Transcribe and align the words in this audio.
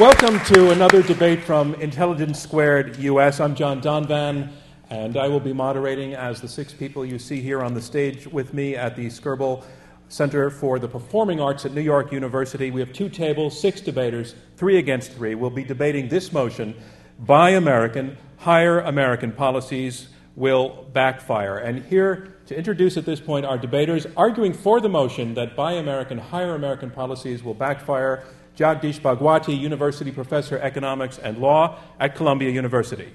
Welcome 0.00 0.40
to 0.54 0.70
another 0.70 1.02
debate 1.02 1.42
from 1.44 1.74
Intelligence 1.74 2.40
Squared 2.40 2.96
US. 2.96 3.38
I'm 3.38 3.54
John 3.54 3.82
Donvan, 3.82 4.50
and 4.88 5.18
I 5.18 5.28
will 5.28 5.40
be 5.40 5.52
moderating 5.52 6.14
as 6.14 6.40
the 6.40 6.48
six 6.48 6.72
people 6.72 7.04
you 7.04 7.18
see 7.18 7.42
here 7.42 7.60
on 7.60 7.74
the 7.74 7.82
stage 7.82 8.26
with 8.26 8.54
me 8.54 8.76
at 8.76 8.96
the 8.96 9.08
Skirball 9.08 9.62
Center 10.08 10.48
for 10.48 10.78
the 10.78 10.88
Performing 10.88 11.38
Arts 11.38 11.66
at 11.66 11.74
New 11.74 11.82
York 11.82 12.12
University. 12.12 12.70
We 12.70 12.80
have 12.80 12.94
two 12.94 13.10
tables, 13.10 13.60
six 13.60 13.82
debaters, 13.82 14.34
three 14.56 14.78
against 14.78 15.12
three. 15.12 15.34
We'll 15.34 15.50
be 15.50 15.64
debating 15.64 16.08
this 16.08 16.32
motion 16.32 16.74
Buy 17.18 17.50
American, 17.50 18.16
hire 18.38 18.80
American 18.80 19.32
policies 19.32 20.08
will 20.34 20.88
backfire. 20.94 21.58
And 21.58 21.84
here 21.84 22.38
to 22.46 22.56
introduce 22.56 22.96
at 22.96 23.04
this 23.04 23.20
point 23.20 23.44
our 23.44 23.58
debaters 23.58 24.06
arguing 24.16 24.54
for 24.54 24.80
the 24.80 24.88
motion 24.88 25.34
that 25.34 25.54
Buy 25.54 25.72
American, 25.72 26.16
hire 26.16 26.54
American 26.54 26.90
policies 26.90 27.42
will 27.42 27.52
backfire 27.52 28.24
Jagdish 28.56 29.00
Bhagwati, 29.00 29.58
University 29.58 30.10
Professor, 30.10 30.56
of 30.56 30.62
Economics 30.62 31.18
and 31.18 31.38
Law 31.38 31.78
at 31.98 32.14
Columbia 32.14 32.50
University. 32.50 33.08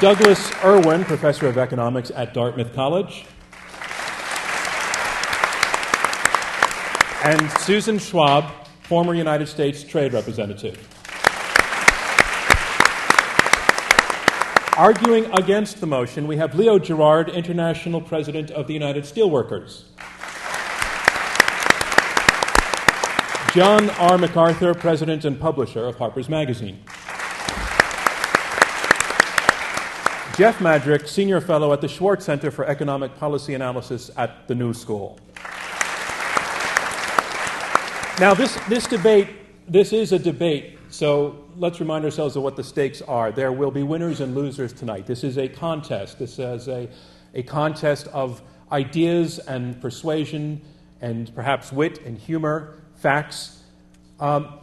Douglas 0.00 0.52
Irwin, 0.64 1.04
Professor 1.04 1.46
of 1.46 1.56
Economics 1.56 2.10
at 2.10 2.34
Dartmouth 2.34 2.74
College. 2.74 3.24
And 7.24 7.48
Susan 7.60 8.00
Schwab, 8.00 8.66
former 8.82 9.14
United 9.14 9.46
States 9.46 9.84
Trade 9.84 10.12
Representative. 10.12 10.76
Arguing 14.76 15.26
against 15.34 15.80
the 15.80 15.86
motion, 15.86 16.26
we 16.26 16.36
have 16.38 16.56
Leo 16.56 16.80
Gerard, 16.80 17.28
International 17.28 18.00
President 18.00 18.50
of 18.50 18.66
the 18.66 18.74
United 18.74 19.04
Steelworkers. 19.04 19.84
John 23.54 23.90
R. 23.90 24.16
MacArthur, 24.16 24.72
President 24.72 25.26
and 25.26 25.38
Publisher 25.38 25.84
of 25.84 25.96
Harper's 25.96 26.26
Magazine. 26.26 26.82
Jeff 30.38 30.58
Madrick, 30.60 31.06
Senior 31.06 31.38
Fellow 31.42 31.74
at 31.74 31.82
the 31.82 31.88
Schwartz 31.88 32.24
Center 32.24 32.50
for 32.50 32.64
Economic 32.64 33.14
Policy 33.18 33.52
Analysis 33.52 34.10
at 34.16 34.48
the 34.48 34.54
New 34.54 34.72
School. 34.72 35.18
Now, 38.18 38.32
this, 38.32 38.58
this 38.70 38.86
debate, 38.86 39.28
this 39.68 39.92
is 39.92 40.12
a 40.12 40.18
debate, 40.18 40.78
so 40.88 41.44
let's 41.58 41.78
remind 41.78 42.06
ourselves 42.06 42.36
of 42.36 42.42
what 42.42 42.56
the 42.56 42.64
stakes 42.64 43.02
are. 43.02 43.32
There 43.32 43.52
will 43.52 43.70
be 43.70 43.82
winners 43.82 44.20
and 44.20 44.34
losers 44.34 44.72
tonight. 44.72 45.06
This 45.06 45.22
is 45.24 45.36
a 45.36 45.46
contest. 45.46 46.18
This 46.18 46.38
is 46.38 46.68
a, 46.68 46.88
a 47.34 47.42
contest 47.42 48.08
of 48.14 48.40
ideas 48.72 49.40
and 49.40 49.78
persuasion 49.82 50.62
and 51.02 51.34
perhaps 51.34 51.70
wit 51.70 51.98
and 52.06 52.16
humor 52.16 52.78
facts. 53.02 53.60
Um, 54.20 54.60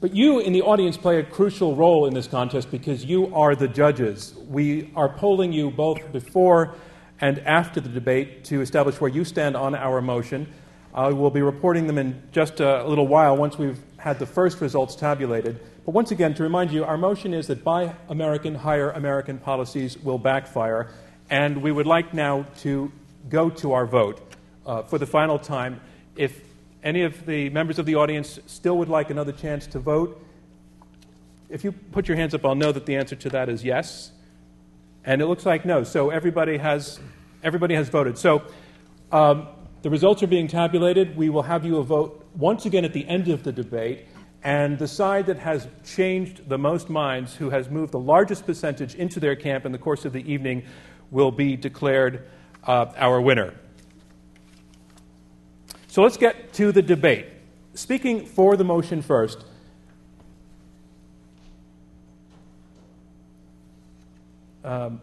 but 0.00 0.14
you 0.14 0.38
in 0.38 0.52
the 0.52 0.62
audience 0.62 0.96
play 0.96 1.18
a 1.18 1.24
crucial 1.24 1.74
role 1.74 2.06
in 2.06 2.14
this 2.14 2.28
contest 2.28 2.70
because 2.70 3.04
you 3.04 3.34
are 3.34 3.56
the 3.56 3.66
judges. 3.66 4.34
We 4.48 4.92
are 4.94 5.08
polling 5.08 5.52
you 5.52 5.70
both 5.72 6.12
before 6.12 6.76
and 7.20 7.40
after 7.40 7.80
the 7.80 7.88
debate 7.88 8.44
to 8.44 8.60
establish 8.60 9.00
where 9.00 9.10
you 9.10 9.24
stand 9.24 9.56
on 9.56 9.74
our 9.74 10.00
motion. 10.00 10.46
Uh, 10.94 11.10
we'll 11.12 11.30
be 11.30 11.42
reporting 11.42 11.88
them 11.88 11.98
in 11.98 12.22
just 12.30 12.60
a 12.60 12.84
little 12.84 13.08
while 13.08 13.36
once 13.36 13.58
we've 13.58 13.80
had 13.96 14.18
the 14.20 14.26
first 14.26 14.60
results 14.60 14.94
tabulated. 14.94 15.58
But 15.84 15.92
once 15.92 16.12
again, 16.12 16.34
to 16.34 16.44
remind 16.44 16.70
you, 16.70 16.84
our 16.84 16.98
motion 16.98 17.34
is 17.34 17.48
that 17.48 17.64
buy 17.64 17.96
American, 18.08 18.54
hire 18.54 18.90
American 18.90 19.38
policies 19.38 19.98
will 19.98 20.18
backfire. 20.18 20.92
And 21.30 21.62
we 21.62 21.72
would 21.72 21.86
like 21.86 22.14
now 22.14 22.46
to 22.58 22.92
go 23.28 23.50
to 23.50 23.72
our 23.72 23.86
vote 23.86 24.20
uh, 24.66 24.82
for 24.82 24.98
the 24.98 25.06
final 25.06 25.38
time. 25.38 25.80
If 26.14 26.51
any 26.82 27.02
of 27.02 27.26
the 27.26 27.48
members 27.50 27.78
of 27.78 27.86
the 27.86 27.94
audience 27.94 28.38
still 28.46 28.78
would 28.78 28.88
like 28.88 29.10
another 29.10 29.32
chance 29.32 29.66
to 29.68 29.78
vote? 29.78 30.24
If 31.48 31.64
you 31.64 31.72
put 31.72 32.08
your 32.08 32.16
hands 32.16 32.34
up, 32.34 32.44
I'll 32.44 32.54
know 32.54 32.72
that 32.72 32.86
the 32.86 32.96
answer 32.96 33.14
to 33.16 33.28
that 33.30 33.48
is 33.48 33.62
yes. 33.62 34.10
And 35.04 35.20
it 35.20 35.26
looks 35.26 35.44
like 35.44 35.64
no. 35.64 35.84
So 35.84 36.10
everybody 36.10 36.56
has, 36.58 36.98
everybody 37.42 37.74
has 37.74 37.88
voted. 37.88 38.18
So 38.18 38.42
um, 39.10 39.48
the 39.82 39.90
results 39.90 40.22
are 40.22 40.28
being 40.28 40.48
tabulated. 40.48 41.16
We 41.16 41.28
will 41.28 41.42
have 41.42 41.64
you 41.64 41.76
a 41.76 41.82
vote 41.82 42.26
once 42.34 42.66
again 42.66 42.84
at 42.84 42.92
the 42.92 43.06
end 43.06 43.28
of 43.28 43.42
the 43.42 43.52
debate. 43.52 44.06
And 44.44 44.78
the 44.78 44.88
side 44.88 45.26
that 45.26 45.38
has 45.38 45.68
changed 45.84 46.48
the 46.48 46.58
most 46.58 46.90
minds, 46.90 47.36
who 47.36 47.50
has 47.50 47.70
moved 47.70 47.92
the 47.92 48.00
largest 48.00 48.44
percentage 48.44 48.94
into 48.96 49.20
their 49.20 49.36
camp 49.36 49.64
in 49.66 49.72
the 49.72 49.78
course 49.78 50.04
of 50.04 50.12
the 50.12 50.32
evening, 50.32 50.64
will 51.10 51.30
be 51.30 51.56
declared 51.56 52.26
uh, 52.66 52.86
our 52.96 53.20
winner. 53.20 53.54
So 55.92 56.00
let's 56.00 56.16
get 56.16 56.54
to 56.54 56.72
the 56.72 56.80
debate. 56.80 57.26
Speaking 57.74 58.24
for 58.24 58.56
the 58.56 58.64
motion 58.64 59.02
first, 59.02 59.44
um, 64.64 65.02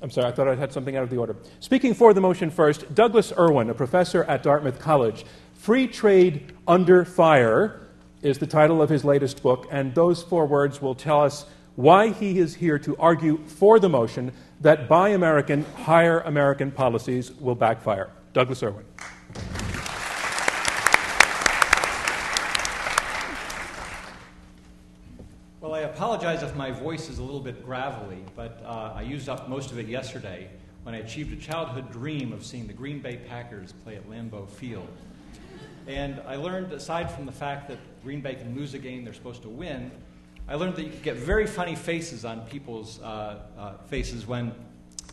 I'm 0.00 0.10
sorry, 0.10 0.28
I 0.28 0.32
thought 0.32 0.48
I 0.48 0.54
had 0.54 0.72
something 0.72 0.96
out 0.96 1.02
of 1.02 1.10
the 1.10 1.18
order. 1.18 1.36
Speaking 1.60 1.92
for 1.92 2.14
the 2.14 2.22
motion 2.22 2.48
first, 2.48 2.94
Douglas 2.94 3.30
Irwin, 3.38 3.68
a 3.68 3.74
professor 3.74 4.24
at 4.24 4.42
Dartmouth 4.42 4.78
College. 4.78 5.26
Free 5.52 5.86
Trade 5.86 6.54
Under 6.66 7.04
Fire 7.04 7.82
is 8.22 8.38
the 8.38 8.46
title 8.46 8.80
of 8.80 8.88
his 8.88 9.04
latest 9.04 9.42
book, 9.42 9.68
and 9.70 9.94
those 9.94 10.22
four 10.22 10.46
words 10.46 10.80
will 10.80 10.94
tell 10.94 11.20
us 11.20 11.44
why 11.76 12.08
he 12.08 12.38
is 12.38 12.54
here 12.54 12.78
to 12.78 12.96
argue 12.96 13.36
for 13.48 13.78
the 13.78 13.90
motion 13.90 14.32
that 14.62 14.88
Buy 14.88 15.10
American, 15.10 15.66
hire 15.76 16.20
American 16.20 16.70
policies 16.70 17.30
will 17.32 17.54
backfire. 17.54 18.08
Douglas 18.32 18.62
Irwin. 18.62 18.84
Well, 25.60 25.74
I 25.74 25.80
apologize 25.80 26.42
if 26.42 26.54
my 26.54 26.70
voice 26.70 27.08
is 27.08 27.18
a 27.18 27.22
little 27.22 27.40
bit 27.40 27.64
gravelly, 27.64 28.22
but 28.36 28.62
uh, 28.64 28.92
I 28.94 29.02
used 29.02 29.28
up 29.28 29.48
most 29.48 29.70
of 29.70 29.78
it 29.78 29.86
yesterday 29.86 30.48
when 30.84 30.94
I 30.94 30.98
achieved 30.98 31.32
a 31.32 31.36
childhood 31.36 31.90
dream 31.90 32.32
of 32.32 32.46
seeing 32.46 32.66
the 32.66 32.72
Green 32.72 33.00
Bay 33.00 33.16
Packers 33.16 33.72
play 33.84 33.96
at 33.96 34.08
Lambeau 34.08 34.48
Field. 34.48 34.88
And 35.86 36.20
I 36.26 36.36
learned, 36.36 36.72
aside 36.72 37.10
from 37.10 37.26
the 37.26 37.32
fact 37.32 37.68
that 37.68 37.78
Green 38.02 38.20
Bay 38.20 38.34
can 38.36 38.54
lose 38.54 38.74
a 38.74 38.78
game 38.78 39.04
they're 39.04 39.14
supposed 39.14 39.42
to 39.42 39.48
win, 39.48 39.90
I 40.46 40.54
learned 40.54 40.76
that 40.76 40.84
you 40.84 40.90
get 41.02 41.16
very 41.16 41.46
funny 41.46 41.74
faces 41.74 42.24
on 42.24 42.40
people's 42.46 43.00
uh, 43.00 43.40
uh, 43.58 43.72
faces 43.88 44.26
when 44.26 44.54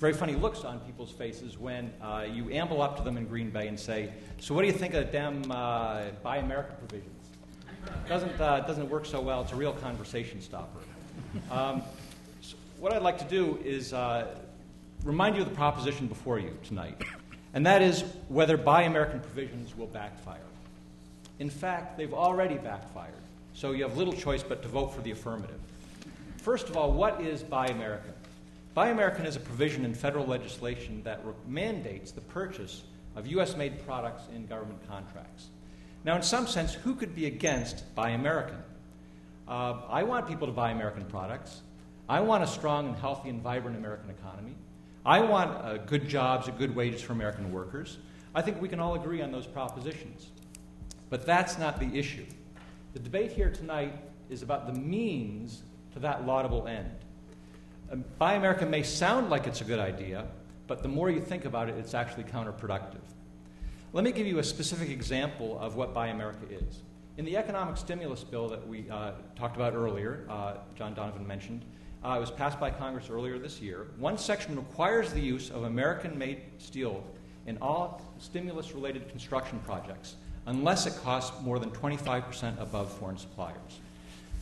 very 0.05 0.13
funny 0.13 0.35
looks 0.35 0.63
on 0.63 0.79
people's 0.81 1.09
faces 1.09 1.57
when 1.57 1.91
uh, 1.99 2.23
you 2.31 2.47
amble 2.51 2.79
up 2.79 2.95
to 2.95 3.01
them 3.01 3.17
in 3.17 3.25
Green 3.25 3.49
Bay 3.49 3.67
and 3.67 3.79
say, 3.79 4.13
So, 4.39 4.53
what 4.53 4.61
do 4.61 4.67
you 4.67 4.73
think 4.73 4.93
of 4.93 5.11
them 5.11 5.41
uh, 5.49 6.03
Buy 6.21 6.37
American 6.37 6.75
provisions? 6.75 7.25
Doesn't, 8.07 8.39
uh, 8.39 8.59
doesn't 8.67 8.87
work 8.87 9.07
so 9.07 9.19
well. 9.19 9.41
It's 9.41 9.51
a 9.51 9.55
real 9.55 9.73
conversation 9.73 10.41
stopper. 10.41 10.77
Um, 11.49 11.81
so 12.41 12.55
what 12.79 12.93
I'd 12.93 13.01
like 13.01 13.17
to 13.17 13.25
do 13.25 13.57
is 13.65 13.93
uh, 13.93 14.27
remind 15.03 15.37
you 15.37 15.41
of 15.41 15.49
the 15.49 15.55
proposition 15.55 16.05
before 16.05 16.37
you 16.37 16.55
tonight, 16.63 17.01
and 17.55 17.65
that 17.65 17.81
is 17.81 18.03
whether 18.27 18.57
Buy 18.57 18.83
American 18.83 19.21
provisions 19.21 19.75
will 19.75 19.87
backfire. 19.87 20.37
In 21.39 21.49
fact, 21.49 21.97
they've 21.97 22.13
already 22.13 22.59
backfired, 22.59 23.23
so 23.55 23.71
you 23.71 23.81
have 23.81 23.97
little 23.97 24.13
choice 24.13 24.43
but 24.43 24.61
to 24.61 24.67
vote 24.67 24.93
for 24.93 25.01
the 25.01 25.09
affirmative. 25.09 25.59
First 26.37 26.69
of 26.69 26.77
all, 26.77 26.91
what 26.91 27.21
is 27.21 27.41
Buy 27.41 27.65
American? 27.69 28.13
Buy 28.75 28.89
American 28.89 29.25
is 29.25 29.37
a 29.37 29.39
provision 29.39 29.85
in 29.85 29.93
federal 29.93 30.25
legislation 30.25 31.01
that 31.03 31.25
re- 31.25 31.33
mandates 31.47 32.11
the 32.11 32.19
purchase 32.19 32.83
of 33.15 33.25
U.S. 33.27 33.55
made 33.55 33.85
products 33.85 34.23
in 34.35 34.45
government 34.47 34.85
contracts. 34.85 35.47
Now, 36.03 36.17
in 36.17 36.21
some 36.21 36.45
sense, 36.45 36.73
who 36.73 36.93
could 36.93 37.15
be 37.15 37.25
against 37.25 37.95
Buy 37.95 38.09
American? 38.09 38.57
Uh, 39.47 39.79
I 39.87 40.03
want 40.03 40.27
people 40.27 40.45
to 40.45 40.51
buy 40.51 40.71
American 40.71 41.05
products. 41.05 41.61
I 42.09 42.19
want 42.19 42.43
a 42.43 42.47
strong 42.47 42.89
and 42.89 42.97
healthy 42.97 43.29
and 43.29 43.41
vibrant 43.41 43.77
American 43.77 44.09
economy. 44.09 44.55
I 45.05 45.21
want 45.21 45.51
uh, 45.51 45.77
good 45.77 46.09
jobs 46.09 46.49
and 46.49 46.57
good 46.57 46.75
wages 46.75 47.01
for 47.01 47.13
American 47.13 47.53
workers. 47.53 47.97
I 48.35 48.41
think 48.41 48.61
we 48.61 48.67
can 48.67 48.81
all 48.81 48.95
agree 48.95 49.21
on 49.21 49.31
those 49.31 49.47
propositions. 49.47 50.31
But 51.09 51.25
that's 51.25 51.57
not 51.57 51.79
the 51.79 51.97
issue. 51.97 52.25
The 52.91 52.99
debate 52.99 53.31
here 53.31 53.49
tonight 53.49 53.93
is 54.29 54.43
about 54.43 54.67
the 54.67 54.77
means 54.77 55.61
to 55.93 55.99
that 55.99 56.25
laudable 56.25 56.67
end. 56.67 56.91
Um, 57.91 58.03
Buy 58.17 58.33
America 58.33 58.65
may 58.65 58.83
sound 58.83 59.29
like 59.29 59.45
it's 59.45 59.61
a 59.61 59.63
good 59.63 59.79
idea, 59.79 60.25
but 60.67 60.81
the 60.81 60.87
more 60.87 61.11
you 61.11 61.21
think 61.21 61.45
about 61.45 61.69
it, 61.69 61.75
it's 61.77 61.93
actually 61.93 62.23
counterproductive. 62.23 63.01
Let 63.93 64.03
me 64.03 64.11
give 64.11 64.25
you 64.25 64.39
a 64.39 64.43
specific 64.43 64.89
example 64.89 65.59
of 65.59 65.75
what 65.75 65.93
Buy 65.93 66.07
America 66.07 66.45
is. 66.49 66.81
In 67.17 67.25
the 67.25 67.37
economic 67.37 67.77
stimulus 67.77 68.23
bill 68.23 68.49
that 68.49 68.67
we 68.67 68.89
uh, 68.89 69.11
talked 69.35 69.55
about 69.55 69.73
earlier, 69.73 70.25
uh, 70.29 70.55
John 70.75 70.93
Donovan 70.93 71.25
mentioned, 71.25 71.63
uh, 72.03 72.15
it 72.17 72.19
was 72.19 72.31
passed 72.31 72.59
by 72.59 72.69
Congress 72.71 73.09
earlier 73.09 73.37
this 73.37 73.61
year. 73.61 73.87
One 73.97 74.17
section 74.17 74.55
requires 74.55 75.13
the 75.13 75.21
use 75.21 75.49
of 75.49 75.63
American 75.63 76.17
made 76.17 76.41
steel 76.57 77.03
in 77.45 77.57
all 77.61 78.01
stimulus 78.17 78.73
related 78.73 79.07
construction 79.09 79.59
projects 79.59 80.15
unless 80.47 80.85
it 80.85 80.95
costs 81.03 81.39
more 81.41 81.57
than 81.57 81.71
25% 81.71 82.59
above 82.59 82.91
foreign 82.97 83.17
suppliers. 83.17 83.79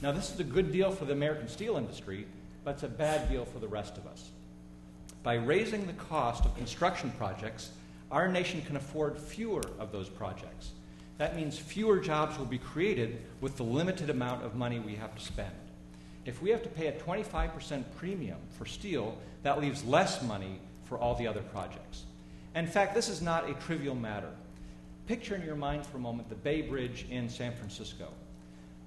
Now, 0.02 0.12
this 0.12 0.34
is 0.34 0.40
a 0.40 0.44
good 0.44 0.72
deal 0.72 0.92
for 0.92 1.06
the 1.06 1.14
American 1.14 1.48
steel 1.48 1.78
industry 1.78 2.26
but 2.64 2.76
it's 2.76 2.84
a 2.84 2.88
bad 2.88 3.30
deal 3.30 3.46
for 3.46 3.60
the 3.60 3.68
rest 3.68 3.98
of 3.98 4.08
us. 4.08 4.32
By 5.22 5.36
raising 5.36 5.88
the 5.88 5.94
cost 5.94 6.46
of 6.46 6.56
construction 6.56 7.12
projects, 7.18 7.72
our 8.12 8.28
nation 8.28 8.62
can 8.62 8.76
afford 8.76 9.18
fewer 9.18 9.64
of 9.80 9.92
those 9.92 10.10
projects. 10.10 10.72
That 11.18 11.36
means 11.36 11.58
fewer 11.58 12.00
jobs 12.00 12.38
will 12.38 12.46
be 12.46 12.58
created 12.58 13.22
with 13.42 13.58
the 13.58 13.64
limited 13.64 14.10
amount 14.10 14.44
of 14.44 14.56
money 14.56 14.80
we 14.80 14.96
have 14.96 15.16
to 15.16 15.24
spend. 15.24 15.52
If 16.26 16.42
we 16.42 16.50
have 16.50 16.64
to 16.64 16.70
pay 16.70 16.88
a 16.88 16.94
25% 16.94 17.84
premium 17.98 18.38
for 18.58 18.66
steel, 18.66 19.18
that 19.44 19.60
leaves 19.60 19.84
less 19.84 20.22
money 20.22 20.60
for 20.86 20.98
all 20.98 21.16
the 21.16 21.28
other 21.28 21.42
projects. 21.42 22.04
in 22.56 22.68
fact, 22.68 22.94
this 22.94 23.10
is 23.10 23.22
not 23.22 23.50
a 23.50 23.54
trivial 23.56 23.96
matter. 23.96 24.30
Picture 25.08 25.36
in 25.36 25.44
your 25.44 25.56
mind 25.56 25.86
for 25.86 25.98
a 25.98 26.00
moment 26.00 26.30
the 26.30 26.36
Bay 26.36 26.62
Bridge 26.62 27.06
in 27.10 27.28
San 27.28 27.54
Francisco. 27.54 28.08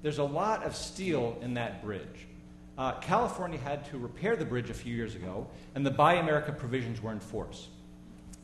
There's 0.02 0.18
a 0.18 0.24
lot 0.24 0.62
of 0.62 0.74
steel 0.74 1.36
in 1.42 1.54
that 1.54 1.82
bridge. 1.82 2.26
Uh, 2.78 2.92
California 3.00 3.58
had 3.58 3.84
to 3.90 3.98
repair 3.98 4.36
the 4.36 4.44
bridge 4.44 4.68
a 4.68 4.74
few 4.74 4.94
years 4.94 5.14
ago, 5.14 5.46
and 5.74 5.84
the 5.84 5.90
Buy 5.90 6.14
America 6.14 6.52
provisions 6.52 7.02
were 7.02 7.12
in 7.12 7.20
force. 7.20 7.68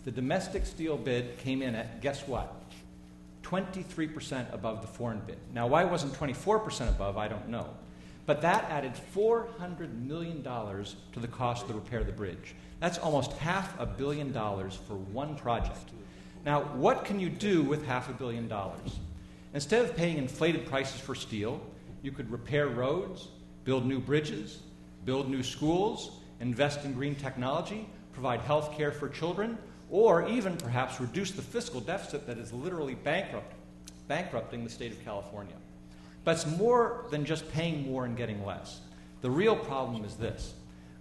The 0.05 0.11
domestic 0.11 0.64
steel 0.67 0.96
bid 0.96 1.38
came 1.38 1.62
in 1.62 1.75
at, 1.75 2.00
guess 2.00 2.26
what? 2.26 2.55
23% 3.43 4.52
above 4.52 4.81
the 4.81 4.88
foreign 4.88 5.20
bid. 5.26 5.38
Now, 5.52 5.67
why 5.67 5.84
wasn't 5.84 6.14
24% 6.14 6.88
above, 6.88 7.19
I 7.19 7.29
don't 7.29 7.49
know. 7.49 7.69
But 8.25 8.40
that 8.43 8.64
added 8.70 8.93
$400 9.14 10.06
million 10.06 10.43
to 10.43 11.20
the 11.20 11.28
cost 11.28 11.67
to 11.67 11.75
repair 11.75 12.05
the 12.05 12.12
bridge. 12.12 12.55
That's 12.81 12.99
almost 12.99 13.32
half 13.35 13.78
a 13.78 13.87
billion 13.87 14.32
dollars 14.32 14.78
for 14.88 14.94
one 14.94 15.37
project. 15.37 15.90
Now, 16.44 16.62
what 16.62 17.05
can 17.05 17.20
you 17.20 17.28
do 17.28 17.62
with 17.62 17.87
half 17.87 18.08
a 18.08 18.12
billion 18.12 18.49
dollars? 18.49 18.99
Instead 19.55 19.85
of 19.85 19.96
paying 19.96 20.19
inflated 20.19 20.67
prices 20.67 21.00
for 21.00 21.14
steel, 21.14 21.61
you 22.02 22.11
could 22.11 22.31
repair 22.31 22.69
roads, 22.69 23.28
build 23.64 23.87
new 23.87 24.00
bridges, 24.00 24.61
build 25.05 25.29
new 25.29 25.43
schools, 25.43 26.20
invest 26.41 26.85
in 26.85 26.93
green 26.93 27.14
technology, 27.14 27.88
provide 28.12 28.41
health 28.41 28.76
care 28.76 28.93
for 28.93 29.09
children, 29.09 29.59
or 29.91 30.26
even 30.29 30.56
perhaps 30.56 31.00
reduce 31.00 31.31
the 31.32 31.43
fiscal 31.43 31.81
deficit 31.81 32.26
that 32.26 32.38
is 32.38 32.53
literally 32.53 32.94
bankrupt, 32.94 33.55
bankrupting 34.09 34.64
the 34.64 34.70
state 34.70 34.93
of 34.93 35.05
California. 35.05 35.55
But 36.25 36.37
it's 36.37 36.47
more 36.47 37.06
than 37.11 37.25
just 37.25 37.50
paying 37.53 37.87
more 37.87 38.05
and 38.05 38.17
getting 38.17 38.44
less. 38.44 38.81
The 39.20 39.31
real 39.31 39.56
problem 39.56 40.05
is 40.05 40.17
this 40.17 40.55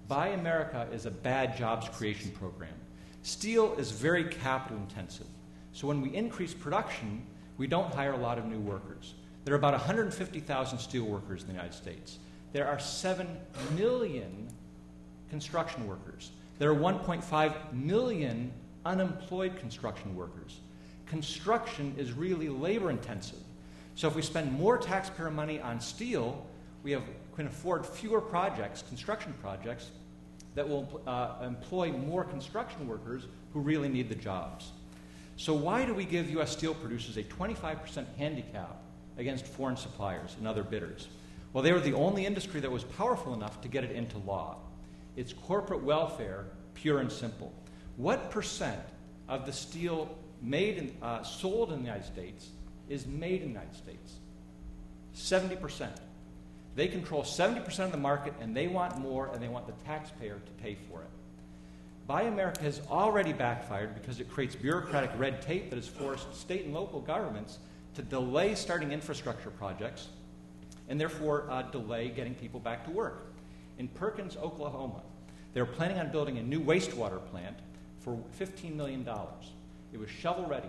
Buy 0.07 0.29
America 0.29 0.87
is 0.91 1.05
a 1.05 1.11
bad 1.11 1.55
jobs 1.55 1.87
creation 1.89 2.31
program. 2.31 2.73
Steel 3.23 3.73
is 3.75 3.91
very 3.91 4.25
capital 4.25 4.77
intensive. 4.77 5.27
So 5.73 5.87
when 5.87 6.01
we 6.01 6.13
increase 6.13 6.53
production, 6.53 7.25
we 7.57 7.67
don't 7.67 7.93
hire 7.93 8.13
a 8.13 8.17
lot 8.17 8.37
of 8.37 8.45
new 8.45 8.59
workers. 8.59 9.13
There 9.45 9.53
are 9.53 9.57
about 9.57 9.73
150,000 9.73 10.79
steel 10.79 11.05
workers 11.05 11.41
in 11.41 11.47
the 11.47 11.53
United 11.53 11.73
States. 11.73 12.19
There 12.53 12.67
are 12.67 12.79
7 12.79 13.27
million 13.75 14.47
construction 15.29 15.87
workers. 15.87 16.31
There 16.59 16.69
are 16.69 16.75
1.5 16.75 17.73
million 17.73 18.51
unemployed 18.85 19.57
construction 19.57 20.15
workers. 20.15 20.59
Construction 21.05 21.93
is 21.97 22.11
really 22.11 22.49
labor 22.49 22.89
intensive. 22.89 23.39
So 23.95 24.07
if 24.07 24.15
we 24.15 24.21
spend 24.21 24.51
more 24.51 24.77
taxpayer 24.77 25.31
money 25.31 25.59
on 25.59 25.79
steel, 25.79 26.45
we 26.83 26.91
have, 26.91 27.03
can 27.35 27.47
afford 27.47 27.85
fewer 27.85 28.21
projects, 28.21 28.83
construction 28.87 29.33
projects, 29.41 29.91
that 30.55 30.67
will 30.67 31.01
uh, 31.07 31.35
employ 31.45 31.91
more 31.91 32.23
construction 32.23 32.87
workers 32.87 33.23
who 33.53 33.59
really 33.61 33.89
need 33.89 34.09
the 34.09 34.15
jobs. 34.15 34.71
So, 35.37 35.53
why 35.53 35.85
do 35.85 35.93
we 35.93 36.05
give 36.05 36.29
U.S. 36.31 36.51
steel 36.51 36.73
producers 36.73 37.17
a 37.17 37.23
25% 37.23 38.05
handicap 38.17 38.81
against 39.17 39.45
foreign 39.45 39.77
suppliers 39.77 40.35
and 40.37 40.47
other 40.47 40.63
bidders? 40.63 41.07
Well, 41.53 41.63
they 41.63 41.73
were 41.73 41.79
the 41.79 41.93
only 41.93 42.25
industry 42.25 42.61
that 42.61 42.71
was 42.71 42.83
powerful 42.83 43.33
enough 43.33 43.61
to 43.61 43.67
get 43.67 43.83
it 43.83 43.91
into 43.91 44.17
law. 44.19 44.57
It's 45.15 45.33
corporate 45.33 45.83
welfare, 45.83 46.45
pure 46.73 46.99
and 46.99 47.11
simple. 47.11 47.51
What 47.97 48.31
percent 48.31 48.81
of 49.27 49.45
the 49.45 49.51
steel 49.51 50.15
made 50.41 50.77
in, 50.77 50.95
uh, 51.01 51.23
sold 51.23 51.71
in 51.71 51.79
the 51.79 51.85
United 51.85 52.05
States 52.05 52.49
is 52.87 53.05
made 53.05 53.41
in 53.41 53.53
the 53.53 53.59
United 53.59 53.75
States? 53.75 54.13
70%. 55.15 55.89
They 56.75 56.87
control 56.87 57.23
70% 57.23 57.79
of 57.79 57.91
the 57.91 57.97
market 57.97 58.33
and 58.39 58.55
they 58.55 58.67
want 58.67 58.97
more 58.97 59.27
and 59.33 59.43
they 59.43 59.49
want 59.49 59.67
the 59.67 59.73
taxpayer 59.85 60.39
to 60.45 60.51
pay 60.63 60.77
for 60.89 61.01
it. 61.01 61.09
Buy 62.07 62.23
America 62.23 62.63
has 62.63 62.81
already 62.89 63.33
backfired 63.33 63.93
because 63.93 64.21
it 64.21 64.29
creates 64.29 64.55
bureaucratic 64.55 65.11
red 65.17 65.41
tape 65.41 65.69
that 65.69 65.75
has 65.75 65.87
forced 65.87 66.33
state 66.33 66.65
and 66.65 66.73
local 66.73 67.01
governments 67.01 67.59
to 67.95 68.01
delay 68.01 68.55
starting 68.55 68.93
infrastructure 68.93 69.49
projects 69.49 70.07
and 70.91 70.99
therefore 70.99 71.45
uh, 71.49 71.61
delay 71.61 72.09
getting 72.09 72.35
people 72.35 72.59
back 72.59 72.83
to 72.83 72.91
work. 72.91 73.23
In 73.77 73.87
Perkins, 73.87 74.35
Oklahoma, 74.35 75.01
they 75.53 75.61
were 75.61 75.67
planning 75.67 75.97
on 75.97 76.11
building 76.11 76.37
a 76.37 76.43
new 76.43 76.59
wastewater 76.59 77.25
plant 77.27 77.55
for 78.01 78.19
$15 78.37 78.75
million. 78.75 79.07
It 79.93 79.99
was 79.99 80.09
shovel 80.09 80.45
ready. 80.47 80.67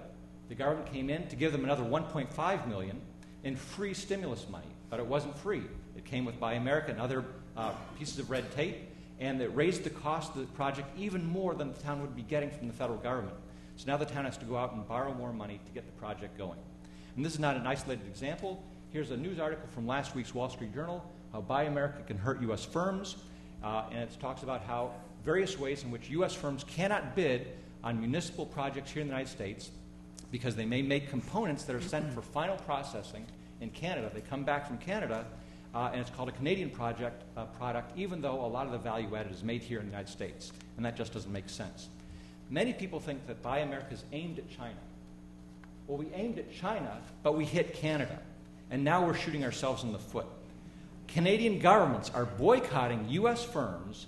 The 0.49 0.55
government 0.55 0.93
came 0.93 1.11
in 1.11 1.27
to 1.27 1.35
give 1.35 1.51
them 1.51 1.65
another 1.65 1.83
1.5 1.83 2.69
million 2.69 3.01
in 3.43 3.57
free 3.57 3.95
stimulus 3.95 4.47
money, 4.49 4.69
but 4.91 5.01
it 5.01 5.07
wasn't 5.07 5.37
free. 5.39 5.65
It 5.97 6.05
came 6.05 6.25
with 6.25 6.39
Buy 6.39 6.53
America 6.53 6.93
and 6.93 7.01
other 7.01 7.25
uh, 7.57 7.73
pieces 7.99 8.21
of 8.21 8.31
red 8.31 8.49
tape, 8.53 8.77
and 9.19 9.43
it 9.43 9.53
raised 9.57 9.83
the 9.83 9.91
cost 9.91 10.37
of 10.37 10.43
the 10.43 10.53
project 10.55 10.87
even 10.97 11.27
more 11.27 11.57
than 11.57 11.73
the 11.73 11.81
town 11.81 12.01
would 12.01 12.15
be 12.15 12.23
getting 12.23 12.51
from 12.51 12.69
the 12.69 12.75
federal 12.75 12.99
government. 12.99 13.35
So 13.75 13.87
now 13.89 13.97
the 13.97 14.07
town 14.07 14.25
has 14.27 14.39
to 14.39 14.45
go 14.45 14.57
out 14.57 14.73
and 14.73 14.87
borrow 14.87 15.13
more 15.15 15.33
money 15.33 15.59
to 15.67 15.73
get 15.73 15.85
the 15.85 16.01
project 16.01 16.39
going. 16.39 16.61
And 17.17 17.27
this 17.27 17.35
is 17.35 17.41
not 17.41 17.57
an 17.57 17.67
isolated 17.67 18.07
example. 18.07 18.63
Here's 18.93 19.11
a 19.11 19.17
news 19.17 19.39
article 19.39 19.67
from 19.69 19.87
last 19.87 20.15
week's 20.15 20.35
Wall 20.35 20.51
Street 20.51 20.75
Journal 20.75 21.03
how 21.33 21.41
Buy 21.41 21.63
America 21.63 22.03
can 22.07 22.19
hurt 22.19 22.43
U.S. 22.43 22.63
firms. 22.63 23.17
Uh, 23.65 23.85
and 23.91 24.01
it 24.01 24.15
talks 24.21 24.43
about 24.43 24.61
how 24.65 24.91
various 25.25 25.59
ways 25.59 25.83
in 25.83 25.91
which 25.91 26.11
U.S. 26.11 26.35
firms 26.35 26.63
cannot 26.63 27.17
bid 27.17 27.55
on 27.83 27.99
municipal 27.99 28.45
projects 28.45 28.91
here 28.91 29.01
in 29.01 29.09
the 29.09 29.13
United 29.15 29.31
States 29.31 29.71
because 30.31 30.55
they 30.57 30.67
may 30.67 30.83
make 30.83 31.09
components 31.09 31.65
that 31.65 31.75
are 31.75 31.81
sent 31.81 32.13
for 32.13 32.21
final 32.21 32.57
processing 32.57 33.25
in 33.63 33.71
Canada. 33.71 34.11
They 34.13 34.21
come 34.21 34.45
back 34.45 34.67
from 34.67 34.77
Canada 34.77 35.25
uh, 35.75 35.89
and 35.91 35.99
it's 36.03 36.11
called 36.11 36.29
a 36.29 36.33
Canadian 36.33 36.69
project, 36.69 37.23
uh, 37.39 37.47
product, 37.47 37.97
even 37.97 38.21
though 38.21 38.45
a 38.45 38.47
lot 38.47 38.67
of 38.67 38.73
the 38.73 38.79
value 38.79 39.17
added 39.17 39.33
is 39.33 39.43
made 39.43 39.63
here 39.63 39.79
in 39.79 39.87
the 39.87 39.91
United 39.91 40.13
States. 40.13 40.53
And 40.77 40.85
that 40.85 40.99
just 40.99 41.15
doesn't 41.15 41.33
make 41.33 41.49
sense. 41.49 41.89
Many 42.51 42.75
people 42.75 43.01
think 43.01 43.27
that 43.27 43.43
Buy 43.43 43.61
America 43.61 43.95
is 43.95 44.05
aimed 44.13 44.39
at 44.39 44.51
China. 44.55 44.77
Well, 45.87 45.97
we 45.97 46.09
aimed 46.13 46.39
at 46.39 46.53
China, 46.55 47.01
but 47.23 47.39
we 47.39 47.47
hit 47.47 47.73
Canada. 47.73 48.19
And 48.73 48.83
now 48.83 49.07
we're 49.07 49.15
shooting 49.15 49.45
ourselves 49.45 49.85
in 49.85 49.93
the 49.93 49.99
foot. 49.99 50.27
Canadian 51.07 51.61
governments 51.61 52.11
are 52.15 52.25
boycotting 52.25 53.07
U.S. 53.11 53.45
firms 53.45 54.07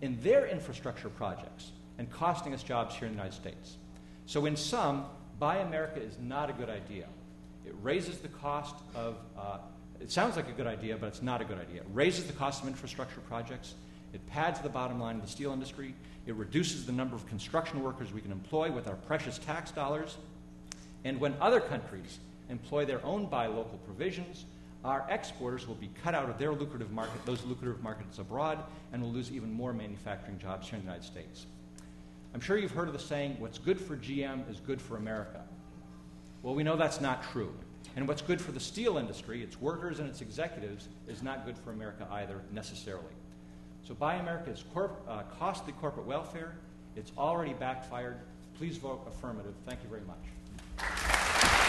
in 0.00 0.18
their 0.22 0.46
infrastructure 0.46 1.08
projects 1.08 1.72
and 1.98 2.10
costing 2.10 2.54
us 2.54 2.62
jobs 2.62 2.94
here 2.94 3.08
in 3.08 3.14
the 3.14 3.18
United 3.18 3.34
States. 3.34 3.76
So, 4.26 4.46
in 4.46 4.56
sum, 4.56 5.04
Buy 5.38 5.58
America 5.58 6.00
is 6.00 6.16
not 6.20 6.48
a 6.48 6.52
good 6.52 6.70
idea. 6.70 7.06
It 7.66 7.74
raises 7.82 8.18
the 8.18 8.28
cost 8.28 8.76
of 8.94 9.16
uh, 9.36 9.58
it 10.00 10.10
sounds 10.10 10.36
like 10.36 10.48
a 10.48 10.52
good 10.52 10.66
idea, 10.66 10.96
but 10.96 11.06
it's 11.06 11.22
not 11.22 11.40
a 11.40 11.44
good 11.44 11.58
idea. 11.58 11.80
It 11.80 11.86
raises 11.92 12.24
the 12.24 12.32
cost 12.32 12.62
of 12.62 12.68
infrastructure 12.68 13.20
projects. 13.22 13.74
It 14.12 14.24
pads 14.28 14.60
the 14.60 14.68
bottom 14.68 15.00
line 15.00 15.16
of 15.16 15.22
the 15.22 15.28
steel 15.28 15.52
industry. 15.52 15.94
It 16.26 16.34
reduces 16.34 16.86
the 16.86 16.92
number 16.92 17.16
of 17.16 17.26
construction 17.26 17.82
workers 17.82 18.12
we 18.12 18.20
can 18.20 18.30
employ 18.30 18.70
with 18.70 18.86
our 18.86 18.94
precious 18.94 19.38
tax 19.38 19.70
dollars. 19.70 20.16
And 21.04 21.20
when 21.20 21.34
other 21.40 21.60
countries 21.60 22.18
employ 22.48 22.84
their 22.84 23.04
own 23.04 23.26
buy 23.26 23.46
local 23.46 23.78
provisions, 23.78 24.46
our 24.84 25.06
exporters 25.08 25.66
will 25.66 25.76
be 25.76 25.90
cut 26.02 26.14
out 26.14 26.28
of 26.28 26.38
their 26.38 26.52
lucrative 26.52 26.92
market, 26.92 27.24
those 27.24 27.44
lucrative 27.44 27.82
markets 27.82 28.18
abroad, 28.18 28.62
and 28.92 29.02
will 29.02 29.10
lose 29.10 29.32
even 29.32 29.50
more 29.50 29.72
manufacturing 29.72 30.38
jobs 30.38 30.68
here 30.68 30.78
in 30.78 30.84
the 30.84 30.90
United 30.90 31.06
States. 31.06 31.46
I'm 32.34 32.40
sure 32.40 32.58
you've 32.58 32.72
heard 32.72 32.88
of 32.88 32.92
the 32.92 33.00
saying, 33.00 33.36
what's 33.38 33.58
good 33.58 33.80
for 33.80 33.96
GM 33.96 34.50
is 34.50 34.60
good 34.60 34.82
for 34.82 34.96
America. 34.96 35.42
Well, 36.42 36.54
we 36.54 36.62
know 36.62 36.76
that's 36.76 37.00
not 37.00 37.22
true. 37.22 37.54
And 37.96 38.08
what's 38.08 38.22
good 38.22 38.40
for 38.40 38.52
the 38.52 38.60
steel 38.60 38.98
industry, 38.98 39.42
its 39.42 39.60
workers 39.60 40.00
and 40.00 40.08
its 40.08 40.20
executives, 40.20 40.88
is 41.06 41.22
not 41.22 41.46
good 41.46 41.56
for 41.56 41.70
America 41.70 42.06
either, 42.10 42.42
necessarily. 42.52 43.04
So 43.86 43.94
Buy 43.94 44.16
America 44.16 44.50
is 44.50 44.64
uh, 44.74 45.22
costly 45.38 45.72
corporate 45.74 46.06
welfare. 46.06 46.56
It's 46.96 47.12
already 47.16 47.52
backfired. 47.52 48.18
Please 48.58 48.78
vote 48.78 49.02
affirmative. 49.06 49.54
Thank 49.66 49.80
you 49.82 49.88
very 49.88 50.02
much. 50.02 51.63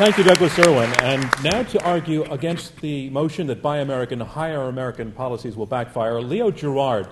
Thank 0.00 0.16
you, 0.16 0.24
Douglas 0.24 0.58
Irwin. 0.58 0.90
And 1.02 1.28
now 1.44 1.62
to 1.62 1.84
argue 1.84 2.22
against 2.32 2.76
the 2.80 3.10
motion 3.10 3.46
that 3.48 3.60
Buy 3.60 3.78
American, 3.78 4.18
hire 4.20 4.62
American 4.62 5.12
policies 5.12 5.56
will 5.56 5.66
backfire, 5.66 6.20
Leo 6.22 6.50
Gerard 6.50 7.06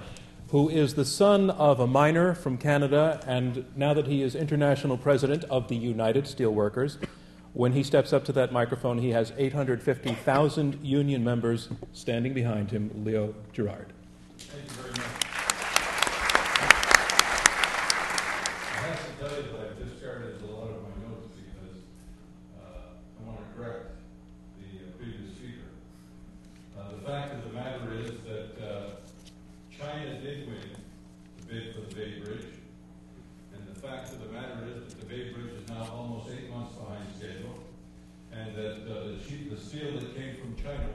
who 0.50 0.70
is 0.70 0.94
the 0.94 1.04
son 1.04 1.50
of 1.50 1.78
a 1.78 1.86
miner 1.86 2.34
from 2.34 2.56
Canada, 2.56 3.22
and 3.26 3.66
now 3.76 3.92
that 3.92 4.06
he 4.06 4.22
is 4.22 4.34
international 4.34 4.96
president 4.96 5.44
of 5.44 5.68
the 5.68 5.76
United 5.76 6.24
Steelworkers, 6.24 6.96
when 7.52 7.72
he 7.72 7.82
steps 7.82 8.14
up 8.14 8.24
to 8.24 8.32
that 8.32 8.50
microphone, 8.50 8.98
he 8.98 9.10
has 9.10 9.32
850,000 9.36 10.78
union 10.82 11.22
members 11.22 11.68
standing 11.92 12.32
behind 12.32 12.70
him. 12.70 12.90
Leo 13.04 13.34
Gerard. 13.52 13.92
Thank 14.38 14.64
you 14.64 14.70
very 14.70 14.90
much. 14.90 15.00
I 18.72 18.80
have 18.88 19.06
to 19.06 19.12
tell 19.20 19.36
you 19.36 19.50
that 19.52 19.60
I've 19.60 19.78
discarded 19.90 20.42
a 20.42 20.46
lot 20.46 20.70
of 20.70 20.82
my 20.82 21.08
notes 21.08 21.36
because 21.36 21.76
uh, 22.56 23.20
I 23.20 23.28
want 23.28 23.38
to 23.38 23.60
correct 23.60 23.90
the 24.60 24.78
uh, 24.78 24.96
previous 24.96 25.36
speaker. 25.36 25.68
Uh, 26.78 26.92
the 26.92 27.02
fact 27.06 27.34
of 27.34 27.44
the 27.44 27.52
matter 27.52 27.92
is 28.00 28.12
that 28.24 28.64
uh, 28.64 28.98
China 29.78 30.20
did 30.20 30.48
win 30.48 30.58
the 31.38 31.46
bid 31.46 31.74
for 31.74 31.82
the 31.82 31.94
Bay 31.94 32.18
Bridge. 32.18 32.46
And 33.54 33.66
the 33.72 33.80
fact 33.80 34.12
of 34.12 34.20
the 34.20 34.32
matter 34.32 34.66
is 34.66 34.92
that 34.92 35.00
the 35.00 35.06
Bay 35.06 35.32
Bridge 35.32 35.52
is 35.52 35.68
now 35.68 35.88
almost 35.92 36.28
eight 36.30 36.50
months 36.50 36.74
behind 36.74 37.04
schedule, 37.16 37.60
and 38.32 38.56
that 38.56 38.82
uh, 38.90 39.04
the, 39.04 39.18
steel 39.68 39.92
that 39.92 40.16
came 40.16 40.34
from 40.40 40.56
China 40.56 40.88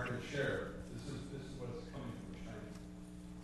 market 0.00 0.24
share, 0.32 0.80
this 0.96 1.04
is, 1.12 1.20
this 1.28 1.44
is 1.44 1.52
what's 1.60 1.84
coming 1.92 2.08
from 2.08 2.32
China. 2.40 2.72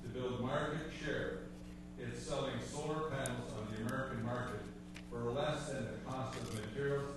To 0.01 0.09
build 0.09 0.41
market 0.41 0.89
share, 0.89 1.53
it's 2.01 2.25
selling 2.25 2.57
solar 2.65 3.13
panels 3.13 3.53
on 3.61 3.69
the 3.69 3.85
American 3.85 4.25
market 4.25 4.65
for 5.11 5.21
less 5.37 5.69
than 5.69 5.85
the 5.85 6.01
cost 6.09 6.33
of 6.41 6.49
the 6.49 6.63
materials, 6.65 7.13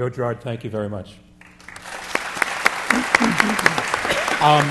Leo 0.00 0.08
Gerard, 0.08 0.40
thank 0.40 0.64
you 0.64 0.70
very 0.70 0.88
much. 0.88 1.16
Um, 4.40 4.64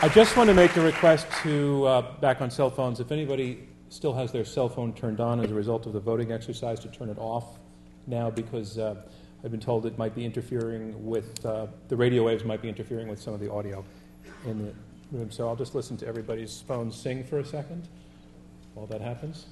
I 0.00 0.10
just 0.14 0.38
want 0.38 0.48
to 0.48 0.54
make 0.54 0.74
a 0.78 0.80
request 0.80 1.26
to, 1.42 1.86
uh, 1.86 2.18
back 2.18 2.40
on 2.40 2.50
cell 2.50 2.70
phones, 2.70 2.98
if 2.98 3.12
anybody 3.12 3.68
still 3.90 4.14
has 4.14 4.32
their 4.32 4.46
cell 4.46 4.70
phone 4.70 4.94
turned 4.94 5.20
on 5.20 5.38
as 5.38 5.50
a 5.50 5.54
result 5.54 5.84
of 5.84 5.92
the 5.92 6.00
voting 6.00 6.32
exercise, 6.32 6.80
to 6.80 6.88
turn 6.88 7.10
it 7.10 7.18
off 7.18 7.58
now 8.06 8.30
because 8.30 8.78
uh, 8.78 8.94
I've 9.44 9.50
been 9.50 9.60
told 9.60 9.84
it 9.84 9.98
might 9.98 10.14
be 10.14 10.24
interfering 10.24 10.94
with, 11.04 11.44
uh, 11.44 11.66
the 11.88 11.96
radio 11.96 12.22
waves 12.22 12.42
might 12.42 12.62
be 12.62 12.70
interfering 12.70 13.06
with 13.06 13.20
some 13.20 13.34
of 13.34 13.40
the 13.40 13.52
audio 13.52 13.84
in 14.46 14.64
the 14.64 14.72
room. 15.12 15.30
So 15.30 15.46
I'll 15.46 15.56
just 15.56 15.74
listen 15.74 15.98
to 15.98 16.06
everybody's 16.06 16.62
phones 16.62 16.96
sing 16.96 17.22
for 17.22 17.40
a 17.40 17.44
second 17.44 17.86
while 18.72 18.86
that 18.86 19.02
happens. 19.02 19.44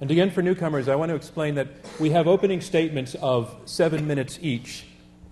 And 0.00 0.10
again, 0.10 0.30
for 0.30 0.40
newcomers, 0.40 0.88
I 0.88 0.94
want 0.94 1.10
to 1.10 1.14
explain 1.14 1.56
that 1.56 1.68
we 1.98 2.10
have 2.10 2.26
opening 2.26 2.62
statements 2.62 3.14
of 3.16 3.54
seven 3.66 4.06
minutes 4.06 4.38
each. 4.40 4.86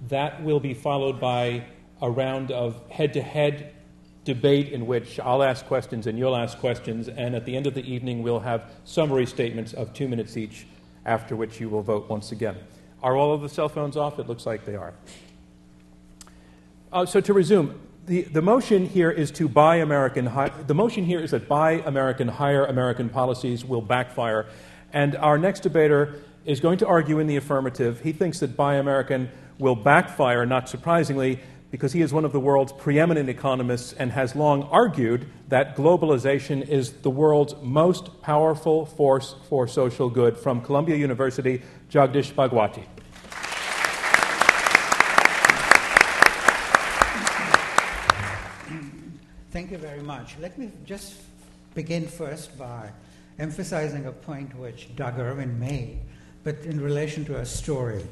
That 0.09 0.43
will 0.45 0.61
be 0.61 0.75
followed 0.75 1.19
by 1.19 1.65
a 2.03 2.11
round 2.11 2.51
of 2.51 2.79
head 2.91 3.15
to 3.15 3.23
head 3.23 3.75
debate 4.25 4.71
in 4.71 4.87
which 4.87 5.19
I'll 5.19 5.43
ask 5.43 5.65
questions 5.65 6.07
and 6.07 6.19
you'll 6.19 6.37
ask 6.37 6.59
questions. 6.59 7.09
And 7.09 7.35
at 7.35 7.47
the 7.47 7.57
end 7.57 7.67
of 7.67 7.73
the 7.73 7.81
evening, 7.81 8.23
we'll 8.23 8.41
have 8.41 8.71
summary 8.85 9.25
statements 9.25 9.73
of 9.73 9.95
two 9.95 10.07
minutes 10.07 10.37
each, 10.37 10.67
after 11.07 11.35
which 11.35 11.61
you 11.61 11.71
will 11.71 11.83
vote 11.83 12.11
once 12.11 12.31
again. 12.31 12.57
Are 13.03 13.17
all 13.17 13.33
of 13.33 13.41
the 13.41 13.49
cell 13.49 13.71
phones 13.71 13.97
off? 13.97 14.19
It 14.19 14.29
looks 14.29 14.45
like 14.45 14.67
they 14.67 14.77
are. 14.77 14.93
Uh, 16.93 17.07
so 17.07 17.23
to 17.23 17.33
resume, 17.33 17.81
the, 18.09 18.23
the 18.23 18.43
motion 18.43 18.87
here 18.87 19.11
is 19.11 19.31
to 19.33 19.49
buy 19.49 19.77
American. 19.77 20.27
Hi- 20.27 20.51
the 20.67 20.75
motion 20.75 21.05
here 21.05 21.21
is 21.21 21.31
that 21.33 21.47
buy 21.47 21.73
American, 21.73 22.27
hire 22.27 22.65
American 22.65 23.11
policies 23.11 23.65
will 23.65 23.83
backfire. 23.83 24.47
And 24.93 25.15
our 25.17 25.37
next 25.37 25.61
debater 25.61 26.23
is 26.47 26.61
going 26.61 26.79
to 26.79 26.87
argue 26.87 27.19
in 27.19 27.27
the 27.27 27.37
affirmative. 27.37 28.01
He 28.01 28.13
thinks 28.13 28.41
that 28.41 28.57
buy 28.57 28.77
American 28.77 29.31
will 29.59 29.77
backfire, 29.77 30.47
not 30.47 30.69
surprisingly, 30.69 31.41
because 31.71 31.93
he 31.93 32.01
is 32.01 32.15
one 32.15 32.25
of 32.25 32.33
the 32.33 32.41
world's 32.41 32.73
preeminent 32.73 33.29
economists 33.29 33.93
and 33.93 34.11
has 34.11 34.35
long 34.35 34.63
argued 34.65 35.27
that 35.49 35.77
globalization 35.77 36.67
is 36.67 36.93
the 36.93 37.11
world's 37.11 37.55
most 37.61 38.23
powerful 38.23 38.87
force 38.87 39.35
for 39.51 39.69
social 39.69 40.09
good. 40.09 40.39
From 40.39 40.63
Columbia 40.63 40.97
University, 40.97 41.63
Jagdish 41.91 42.33
Bhagwati. 42.33 42.87
Thank 49.51 49.73
you 49.73 49.79
very 49.79 50.03
much. 50.19 50.37
Let 50.41 50.59
me 50.59 50.71
just 50.85 51.15
begin 51.75 52.07
first 52.09 52.59
by 52.59 52.91
emphasizing 53.39 54.07
a 54.07 54.13
point 54.13 54.57
which 54.59 54.95
Doug 54.97 55.19
Irwin 55.19 55.61
made, 55.61 56.01
but 56.43 56.59
in 56.65 56.81
relation 56.81 57.25
to 57.27 57.37
a 57.37 57.47
story. 57.47 58.05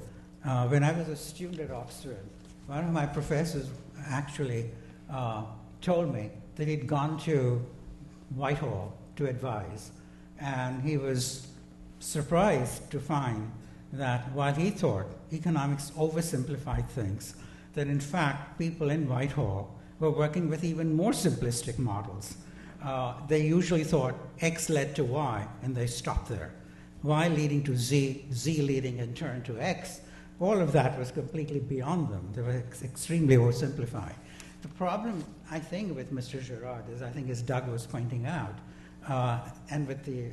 Uh, 0.44 0.68
when 0.68 0.84
I 0.84 0.92
was 0.92 1.08
a 1.08 1.16
student 1.16 1.58
at 1.58 1.72
Oxford, 1.72 2.24
one 2.68 2.84
of 2.84 2.92
my 2.92 3.06
professors 3.06 3.68
actually 4.06 4.70
uh, 5.10 5.42
told 5.80 6.14
me 6.14 6.30
that 6.54 6.68
he'd 6.68 6.86
gone 6.86 7.18
to 7.20 7.64
Whitehall 8.36 8.96
to 9.16 9.26
advise, 9.26 9.90
and 10.38 10.80
he 10.82 10.96
was 10.98 11.48
surprised 11.98 12.88
to 12.92 13.00
find 13.00 13.50
that 13.92 14.30
while 14.32 14.54
he 14.54 14.70
thought 14.70 15.06
economics 15.32 15.90
oversimplified 15.96 16.88
things, 16.88 17.34
that 17.74 17.88
in 17.88 17.98
fact 17.98 18.58
people 18.58 18.90
in 18.90 19.08
Whitehall 19.08 19.76
were 19.98 20.10
working 20.10 20.48
with 20.48 20.64
even 20.64 20.94
more 20.94 21.12
simplistic 21.12 21.78
models. 21.78 22.36
Uh, 22.82 23.14
they 23.28 23.42
usually 23.42 23.84
thought 23.84 24.14
X 24.40 24.68
led 24.68 24.94
to 24.96 25.04
Y, 25.04 25.46
and 25.62 25.74
they 25.74 25.86
stopped 25.86 26.28
there. 26.28 26.52
Y 27.02 27.28
leading 27.28 27.62
to 27.64 27.76
Z, 27.76 28.26
Z 28.32 28.62
leading 28.62 28.98
in 28.98 29.14
turn 29.14 29.42
to 29.44 29.58
X. 29.58 30.00
All 30.38 30.60
of 30.60 30.72
that 30.72 30.98
was 30.98 31.10
completely 31.10 31.60
beyond 31.60 32.10
them. 32.10 32.28
They 32.34 32.42
were 32.42 32.62
ex- 32.66 32.82
extremely 32.82 33.36
oversimplified. 33.36 34.14
The 34.62 34.68
problem, 34.68 35.24
I 35.50 35.58
think, 35.58 35.96
with 35.96 36.12
Mr. 36.12 36.42
Gerard 36.42 36.84
is, 36.90 37.00
I 37.00 37.10
think, 37.10 37.30
as 37.30 37.40
Doug 37.40 37.68
was 37.68 37.86
pointing 37.86 38.26
out, 38.26 38.54
uh, 39.08 39.40
and 39.70 39.86
with 39.86 40.04
the 40.04 40.30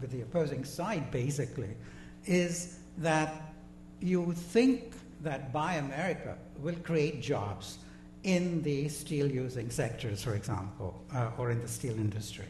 with 0.00 0.10
the 0.10 0.22
opposing 0.22 0.64
side, 0.64 1.10
basically, 1.10 1.76
is 2.24 2.78
that 2.98 3.52
you 4.00 4.32
think 4.32 4.94
that 5.20 5.52
Buy 5.52 5.74
America 5.74 6.38
will 6.58 6.76
create 6.76 7.20
jobs 7.20 7.78
in 8.24 8.62
the 8.62 8.88
steel 8.88 9.30
using 9.30 9.70
sectors, 9.70 10.22
for 10.22 10.34
example, 10.34 11.02
uh, 11.14 11.30
or 11.38 11.50
in 11.50 11.60
the 11.60 11.68
steel 11.68 11.94
industry. 11.94 12.46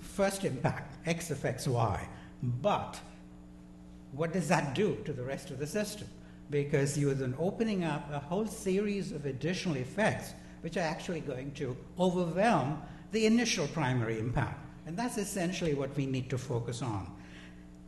First 0.00 0.44
impact, 0.44 0.96
X 1.06 1.30
affects 1.30 1.66
Y. 1.66 2.08
But 2.42 3.00
what 4.12 4.32
does 4.32 4.48
that 4.48 4.74
do 4.74 4.96
to 5.04 5.12
the 5.12 5.24
rest 5.24 5.50
of 5.50 5.58
the 5.58 5.66
system? 5.66 6.08
Because 6.50 6.96
you're 6.96 7.14
then 7.14 7.34
opening 7.38 7.84
up 7.84 8.08
a 8.12 8.20
whole 8.20 8.46
series 8.46 9.12
of 9.12 9.26
additional 9.26 9.76
effects 9.76 10.34
which 10.60 10.76
are 10.76 10.80
actually 10.80 11.20
going 11.20 11.52
to 11.52 11.76
overwhelm 11.98 12.80
the 13.12 13.26
initial 13.26 13.66
primary 13.68 14.18
impact. 14.18 14.60
And 14.86 14.96
that's 14.96 15.18
essentially 15.18 15.74
what 15.74 15.96
we 15.96 16.06
need 16.06 16.30
to 16.30 16.38
focus 16.38 16.80
on. 16.80 17.10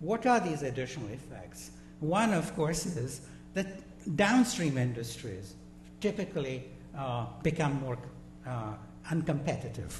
What 0.00 0.26
are 0.26 0.40
these 0.40 0.62
additional 0.62 1.08
effects? 1.08 1.70
One, 2.00 2.32
of 2.32 2.54
course, 2.54 2.86
is 2.86 3.22
that 3.54 3.66
downstream 4.16 4.76
industries, 4.78 5.54
typically 6.06 6.62
uh, 6.96 7.26
become 7.42 7.80
more 7.80 7.98
uh, 8.46 8.74
uncompetitive. 9.10 9.92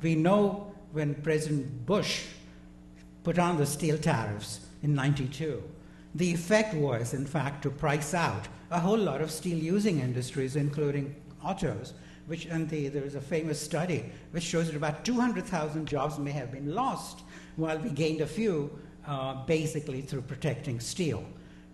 We 0.00 0.14
know 0.14 0.72
when 0.92 1.14
President 1.16 1.86
Bush 1.86 2.24
put 3.24 3.36
on 3.38 3.56
the 3.56 3.66
steel 3.66 3.98
tariffs 3.98 4.60
in 4.84 4.94
92, 4.94 5.60
the 6.14 6.32
effect 6.32 6.74
was, 6.74 7.14
in 7.14 7.26
fact, 7.26 7.62
to 7.62 7.70
price 7.70 8.14
out 8.14 8.46
a 8.70 8.78
whole 8.78 8.98
lot 9.10 9.20
of 9.20 9.30
steel 9.30 9.58
using 9.58 9.98
industries, 9.98 10.54
including 10.54 11.16
autos. 11.44 11.94
Which, 12.28 12.46
and 12.46 12.68
the, 12.68 12.86
there 12.86 13.02
is 13.02 13.16
a 13.16 13.20
famous 13.20 13.60
study 13.60 14.04
which 14.30 14.44
shows 14.44 14.68
that 14.68 14.76
about 14.76 15.04
200,000 15.04 15.84
jobs 15.84 16.16
may 16.16 16.30
have 16.30 16.52
been 16.52 16.72
lost, 16.76 17.22
while 17.56 17.78
we 17.78 17.90
gained 17.90 18.20
a 18.20 18.26
few 18.26 18.70
uh, 19.04 19.34
basically 19.46 20.00
through 20.00 20.22
protecting 20.22 20.78
steel. 20.78 21.24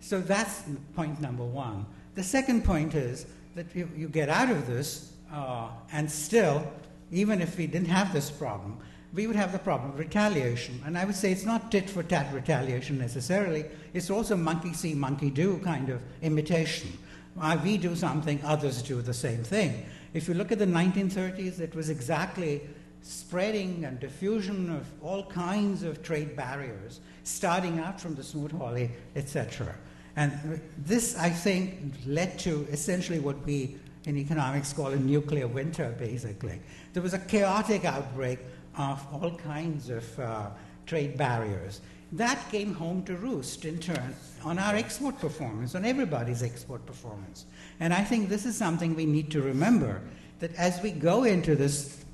So 0.01 0.19
that's 0.21 0.63
point 0.95 1.21
number 1.21 1.45
one. 1.45 1.85
The 2.15 2.23
second 2.23 2.65
point 2.65 2.95
is 2.95 3.27
that 3.57 3.75
you, 3.75 3.89
you 3.97 4.07
get 4.07 4.29
out 4.29 4.51
of 4.51 4.67
this, 4.67 5.13
uh, 5.33 5.69
and 5.91 6.11
still, 6.11 6.71
even 7.11 7.41
if 7.41 7.57
we 7.57 7.67
didn't 7.67 7.89
have 7.89 8.13
this 8.13 8.31
problem, 8.31 8.79
we 9.15 9.27
would 9.27 9.35
have 9.35 9.51
the 9.51 9.59
problem 9.59 9.93
of 9.93 9.99
retaliation. 9.99 10.79
And 10.85 10.99
I 10.99 11.07
would 11.07 11.15
say 11.15 11.33
it's 11.33 11.47
not 11.47 11.73
tit 11.73 11.89
for 11.89 12.03
tat 12.03 12.33
retaliation 12.35 12.99
necessarily, 12.99 13.65
it's 13.95 14.11
also 14.11 14.37
monkey 14.37 14.75
see, 14.75 14.93
monkey 14.93 15.31
do 15.31 15.57
kind 15.61 15.89
of 15.89 16.03
imitation. 16.21 16.99
uh, 17.41 17.59
we 17.65 17.79
do 17.79 17.97
something, 17.97 18.39
others 18.45 18.83
do 18.83 19.01
the 19.01 19.15
same 19.15 19.43
thing. 19.43 19.87
If 20.13 20.29
you 20.29 20.35
look 20.35 20.53
at 20.53 20.59
the 20.59 20.67
1930s, 20.67 21.59
it 21.59 21.75
was 21.75 21.89
exactly 21.89 22.61
spreading 23.01 23.87
and 23.87 23.99
diffusion 23.99 24.69
of 24.69 24.87
all 25.03 25.25
kinds 25.25 25.83
of 25.83 26.03
trade 26.03 26.37
barriers, 26.37 27.01
starting 27.25 27.79
out 27.79 27.99
from 27.99 28.17
the 28.17 28.23
Smoot-Hawley, 28.23 28.91
etc. 29.15 29.75
And 30.17 30.61
this, 30.79 31.17
I 31.17 31.31
think, 31.31 31.95
led 32.07 32.39
to 32.41 32.67
essentially 32.71 33.19
what 33.19 33.45
we 33.45 33.77
in 34.07 34.17
economics 34.17 34.73
call 34.73 34.89
a 34.89 34.97
nuclear 34.97 35.47
winter, 35.47 35.95
basically. 35.99 36.61
There 36.93 37.03
was 37.03 37.13
a 37.13 37.19
chaotic 37.19 37.85
outbreak 37.85 38.39
of 38.79 39.05
all 39.13 39.33
kinds 39.33 39.91
of 39.91 40.19
uh, 40.19 40.51
trade 40.87 41.17
barriers. 41.17 41.81
That 42.13 42.39
came 42.51 42.73
home 42.73 43.03
to 43.05 43.17
roost 43.17 43.65
in 43.65 43.79
turn 43.79 44.15
on 44.45 44.59
our 44.59 44.77
export 44.77 45.19
performance, 45.19 45.75
on 45.75 45.85
everybody's 45.85 46.43
export 46.43 46.87
performance. 46.87 47.47
And 47.81 47.93
I 47.93 48.05
think 48.05 48.29
this 48.29 48.47
is 48.47 48.57
something 48.57 48.95
we 48.95 49.07
need 49.07 49.31
to 49.33 49.43
remember 49.43 50.01
that 50.39 50.55
as 50.55 50.81
we 50.83 50.93
go 50.93 51.25
into 51.25 51.57
this 51.57 52.05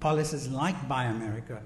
policies 0.00 0.48
like 0.48 0.88
Buy 0.88 1.04
America, 1.04 1.62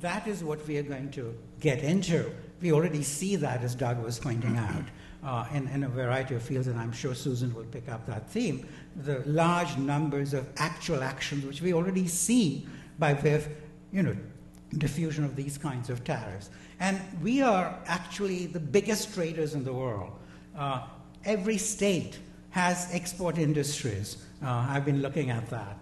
that 0.00 0.26
is 0.26 0.42
what 0.42 0.66
we 0.66 0.78
are 0.78 0.82
going 0.82 1.10
to 1.12 1.34
get 1.60 1.80
into. 1.80 2.32
We 2.60 2.72
already 2.72 3.02
see 3.02 3.36
that, 3.36 3.62
as 3.62 3.74
Doug 3.74 4.02
was 4.02 4.18
pointing 4.18 4.56
out, 4.56 4.84
uh, 5.24 5.46
in, 5.52 5.68
in, 5.68 5.84
a 5.84 5.88
variety 5.88 6.34
of 6.34 6.42
fields, 6.42 6.66
and 6.66 6.78
I'm 6.78 6.92
sure 6.92 7.14
Susan 7.14 7.54
will 7.54 7.64
pick 7.64 7.88
up 7.88 8.06
that 8.06 8.30
theme. 8.30 8.66
The 8.96 9.22
large 9.26 9.76
numbers 9.76 10.34
of 10.34 10.48
actual 10.56 11.02
actions, 11.02 11.44
which 11.44 11.62
we 11.62 11.74
already 11.74 12.06
see 12.06 12.66
by 12.98 13.14
way 13.14 13.34
of, 13.34 13.48
you 13.92 14.02
know, 14.02 14.16
diffusion 14.78 15.24
of 15.24 15.36
these 15.36 15.58
kinds 15.58 15.90
of 15.90 16.04
tariffs. 16.04 16.50
And 16.78 17.00
we 17.22 17.42
are 17.42 17.78
actually 17.86 18.46
the 18.46 18.60
biggest 18.60 19.14
traders 19.14 19.54
in 19.54 19.64
the 19.64 19.72
world. 19.72 20.12
Uh, 20.56 20.86
every 21.24 21.58
state 21.58 22.18
has 22.50 22.88
export 22.92 23.38
industries. 23.38 24.24
Uh, 24.42 24.66
I've 24.68 24.84
been 24.84 25.02
looking 25.02 25.30
at 25.30 25.48
that. 25.50 25.78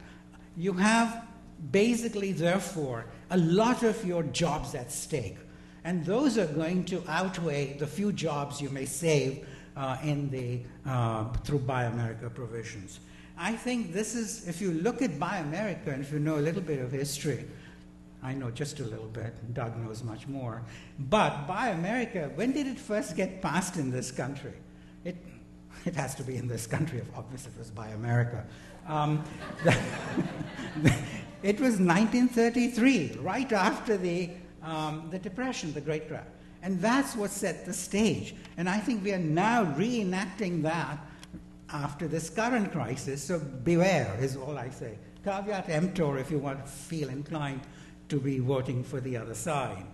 You 0.57 0.73
have 0.75 1.27
basically, 1.71 2.33
therefore, 2.33 3.07
a 3.31 3.37
lot 3.37 3.83
of 3.83 4.05
your 4.05 4.23
jobs 4.25 4.75
at 4.75 4.91
stake. 4.91 5.37
And 5.85 6.05
those 6.05 6.39
are 6.39 6.47
going 6.47 6.85
to 6.87 7.03
outweigh 7.09 7.75
the 7.75 7.87
few 7.87 8.13
jobs 8.13 8.61
you 8.61 8.71
may 8.71 8.85
save 8.85 9.47
uh, 9.77 9.97
in 10.03 10.29
the, 10.31 10.61
uh, 10.87 11.25
through 11.45 11.61
Buy 11.61 11.85
America 11.85 12.29
provisions. 12.29 13.01
I 13.39 13.53
think 13.53 13.93
this 13.93 14.17
is, 14.17 14.49
if 14.49 14.61
you 14.61 14.73
look 14.73 15.01
at 15.01 15.19
Buy 15.19 15.39
America, 15.39 15.91
and 15.91 16.03
if 16.03 16.13
you 16.13 16.19
know 16.19 16.39
a 16.39 16.41
little 16.41 16.61
bit 16.61 16.81
of 16.81 16.91
history, 16.91 17.45
I 18.23 18.35
know 18.35 18.51
just 18.51 18.81
a 18.81 18.85
little 18.85 19.07
bit, 19.07 19.55
Doug 19.55 19.77
knows 19.79 20.03
much 20.03 20.27
more. 20.27 20.63
But 20.99 21.47
Buy 21.47 21.69
America, 21.69 22.33
when 22.35 22.51
did 22.53 22.67
it 22.67 22.79
first 22.79 23.15
get 23.15 23.41
passed 23.41 23.77
in 23.77 23.91
this 23.91 24.11
country? 24.11 24.55
It, 25.05 25.17
it 25.85 25.95
has 25.95 26.17
to 26.17 26.25
be 26.25 26.37
in 26.37 26.49
this 26.49 26.67
country, 26.67 27.01
obviously, 27.17 27.53
it 27.53 27.59
was 27.59 27.71
Buy 27.71 27.89
America. 27.89 28.45
Um, 28.89 29.23
it 31.43 31.61
was 31.61 31.79
1933, 31.79 33.19
right 33.21 33.53
after 33.53 33.97
the, 33.97 34.31
um, 34.63 35.09
the 35.11 35.19
Depression, 35.19 35.73
the 35.73 35.81
Great 35.81 36.09
Crash. 36.09 36.25
And 36.63 36.81
that's 36.81 37.15
what 37.15 37.31
set 37.31 37.65
the 37.65 37.73
stage. 37.73 38.35
And 38.57 38.69
I 38.69 38.79
think 38.79 39.05
we 39.05 39.13
are 39.13 39.19
now 39.19 39.65
reenacting 39.65 40.63
that 40.63 40.99
after 41.71 42.09
this 42.09 42.31
current 42.31 42.73
crisis. 42.73 43.23
So 43.23 43.39
beware, 43.39 44.17
is 44.21 44.37
all 44.37 44.59
I 44.59 44.71
say. 44.71 44.99
Caveat 45.25 45.69
emptor 45.69 46.19
if 46.19 46.31
you 46.31 46.39
want 46.39 46.65
to 46.65 46.71
feel 46.71 47.09
inclined 47.11 47.61
to 48.09 48.19
be 48.19 48.39
voting 48.39 48.83
for 48.83 49.01
the 49.01 49.17
other 49.17 49.35
side. 49.35 49.85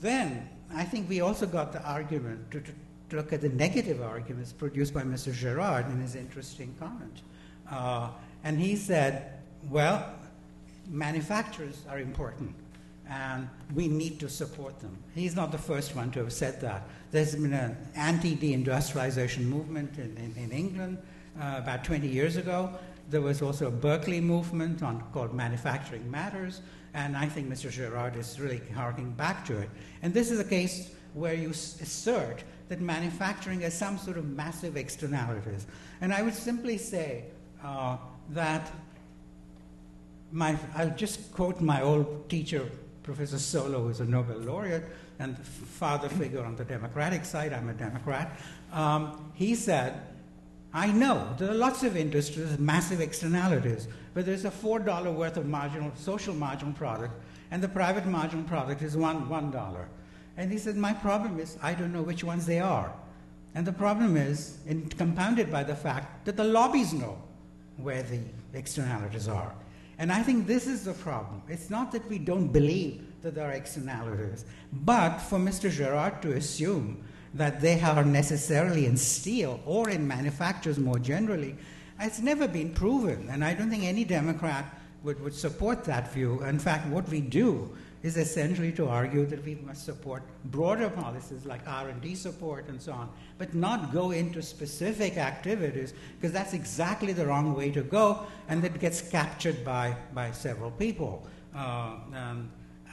Then 0.00 0.48
I 0.74 0.84
think 0.84 1.08
we 1.08 1.20
also 1.20 1.46
got 1.46 1.72
the 1.72 1.82
argument 1.82 2.50
to, 2.52 2.60
to, 2.60 2.72
to 3.10 3.16
look 3.16 3.32
at 3.32 3.40
the 3.40 3.48
negative 3.48 4.00
arguments 4.00 4.52
produced 4.52 4.94
by 4.94 5.02
Mr. 5.02 5.32
Gerard 5.32 5.86
in 5.86 6.00
his 6.00 6.14
interesting 6.14 6.74
comment. 6.78 7.22
Uh, 7.70 8.10
and 8.44 8.58
he 8.60 8.76
said, 8.76 9.32
well, 9.70 10.14
manufacturers 10.88 11.82
are 11.90 11.98
important 11.98 12.54
and 13.08 13.48
we 13.74 13.88
need 13.88 14.20
to 14.20 14.28
support 14.28 14.78
them. 14.80 14.96
He's 15.14 15.34
not 15.34 15.50
the 15.50 15.58
first 15.58 15.96
one 15.96 16.10
to 16.12 16.20
have 16.20 16.32
said 16.32 16.60
that. 16.60 16.82
There's 17.10 17.34
been 17.34 17.52
an 17.52 17.76
anti 17.94 18.36
deindustrialization 18.36 19.44
movement 19.44 19.96
in, 19.98 20.16
in, 20.16 20.34
in 20.36 20.52
England 20.52 20.98
uh, 21.40 21.54
about 21.58 21.84
20 21.84 22.06
years 22.06 22.36
ago. 22.36 22.70
There 23.10 23.22
was 23.22 23.40
also 23.40 23.68
a 23.68 23.70
Berkeley 23.70 24.20
movement 24.20 24.82
on, 24.82 25.02
called 25.12 25.32
Manufacturing 25.32 26.10
Matters, 26.10 26.60
and 26.92 27.16
I 27.16 27.26
think 27.26 27.48
Mr. 27.48 27.70
Gerard 27.70 28.16
is 28.16 28.38
really 28.38 28.60
harking 28.74 29.12
back 29.12 29.46
to 29.46 29.56
it. 29.56 29.70
And 30.02 30.12
this 30.12 30.30
is 30.30 30.38
a 30.38 30.44
case 30.44 30.90
where 31.14 31.34
you 31.34 31.50
assert 31.50 32.44
that 32.68 32.80
manufacturing 32.80 33.60
has 33.62 33.76
some 33.76 33.96
sort 33.96 34.18
of 34.18 34.26
massive 34.26 34.76
externalities. 34.76 35.66
And 36.02 36.12
I 36.12 36.20
would 36.20 36.34
simply 36.34 36.76
say 36.76 37.24
uh, 37.64 37.96
that 38.30 38.70
my, 40.30 40.58
I'll 40.76 40.94
just 40.94 41.32
quote 41.32 41.60
my 41.60 41.80
old 41.80 42.28
teacher, 42.28 42.70
Professor 43.08 43.36
Solow 43.36 43.90
is 43.90 44.00
a 44.00 44.04
Nobel 44.04 44.36
laureate 44.36 44.84
and 45.18 45.38
father 45.38 46.10
figure 46.10 46.44
on 46.44 46.56
the 46.56 46.64
Democratic 46.64 47.24
side. 47.24 47.54
I'm 47.54 47.70
a 47.70 47.72
Democrat. 47.72 48.38
Um, 48.70 49.32
he 49.32 49.54
said, 49.54 49.98
I 50.74 50.92
know 50.92 51.34
there 51.38 51.50
are 51.50 51.54
lots 51.54 51.82
of 51.84 51.96
industries, 51.96 52.58
massive 52.58 53.00
externalities, 53.00 53.88
but 54.12 54.26
there's 54.26 54.44
a 54.44 54.50
$4 54.50 55.14
worth 55.14 55.38
of 55.38 55.46
marginal, 55.46 55.90
social 55.96 56.34
marginal 56.34 56.74
product, 56.74 57.14
and 57.50 57.62
the 57.62 57.68
private 57.68 58.04
marginal 58.04 58.44
product 58.44 58.82
is 58.82 58.94
one, 58.94 59.26
$1. 59.26 59.84
And 60.36 60.52
he 60.52 60.58
said, 60.58 60.76
My 60.76 60.92
problem 60.92 61.40
is 61.40 61.56
I 61.62 61.72
don't 61.72 61.94
know 61.94 62.02
which 62.02 62.22
ones 62.22 62.44
they 62.44 62.60
are. 62.60 62.92
And 63.54 63.66
the 63.66 63.72
problem 63.72 64.18
is 64.18 64.58
in, 64.66 64.86
compounded 64.86 65.50
by 65.50 65.64
the 65.64 65.74
fact 65.74 66.26
that 66.26 66.36
the 66.36 66.44
lobbies 66.44 66.92
know 66.92 67.16
where 67.78 68.02
the 68.02 68.20
externalities 68.52 69.28
are. 69.28 69.54
And 69.98 70.12
I 70.12 70.22
think 70.22 70.46
this 70.46 70.66
is 70.66 70.84
the 70.84 70.92
problem. 70.92 71.42
It's 71.48 71.70
not 71.70 71.90
that 71.92 72.08
we 72.08 72.18
don't 72.18 72.48
believe 72.48 73.04
that 73.22 73.34
there 73.34 73.48
are 73.48 73.52
externalities, 73.52 74.44
but 74.72 75.18
for 75.18 75.38
Mr. 75.38 75.70
Gerard 75.70 76.22
to 76.22 76.32
assume 76.32 77.02
that 77.34 77.60
they 77.60 77.80
are 77.80 78.04
necessarily 78.04 78.86
in 78.86 78.96
steel 78.96 79.60
or 79.66 79.90
in 79.90 80.06
manufacturers 80.06 80.78
more 80.78 80.98
generally, 80.98 81.56
it's 82.00 82.20
never 82.20 82.46
been 82.46 82.72
proven. 82.72 83.28
And 83.28 83.44
I 83.44 83.54
don't 83.54 83.70
think 83.70 83.84
any 83.84 84.04
Democrat 84.04 84.64
would, 85.02 85.20
would 85.20 85.34
support 85.34 85.84
that 85.84 86.12
view. 86.12 86.42
In 86.44 86.58
fact, 86.58 86.86
what 86.86 87.08
we 87.08 87.20
do 87.20 87.76
is 88.02 88.16
essentially 88.16 88.72
to 88.72 88.86
argue 88.86 89.26
that 89.26 89.44
we 89.44 89.56
must 89.66 89.84
support 89.84 90.22
broader 90.46 90.88
policies 90.88 91.44
like 91.44 91.60
R&D 91.66 92.14
support 92.14 92.68
and 92.68 92.80
so 92.80 92.92
on, 92.92 93.10
but 93.38 93.54
not 93.54 93.92
go 93.92 94.12
into 94.12 94.40
specific 94.40 95.16
activities 95.16 95.94
because 96.16 96.32
that's 96.32 96.54
exactly 96.54 97.12
the 97.12 97.26
wrong 97.26 97.54
way 97.54 97.70
to 97.70 97.82
go, 97.82 98.24
and 98.48 98.64
it 98.64 98.78
gets 98.78 99.00
captured 99.00 99.64
by, 99.64 99.96
by 100.14 100.30
several 100.30 100.70
people. 100.70 101.26
Uh, 101.54 101.96
um, 102.14 102.50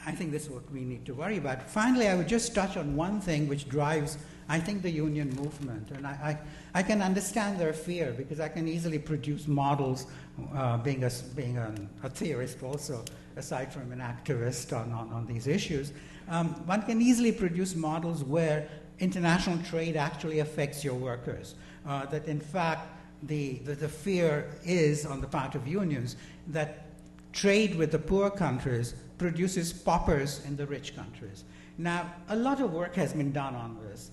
I 0.07 0.11
think 0.11 0.31
this 0.31 0.43
is 0.43 0.49
what 0.49 0.69
we 0.71 0.81
need 0.81 1.05
to 1.05 1.13
worry 1.13 1.37
about. 1.37 1.67
Finally, 1.67 2.07
I 2.07 2.15
would 2.15 2.27
just 2.27 2.53
touch 2.53 2.77
on 2.77 2.95
one 2.95 3.19
thing 3.19 3.47
which 3.47 3.67
drives, 3.67 4.19
I 4.47 4.59
think, 4.59 4.83
the 4.83 4.89
union 4.89 5.35
movement. 5.35 5.89
And 5.91 6.05
I, 6.05 6.37
I, 6.73 6.79
I 6.79 6.83
can 6.83 7.01
understand 7.01 7.59
their 7.59 7.73
fear 7.73 8.13
because 8.15 8.39
I 8.39 8.47
can 8.47 8.67
easily 8.67 8.99
produce 8.99 9.47
models, 9.47 10.05
uh, 10.53 10.77
being, 10.77 11.03
a, 11.03 11.11
being 11.35 11.57
a, 11.57 11.73
a 12.03 12.09
theorist 12.09 12.61
also, 12.61 13.03
aside 13.37 13.71
from 13.71 13.91
an 13.91 13.99
activist 13.99 14.75
on, 14.75 14.91
on, 14.91 15.11
on 15.11 15.25
these 15.25 15.47
issues, 15.47 15.91
um, 16.29 16.49
one 16.65 16.81
can 16.81 17.01
easily 17.01 17.31
produce 17.31 17.75
models 17.75 18.23
where 18.23 18.67
international 18.99 19.57
trade 19.65 19.95
actually 19.95 20.39
affects 20.39 20.83
your 20.83 20.95
workers. 20.95 21.55
Uh, 21.85 22.05
that 22.07 22.25
in 22.27 22.39
fact, 22.39 22.87
the, 23.23 23.55
the, 23.59 23.75
the, 23.75 23.87
fear 23.87 24.51
is 24.63 25.05
on 25.05 25.21
the 25.21 25.27
part 25.27 25.55
of 25.55 25.67
unions 25.67 26.15
that 26.47 26.87
trade 27.31 27.75
with 27.75 27.91
the 27.91 27.99
poor 27.99 28.29
countries 28.29 28.95
produces 29.17 29.71
paupers 29.71 30.43
in 30.45 30.55
the 30.55 30.65
rich 30.65 30.95
countries. 30.95 31.43
Now, 31.77 32.13
a 32.29 32.35
lot 32.35 32.61
of 32.61 32.73
work 32.73 32.95
has 32.95 33.13
been 33.13 33.31
done 33.31 33.55
on 33.55 33.77
this. 33.83 34.11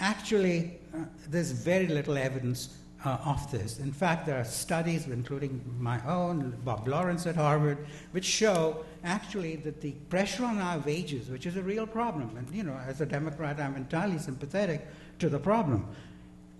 Actually, 0.00 0.78
uh, 0.94 1.04
there's 1.28 1.52
very 1.52 1.86
little 1.86 2.16
evidence 2.16 2.76
uh, 3.04 3.18
of 3.24 3.50
this. 3.50 3.78
In 3.78 3.92
fact, 3.92 4.26
there 4.26 4.38
are 4.38 4.44
studies, 4.44 5.06
including 5.06 5.60
my 5.78 6.00
own, 6.06 6.56
Bob 6.64 6.86
Lawrence 6.86 7.26
at 7.26 7.36
Harvard, 7.36 7.78
which 8.12 8.24
show 8.24 8.84
actually 9.04 9.56
that 9.56 9.80
the 9.80 9.92
pressure 10.08 10.44
on 10.44 10.58
our 10.58 10.78
wages, 10.78 11.28
which 11.28 11.46
is 11.46 11.56
a 11.56 11.62
real 11.62 11.86
problem, 11.86 12.36
and 12.36 12.48
you 12.54 12.62
know, 12.62 12.78
as 12.86 13.00
a 13.00 13.06
Democrat, 13.06 13.58
I'm 13.58 13.76
entirely 13.76 14.18
sympathetic 14.18 14.86
to 15.18 15.28
the 15.28 15.38
problem. 15.38 15.86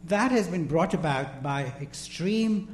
That 0.07 0.33
has 0.33 0.49
been 0.49 0.67
brought 0.67 0.95
about 0.95 1.43
by 1.43 1.73
extremely 1.81 2.67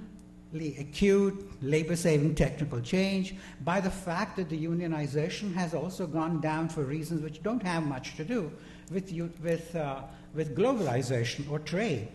acute 0.78 1.62
labor 1.62 1.96
saving 1.96 2.34
technical 2.36 2.80
change, 2.80 3.34
by 3.64 3.80
the 3.80 3.90
fact 3.90 4.36
that 4.36 4.48
the 4.48 4.66
unionization 4.66 5.52
has 5.54 5.74
also 5.74 6.06
gone 6.06 6.40
down 6.40 6.70
for 6.70 6.84
reasons 6.84 7.22
which 7.22 7.42
don't 7.42 7.62
have 7.62 7.86
much 7.86 8.16
to 8.16 8.24
do 8.24 8.50
with, 8.90 9.12
with, 9.42 9.76
uh, 9.76 10.00
with 10.34 10.56
globalization 10.56 11.50
or 11.50 11.58
trade 11.58 12.08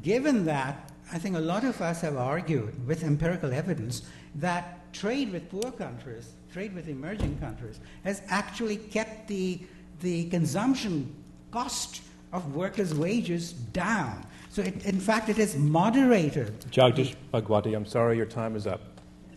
given 0.00 0.44
that, 0.46 0.90
I 1.12 1.18
think 1.18 1.36
a 1.36 1.40
lot 1.40 1.64
of 1.64 1.80
us 1.80 2.00
have 2.00 2.16
argued 2.16 2.86
with 2.86 3.02
empirical 3.04 3.52
evidence 3.52 4.02
that 4.36 4.92
trade 4.92 5.32
with 5.32 5.50
poor 5.50 5.70
countries, 5.72 6.32
trade 6.52 6.74
with 6.74 6.88
emerging 6.88 7.38
countries, 7.38 7.80
has 8.04 8.22
actually 8.28 8.76
kept 8.76 9.28
the, 9.28 9.60
the 10.00 10.28
consumption 10.30 11.14
cost 11.50 12.02
of 12.32 12.54
workers' 12.54 12.94
wages 12.94 13.52
down. 13.52 14.24
So, 14.48 14.62
it, 14.62 14.84
in 14.84 15.00
fact, 15.00 15.28
it 15.28 15.38
is 15.38 15.56
moderated. 15.56 16.60
Jagdish 16.70 17.14
Bhagwati, 17.32 17.74
I'm 17.74 17.86
sorry, 17.86 18.16
your 18.16 18.26
time 18.26 18.56
is 18.56 18.66
up. 18.66 18.80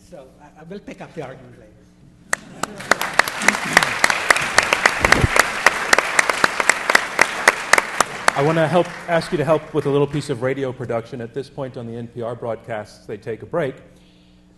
So, 0.09 0.27
I, 0.41 0.61
I 0.61 0.63
will 0.63 0.79
pick 0.79 1.01
up 1.01 1.13
the 1.13 1.23
argument 1.23 1.57
later. 1.59 2.94
I 8.37 8.41
want 8.41 8.57
to 8.57 8.67
help 8.67 8.87
ask 9.07 9.31
you 9.31 9.37
to 9.37 9.45
help 9.45 9.73
with 9.73 9.85
a 9.85 9.89
little 9.89 10.05
piece 10.05 10.29
of 10.29 10.41
radio 10.41 10.73
production. 10.73 11.21
At 11.21 11.33
this 11.33 11.49
point 11.49 11.77
on 11.77 11.87
the 11.87 11.93
NPR 11.93 12.37
broadcasts, 12.37 13.05
they 13.05 13.15
take 13.15 13.43
a 13.43 13.45
break, 13.45 13.75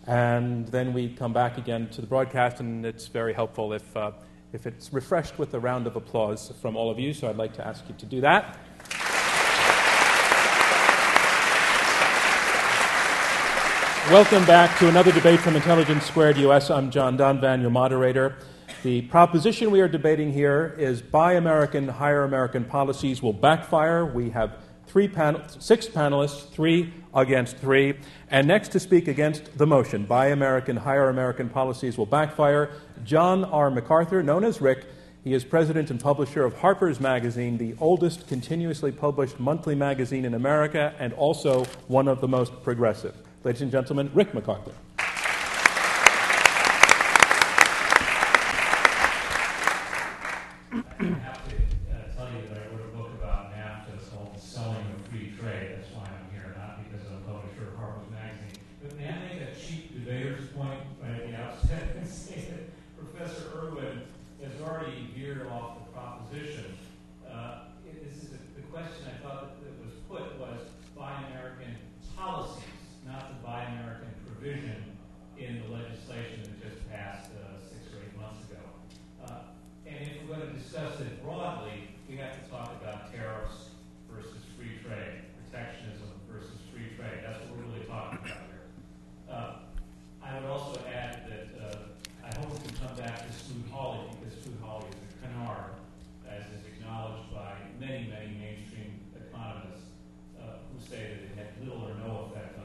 and 0.08 0.66
then 0.66 0.92
we 0.92 1.10
come 1.14 1.32
back 1.32 1.58
again 1.58 1.88
to 1.90 2.00
the 2.00 2.06
broadcast, 2.08 2.58
and 2.58 2.84
it's 2.84 3.06
very 3.06 3.32
helpful 3.32 3.72
if, 3.72 3.96
uh, 3.96 4.10
if 4.52 4.66
it's 4.66 4.92
refreshed 4.92 5.38
with 5.38 5.54
a 5.54 5.60
round 5.60 5.86
of 5.86 5.94
applause 5.94 6.52
from 6.60 6.76
all 6.76 6.90
of 6.90 6.98
you. 6.98 7.14
So 7.14 7.28
I'd 7.28 7.36
like 7.36 7.52
to 7.52 7.64
ask 7.64 7.84
you 7.88 7.94
to 7.98 8.04
do 8.04 8.20
that. 8.22 8.58
Welcome 14.10 14.44
back 14.44 14.76
to 14.80 14.88
another 14.88 15.12
debate 15.12 15.38
from 15.38 15.54
Intelligence 15.54 16.04
Squared 16.04 16.36
US. 16.38 16.68
I'm 16.68 16.90
John 16.90 17.16
Donvan, 17.16 17.60
your 17.60 17.70
moderator. 17.70 18.38
The 18.84 19.02
proposition 19.02 19.72
we 19.72 19.80
are 19.80 19.88
debating 19.88 20.32
here 20.32 20.76
is 20.78 21.02
Buy 21.02 21.32
American, 21.32 21.88
Hire 21.88 22.22
American 22.22 22.64
policies 22.64 23.20
will 23.20 23.32
backfire. 23.32 24.06
We 24.06 24.30
have 24.30 24.58
three 24.86 25.08
panel, 25.08 25.42
six 25.58 25.88
panelists, 25.88 26.48
three 26.50 26.94
against 27.12 27.56
three. 27.56 27.98
And 28.30 28.46
next 28.46 28.68
to 28.68 28.78
speak 28.78 29.08
against 29.08 29.58
the 29.58 29.66
motion, 29.66 30.04
Buy 30.04 30.28
American, 30.28 30.76
Hire 30.76 31.08
American 31.08 31.48
policies 31.48 31.98
will 31.98 32.06
backfire, 32.06 32.70
John 33.04 33.44
R. 33.44 33.68
MacArthur, 33.68 34.22
known 34.22 34.44
as 34.44 34.60
Rick. 34.60 34.86
He 35.24 35.34
is 35.34 35.42
president 35.42 35.90
and 35.90 36.00
publisher 36.00 36.44
of 36.44 36.54
Harper's 36.58 37.00
Magazine, 37.00 37.58
the 37.58 37.74
oldest 37.80 38.28
continuously 38.28 38.92
published 38.92 39.40
monthly 39.40 39.74
magazine 39.74 40.24
in 40.24 40.34
America, 40.34 40.94
and 41.00 41.12
also 41.14 41.64
one 41.88 42.06
of 42.06 42.20
the 42.20 42.28
most 42.28 42.62
progressive. 42.62 43.16
Ladies 43.42 43.62
and 43.62 43.72
gentlemen, 43.72 44.08
Rick 44.14 44.34
MacArthur. 44.34 44.72
tell 50.78 52.30
you 52.30 52.46
that 52.50 52.58
I 52.58 52.66
wrote 52.70 52.86
a 52.86 52.96
book 52.96 53.10
about 53.14 53.52
NAFTA. 53.52 53.94
It's 53.94 54.08
called 54.08 54.38
Selling 54.38 54.86
of 54.94 55.06
Free 55.10 55.32
Trade. 55.38 55.74
That's 55.74 55.90
why 55.94 56.06
I'm 56.06 56.30
here, 56.30 56.54
not 56.56 56.78
because 56.84 57.06
I'm 57.06 57.18
a 57.18 57.26
publisher 57.26 57.70
of 57.70 57.74
Harper's 57.74 58.10
Magazine. 58.10 58.62
But 58.82 58.98
now, 58.98 59.18
I 59.18 59.34
make 59.34 59.42
a 59.42 59.54
cheap 59.58 59.94
debater's 59.94 60.48
point 60.50 60.78
right 61.02 61.18
at 61.18 61.26
the 61.26 61.34
outset 61.34 61.96
and 61.96 62.06
say 62.06 62.46
that 62.50 62.70
Professor 62.94 63.50
Irwin 63.58 64.02
has 64.42 64.54
already 64.62 65.10
veered 65.16 65.48
off 65.48 65.78
the 65.82 65.92
proposition. 65.92 66.76
This 67.84 68.22
is 68.22 68.30
the, 68.30 68.62
question 68.70 69.08
I 69.08 69.16
thought 69.26 69.58
that, 69.64 69.74
was 69.82 69.94
put 70.06 70.38
was 70.38 70.60
buy 70.94 71.24
American 71.32 71.74
policies, 72.14 72.62
not 73.06 73.30
the 73.30 73.46
buy 73.46 73.64
American 73.64 74.12
provision 74.26 74.84
in 75.38 75.62
the 75.62 75.68
legislation 75.74 76.42
that 76.42 76.62
just 76.62 76.88
passed 76.90 77.30
uh, 77.32 77.47
and 79.98 80.06
if 80.06 80.22
we're 80.22 80.36
going 80.36 80.46
to 80.46 80.54
discuss 80.54 81.00
it 81.00 81.22
broadly, 81.24 81.90
we 82.08 82.16
have 82.16 82.38
to 82.38 82.50
talk 82.50 82.70
about 82.80 83.10
tariffs 83.12 83.74
versus 84.06 84.38
free 84.56 84.78
trade, 84.86 85.26
protectionism 85.42 86.06
versus 86.30 86.54
free 86.70 86.94
trade. 86.94 87.18
That's 87.26 87.42
what 87.42 87.58
we're 87.58 87.66
really 87.66 87.84
talking 87.86 88.18
about 88.22 88.46
here. 88.46 88.66
Uh, 89.26 89.52
I 90.22 90.38
would 90.38 90.48
also 90.48 90.78
add 90.86 91.26
that 91.26 91.50
uh, 91.58 91.76
I 92.22 92.30
hope 92.38 92.46
we 92.52 92.68
can 92.68 92.78
come 92.78 92.94
back 92.96 93.26
to 93.26 93.32
Smoot-Hawley 93.32 94.14
because 94.14 94.38
Smoot-Hawley 94.38 94.86
is 94.86 95.02
a 95.02 95.26
canard, 95.26 95.74
as 96.30 96.46
is 96.46 96.62
acknowledged 96.78 97.34
by 97.34 97.58
many, 97.80 98.06
many 98.06 98.38
mainstream 98.38 99.02
economists 99.18 99.90
uh, 100.38 100.62
who 100.70 100.78
say 100.78 101.10
that 101.10 101.26
it 101.26 101.32
had 101.34 101.58
little 101.58 101.82
or 101.82 101.94
no 102.06 102.30
effect 102.30 102.57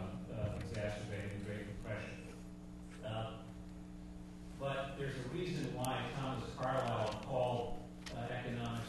But 4.63 4.95
there's 4.97 5.15
a 5.19 5.27
reason 5.35 5.75
why 5.75 5.99
Thomas 6.15 6.47
Carlyle 6.57 7.19
called 7.27 7.83
uh, 8.15 8.31
economics 8.31 8.87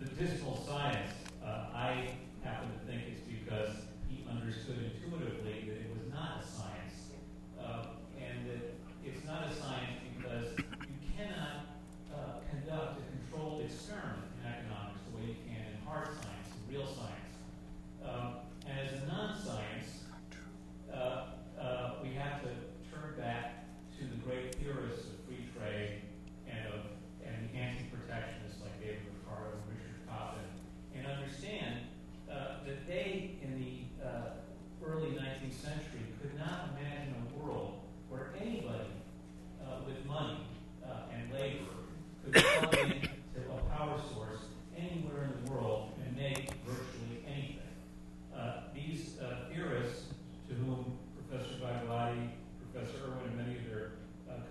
the 0.00 0.06
dismal 0.16 0.64
science. 0.66 1.12
Uh, 1.44 1.68
I 1.76 2.16
happen 2.42 2.72
to 2.72 2.78
think 2.88 3.02
it's 3.12 3.20
because 3.28 3.84
he 4.08 4.24
understood 4.24 4.80
intuitively 4.80 5.68
that 5.68 5.76
it 5.76 5.92
was 5.92 6.08
not 6.08 6.40
a 6.40 6.46
science, 6.46 7.12
uh, 7.60 8.00
and 8.16 8.48
that 8.48 8.80
it's 9.04 9.22
not 9.26 9.44
a 9.44 9.52
science 9.54 10.00
because 10.16 10.56
you 10.56 10.96
cannot 11.12 11.68
uh, 12.08 12.40
conduct 12.48 12.96
a 12.96 13.04
controlled 13.12 13.60
experiment 13.60 14.24
in 14.40 14.48
economics 14.48 15.04
the 15.04 15.20
way 15.20 15.36
you 15.36 15.36
can 15.44 15.68
in 15.68 15.76
hard 15.84 16.08
science, 16.16 16.48
in 16.48 16.74
real 16.74 16.88
science. 16.88 17.36
Um, 18.00 18.40
and 18.66 18.80
as 18.80 19.02
a 19.02 19.06
non-science, 19.06 20.08
uh, 20.88 21.60
uh, 21.60 21.90
we 22.02 22.08
have 22.14 22.40
to 22.40 22.48
turn 22.88 23.20
back 23.20 23.53
great 24.24 24.54
theorists 24.54 25.04
of 25.06 25.20
free 25.26 25.44
trade 25.56 26.00
and 26.48 26.66
of 26.72 26.80
and 27.24 27.48
anti-protectionists 27.54 28.60
like 28.62 28.80
David 28.80 29.04
Ricardo 29.20 29.52
and 29.52 29.64
Richard 29.68 29.96
Cobden, 30.08 30.44
and 30.94 31.06
understand 31.06 31.80
uh, 32.30 32.64
that 32.66 32.86
they, 32.86 33.36
in 33.42 33.58
the 33.60 34.04
uh, 34.04 34.40
early 34.84 35.08
19th 35.08 35.54
century, 35.54 36.04
could 36.20 36.36
not 36.38 36.70
imagine 36.76 37.14
a 37.14 37.38
world 37.38 37.80
where 38.08 38.32
anybody 38.40 38.92
uh, 39.62 39.80
with 39.86 40.04
money 40.06 40.38
uh, 40.84 41.12
and 41.12 41.32
labor 41.32 41.72
could 42.24 42.44
come 42.44 42.90
into 42.92 43.08
a 43.52 43.76
power 43.76 43.98
source 44.12 44.40
anywhere 44.76 45.24
in 45.24 45.44
the 45.44 45.52
world 45.52 45.92
and 46.04 46.16
make 46.16 46.50
virtually 46.66 47.24
anything. 47.26 47.58
Uh, 48.36 48.64
these 48.74 49.18
uh, 49.20 49.48
theorists, 49.52 50.08
to 50.48 50.54
whom 50.54 50.96
Professor 51.16 51.54
Bhagavati, 51.54 52.30
Professor 52.72 52.98
Irwin, 53.04 53.28
and 53.28 53.36
many 53.36 53.56
of 53.56 53.64
their 53.70 53.92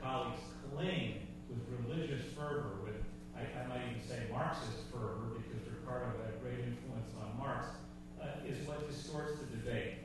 colleagues 0.03 0.43
claim 0.75 1.23
with 1.47 1.63
religious 1.87 2.27
fervor, 2.35 2.83
with, 2.83 2.99
I, 3.35 3.47
I 3.47 3.67
might 3.67 3.87
even 3.89 4.03
say 4.03 4.27
Marxist 4.31 4.91
fervor, 4.91 5.39
because 5.39 5.63
Ricardo 5.63 6.11
had 6.19 6.43
great 6.43 6.59
influence 6.59 7.07
on 7.23 7.39
Marx, 7.39 7.67
uh, 8.21 8.43
is 8.45 8.67
what 8.67 8.85
distorts 8.87 9.39
the 9.39 9.47
debate. 9.57 10.02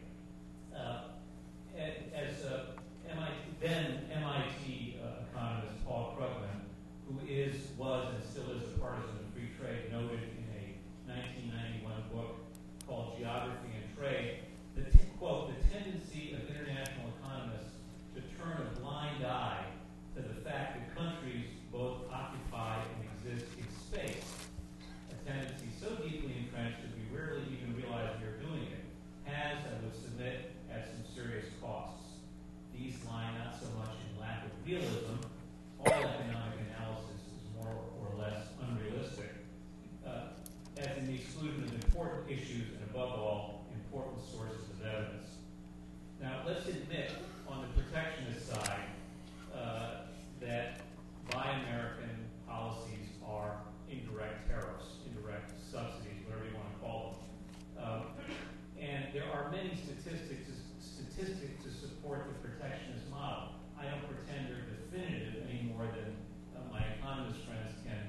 friends 67.47 67.75
can 67.85 68.01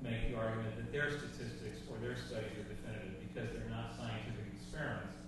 make 0.00 0.30
the 0.30 0.38
argument 0.38 0.76
that 0.76 0.92
their 0.92 1.10
statistics 1.10 1.82
or 1.90 1.98
their 1.98 2.16
studies 2.16 2.54
are 2.56 2.68
definitive 2.70 3.18
because 3.28 3.50
they're 3.52 3.72
not 3.72 3.92
scientific 3.98 4.46
experiments. 4.54 5.18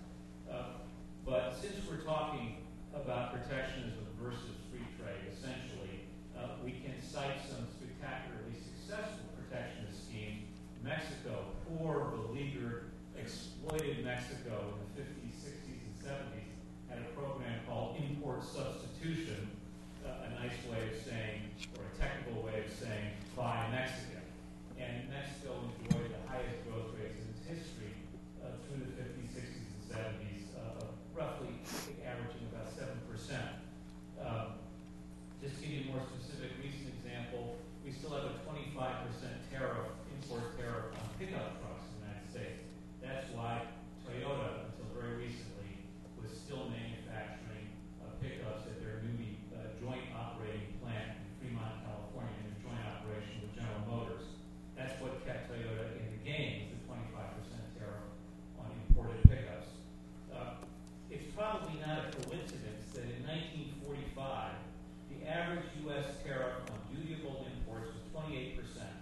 Uh, 0.47 0.81
but 1.25 1.53
since 1.59 1.77
we're 1.85 2.01
talking 2.01 2.63
about 2.95 3.35
protectionism 3.35 4.07
versus 4.17 4.57
free 4.71 4.85
trade, 4.97 5.21
essentially, 5.29 6.07
uh, 6.33 6.57
we 6.63 6.71
can 6.81 6.97
cite 7.03 7.43
some 7.45 7.67
spectacularly 7.77 8.57
successful 8.57 9.27
protectionist 9.37 10.07
schemes. 10.07 10.47
Mexico, 10.81 11.53
poor, 11.69 12.09
beleaguered, 12.17 12.89
exploited 13.13 14.03
Mexico 14.03 14.73
in 14.73 14.81
the 14.81 14.89
50s, 14.97 15.35
60s, 15.45 15.77
and 15.77 15.95
70s 16.01 16.49
had 16.89 16.99
a 16.99 17.09
program 17.13 17.59
called 17.67 17.95
import 18.01 18.43
substitution, 18.43 19.50
a 20.31 20.47
nice 20.47 20.59
way 20.71 20.87
of 20.87 20.95
saying, 21.03 21.51
or 21.75 21.83
a 21.83 21.93
technical 21.99 22.39
way 22.39 22.63
of 22.63 22.71
saying, 22.71 23.19
buy 23.35 23.67
Mexico. 23.71 24.23
And 24.79 25.11
Mexico 25.11 25.59
enjoyed 25.83 26.07
the 26.07 26.23
highest 26.31 26.63
growth 26.63 26.95
rates 26.95 27.19
in 27.19 27.27
its 27.35 27.43
history 27.43 27.91
uh, 28.39 28.55
through 28.65 28.87
the 28.87 28.95
50s, 28.95 29.27
60s, 29.35 29.67
and 29.67 29.83
70s, 29.91 30.43
uh, 30.55 30.87
roughly 31.11 31.51
averaging 32.07 32.47
about 32.47 32.71
7%. 32.71 32.95
Um, 34.23 34.61
just 35.43 35.57
to 35.57 35.61
give 35.67 35.71
you 35.71 35.83
a 35.89 35.97
more 35.97 36.03
specific 36.05 36.55
recent 36.63 36.93
example, 36.95 37.57
we 37.83 37.91
still 37.91 38.13
have 38.13 38.29
a 38.29 38.35
25% 38.45 38.71
tariff, 39.51 39.89
import 40.15 40.53
tariff 40.57 40.93
on 40.95 41.05
pickup 41.17 41.59
trucks 41.59 41.85
in 41.89 41.91
the 41.97 42.01
United 42.07 42.27
States. 42.29 42.61
That's 43.01 43.27
why 43.33 43.65
Toyota, 44.05 44.69
until 44.69 44.89
very 44.93 45.27
recently, 45.27 45.81
was 46.21 46.29
still 46.29 46.69
manufacturing 46.69 47.73
uh, 48.01 48.13
pickups 48.21 48.69
at 48.69 48.80
probably 61.51 61.83
not 61.83 62.07
a 62.07 62.11
coincidence 62.23 62.95
that 62.95 63.03
in 63.11 63.27
1945, 63.27 64.55
the 65.11 65.19
average 65.27 65.67
U.S. 65.83 66.23
tariff 66.23 66.63
on 66.71 66.79
dutiable 66.87 67.43
imports 67.43 67.91
was 67.91 68.07
28 68.15 68.55
percent. 68.55 68.95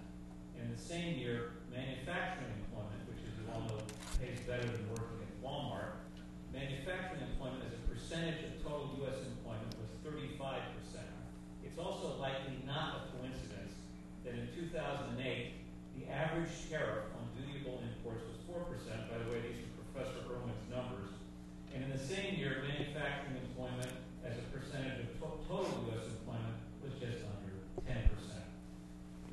In 0.58 0.74
the 0.74 0.82
same 0.82 1.22
year, 1.22 1.62
manufacturing 1.70 2.50
employment, 2.66 3.06
which 3.06 3.22
is 3.22 3.38
you 3.38 3.46
all 3.54 3.70
know 3.70 3.78
pays 4.18 4.42
better 4.50 4.66
than 4.66 4.82
working 4.90 5.22
at 5.22 5.30
Walmart, 5.46 6.02
manufacturing 6.50 7.22
employment 7.22 7.70
as 7.70 7.78
a 7.78 7.82
percentage 7.86 8.42
of 8.42 8.58
total 8.66 8.98
U.S. 9.06 9.22
employment 9.30 9.70
was 9.78 9.94
35 10.02 10.42
percent. 10.74 11.14
It's 11.62 11.78
also 11.78 12.18
likely 12.18 12.66
not 12.66 12.98
a 12.98 13.02
coincidence 13.14 13.78
that 14.26 14.34
in 14.34 14.50
2008, 14.58 15.22
the 16.02 16.10
average 16.10 16.50
tariff 16.66 17.14
on 17.14 17.30
dutiable 17.38 17.78
imports 17.86 18.26
was 18.26 18.42
4 18.50 18.66
percent. 18.74 19.06
By 19.06 19.22
the 19.22 19.30
way, 19.30 19.38
these 19.46 19.62
are 19.62 19.70
Professor 19.94 20.26
Irwin's 20.26 20.66
numbers. 20.66 21.09
In 21.90 21.98
the 21.98 22.06
same 22.06 22.38
year, 22.38 22.62
manufacturing 22.62 23.42
employment 23.50 23.90
as 24.22 24.38
a 24.38 24.46
percentage 24.54 25.10
of 25.10 25.10
to- 25.18 25.42
total 25.50 25.90
U.S. 25.90 26.06
employment 26.22 26.62
was 26.86 26.94
just 27.02 27.26
under 27.26 27.66
10 27.82 28.14
percent. 28.14 28.46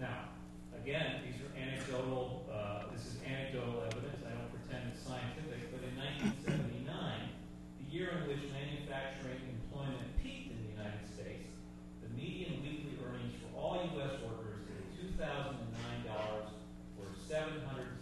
Now, 0.01 0.33
again, 0.73 1.21
these 1.21 1.37
are 1.45 1.53
anecdotal. 1.53 2.49
Uh, 2.49 2.89
this 2.97 3.13
is 3.13 3.21
anecdotal 3.29 3.85
evidence. 3.85 4.25
I 4.25 4.33
don't 4.41 4.49
pretend 4.49 4.89
it's 4.89 5.05
scientific. 5.05 5.69
But 5.69 5.85
in 5.85 6.01
1979, 6.49 6.89
the 6.89 7.87
year 7.93 8.25
in 8.25 8.25
which 8.25 8.49
manufacturing 8.49 9.37
employment 9.53 10.17
peaked 10.25 10.57
in 10.57 10.57
the 10.65 10.73
United 10.81 11.05
States, 11.13 11.53
the 12.01 12.09
median 12.17 12.65
weekly 12.65 12.97
earnings 13.05 13.37
for 13.37 13.53
all 13.53 13.85
U.S. 14.01 14.17
workers 14.25 14.65
in 14.65 15.13
2009 15.13 15.61
dollars 16.09 16.57
were 16.97 17.13
$716.47. 17.29 17.96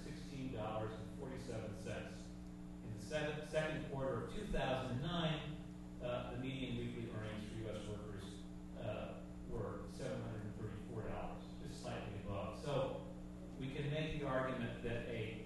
The 3.15 3.47
second, 3.49 3.85
quarter 3.93 4.25
of 4.27 4.35
2009, 4.35 5.07
uh, 6.03 6.35
the 6.35 6.39
median 6.43 6.75
weekly 6.79 7.07
earnings 7.15 7.47
for 7.47 7.71
U.S. 7.71 7.79
workers 7.87 8.27
uh, 8.83 9.15
were 9.49 9.87
$734, 9.95 11.07
just 11.63 11.81
slightly 11.81 12.11
above. 12.27 12.59
So 12.65 12.97
we 13.61 13.69
can 13.69 13.89
make 13.95 14.19
the 14.19 14.27
argument 14.27 14.83
that 14.83 15.07
a 15.15 15.39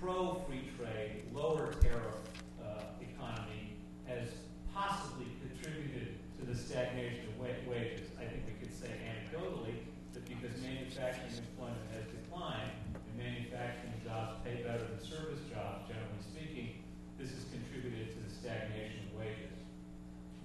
pro 0.00 0.40
free 0.48 0.70
trade, 0.78 1.24
lower 1.34 1.74
tariff 1.84 2.16
uh, 2.64 2.96
economy 3.04 3.76
has 4.08 4.28
possibly 4.72 5.26
contributed 5.44 6.16
to 6.40 6.46
the 6.46 6.56
stagnation 6.56 7.28
of 7.28 7.40
wa- 7.40 7.60
wages. 7.68 8.08
I 8.18 8.24
think 8.24 8.44
we 8.48 8.54
could 8.56 8.72
say 8.72 8.88
anecdotally 9.04 9.84
that 10.14 10.24
because 10.24 10.56
manufacturing 10.62 11.44
employment 11.44 11.84
has 11.92 12.08
declined 12.08 12.72
manufacturing 13.20 14.00
jobs 14.00 14.40
pay 14.40 14.64
better 14.64 14.88
than 14.88 14.96
service 15.04 15.44
jobs, 15.52 15.84
generally 15.84 16.24
speaking, 16.24 16.80
this 17.20 17.36
has 17.36 17.44
contributed 17.52 18.16
to 18.16 18.18
the 18.24 18.32
stagnation 18.32 19.12
of 19.12 19.20
wages. 19.20 19.52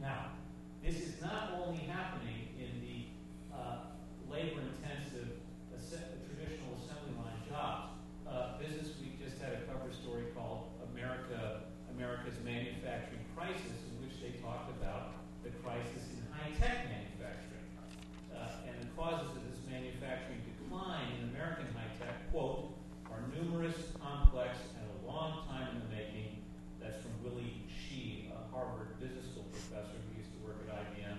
Now, 0.04 0.36
this 0.84 1.00
is 1.00 1.16
not 1.24 1.56
only 1.56 1.88
happening 1.88 2.52
in 2.60 2.84
the 2.84 2.98
uh, 3.56 3.96
labor 4.28 4.60
intensive 4.60 5.40
traditional 6.28 6.76
assembly 6.84 7.16
line 7.16 7.42
jobs. 7.48 7.96
Uh, 8.28 8.60
Business 8.60 8.92
Week 9.00 9.16
just 9.24 9.40
had 9.40 9.56
a 9.56 9.62
cover 9.72 9.88
story 9.96 10.28
called 10.36 10.76
America, 10.92 11.64
America's 11.96 12.36
Manufacturing 12.44 13.24
Crisis, 13.32 13.80
in 13.88 13.96
which 14.04 14.20
they 14.20 14.36
talked 14.44 14.70
about 14.82 15.16
the 15.48 15.50
crisis 15.64 16.12
in 16.12 16.22
high 16.36 16.52
tech 16.60 16.92
manufacturing. 16.92 17.66
Uh, 18.36 18.68
and 18.68 18.76
the 18.84 18.92
causes 19.00 19.32
of 19.32 19.42
this 19.48 19.62
manufacturing 19.64 20.44
in 20.76 21.32
American 21.32 21.72
high 21.72 21.88
tech, 21.96 22.28
quote, 22.36 22.76
are 23.08 23.24
numerous, 23.32 23.96
complex, 23.96 24.60
and 24.76 24.84
a 24.84 24.98
long 25.08 25.48
time 25.48 25.72
in 25.72 25.80
the 25.88 25.90
making. 25.96 26.44
That's 26.84 27.00
from 27.00 27.16
Willie 27.24 27.64
Shih, 27.72 28.28
a 28.36 28.44
Harvard 28.52 29.00
Business 29.00 29.24
School 29.32 29.48
professor 29.56 29.96
who 29.96 30.20
used 30.20 30.36
to 30.36 30.40
work 30.44 30.60
at 30.68 30.76
IBM 30.76 31.16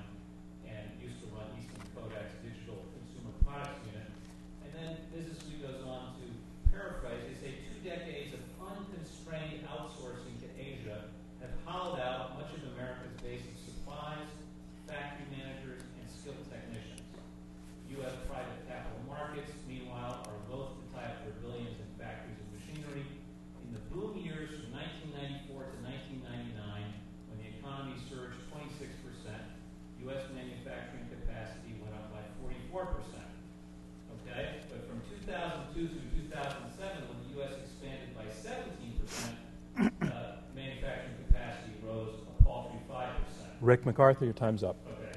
and 0.68 0.84
used 1.00 1.24
to 1.24 1.32
run 1.32 1.48
Eastman 1.56 1.88
Kodak's 1.96 2.36
digital 2.44 2.84
consumer 3.00 3.32
products 3.48 3.80
unit. 3.88 4.12
And 4.60 4.70
then 4.76 4.90
Business 5.08 5.40
Week 5.48 5.64
goes 5.64 5.80
on 5.88 6.20
to 6.20 6.24
paraphrase. 6.68 7.24
They 7.24 7.36
say 7.40 7.52
two 7.64 7.80
decades 7.80 8.36
of 8.36 8.44
unconstrained 8.60 9.64
outsourcing 9.72 10.36
to 10.44 10.48
Asia 10.60 11.08
have 11.40 11.56
hollowed 11.64 11.96
out 11.96 12.36
much 12.36 12.52
of 12.52 12.60
America's 12.76 13.16
basic 13.24 13.56
supplies, 13.64 14.28
factory 14.84 15.24
managers. 15.32 15.65
U.S. 18.06 18.14
private 18.30 18.62
capital 18.70 19.02
markets, 19.10 19.50
meanwhile, 19.66 20.22
are 20.30 20.38
loath 20.46 20.78
to 20.78 20.84
tie 20.94 21.10
up 21.10 21.26
their 21.26 21.34
billions 21.42 21.74
in 21.74 21.90
factories 21.98 22.38
and 22.38 22.46
machinery. 22.54 23.02
In 23.66 23.74
the 23.74 23.82
boom 23.90 24.14
years 24.22 24.54
from 24.62 24.70
1994 25.50 25.74
to 25.74 25.78
1999, 26.22 26.54
when 27.26 27.36
the 27.42 27.50
economy 27.58 27.98
surged 28.06 28.38
26 28.54 28.78
percent, 29.02 29.42
U.S. 30.06 30.22
manufacturing 30.38 31.10
capacity 31.10 31.74
went 31.82 31.98
up 31.98 32.14
by 32.14 32.22
44 32.46 32.94
percent. 32.94 33.26
Okay, 34.22 34.62
but 34.70 34.86
from 34.86 35.02
2002 35.26 35.74
through 35.74 36.30
2007, 36.30 37.10
when 37.10 37.18
the 37.26 37.42
U.S. 37.42 37.58
expanded 37.58 38.14
by 38.14 38.30
17 38.30 39.02
percent, 39.02 39.34
uh, 39.82 40.46
manufacturing 40.54 41.18
capacity 41.26 41.74
rose 41.82 42.22
a 42.22 42.34
paltry 42.46 42.78
5 42.86 43.18
percent. 43.18 43.50
Rick 43.58 43.82
MacArthur, 43.82 44.30
your 44.30 44.38
time's 44.38 44.62
up. 44.62 44.78
Okay. 44.94 45.10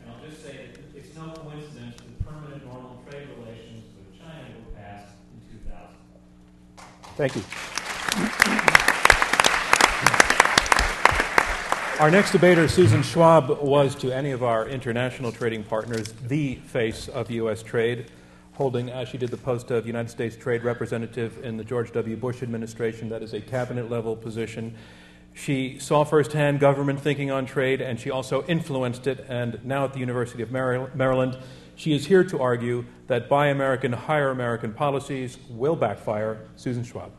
And 0.00 0.08
I'll 0.08 0.24
just 0.24 0.40
say 0.40 0.72
that 0.72 0.80
it's 0.96 1.12
no 1.12 1.28
coincidence 1.36 2.00
that 2.00 2.12
permanent 2.24 2.64
normal 2.64 3.02
trade 3.08 3.28
relations 3.38 3.84
with 3.96 4.18
China 4.18 4.46
were 4.64 4.72
passed 4.76 5.12
in 5.34 5.58
2000. 5.58 5.96
Thank 7.16 7.36
you. 7.36 7.42
Our 12.00 12.10
next 12.10 12.32
debater, 12.32 12.66
Susan 12.66 13.02
Schwab, 13.02 13.60
was 13.62 13.94
to 13.96 14.10
any 14.10 14.32
of 14.32 14.42
our 14.42 14.66
international 14.66 15.30
trading 15.30 15.62
partners 15.62 16.12
the 16.26 16.56
face 16.56 17.06
of 17.06 17.30
U.S. 17.30 17.62
trade, 17.62 18.10
holding, 18.54 18.90
as 18.90 19.08
she 19.08 19.18
did, 19.18 19.30
the 19.30 19.36
post 19.36 19.70
of 19.70 19.86
United 19.86 20.10
States 20.10 20.34
Trade 20.34 20.64
Representative 20.64 21.44
in 21.44 21.56
the 21.56 21.64
George 21.64 21.92
W. 21.92 22.16
Bush 22.16 22.42
administration. 22.42 23.08
That 23.08 23.22
is 23.22 23.34
a 23.34 23.40
cabinet 23.40 23.88
level 23.88 24.16
position. 24.16 24.74
She 25.32 25.78
saw 25.78 26.02
firsthand 26.04 26.58
government 26.60 27.00
thinking 27.00 27.30
on 27.30 27.46
trade, 27.46 27.80
and 27.80 28.00
she 28.00 28.10
also 28.10 28.42
influenced 28.46 29.06
it. 29.06 29.24
And 29.28 29.64
now 29.64 29.84
at 29.84 29.92
the 29.92 30.00
University 30.00 30.42
of 30.42 30.50
Maryland, 30.50 31.38
she 31.82 31.92
is 31.92 32.06
here 32.06 32.22
to 32.22 32.40
argue 32.40 32.84
that 33.08 33.28
Buy 33.28 33.48
American, 33.48 33.92
Hire 33.92 34.30
American 34.30 34.72
policies 34.72 35.36
will 35.50 35.74
backfire. 35.74 36.38
Susan 36.54 36.84
Schwab. 36.84 37.10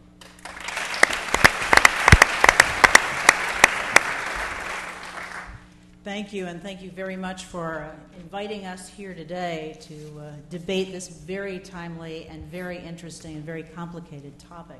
Thank 6.06 6.32
you, 6.32 6.46
and 6.46 6.64
thank 6.64 6.82
you 6.82 6.92
very 6.92 7.18
much 7.18 7.44
for 7.44 7.82
uh, 7.84 8.20
inviting 8.22 8.66
us 8.66 8.88
here 8.88 9.14
today 9.14 9.78
to 9.82 9.94
uh, 10.20 10.32
debate 10.50 10.94
this 10.94 11.10
very 11.10 11.60
timely 11.60 12.28
and 12.28 12.50
very 12.50 12.78
interesting 12.78 13.36
and 13.36 13.44
very 13.44 13.64
complicated 13.64 14.40
topic. 14.40 14.80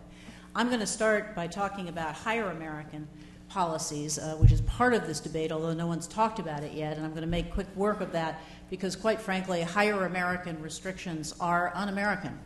I'm 0.56 0.70
going 0.70 0.80
to 0.80 0.88
start 0.88 1.36
by 1.36 1.48
talking 1.48 1.90
about 1.90 2.14
hire 2.16 2.52
American 2.52 3.06
policies, 3.50 4.18
uh, 4.18 4.36
which 4.40 4.52
is 4.52 4.62
part 4.62 4.94
of 4.94 5.06
this 5.06 5.20
debate, 5.20 5.52
although 5.52 5.74
no 5.74 5.86
one's 5.86 6.08
talked 6.08 6.40
about 6.40 6.64
it 6.64 6.74
yet, 6.74 6.98
and 6.98 7.06
I'm 7.06 7.12
going 7.12 7.22
to 7.22 7.28
make 7.28 7.54
quick 7.54 7.68
work 7.76 8.02
of 8.02 8.12
that 8.14 8.42
because, 8.70 8.96
quite 8.96 9.22
frankly, 9.22 9.62
hire 9.62 10.06
American 10.06 10.62
restrictions 10.62 11.34
are 11.40 11.72
un 11.76 11.90
American. 11.90 12.38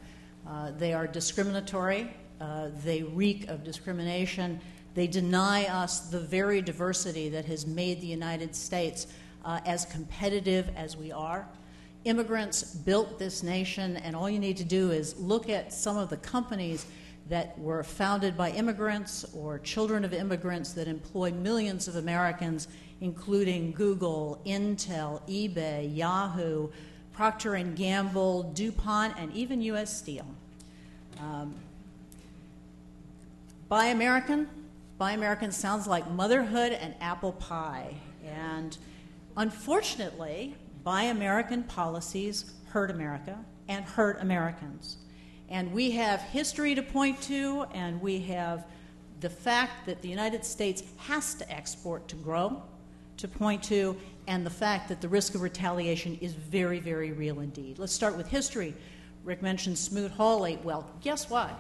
Uh, 0.48 0.72
they 0.78 0.94
are 0.94 1.08
discriminatory, 1.08 2.14
uh, 2.40 2.70
they 2.84 3.04
reek 3.04 3.48
of 3.48 3.64
discrimination 3.64 4.60
they 4.98 5.06
deny 5.06 5.66
us 5.66 6.00
the 6.10 6.20
very 6.20 6.60
diversity 6.60 7.30
that 7.30 7.46
has 7.46 7.68
made 7.68 8.02
the 8.02 8.08
United 8.08 8.56
States 8.56 9.06
uh, 9.46 9.60
as 9.64 9.86
competitive 9.86 10.72
as 10.76 10.98
we 10.98 11.12
are. 11.12 11.48
Immigrants 12.06 12.64
built 12.74 13.20
this 13.20 13.44
nation, 13.44 13.98
and 13.98 14.16
all 14.16 14.28
you 14.28 14.40
need 14.40 14.58
to 14.58 14.64
do 14.64 14.90
is 14.90 15.16
look 15.20 15.50
at 15.50 15.72
some 15.72 15.98
of 15.98 16.10
the 16.10 16.18
companies 16.18 16.88
that 17.30 17.58
were 17.60 17.84
founded 17.84 18.38
by 18.38 18.52
immigrants 18.52 19.26
or 19.34 19.60
children 19.60 20.06
of 20.06 20.14
immigrants 20.14 20.74
that 20.74 20.88
employ 20.88 21.32
millions 21.32 21.88
of 21.88 21.96
Americans, 21.96 22.68
including 23.02 23.72
Google, 23.72 24.42
Intel, 24.46 25.22
eBay, 25.28 25.96
Yahoo, 25.96 26.70
Procter 27.14 27.56
and 27.56 27.76
Gamble, 27.76 28.44
DuPont, 28.54 29.16
and 29.18 29.34
even 29.34 29.62
U.S. 29.62 29.96
Steel. 29.96 30.26
Um, 31.20 31.56
Buy 33.70 33.88
American 33.88 34.48
Buy 34.98 35.12
American 35.12 35.52
sounds 35.52 35.86
like 35.86 36.10
motherhood 36.10 36.72
and 36.72 36.96
apple 37.02 37.34
pie. 37.34 37.94
And 38.26 38.76
unfortunately, 39.36 40.56
Buy 40.84 41.04
American 41.04 41.64
policies 41.64 42.52
hurt 42.70 42.90
America 42.90 43.38
and 43.68 43.86
hurt 43.86 44.22
Americans. 44.22 44.98
And 45.50 45.72
we 45.72 45.92
have 45.92 46.22
history 46.22 46.76
to 46.76 46.82
point 46.82 47.22
to, 47.24 47.66
and 47.74 48.02
we 48.02 48.20
have 48.20 48.66
the 49.22 49.30
fact 49.30 49.86
that 49.86 50.02
the 50.02 50.10
United 50.10 50.44
States 50.44 50.84
has 50.98 51.34
to 51.36 51.52
export 51.52 52.08
to 52.10 52.16
grow 52.18 52.62
to 53.18 53.28
point 53.28 53.64
to, 53.64 53.98
and 54.28 54.46
the 54.46 54.50
fact 54.50 54.90
that 54.90 55.02
the 55.02 55.10
risk 55.10 55.34
of 55.34 55.42
retaliation 55.42 56.18
is 56.22 56.34
very, 56.34 56.80
very 56.80 57.12
real 57.12 57.40
indeed. 57.40 57.80
Let's 57.80 57.94
start 57.94 58.16
with 58.16 58.28
history. 58.28 58.76
Rick 59.24 59.42
mentioned 59.42 59.78
Smoot-Hawley. 59.78 60.60
Well, 60.64 60.88
guess 61.02 61.30
what? 61.30 61.60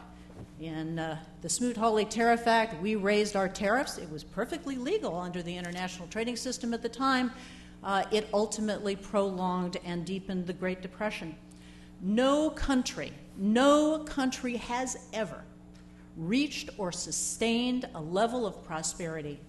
In 0.59 0.99
uh, 0.99 1.17
the 1.41 1.49
Smoot-Hawley 1.49 2.05
Tariff 2.05 2.45
Act, 2.45 2.79
we 2.81 2.95
raised 2.95 3.35
our 3.35 3.49
tariffs. 3.49 3.97
It 3.97 4.11
was 4.11 4.23
perfectly 4.23 4.75
legal 4.75 5.17
under 5.17 5.41
the 5.41 5.55
international 5.55 6.07
trading 6.09 6.35
system 6.35 6.73
at 6.73 6.83
the 6.83 6.89
time. 6.89 7.31
Uh, 7.83 8.03
it 8.11 8.27
ultimately 8.33 8.95
prolonged 8.95 9.77
and 9.83 10.05
deepened 10.05 10.45
the 10.45 10.53
Great 10.53 10.81
Depression. 10.81 11.35
No 12.01 12.49
country, 12.51 13.11
no 13.37 13.99
country 13.99 14.57
has 14.57 14.97
ever 15.13 15.43
reached 16.15 16.69
or 16.77 16.91
sustained 16.91 17.87
a 17.95 18.01
level 18.01 18.45
of 18.45 18.63
prosperity 18.63 19.39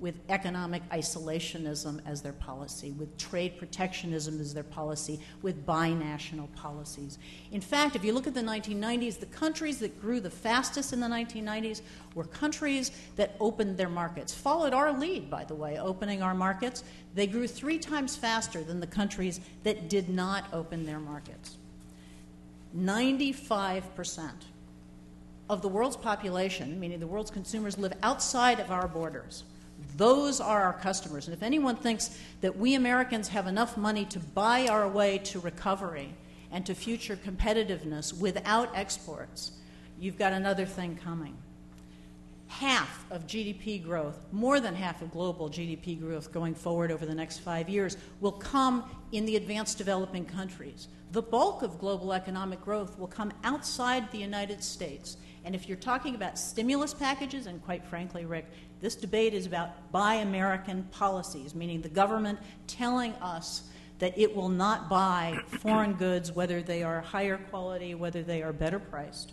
with 0.00 0.20
economic 0.28 0.88
isolationism 0.90 2.00
as 2.06 2.22
their 2.22 2.32
policy, 2.32 2.92
with 2.92 3.16
trade 3.18 3.58
protectionism 3.58 4.40
as 4.40 4.54
their 4.54 4.62
policy, 4.62 5.18
with 5.42 5.66
buy 5.66 5.90
national 5.90 6.46
policies. 6.48 7.18
In 7.50 7.60
fact, 7.60 7.96
if 7.96 8.04
you 8.04 8.12
look 8.12 8.28
at 8.28 8.34
the 8.34 8.40
1990s, 8.40 9.18
the 9.18 9.26
countries 9.26 9.78
that 9.80 10.00
grew 10.00 10.20
the 10.20 10.30
fastest 10.30 10.92
in 10.92 11.00
the 11.00 11.08
1990s 11.08 11.82
were 12.14 12.24
countries 12.24 12.92
that 13.16 13.34
opened 13.40 13.76
their 13.76 13.88
markets, 13.88 14.32
followed 14.32 14.72
our 14.72 14.92
lead, 14.92 15.28
by 15.28 15.44
the 15.44 15.54
way, 15.54 15.78
opening 15.78 16.22
our 16.22 16.34
markets. 16.34 16.84
They 17.14 17.26
grew 17.26 17.48
three 17.48 17.78
times 17.78 18.14
faster 18.14 18.62
than 18.62 18.78
the 18.78 18.86
countries 18.86 19.40
that 19.64 19.88
did 19.88 20.08
not 20.08 20.44
open 20.52 20.86
their 20.86 21.00
markets. 21.00 21.57
95% 22.76 24.30
of 25.48 25.62
the 25.62 25.68
world's 25.68 25.96
population, 25.96 26.78
meaning 26.78 27.00
the 27.00 27.06
world's 27.06 27.30
consumers, 27.30 27.78
live 27.78 27.94
outside 28.02 28.60
of 28.60 28.70
our 28.70 28.86
borders. 28.86 29.44
Those 29.96 30.40
are 30.40 30.62
our 30.62 30.74
customers. 30.74 31.26
And 31.26 31.34
if 31.36 31.42
anyone 31.42 31.76
thinks 31.76 32.18
that 32.40 32.56
we 32.56 32.74
Americans 32.74 33.28
have 33.28 33.46
enough 33.46 33.76
money 33.76 34.04
to 34.06 34.18
buy 34.18 34.68
our 34.68 34.88
way 34.88 35.18
to 35.18 35.40
recovery 35.40 36.14
and 36.52 36.64
to 36.66 36.74
future 36.74 37.16
competitiveness 37.16 38.18
without 38.18 38.76
exports, 38.76 39.52
you've 39.98 40.18
got 40.18 40.32
another 40.32 40.66
thing 40.66 40.98
coming. 41.02 41.36
Half 42.48 43.04
of 43.10 43.26
GDP 43.26 43.82
growth, 43.82 44.18
more 44.32 44.58
than 44.58 44.74
half 44.74 45.02
of 45.02 45.10
global 45.10 45.48
GDP 45.50 46.00
growth 46.00 46.32
going 46.32 46.54
forward 46.54 46.90
over 46.90 47.04
the 47.04 47.14
next 47.14 47.38
five 47.38 47.68
years, 47.68 47.96
will 48.20 48.32
come 48.32 48.84
in 49.12 49.26
the 49.26 49.36
advanced 49.36 49.78
developing 49.78 50.24
countries. 50.24 50.88
The 51.12 51.22
bulk 51.22 51.62
of 51.62 51.78
global 51.78 52.12
economic 52.12 52.62
growth 52.62 52.98
will 52.98 53.06
come 53.06 53.32
outside 53.42 54.10
the 54.12 54.18
United 54.18 54.62
States. 54.62 55.16
And 55.44 55.54
if 55.54 55.66
you're 55.66 55.78
talking 55.78 56.14
about 56.14 56.38
stimulus 56.38 56.92
packages, 56.92 57.46
and 57.46 57.64
quite 57.64 57.84
frankly, 57.86 58.26
Rick, 58.26 58.46
this 58.80 58.94
debate 58.94 59.32
is 59.32 59.46
about 59.46 59.90
buy 59.90 60.16
American 60.16 60.84
policies, 60.90 61.54
meaning 61.54 61.80
the 61.80 61.88
government 61.88 62.38
telling 62.66 63.14
us 63.14 63.62
that 63.98 64.16
it 64.18 64.36
will 64.36 64.50
not 64.50 64.88
buy 64.88 65.40
foreign 65.60 65.94
goods, 65.94 66.30
whether 66.32 66.62
they 66.62 66.82
are 66.82 67.00
higher 67.00 67.38
quality, 67.38 67.94
whether 67.94 68.22
they 68.22 68.42
are 68.42 68.52
better 68.52 68.78
priced. 68.78 69.32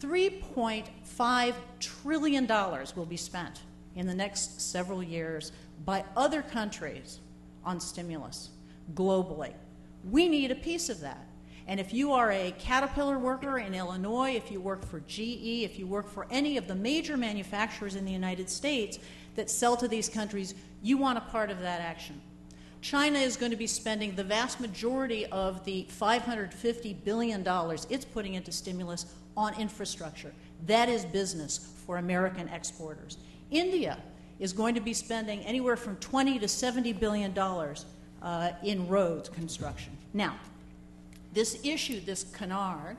$3.5 0.00 1.54
trillion 1.80 2.46
will 2.46 3.06
be 3.06 3.16
spent 3.16 3.62
in 3.96 4.06
the 4.06 4.14
next 4.14 4.60
several 4.60 5.02
years 5.02 5.52
by 5.84 6.04
other 6.16 6.42
countries 6.42 7.20
on 7.64 7.80
stimulus 7.80 8.50
globally. 8.94 9.54
We 10.08 10.28
need 10.28 10.50
a 10.50 10.56
piece 10.56 10.88
of 10.88 11.00
that. 11.00 11.26
And 11.66 11.78
if 11.78 11.92
you 11.92 12.12
are 12.12 12.32
a 12.32 12.52
Caterpillar 12.58 13.18
worker 13.18 13.58
in 13.58 13.74
Illinois, 13.74 14.34
if 14.34 14.50
you 14.50 14.60
work 14.60 14.84
for 14.84 15.00
GE, 15.00 15.62
if 15.62 15.78
you 15.78 15.86
work 15.86 16.08
for 16.10 16.26
any 16.30 16.56
of 16.56 16.66
the 16.66 16.74
major 16.74 17.16
manufacturers 17.16 17.94
in 17.94 18.04
the 18.04 18.10
United 18.12 18.50
States 18.50 18.98
that 19.36 19.48
sell 19.48 19.76
to 19.76 19.86
these 19.86 20.08
countries, 20.08 20.54
you 20.82 20.96
want 20.96 21.18
a 21.18 21.20
part 21.20 21.50
of 21.50 21.60
that 21.60 21.80
action. 21.80 22.20
China 22.80 23.18
is 23.18 23.36
going 23.36 23.50
to 23.50 23.56
be 23.56 23.66
spending 23.66 24.14
the 24.16 24.24
vast 24.24 24.58
majority 24.58 25.26
of 25.26 25.64
the 25.64 25.86
$550 25.90 27.04
billion 27.04 27.44
it's 27.90 28.04
putting 28.04 28.34
into 28.34 28.50
stimulus 28.50 29.06
on 29.36 29.54
infrastructure. 29.60 30.32
That 30.66 30.88
is 30.88 31.04
business 31.04 31.72
for 31.86 31.98
American 31.98 32.48
exporters. 32.48 33.18
India 33.50 33.98
is 34.38 34.52
going 34.52 34.74
to 34.74 34.80
be 34.80 34.94
spending 34.94 35.40
anywhere 35.40 35.76
from 35.76 35.96
20 35.96 36.38
to 36.38 36.48
70 36.48 36.94
billion 36.94 37.32
dollars 37.34 37.84
uh, 38.22 38.52
in 38.62 38.86
roads 38.88 39.28
construction. 39.28 39.96
Now, 40.12 40.36
this 41.32 41.58
issue, 41.64 42.00
this 42.00 42.24
canard, 42.24 42.96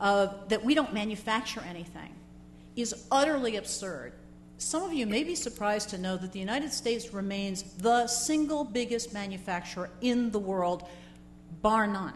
uh, 0.00 0.28
that 0.48 0.64
we 0.64 0.74
don't 0.74 0.92
manufacture 0.92 1.62
anything, 1.68 2.14
is 2.76 3.06
utterly 3.10 3.56
absurd. 3.56 4.12
Some 4.58 4.82
of 4.82 4.92
you 4.92 5.06
may 5.06 5.24
be 5.24 5.34
surprised 5.34 5.88
to 5.90 5.98
know 5.98 6.16
that 6.16 6.32
the 6.32 6.38
United 6.38 6.72
States 6.72 7.14
remains 7.14 7.62
the 7.78 8.06
single 8.06 8.64
biggest 8.64 9.14
manufacturer 9.14 9.90
in 10.00 10.30
the 10.30 10.38
world, 10.38 10.88
bar 11.62 11.86
none. 11.86 12.14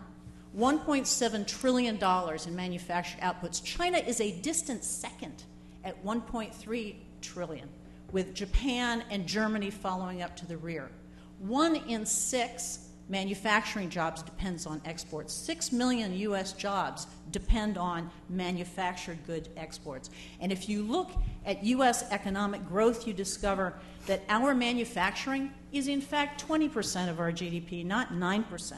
$1.7 0.57 1.47
trillion 1.47 1.97
in 1.97 2.57
manufactured 2.57 3.20
outputs. 3.20 3.62
China 3.64 3.99
is 3.99 4.20
a 4.20 4.30
distant 4.40 4.84
second 4.84 5.42
at 5.82 6.03
1.3 6.05 6.95
trillion, 7.20 7.68
with 8.12 8.34
Japan 8.34 9.03
and 9.11 9.26
Germany 9.26 9.70
following 9.70 10.22
up 10.22 10.36
to 10.36 10.47
the 10.47 10.57
rear. 10.57 10.90
One 11.39 11.76
in 11.76 12.07
six 12.07 12.85
manufacturing 13.09 13.91
jobs 13.91 14.22
depends 14.22 14.66
on 14.66 14.80
exports. 14.85 15.32
Six 15.32 15.72
million 15.72 16.14
U.S. 16.20 16.53
jobs 16.53 17.07
depend 17.30 17.76
on 17.76 18.11
manufactured 18.28 19.18
good 19.26 19.49
exports. 19.57 20.11
And 20.41 20.51
if 20.51 20.68
you 20.68 20.82
look 20.82 21.11
at 21.45 21.62
U.S. 21.64 22.11
economic 22.11 22.66
growth, 22.66 23.07
you 23.07 23.12
discover 23.12 23.74
that 24.07 24.22
our 24.28 24.55
manufacturing 24.55 25.53
is 25.72 25.89
in 25.89 26.01
fact 26.01 26.47
20% 26.47 27.11
of 27.11 27.20
our 27.20 27.32
GDP, 27.32 27.85
not 27.85 28.12
9%. 28.12 28.74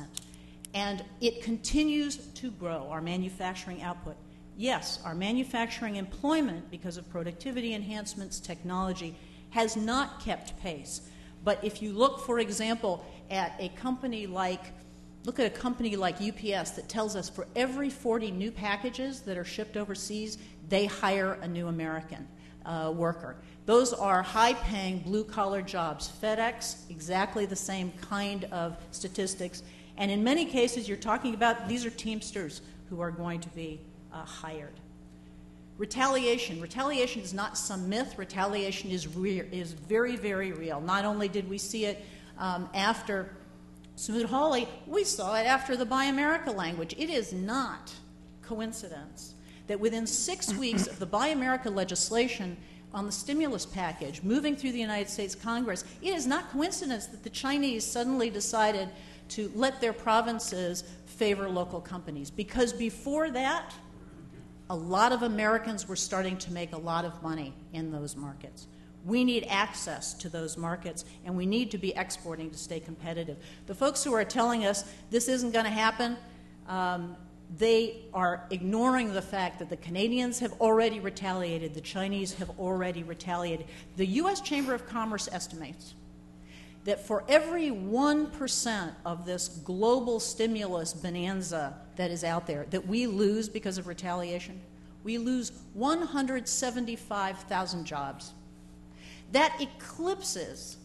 And 0.75 1.05
it 1.21 1.43
continues 1.43 2.17
to 2.17 2.51
grow, 2.51 2.89
our 2.91 3.01
manufacturing 3.01 3.83
output. 3.83 4.17
Yes, 4.57 4.99
our 5.05 5.15
manufacturing 5.15 5.97
employment, 5.97 6.71
because 6.71 6.97
of 6.97 7.09
productivity 7.11 7.75
enhancements, 7.75 8.41
technology, 8.41 9.15
has 9.51 9.77
not 9.77 10.21
kept 10.21 10.59
pace. 10.61 11.03
But 11.47 11.63
if 11.63 11.81
you 11.81 11.93
look, 11.93 12.19
for 12.27 12.41
example, 12.41 13.07
at 13.31 13.55
a 13.61 13.69
company 13.69 14.27
like 14.27 14.65
look 15.25 15.39
at 15.39 15.47
a 15.47 15.57
company 15.57 15.95
like 15.95 16.17
UPS 16.17 16.73
that 16.73 16.89
tells 16.89 17.15
us 17.15 17.29
for 17.29 17.47
every 17.55 17.89
40 17.89 18.33
new 18.33 18.51
packages 18.51 19.21
that 19.21 19.39
are 19.39 19.45
shipped 19.45 19.77
overseas, 19.77 20.39
they 20.69 20.87
hire 20.87 21.35
a 21.43 21.49
new 21.49 21.69
American 21.69 22.27
uh, 22.65 22.93
worker. 22.95 23.37
Those 23.65 23.93
are 23.93 24.23
high 24.23 24.55
paying 24.55 24.99
blue 24.99 25.23
collar 25.23 25.63
jobs. 25.63 26.11
FedEx, 26.21 26.91
exactly 26.91 27.47
the 27.47 27.57
same 27.57 27.93
kind 28.01 28.45
of 28.51 28.77
statistics. 28.91 29.63
And 29.99 30.11
in 30.11 30.25
many 30.25 30.47
cases, 30.47 30.89
you're 30.89 30.97
talking 30.97 31.35
about 31.35 31.69
these 31.69 31.87
are 31.87 31.91
Teamsters 31.91 32.61
who 32.91 33.01
are 33.01 33.13
going 33.13 33.41
to 33.41 33.49
be 33.51 33.81
uh, 34.13 34.25
hired. 34.25 34.81
Retaliation. 35.79 36.61
Retaliation 36.61 37.21
is 37.21 37.35
not 37.35 37.59
some 37.59 37.89
myth. 37.89 38.17
Retaliation 38.17 38.91
is, 38.91 39.15
re- 39.15 39.47
is 39.53 39.73
very, 39.73 40.17
very 40.17 40.53
real. 40.53 40.81
Not 40.81 41.05
only 41.05 41.29
did 41.29 41.49
we 41.49 41.59
see 41.59 41.85
it 41.85 42.05
um, 42.39 42.69
after 42.75 43.31
Smoot-Hawley, 43.97 44.69
we 44.87 45.05
saw 45.05 45.37
it 45.37 45.47
after 45.47 45.77
the 45.77 45.85
Buy 45.85 46.05
America 46.05 46.51
language. 46.51 46.95
It 46.97 47.11
is 47.11 47.33
not 47.33 47.93
coincidence 48.43 49.35
that 49.67 49.79
within 49.79 50.07
six 50.07 50.55
weeks 50.59 50.87
of 50.87 50.99
the 50.99 51.07
Buy 51.07 51.29
America 51.29 51.69
legislation 51.69 52.57
on 52.95 53.05
the 53.05 53.13
stimulus 53.13 53.67
package 53.67 54.23
moving 54.23 54.57
through 54.57 54.73
the 54.73 54.81
United 54.81 55.11
States 55.11 55.35
Congress, 55.35 55.85
it 56.01 56.15
is 56.15 56.27
not 56.27 56.51
coincidence 56.51 57.07
that 57.07 57.23
the 57.23 57.31
Chinese 57.31 57.85
suddenly 57.85 58.31
decided 58.31 58.89
to 59.29 59.51
let 59.55 59.81
their 59.81 59.93
provinces 59.93 60.85
favor 61.05 61.49
local 61.49 61.81
companies. 61.81 62.31
Because 62.31 62.73
before 62.73 63.31
that, 63.31 63.75
a 64.69 64.77
lot 64.77 65.13
of 65.13 65.23
Americans 65.23 65.89
were 65.89 65.97
starting 65.97 66.37
to 66.39 66.53
make 66.53 66.73
a 66.73 66.79
lot 66.79 67.05
of 67.05 67.23
money 67.23 67.55
in 67.73 67.91
those 67.91 68.17
markets. 68.17 68.67
We 69.05 69.23
need 69.23 69.47
access 69.49 70.15
to 70.15 70.29
those 70.29 70.57
markets, 70.57 71.05
and 71.25 71.37
we 71.37 71.47
need 71.47 71.71
to 71.71 71.79
be 71.79 71.95
exporting 71.95 72.51
to 72.51 72.59
stay 72.59 72.81
competitive. 72.81 73.37
The 73.67 73.75
folks 73.75 74.03
who 74.03 74.13
are 74.15 74.25
telling 74.25 74.65
us 74.65 74.85
this 75.11 75.29
isn't 75.29 75.53
going 75.53 75.65
to 75.65 75.71
happen, 75.71 76.17
um, 76.67 77.17
they 77.57 78.03
are 78.13 78.45
ignoring 78.51 79.13
the 79.13 79.23
fact 79.23 79.61
that 79.61 79.71
the 79.71 79.77
Canadians 79.77 80.41
have 80.41 80.53
already 80.61 80.99
retaliated, 80.99 81.75
the 81.75 81.81
Chinese 81.81 82.35
have 82.35 82.51
already 82.59 83.05
retaliated. 83.05 83.67
The 83.97 84.07
U.S. 84.07 84.41
Chamber 84.41 84.75
of 84.75 84.87
Commerce 84.89 85.29
estimates 85.31 85.95
that 86.87 87.07
for 87.07 87.23
every 87.29 87.69
1% 87.69 88.95
of 89.05 89.27
this 89.27 89.49
global 89.49 90.19
stimulus 90.21 90.95
bonanza 90.95 91.75
that 91.97 92.11
is 92.13 92.25
out 92.25 92.47
there 92.47 92.65
that 92.71 92.87
we 92.87 93.09
lose 93.09 93.49
because 93.49 93.77
of 93.77 93.89
retaliation, 93.89 94.61
we 95.03 95.19
lose 95.19 95.51
175,000 95.75 97.85
jobs. 97.85 98.35
That 99.33 99.61
eclipses 99.61 100.77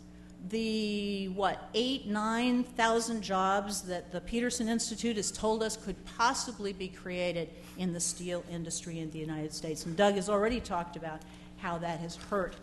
the 0.49 1.27
what 1.29 1.69
eight 1.75 2.07
nine 2.07 2.63
thousand 2.63 3.21
jobs 3.21 3.83
that 3.83 4.11
the 4.11 4.19
Peterson 4.21 4.67
Institute 4.67 5.17
has 5.17 5.31
told 5.31 5.61
us 5.61 5.77
could 5.77 6.03
possibly 6.17 6.73
be 6.73 6.87
created 6.87 7.47
in 7.77 7.93
the 7.93 7.99
steel 7.99 8.43
industry 8.51 9.01
in 9.01 9.11
the 9.11 9.19
United 9.19 9.53
States. 9.53 9.85
And 9.85 9.95
Doug 9.95 10.15
has 10.15 10.29
already 10.29 10.59
talked 10.59 10.95
about 10.95 11.21
how 11.57 11.77
that 11.77 11.99
has 11.99 12.15
hurt 12.15 12.55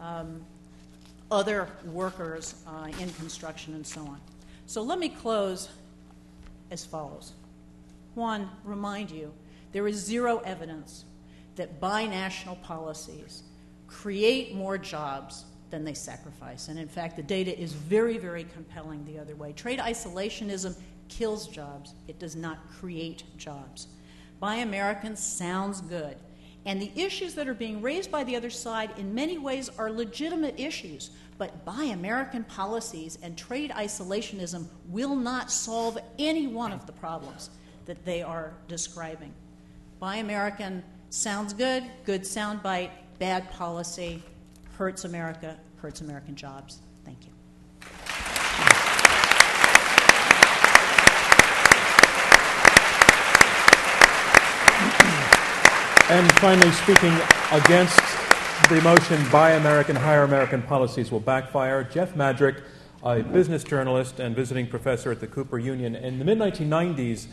um, 0.00 0.40
other 1.30 1.68
workers 1.84 2.54
uh, 2.66 2.88
in 2.98 3.10
construction 3.10 3.74
and 3.74 3.86
so 3.86 4.00
on. 4.00 4.20
So 4.66 4.82
let 4.82 4.98
me 4.98 5.08
close 5.08 5.68
as 6.70 6.84
follows. 6.84 7.32
One, 8.14 8.48
remind 8.64 9.10
you 9.10 9.32
there 9.72 9.86
is 9.86 9.96
zero 9.96 10.38
evidence 10.44 11.04
that 11.56 11.80
buy 11.80 12.06
national 12.06 12.56
policies 12.56 13.42
create 13.86 14.54
more 14.54 14.78
jobs 14.78 15.44
than 15.70 15.84
they 15.84 15.94
sacrifice. 15.94 16.68
And 16.68 16.78
in 16.78 16.88
fact, 16.88 17.16
the 17.16 17.22
data 17.22 17.58
is 17.58 17.72
very, 17.72 18.18
very 18.18 18.44
compelling 18.44 19.04
the 19.04 19.18
other 19.18 19.36
way. 19.36 19.52
Trade 19.52 19.78
isolationism 19.78 20.76
kills 21.08 21.48
jobs, 21.48 21.94
it 22.06 22.18
does 22.18 22.36
not 22.36 22.58
create 22.78 23.24
jobs. 23.36 23.88
Buy 24.40 24.56
American 24.56 25.16
sounds 25.16 25.80
good. 25.80 26.16
And 26.68 26.82
the 26.82 26.92
issues 26.94 27.32
that 27.32 27.48
are 27.48 27.54
being 27.54 27.80
raised 27.80 28.10
by 28.10 28.24
the 28.24 28.36
other 28.36 28.50
side, 28.50 28.90
in 28.98 29.14
many 29.14 29.38
ways, 29.38 29.70
are 29.78 29.90
legitimate 29.90 30.60
issues. 30.60 31.08
But 31.38 31.64
buy 31.64 31.84
American 31.84 32.44
policies 32.44 33.18
and 33.22 33.38
trade 33.38 33.70
isolationism 33.70 34.66
will 34.86 35.16
not 35.16 35.50
solve 35.50 35.96
any 36.18 36.46
one 36.46 36.72
of 36.72 36.84
the 36.84 36.92
problems 36.92 37.48
that 37.86 38.04
they 38.04 38.20
are 38.20 38.52
describing. 38.68 39.32
Buy 39.98 40.16
American 40.16 40.84
sounds 41.08 41.54
good, 41.54 41.84
good 42.04 42.20
soundbite, 42.20 42.90
bad 43.18 43.50
policy, 43.50 44.22
hurts 44.76 45.06
America, 45.06 45.56
hurts 45.76 46.02
American 46.02 46.36
jobs. 46.36 46.82
And 56.10 56.32
finally, 56.38 56.72
speaking 56.72 57.12
against 57.52 58.00
the 58.70 58.80
motion 58.82 59.22
Buy 59.30 59.52
American, 59.52 59.94
Hire 59.94 60.22
American 60.22 60.62
policies 60.62 61.12
will 61.12 61.20
backfire, 61.20 61.84
Jeff 61.84 62.14
Madrick, 62.14 62.62
a 63.02 63.22
business 63.22 63.62
journalist 63.62 64.18
and 64.18 64.34
visiting 64.34 64.66
professor 64.66 65.12
at 65.12 65.20
the 65.20 65.26
Cooper 65.26 65.58
Union, 65.58 65.94
in 65.94 66.18
the 66.18 66.24
mid 66.24 66.38
1990s, 66.38 67.26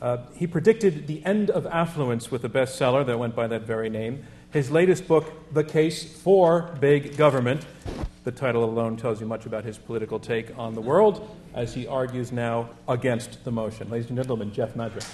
uh, 0.00 0.18
he 0.36 0.46
predicted 0.46 1.08
the 1.08 1.24
end 1.24 1.50
of 1.50 1.66
affluence 1.66 2.30
with 2.30 2.44
a 2.44 2.48
bestseller 2.48 3.04
that 3.04 3.18
went 3.18 3.34
by 3.34 3.48
that 3.48 3.62
very 3.62 3.90
name. 3.90 4.24
His 4.52 4.70
latest 4.70 5.08
book, 5.08 5.52
The 5.52 5.64
Case 5.64 6.04
for 6.04 6.76
Big 6.80 7.16
Government, 7.16 7.66
the 8.22 8.30
title 8.30 8.62
alone 8.62 8.96
tells 8.96 9.20
you 9.20 9.26
much 9.26 9.46
about 9.46 9.64
his 9.64 9.78
political 9.78 10.20
take 10.20 10.56
on 10.56 10.74
the 10.74 10.80
world, 10.80 11.28
as 11.54 11.74
he 11.74 11.88
argues 11.88 12.30
now 12.30 12.70
against 12.86 13.42
the 13.42 13.50
motion. 13.50 13.90
Ladies 13.90 14.10
and 14.10 14.16
gentlemen, 14.16 14.52
Jeff 14.52 14.76
Madrick. 14.76 15.06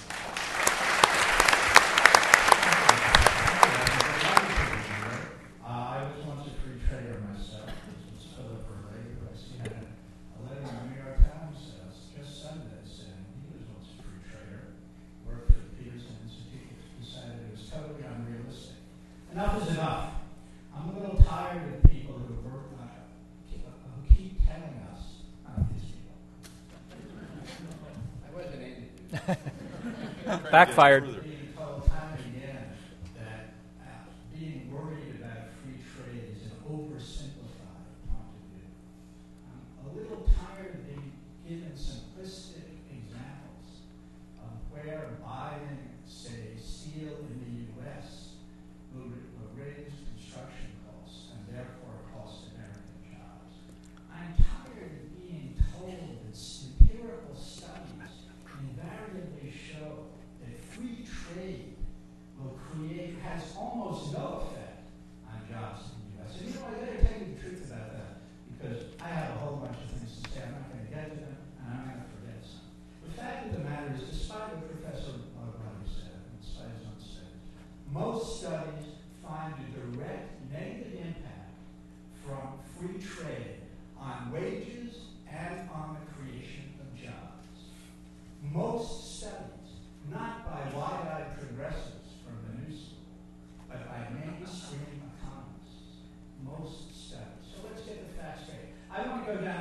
backfired. 30.51 31.18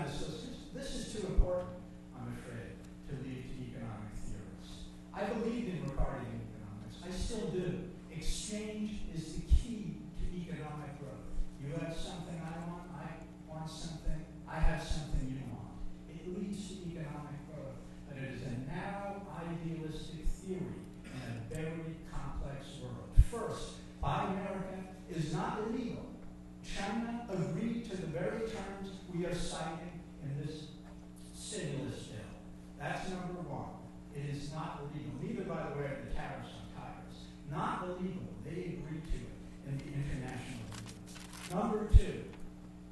economic. 0.08 0.74
This 0.74 0.94
is 0.94 1.12
too 1.12 1.26
important, 1.26 1.68
I'm 2.16 2.32
afraid, 2.32 2.80
to 3.08 3.12
leave 3.24 3.44
to 3.44 3.56
economic 3.60 4.12
theorists. 4.16 4.88
I 5.12 5.24
believe 5.24 5.68
in 5.68 5.82
Ricardian 5.84 6.40
economics. 6.48 6.96
I 7.04 7.10
still 7.10 7.48
do. 7.48 7.90
Exchange 8.10 9.02
is 9.14 9.34
the 9.34 9.42
key 9.42 10.02
to 10.18 10.24
economic 10.36 10.98
growth. 10.98 11.28
You 11.60 11.74
have 11.80 11.96
something 11.96 12.40
I 12.40 12.70
want, 12.70 12.88
I 12.94 13.08
want 13.48 13.70
something, 13.70 14.24
I 14.48 14.58
have 14.58 14.82
something 14.82 15.28
you 15.28 15.42
want. 15.52 15.76
It 16.08 16.26
leads 16.26 16.68
to 16.68 16.74
economic 16.88 17.38
growth, 17.52 17.76
but 18.08 18.18
it 18.18 18.34
is 18.34 18.42
a 18.42 18.70
narrow 18.70 19.22
idealistic 19.36 20.26
theory 20.26 20.82
in 21.04 21.20
a 21.20 21.54
very 21.54 21.96
complex 22.10 22.66
world. 22.82 23.12
First, 23.30 23.74
Buy 24.00 24.24
America 24.30 24.78
is 25.10 25.32
not 25.32 25.60
illegal. 25.68 26.06
China 26.62 27.26
agreed 27.30 27.88
to 27.90 27.96
the 27.96 28.06
very 28.06 28.40
terms 28.40 28.90
we 29.14 29.24
are 29.26 29.34
citing 29.34 29.87
stimulus 31.48 32.12
bill. 32.12 32.28
That's 32.78 33.08
number 33.08 33.40
one. 33.48 33.80
It 34.12 34.36
is 34.36 34.52
not 34.52 34.84
illegal. 34.84 35.16
Neither, 35.22 35.48
by 35.48 35.72
the 35.72 35.80
way, 35.80 35.88
are 35.88 36.04
the 36.04 36.12
tariffs 36.12 36.52
on 36.52 36.68
tires, 36.76 37.16
Not 37.48 37.88
illegal. 37.88 38.28
They 38.44 38.76
agreed 38.76 39.04
to 39.08 39.18
it 39.24 39.36
in 39.64 39.78
the 39.80 39.88
international 39.96 40.60
agreement. 40.76 41.08
Number 41.48 41.88
two, 41.96 42.28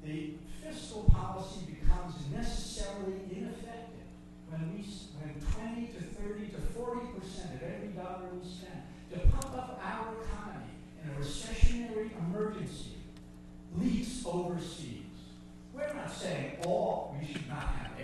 the 0.05 0.41
fiscal 0.65 1.05
policy 1.13 1.69
becomes 1.69 2.17
necessarily 2.33 3.29
ineffective 3.29 4.09
when 4.49 4.73
we 4.73 4.89
when 5.21 5.37
20 5.37 5.93
to 5.93 6.01
30 6.01 6.49
to 6.57 6.61
40 6.73 7.01
percent 7.19 7.55
of 7.55 7.63
every 7.63 7.89
dollar 7.89 8.33
we 8.33 8.49
spend 8.49 8.81
to 9.13 9.19
pump 9.37 9.53
up 9.57 9.81
our 9.85 10.15
economy 10.25 10.73
in 11.03 11.11
a 11.11 11.15
recessionary 11.21 12.11
emergency 12.29 12.97
leaks 13.77 14.23
overseas. 14.25 15.03
We're 15.75 15.93
not 15.93 16.11
saying 16.11 16.59
all 16.65 17.17
we 17.19 17.27
should 17.27 17.49
not 17.49 17.69
have 17.77 17.96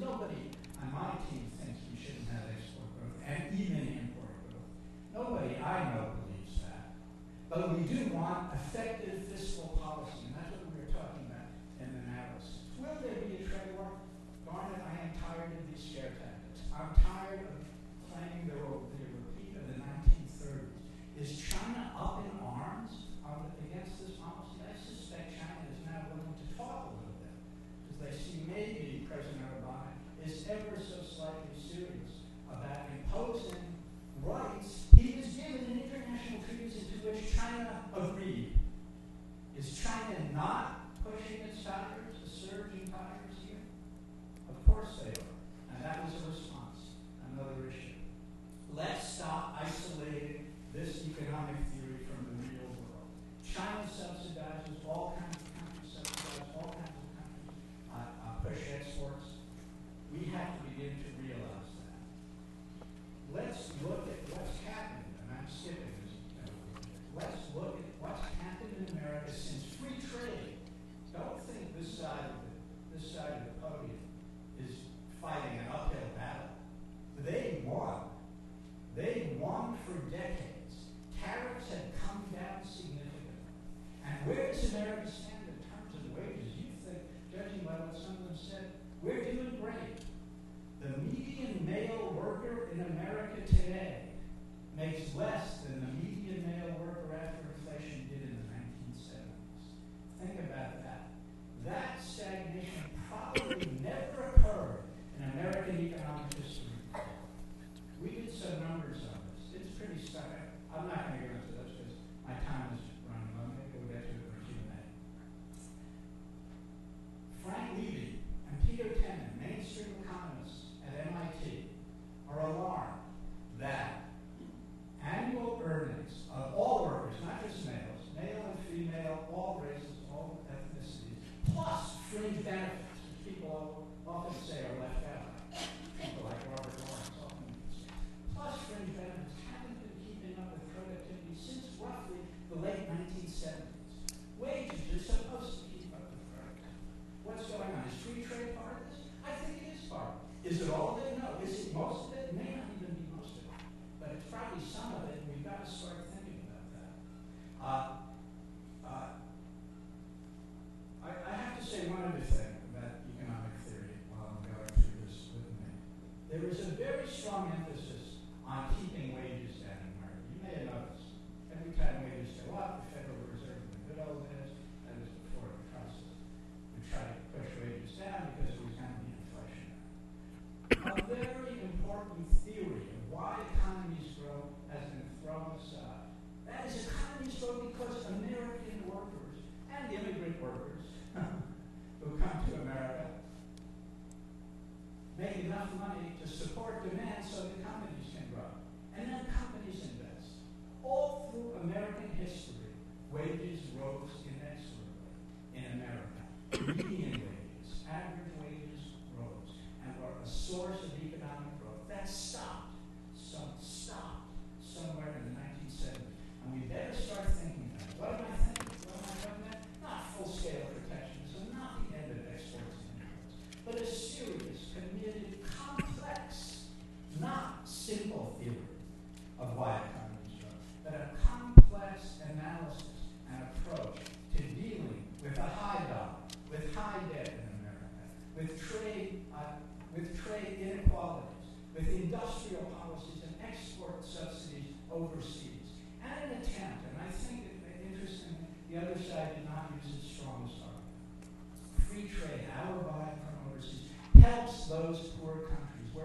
nobody 0.00 0.48
on 0.80 0.88
my 0.96 1.12
team 1.28 1.52
thinks 1.60 1.84
we 1.92 2.00
shouldn't 2.00 2.28
have 2.32 2.48
export 2.48 2.88
growth 2.96 3.20
and 3.20 3.52
even 3.52 3.84
import 4.00 4.32
growth. 4.48 4.68
Nobody 5.12 5.60
I 5.60 5.92
know 5.92 6.16
believes 6.24 6.56
that. 6.64 6.96
But 7.52 7.76
we 7.76 7.84
do 7.84 8.08
want 8.16 8.56
effective 8.56 9.28
fiscal 9.28 9.76
policy, 9.76 10.32
and 10.32 10.34
that's 10.34 10.56
what 10.56 10.72
we 10.72 10.80
were 10.80 10.90
talking 10.90 11.28
about 11.28 11.52
in 11.78 11.92
the 11.92 12.00
analysis. 12.08 12.64
Will 12.80 12.96
there 13.04 13.20
be 13.28 13.38
a 13.38 13.44
trade 13.44 13.76
war? 13.76 14.00
Garnet, 14.48 14.80
I 14.82 14.92
am 15.04 15.12
tired 15.20 15.52
of 15.52 15.62
these 15.68 15.84
scare 15.84 16.16
tactics. 16.16 16.64
I'm 16.72 16.90
tired 16.96 17.44
of 17.44 17.54
playing 18.08 18.48
the 18.48 18.56
role 18.64 18.89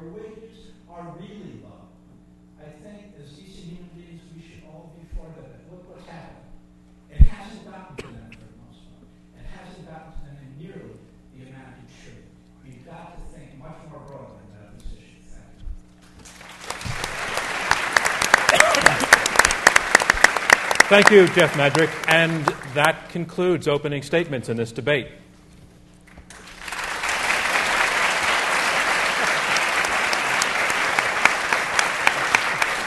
countries 0.05 0.37
wages 0.37 0.71
are 0.89 1.15
really 1.19 1.61
low. 1.63 1.87
I 2.59 2.69
think 2.83 3.13
as 3.21 3.31
decent 3.31 3.65
human 3.65 3.89
beings, 3.95 4.21
we 4.35 4.41
should 4.41 4.63
all 4.67 4.93
be 4.97 5.05
for 5.15 5.25
that. 5.41 5.71
Look 5.71 5.89
what's 5.89 6.07
happened. 6.07 6.45
It 7.09 7.21
hasn't 7.21 7.65
gotten 7.69 7.95
to 7.97 8.07
them 8.07 8.29
for 8.31 8.45
the 8.45 8.57
most 8.65 8.79
part. 8.89 9.07
It 9.39 9.45
hasn't 9.45 9.87
gotten 9.87 10.11
to 10.13 10.19
them 10.25 10.37
in 10.41 10.49
nearly 10.61 10.97
the 11.35 11.41
amount 11.49 11.75
it 11.83 11.89
should. 12.03 12.23
We've 12.63 12.85
got 12.85 13.15
to 13.15 13.21
think 13.33 13.57
much 13.59 13.77
more 13.91 14.01
broadly 14.05 14.45
about 14.53 14.77
this 14.77 14.93
issue. 14.93 15.21
Thank 20.87 21.09
you. 21.09 21.09
Thank 21.09 21.09
you, 21.11 21.27
Jeff 21.35 21.55
Madrick. 21.55 21.89
And 22.07 22.45
that 22.73 23.09
concludes 23.09 23.67
opening 23.67 24.03
statements 24.03 24.49
in 24.49 24.57
this 24.57 24.71
debate. 24.71 25.07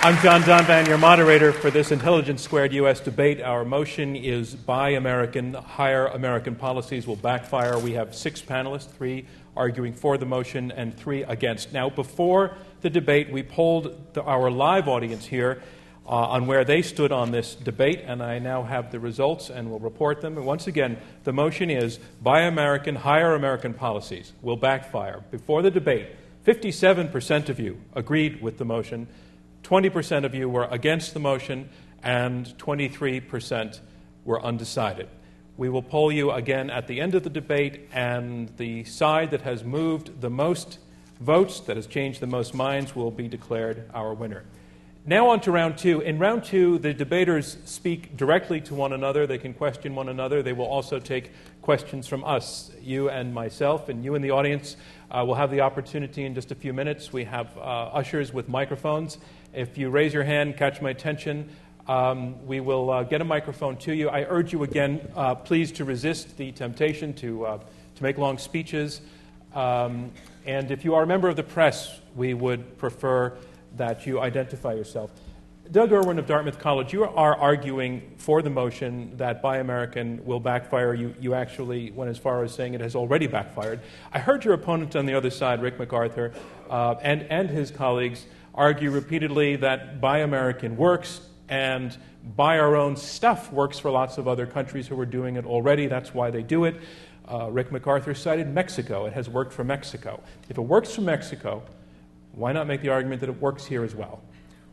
I'm 0.09 0.17
John 0.23 0.41
Donvan, 0.41 0.87
your 0.87 0.97
moderator 0.97 1.53
for 1.53 1.71
this 1.71 1.93
Intelligence 1.93 2.41
Squared 2.41 2.73
U.S. 2.73 2.99
debate. 2.99 3.43
Our 3.43 3.63
motion 3.63 4.17
is 4.17 4.55
Buy 4.55 4.93
American, 4.93 5.53
Hire 5.53 6.07
American 6.07 6.55
Policies 6.55 7.07
Will 7.07 7.15
Backfire. 7.15 7.79
We 7.79 7.93
have 7.93 8.15
six 8.15 8.41
panelists, 8.41 8.89
three 8.89 9.27
arguing 9.55 9.93
for 9.93 10.17
the 10.17 10.25
motion 10.25 10.73
and 10.73 10.97
three 10.97 11.25
against. 11.25 11.75
Now, 11.75 11.91
before 11.91 12.57
the 12.81 12.89
debate, 12.89 13.31
we 13.31 13.43
polled 13.43 14.15
the, 14.15 14.23
our 14.23 14.51
live 14.51 14.89
audience 14.89 15.27
here 15.27 15.61
uh, 16.07 16.09
on 16.09 16.47
where 16.47 16.65
they 16.65 16.81
stood 16.81 17.13
on 17.13 17.31
this 17.31 17.55
debate, 17.55 18.03
and 18.07 18.23
I 18.23 18.39
now 18.39 18.63
have 18.63 18.91
the 18.91 19.01
results 19.01 19.51
and 19.51 19.71
will 19.71 19.79
report 19.79 20.23
them. 20.23 20.39
And 20.39 20.47
once 20.47 20.67
again, 20.67 20.97
the 21.25 21.35
motion 21.35 21.69
is 21.69 21.99
Buy 22.23 22.45
American, 22.45 22.95
Hire 22.95 23.35
American 23.35 23.75
Policies 23.75 24.33
Will 24.41 24.57
Backfire. 24.57 25.23
Before 25.31 25.61
the 25.61 25.71
debate, 25.71 26.07
57% 26.47 27.51
of 27.51 27.61
you 27.61 27.77
agreed 27.95 28.41
with 28.41 28.57
the 28.57 28.65
motion. 28.65 29.07
20% 29.69 30.25
of 30.25 30.35
you 30.35 30.49
were 30.49 30.67
against 30.71 31.13
the 31.13 31.21
motion, 31.21 31.69
and 32.03 32.47
23% 32.57 33.81
were 34.25 34.43
undecided. 34.43 35.07
We 35.59 35.69
will 35.69 35.83
poll 35.83 36.11
you 36.11 36.31
again 36.31 36.71
at 36.71 36.87
the 36.87 37.03
end 37.03 37.15
of 37.15 37.23
the 37.23 37.29
debate, 37.29 37.87
and 37.93 38.49
the 38.57 38.85
side 38.85 39.31
that 39.33 39.43
has 39.43 39.65
moved 39.65 40.23
the 40.23 40.31
most 40.31 40.79
votes, 41.21 41.61
that 41.61 41.77
has 41.77 41.87
changed 41.87 42.21
the 42.21 42.27
most 42.27 42.55
minds, 42.55 42.97
will 42.97 43.11
be 43.11 43.29
declared 43.29 43.91
our 43.93 44.15
winner. 44.15 44.45
Now, 45.05 45.29
on 45.29 45.41
to 45.43 45.53
round 45.53 45.77
two. 45.77 46.01
In 46.01 46.19
round 46.19 46.45
two, 46.45 46.79
the 46.79 46.95
debaters 46.95 47.59
speak 47.65 48.17
directly 48.17 48.63
to 48.63 48.75
one 48.75 48.95
another. 48.95 49.27
They 49.27 49.39
can 49.39 49.53
question 49.53 49.95
one 49.95 50.09
another. 50.09 50.43
They 50.43 50.53
will 50.53 50.67
also 50.67 50.99
take 50.99 51.31
questions 51.63 52.07
from 52.07 52.25
us, 52.25 52.71
you 52.81 53.09
and 53.11 53.35
myself, 53.35 53.89
and 53.89 54.03
you 54.03 54.15
in 54.15 54.23
the 54.23 54.31
audience 54.31 54.77
uh, 55.11 55.25
will 55.27 55.35
have 55.35 55.51
the 55.51 55.61
opportunity 55.61 56.25
in 56.25 56.35
just 56.35 56.53
a 56.53 56.55
few 56.55 56.73
minutes. 56.73 57.13
We 57.13 57.25
have 57.25 57.57
uh, 57.57 57.91
ushers 57.93 58.33
with 58.33 58.49
microphones. 58.49 59.19
If 59.53 59.79
you 59.79 59.89
raise 59.89 60.13
your 60.13 60.25
hand, 60.25 60.57
catch 60.57 60.83
my 60.83 60.91
attention, 60.91 61.49
um, 61.87 62.47
we 62.47 62.61
will 62.61 62.91
uh, 62.91 63.03
get 63.03 63.23
a 63.23 63.25
microphone 63.25 63.79
to 63.79 63.95
you. 63.95 64.11
I 64.11 64.25
urge 64.25 64.53
you 64.53 64.63
again, 64.63 65.01
uh, 65.17 65.35
please, 65.35 65.73
to 65.73 65.85
resist 65.85 66.37
the 66.37 66.53
temptation 66.53 67.15
to, 67.15 67.47
uh, 67.47 67.59
to 67.95 68.03
make 68.03 68.19
long 68.19 68.37
speeches. 68.37 69.01
Um, 69.55 70.13
and 70.45 70.71
if 70.71 70.85
you 70.85 70.95
are 70.95 71.05
a 71.05 71.07
member 71.07 71.29
of 71.29 71.37
the 71.37 71.43
press, 71.43 71.99
we 72.15 72.35
would 72.35 72.77
prefer 72.77 73.39
that 73.77 74.07
you 74.07 74.21
identify 74.21 74.75
yourself. 74.75 75.11
Doug 75.71 75.93
Irwin 75.93 76.19
of 76.19 76.27
Dartmouth 76.27 76.59
College, 76.59 76.93
you 76.93 77.05
are 77.05 77.37
arguing 77.37 78.03
for 78.17 78.41
the 78.41 78.51
motion 78.51 79.15
that 79.17 79.43
Buy 79.43 79.59
American 79.59 80.25
will 80.25 80.41
backfire. 80.41 80.95
You, 80.95 81.15
you 81.21 81.35
actually 81.35 81.91
went 81.91 82.11
as 82.11 82.17
far 82.17 82.43
as 82.43 82.55
saying 82.55 82.75
it 82.75 82.81
has 82.81 82.95
already 82.95 83.27
backfired. 83.27 83.81
I 84.13 84.19
heard 84.19 84.45
your 84.45 84.55
opponent 84.55 84.97
on 84.97 85.05
the 85.05 85.15
other 85.15 85.31
side, 85.31 85.61
Rick 85.61 85.79
MacArthur, 85.79 86.33
uh, 86.71 86.95
and, 87.03 87.23
and 87.25 87.51
his 87.51 87.71
colleagues 87.71 88.27
argue 88.59 88.91
repeatedly 88.91 89.55
that 89.55 90.01
Buy 90.01 90.19
American 90.19 90.77
works 90.77 91.21
and 91.49 91.97
buy 92.37 92.59
our 92.59 92.75
own 92.75 92.97
stuff 92.97 93.53
works 93.53 93.79
for 93.79 93.89
lots 93.89 94.19
of 94.19 94.27
other 94.27 94.47
countries 94.47 94.89
who 94.89 94.99
are 94.99 95.07
doing 95.07 95.37
it 95.37 95.47
already. 95.47 95.87
That's 95.87 96.13
why 96.13 96.33
they 96.33 96.43
do 96.43 96.65
it. 96.65 96.75
Uh, 97.31 97.49
Rick 97.53 97.71
MacArthur 97.71 98.15
cited 98.15 98.53
Mexico. 98.53 99.07
It 99.07 99.13
has 99.13 99.29
worked 99.29 99.53
for 99.53 99.63
Mexico. 99.63 100.21
If 100.49 100.59
it 100.59 100.63
works 100.63 100.93
for 100.93 101.03
Mexico, 101.03 101.63
why 102.33 102.51
not 102.51 102.67
make 102.67 102.83
the 102.83 102.89
argument 102.89 103.21
that 103.21 103.29
it 103.29 103.41
works 103.41 103.65
here 103.65 103.85
as 103.85 103.95
well? 103.95 104.23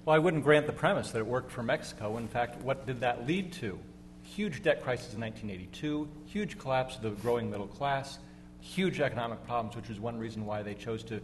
Well, 0.04 0.16
I 0.16 0.20
wouldn't 0.20 0.44
grant 0.44 0.66
the 0.66 0.74
premise 0.74 1.12
that 1.12 1.20
it 1.20 1.28
worked 1.28 1.52
for 1.52 1.62
Mexico. 1.62 2.18
In 2.18 2.28
fact, 2.28 2.60
what 2.64 2.88
did 2.88 3.00
that 3.02 3.28
lead 3.28 3.54
to? 3.54 3.78
Huge 4.24 4.64
debt 4.64 4.84
crisis 4.84 5.14
in 5.14 5.22
1982, 5.22 6.08
huge 6.26 6.58
collapse 6.58 6.96
of 6.96 7.04
the 7.04 7.12
growing 7.12 7.52
middle 7.52 7.68
class, 7.68 8.18
huge 8.60 9.00
economic 9.00 9.46
problems, 9.46 9.76
which 9.76 9.92
is 9.92 10.00
one 10.00 10.18
reason 10.18 10.44
why 10.44 10.64
they 10.64 10.74
chose 10.74 11.04
to 11.04 11.22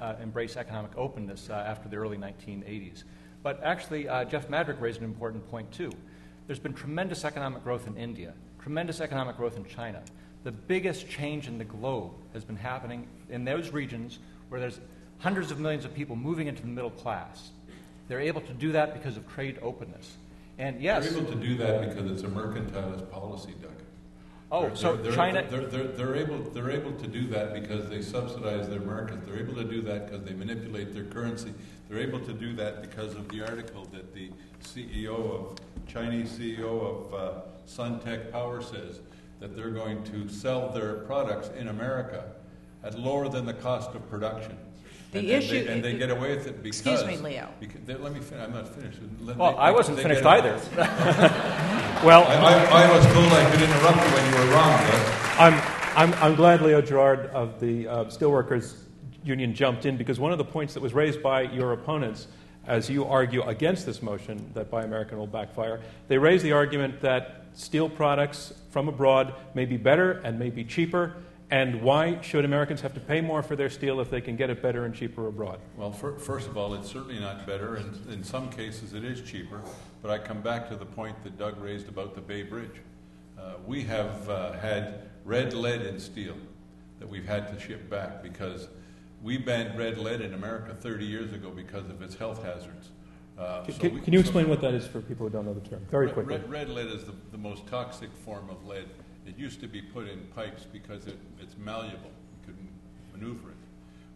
uh, 0.00 0.16
embrace 0.22 0.56
economic 0.56 0.92
openness 0.96 1.48
uh, 1.50 1.54
after 1.54 1.88
the 1.88 1.96
early 1.96 2.16
1980s. 2.16 3.04
But 3.42 3.62
actually, 3.62 4.08
uh, 4.08 4.24
Jeff 4.24 4.48
Madrick 4.48 4.80
raised 4.80 4.98
an 4.98 5.04
important 5.04 5.48
point, 5.50 5.70
too. 5.72 5.92
There's 6.46 6.58
been 6.58 6.74
tremendous 6.74 7.24
economic 7.24 7.64
growth 7.64 7.86
in 7.86 7.96
India, 7.96 8.34
tremendous 8.60 9.00
economic 9.00 9.36
growth 9.36 9.56
in 9.56 9.64
China. 9.64 10.02
The 10.44 10.52
biggest 10.52 11.08
change 11.08 11.48
in 11.48 11.58
the 11.58 11.64
globe 11.64 12.12
has 12.32 12.44
been 12.44 12.56
happening 12.56 13.08
in 13.30 13.44
those 13.44 13.70
regions 13.70 14.18
where 14.48 14.60
there's 14.60 14.80
hundreds 15.18 15.50
of 15.50 15.58
millions 15.58 15.84
of 15.84 15.94
people 15.94 16.14
moving 16.14 16.46
into 16.46 16.62
the 16.62 16.68
middle 16.68 16.90
class. 16.90 17.50
They're 18.08 18.20
able 18.20 18.42
to 18.42 18.52
do 18.52 18.72
that 18.72 18.94
because 18.94 19.16
of 19.16 19.28
trade 19.28 19.58
openness. 19.62 20.16
And 20.58 20.80
yes. 20.80 21.08
They're 21.08 21.18
able 21.18 21.32
to 21.32 21.38
do 21.38 21.56
that 21.56 21.88
because 21.88 22.10
it's 22.10 22.22
a 22.22 22.28
mercantilist 22.28 23.10
policy, 23.10 23.54
Doug. 23.60 23.72
Oh, 24.50 24.68
they're, 24.68 24.76
so 24.76 24.96
they're, 24.96 25.12
China. 25.12 25.44
They're, 25.48 25.66
they're, 25.66 25.88
they're, 25.88 26.16
able, 26.16 26.38
they're 26.38 26.70
able 26.70 26.92
to 26.92 27.06
do 27.08 27.26
that 27.28 27.52
because 27.52 27.88
they 27.88 28.00
subsidize 28.00 28.68
their 28.68 28.80
market. 28.80 29.26
They're 29.26 29.38
able 29.38 29.54
to 29.54 29.64
do 29.64 29.82
that 29.82 30.06
because 30.06 30.24
they 30.24 30.34
manipulate 30.34 30.94
their 30.94 31.04
currency. 31.04 31.52
They're 31.88 31.98
able 31.98 32.20
to 32.20 32.32
do 32.32 32.54
that 32.54 32.82
because 32.82 33.14
of 33.14 33.28
the 33.28 33.42
article 33.42 33.86
that 33.92 34.14
the 34.14 34.30
CEO 34.62 35.50
of, 35.50 35.58
Chinese 35.88 36.30
CEO 36.30 36.82
of 36.82 37.14
uh, 37.14 37.40
Suntech 37.66 38.32
Power 38.32 38.62
says 38.62 39.00
that 39.40 39.56
they're 39.56 39.70
going 39.70 40.02
to 40.04 40.28
sell 40.28 40.70
their 40.70 40.94
products 40.94 41.50
in 41.56 41.68
America 41.68 42.24
at 42.82 42.98
lower 42.98 43.28
than 43.28 43.46
the 43.46 43.54
cost 43.54 43.94
of 43.94 44.08
production. 44.08 44.56
The 45.22 45.34
and, 45.34 45.42
issue, 45.42 45.56
and 45.56 45.66
they, 45.66 45.72
and 45.72 45.84
they 45.84 45.98
get 45.98 46.10
away 46.10 46.36
with 46.36 46.46
it 46.46 46.62
because. 46.62 46.80
Excuse 46.80 47.04
me, 47.04 47.16
Leo. 47.16 47.48
Because, 47.60 47.80
they, 47.84 47.94
let 47.94 48.12
me 48.12 48.20
finish. 48.20 48.44
I'm 48.44 48.52
not 48.52 48.68
finished. 48.74 48.98
Let, 49.20 49.36
well, 49.36 49.52
they, 49.52 49.58
I 49.58 49.70
wasn't 49.70 50.00
finished 50.00 50.24
either. 50.24 50.60
well, 52.04 52.24
I, 52.24 52.34
I, 52.34 52.82
I, 52.84 52.96
was 52.96 53.04
told 53.06 53.32
I 53.32 53.50
could 53.50 53.62
interrupt 53.62 53.96
you 53.96 54.14
when 54.14 54.32
you 54.32 54.38
were 54.38 54.54
wrong. 54.54 54.76
I'm, 55.38 56.12
I'm, 56.12 56.22
I'm 56.22 56.34
glad 56.34 56.60
Leo 56.60 56.82
Gerard 56.82 57.26
of 57.30 57.58
the 57.60 57.88
uh, 57.88 58.04
Steelworkers 58.04 58.76
Union 59.24 59.54
jumped 59.54 59.86
in 59.86 59.96
because 59.96 60.20
one 60.20 60.32
of 60.32 60.38
the 60.38 60.44
points 60.44 60.74
that 60.74 60.82
was 60.82 60.92
raised 60.94 61.22
by 61.22 61.42
your 61.42 61.72
opponents 61.72 62.28
as 62.66 62.90
you 62.90 63.04
argue 63.04 63.42
against 63.42 63.86
this 63.86 64.02
motion 64.02 64.50
that 64.54 64.70
Buy 64.70 64.82
American 64.82 65.18
will 65.18 65.26
backfire, 65.26 65.80
they 66.08 66.18
raise 66.18 66.42
the 66.42 66.52
argument 66.52 67.00
that 67.00 67.44
steel 67.54 67.88
products 67.88 68.52
from 68.70 68.88
abroad 68.88 69.34
may 69.54 69.64
be 69.64 69.76
better 69.76 70.12
and 70.24 70.38
may 70.38 70.50
be 70.50 70.64
cheaper, 70.64 71.14
and 71.50 71.80
why 71.82 72.20
should 72.22 72.44
Americans 72.44 72.80
have 72.80 72.94
to 72.94 73.00
pay 73.00 73.20
more 73.20 73.42
for 73.42 73.54
their 73.54 73.70
steel 73.70 74.00
if 74.00 74.10
they 74.10 74.20
can 74.20 74.34
get 74.34 74.50
it 74.50 74.60
better 74.60 74.84
and 74.84 74.94
cheaper 74.94 75.28
abroad? 75.28 75.60
Well, 75.76 75.92
for, 75.92 76.18
first 76.18 76.48
of 76.48 76.56
all, 76.56 76.74
it's 76.74 76.90
certainly 76.90 77.20
not 77.20 77.46
better, 77.46 77.76
and 77.76 78.12
in 78.12 78.24
some 78.24 78.50
cases 78.50 78.94
it 78.94 79.04
is 79.04 79.22
cheaper. 79.22 79.60
But 80.02 80.10
I 80.10 80.18
come 80.18 80.40
back 80.40 80.68
to 80.70 80.76
the 80.76 80.86
point 80.86 81.22
that 81.22 81.38
Doug 81.38 81.60
raised 81.60 81.88
about 81.88 82.14
the 82.14 82.20
Bay 82.20 82.42
Bridge. 82.42 82.82
Uh, 83.38 83.54
we 83.64 83.82
have 83.84 84.28
uh, 84.28 84.52
had 84.52 85.02
red 85.24 85.52
lead 85.52 85.82
in 85.82 86.00
steel 86.00 86.34
that 86.98 87.08
we've 87.08 87.26
had 87.26 87.48
to 87.48 87.60
ship 87.60 87.88
back 87.88 88.22
because 88.22 88.68
we 89.22 89.38
banned 89.38 89.78
red 89.78 89.98
lead 89.98 90.20
in 90.20 90.34
America 90.34 90.74
30 90.74 91.04
years 91.04 91.32
ago 91.32 91.50
because 91.50 91.88
of 91.90 92.02
its 92.02 92.16
health 92.16 92.42
hazards. 92.42 92.90
Uh, 93.38 93.62
can, 93.64 93.74
so 93.74 93.88
we, 93.88 94.00
can, 94.00 94.12
you 94.12 94.18
explain 94.18 94.46
so 94.46 94.50
what 94.50 94.60
that 94.62 94.72
is 94.72 94.86
for 94.86 95.00
people 95.00 95.26
who 95.26 95.32
don't 95.32 95.44
know 95.44 95.54
the 95.54 95.68
term? 95.68 95.84
Very 95.90 96.10
quickly. 96.10 96.36
Red, 96.36 96.50
red 96.50 96.68
lead 96.70 96.86
is 96.86 97.04
the, 97.04 97.12
the 97.32 97.38
most 97.38 97.66
toxic 97.66 98.10
form 98.24 98.48
of 98.48 98.64
lead 98.66 98.86
it 99.26 99.38
used 99.38 99.60
to 99.60 99.68
be 99.68 99.82
put 99.82 100.08
in 100.08 100.20
pipes 100.34 100.64
because 100.72 101.06
it, 101.06 101.18
it's 101.40 101.56
malleable. 101.58 102.10
You 102.30 102.46
could 102.46 102.56
maneuver 103.12 103.50
it. 103.50 103.56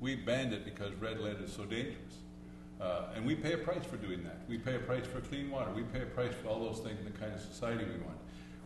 We 0.01 0.17
banned 0.17 0.53
it 0.53 0.65
because 0.65 0.95
red 0.95 1.21
lead 1.21 1.41
is 1.43 1.53
so 1.53 1.65
dangerous. 1.65 2.21
Uh, 2.81 3.09
and 3.15 3.27
we 3.27 3.35
pay 3.35 3.53
a 3.53 3.59
price 3.59 3.85
for 3.85 3.97
doing 3.97 4.25
that. 4.25 4.41
We 4.49 4.57
pay 4.57 4.77
a 4.77 4.79
price 4.79 5.05
for 5.05 5.21
clean 5.21 5.51
water. 5.51 5.71
We 5.73 5.83
pay 5.83 6.03
a 6.03 6.07
price 6.07 6.33
for 6.43 6.49
all 6.49 6.61
those 6.61 6.79
things 6.79 6.99
in 6.99 7.05
the 7.05 7.19
kind 7.19 7.35
of 7.35 7.41
society 7.41 7.85
we 7.85 8.01
want. 8.05 8.17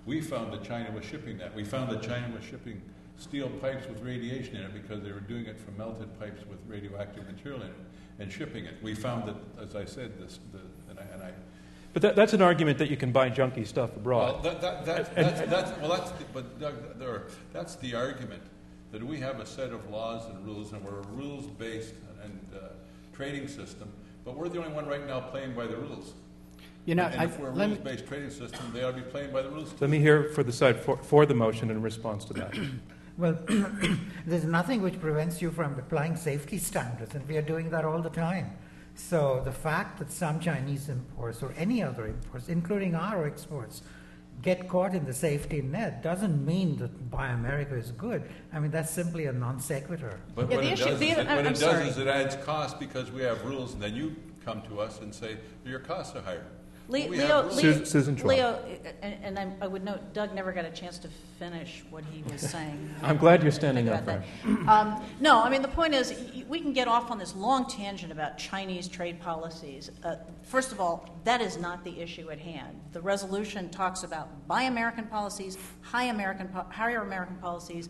We 0.06 0.20
found 0.20 0.52
that 0.52 0.62
China 0.62 0.92
was 0.92 1.04
shipping 1.04 1.38
that. 1.38 1.54
We 1.54 1.64
found 1.64 1.90
that 1.90 2.02
China 2.02 2.32
was 2.32 2.44
shipping 2.44 2.80
steel 3.16 3.48
pipes 3.48 3.88
with 3.88 4.00
radiation 4.02 4.56
in 4.56 4.62
it 4.62 4.74
because 4.74 5.02
they 5.02 5.12
were 5.12 5.20
doing 5.20 5.46
it 5.46 5.58
from 5.58 5.76
melted 5.76 6.18
pipes 6.20 6.42
with 6.48 6.58
radioactive 6.68 7.26
material 7.26 7.62
in 7.62 7.68
it 7.68 7.74
and 8.18 8.30
shipping 8.30 8.64
it. 8.64 8.74
We 8.82 8.94
found 8.94 9.28
that, 9.28 9.36
as 9.60 9.74
I 9.74 9.84
said, 9.84 10.18
this, 10.18 10.38
the, 10.52 10.60
and, 10.90 10.98
I, 10.98 11.02
and 11.14 11.22
I 11.22 11.30
but 11.94 12.02
that, 12.02 12.16
that's 12.16 12.32
an 12.32 12.42
argument 12.42 12.76
that 12.78 12.90
you 12.90 12.96
can 12.96 13.12
buy 13.12 13.30
junky 13.30 13.64
stuff 13.66 13.96
abroad. 13.96 14.42
Well, 14.42 14.42
that, 14.42 14.60
that, 14.60 14.84
that, 14.84 15.14
that's, 15.14 15.40
that's, 15.48 15.80
well, 15.80 15.96
that's 15.96 16.10
the, 16.10 16.24
but 16.34 16.58
Doug, 16.58 16.98
there, 16.98 17.22
that's 17.52 17.76
the 17.76 17.94
argument 17.94 18.42
that 18.90 19.02
we 19.02 19.18
have 19.20 19.38
a 19.38 19.46
set 19.46 19.70
of 19.70 19.88
laws 19.88 20.28
and 20.28 20.44
rules, 20.44 20.72
and 20.72 20.84
we're 20.84 20.98
a 20.98 21.06
rules-based 21.12 21.94
and 22.24 22.40
uh, 22.54 22.66
trading 23.12 23.46
system, 23.46 23.88
but 24.24 24.36
we're 24.36 24.48
the 24.48 24.58
only 24.58 24.72
one 24.72 24.86
right 24.86 25.06
now 25.06 25.20
playing 25.20 25.54
by 25.54 25.66
the 25.66 25.76
rules. 25.76 26.14
You 26.84 26.96
know, 26.96 27.04
and 27.04 27.20
I, 27.20 27.24
if 27.24 27.38
we're 27.38 27.48
a 27.48 27.52
rules-based 27.52 28.06
trading 28.06 28.30
system, 28.30 28.72
they 28.74 28.82
ought 28.82 28.96
to 28.96 28.96
be 28.96 29.02
playing 29.02 29.32
by 29.32 29.42
the 29.42 29.50
rules. 29.50 29.72
Let 29.80 29.88
me 29.88 30.00
hear 30.00 30.24
for 30.24 30.42
the 30.42 30.52
side 30.52 30.80
for, 30.80 30.96
for 30.96 31.26
the 31.26 31.34
motion 31.34 31.70
in 31.70 31.80
response 31.80 32.24
to 32.26 32.34
that. 32.34 32.58
well, 33.18 33.38
there's 34.26 34.44
nothing 34.44 34.82
which 34.82 35.00
prevents 35.00 35.40
you 35.40 35.52
from 35.52 35.78
applying 35.78 36.16
safety 36.16 36.58
standards, 36.58 37.14
and 37.14 37.26
we 37.28 37.36
are 37.36 37.42
doing 37.42 37.70
that 37.70 37.84
all 37.84 38.02
the 38.02 38.10
time. 38.10 38.50
So 38.94 39.42
the 39.44 39.52
fact 39.52 39.98
that 39.98 40.10
some 40.10 40.38
Chinese 40.40 40.88
imports 40.88 41.42
or 41.42 41.52
any 41.56 41.82
other 41.82 42.06
imports, 42.06 42.48
including 42.48 42.94
our 42.94 43.26
exports, 43.26 43.82
get 44.42 44.68
caught 44.68 44.94
in 44.94 45.04
the 45.04 45.12
safety 45.12 45.62
net 45.62 46.02
doesn't 46.02 46.44
mean 46.44 46.76
that 46.76 47.10
Buy 47.10 47.28
America 47.28 47.74
is 47.74 47.90
good. 47.92 48.22
I 48.52 48.60
mean, 48.60 48.70
that's 48.70 48.90
simply 48.90 49.26
a 49.26 49.32
non 49.32 49.58
sequitur. 49.60 50.20
But 50.34 50.50
yeah, 50.50 50.56
what, 50.56 50.64
it 50.64 50.72
issue, 50.72 50.84
does, 50.84 51.00
the, 51.00 51.10
is, 51.10 51.18
it, 51.18 51.26
what 51.26 51.46
it 51.46 51.58
does 51.58 51.88
is 51.88 51.98
it 51.98 52.06
adds 52.06 52.36
cost 52.44 52.78
because 52.78 53.10
we 53.10 53.22
have 53.22 53.44
rules, 53.44 53.74
and 53.74 53.82
then 53.82 53.94
you 53.94 54.14
come 54.44 54.62
to 54.62 54.80
us 54.80 55.00
and 55.00 55.14
say 55.14 55.38
your 55.64 55.80
costs 55.80 56.14
are 56.14 56.22
higher. 56.22 56.46
Le- 56.88 57.08
Leo, 57.08 57.48
Leo, 57.50 57.84
Susan 57.84 58.14
Leo, 58.16 58.62
and, 59.00 59.14
and 59.22 59.38
I, 59.38 59.48
I, 59.62 59.66
would 59.66 59.84
note, 59.84 60.12
Doug 60.12 60.34
never 60.34 60.52
got 60.52 60.66
a 60.66 60.70
chance 60.70 60.98
to 60.98 61.08
finish 61.38 61.82
what 61.88 62.04
he 62.12 62.22
was 62.30 62.40
saying. 62.50 62.94
I'm 63.02 63.16
glad 63.16 63.42
you're 63.42 63.52
standing 63.52 63.88
up. 63.88 64.06
Um, 64.68 65.02
no, 65.18 65.42
I 65.42 65.48
mean 65.48 65.62
the 65.62 65.68
point 65.68 65.94
is, 65.94 66.14
we 66.46 66.60
can 66.60 66.74
get 66.74 66.86
off 66.86 67.10
on 67.10 67.18
this 67.18 67.34
long 67.34 67.66
tangent 67.66 68.12
about 68.12 68.36
Chinese 68.36 68.86
trade 68.86 69.18
policies. 69.18 69.90
Uh, 70.04 70.16
first 70.42 70.72
of 70.72 70.80
all, 70.80 71.08
that 71.24 71.40
is 71.40 71.56
not 71.56 71.82
the 71.84 72.00
issue 72.00 72.30
at 72.30 72.38
hand. 72.38 72.78
The 72.92 73.00
resolution 73.00 73.70
talks 73.70 74.02
about 74.02 74.46
buy 74.46 74.64
American 74.64 75.06
policies, 75.06 75.56
high 75.80 76.04
American, 76.04 76.48
hire 76.68 77.02
American 77.02 77.36
policies 77.36 77.88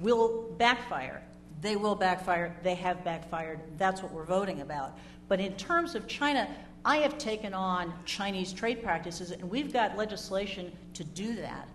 will 0.00 0.50
backfire. 0.58 1.22
They 1.60 1.76
will 1.76 1.94
backfire. 1.94 2.56
They 2.62 2.74
have 2.74 3.04
backfired. 3.04 3.60
That's 3.78 4.02
what 4.02 4.12
we're 4.12 4.24
voting 4.24 4.60
about. 4.60 4.98
But 5.28 5.40
in 5.40 5.54
terms 5.54 5.94
of 5.94 6.06
China, 6.06 6.48
I 6.84 6.98
have 6.98 7.18
taken 7.18 7.54
on 7.54 7.92
Chinese 8.04 8.52
trade 8.52 8.82
practices, 8.82 9.30
and 9.30 9.50
we've 9.50 9.72
got 9.72 9.96
legislation 9.96 10.72
to 10.94 11.04
do 11.04 11.36
that. 11.36 11.68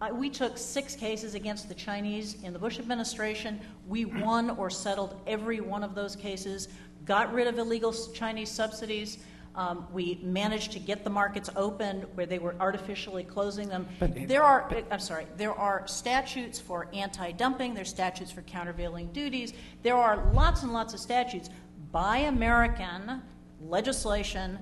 Uh, 0.00 0.10
we 0.12 0.30
took 0.30 0.56
six 0.56 0.94
cases 0.94 1.34
against 1.34 1.68
the 1.68 1.74
Chinese 1.74 2.42
in 2.44 2.52
the 2.52 2.58
Bush 2.58 2.78
administration. 2.78 3.60
We 3.88 4.04
won 4.04 4.50
or 4.50 4.70
settled 4.70 5.20
every 5.26 5.60
one 5.60 5.82
of 5.82 5.94
those 5.94 6.14
cases, 6.14 6.68
got 7.04 7.32
rid 7.32 7.46
of 7.46 7.58
illegal 7.58 7.92
Chinese 8.12 8.50
subsidies. 8.50 9.18
Um, 9.56 9.88
we 9.92 10.20
managed 10.22 10.70
to 10.72 10.78
get 10.78 11.02
the 11.02 11.10
markets 11.10 11.50
open 11.56 12.02
where 12.14 12.26
they 12.26 12.38
were 12.38 12.54
artificially 12.60 13.24
closing 13.24 13.68
them. 13.68 13.88
But, 13.98 14.28
there 14.28 14.44
are, 14.44 14.66
but, 14.68 14.86
I'm 14.88 15.00
sorry, 15.00 15.26
there 15.36 15.52
are 15.52 15.84
statutes 15.88 16.60
for 16.60 16.88
anti 16.92 17.32
dumping, 17.32 17.74
there's 17.74 17.88
statutes 17.88 18.30
for 18.30 18.42
countervailing 18.42 19.08
duties, 19.12 19.52
there 19.82 19.96
are 19.96 20.30
lots 20.32 20.62
and 20.62 20.72
lots 20.72 20.94
of 20.94 21.00
statutes. 21.00 21.50
Buy 21.90 22.18
American 22.18 23.22
legislation 23.60 24.58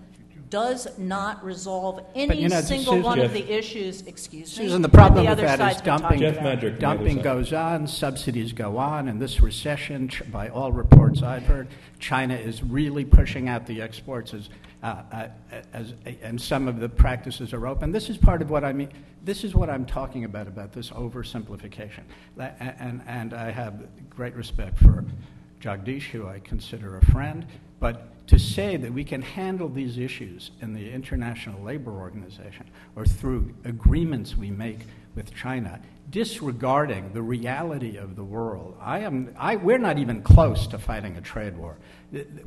does 0.50 0.86
not 0.98 1.44
resolve 1.44 2.04
any 2.14 2.42
you 2.42 2.48
know, 2.48 2.60
single 2.60 2.94
Susan, 2.94 3.02
one 3.02 3.18
Jeff, 3.18 3.26
of 3.26 3.32
the 3.32 3.50
issues. 3.50 4.02
Excuse 4.06 4.48
Susan, 4.48 4.62
me. 4.62 4.68
Susan, 4.68 4.82
the 4.82 4.88
problem 4.88 5.24
the 5.24 5.30
with 5.30 5.38
that 5.38 5.76
is 5.76 5.82
dumping. 5.82 6.20
Madrick, 6.20 6.78
dumping 6.78 7.20
goes 7.20 7.52
on, 7.52 7.86
subsidies 7.86 8.52
go 8.52 8.76
on. 8.76 9.08
and 9.08 9.20
this 9.20 9.40
recession, 9.40 10.10
by 10.30 10.48
all 10.48 10.72
reports 10.72 11.22
I've 11.22 11.44
heard, 11.44 11.68
China 11.98 12.34
is 12.34 12.62
really 12.62 13.04
pushing 13.04 13.48
out 13.48 13.66
the 13.66 13.82
exports 13.82 14.34
as, 14.34 14.48
uh, 14.82 15.02
uh, 15.12 15.28
as, 15.72 15.94
and 16.22 16.40
some 16.40 16.68
of 16.68 16.78
the 16.78 16.88
practices 16.88 17.52
are 17.52 17.66
open. 17.66 17.90
This 17.90 18.08
is 18.08 18.16
part 18.16 18.40
of 18.40 18.50
what 18.50 18.64
I 18.64 18.72
mean. 18.72 18.90
This 19.24 19.42
is 19.42 19.54
what 19.54 19.68
I'm 19.68 19.84
talking 19.84 20.24
about 20.24 20.46
about 20.46 20.72
this 20.72 20.90
oversimplification. 20.90 22.04
And, 22.38 23.02
and 23.06 23.34
I 23.34 23.50
have 23.50 23.88
great 24.08 24.34
respect 24.34 24.78
for 24.78 25.04
Jagdish, 25.60 26.10
who 26.10 26.28
I 26.28 26.38
consider 26.38 26.98
a 26.98 27.04
friend, 27.06 27.44
but 27.80 28.12
to 28.26 28.38
say 28.38 28.76
that 28.76 28.92
we 28.92 29.04
can 29.04 29.22
handle 29.22 29.68
these 29.68 29.98
issues 29.98 30.50
in 30.60 30.74
the 30.74 30.90
International 30.90 31.62
Labor 31.62 31.92
Organization 31.92 32.68
or 32.96 33.06
through 33.06 33.54
agreements 33.64 34.36
we 34.36 34.50
make 34.50 34.80
with 35.14 35.34
China, 35.34 35.80
disregarding 36.10 37.12
the 37.12 37.22
reality 37.22 37.96
of 37.96 38.16
the 38.16 38.24
world. 38.24 38.76
I 38.80 39.00
am, 39.00 39.34
I, 39.38 39.56
we're 39.56 39.78
not 39.78 39.98
even 39.98 40.22
close 40.22 40.66
to 40.68 40.78
fighting 40.78 41.16
a 41.16 41.20
trade 41.20 41.56
war. 41.56 41.78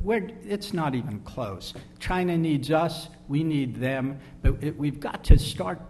We're, 0.00 0.28
it's 0.44 0.72
not 0.72 0.94
even 0.94 1.20
close. 1.20 1.74
China 1.98 2.36
needs 2.38 2.70
us, 2.70 3.08
we 3.28 3.42
need 3.42 3.76
them, 3.76 4.20
but 4.42 4.62
it, 4.62 4.78
we've 4.78 5.00
got 5.00 5.24
to 5.24 5.38
start 5.38 5.80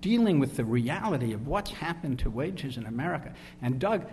dealing 0.00 0.38
with 0.38 0.56
the 0.56 0.64
reality 0.64 1.32
of 1.32 1.46
what's 1.46 1.70
happened 1.70 2.18
to 2.20 2.30
wages 2.30 2.76
in 2.76 2.86
America. 2.86 3.32
And 3.62 3.78
Doug, 3.78 4.06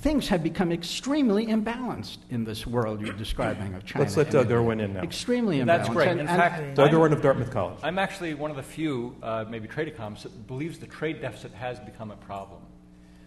things 0.00 0.28
have 0.28 0.42
become 0.42 0.72
extremely 0.72 1.46
imbalanced 1.46 2.18
in 2.30 2.44
this 2.44 2.66
world 2.66 3.00
you're 3.02 3.12
describing 3.12 3.74
of 3.74 3.84
China. 3.84 4.04
Let's 4.04 4.16
let 4.16 4.30
Doug 4.30 4.50
Irwin 4.50 4.80
in 4.80 4.94
now. 4.94 5.02
Extremely 5.02 5.58
imbalanced. 5.58 5.66
That's 5.66 5.88
great. 5.90 6.08
And- 6.08 6.20
In 6.20 6.28
and- 6.28 6.36
fact, 6.38 6.74
Doug 6.74 6.88
I'm- 6.88 6.96
Irwin 6.96 7.12
of 7.12 7.20
Dartmouth 7.22 7.50
College. 7.50 7.78
I'm 7.82 7.98
actually 7.98 8.32
one 8.34 8.50
of 8.50 8.56
the 8.56 8.62
few, 8.62 9.14
uh, 9.22 9.44
maybe 9.48 9.68
trade 9.68 9.88
economists, 9.88 10.22
that 10.24 10.46
believes 10.46 10.78
the 10.78 10.86
trade 10.86 11.20
deficit 11.20 11.52
has 11.52 11.78
become 11.80 12.10
a 12.10 12.16
problem. 12.16 12.60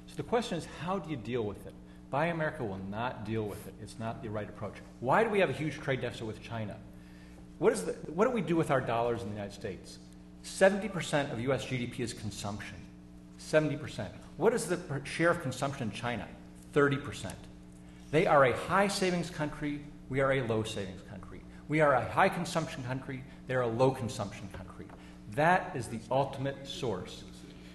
So 0.08 0.16
the 0.16 0.24
question 0.24 0.58
is, 0.58 0.68
how 0.82 0.98
do 1.00 1.10
you 1.12 1.16
deal 1.16 1.44
with 1.44 1.66
it? 1.68 1.74
Buy 2.10 2.28
America 2.28 2.64
will 2.64 2.82
not 2.90 3.24
deal 3.24 3.44
with 3.44 3.66
it. 3.68 3.74
It's 3.82 4.00
not 4.00 4.22
the 4.24 4.30
right 4.30 4.50
approach. 4.50 4.76
Why 5.00 5.24
do 5.24 5.30
we 5.30 5.40
have 5.40 5.50
a 5.50 5.54
huge 5.54 5.80
trade 5.80 6.02
deficit 6.02 6.26
with 6.26 6.42
China? 6.42 6.76
What, 7.60 7.72
is 7.74 7.84
the, 7.84 7.94
what 8.14 8.26
do 8.26 8.32
we 8.32 8.42
do 8.42 8.56
with 8.56 8.72
our 8.72 8.82
dollars 8.82 9.22
in 9.22 9.30
the 9.30 9.36
United 9.36 9.54
States? 9.54 10.00
70% 10.44 11.32
of 11.32 11.40
U.S. 11.42 11.66
GDP 11.66 12.00
is 12.02 12.14
consumption. 12.14 12.78
70%. 13.40 14.08
What 14.38 14.54
is 14.54 14.66
the 14.66 14.78
per- 14.78 15.06
share 15.06 15.30
of 15.30 15.42
consumption 15.42 15.90
in 15.90 15.92
China? 15.92 16.28
30%. 16.74 17.32
They 18.12 18.26
are 18.28 18.46
a 18.46 18.56
high 18.56 18.88
savings 18.88 19.30
country. 19.30 19.82
We 20.10 20.20
are 20.22 20.32
a 20.34 20.42
low 20.48 20.64
savings 20.64 21.02
country. 21.10 21.42
We 21.68 21.82
are 21.82 21.94
a 21.94 22.04
high 22.10 22.30
consumption 22.30 22.84
country. 22.84 23.24
They're 23.48 23.62
a 23.62 23.68
low 23.68 23.92
consumption 23.92 24.48
country. 24.54 24.86
That 25.36 25.72
is 25.76 25.88
the 25.88 26.00
ultimate 26.12 26.68
source 26.68 27.24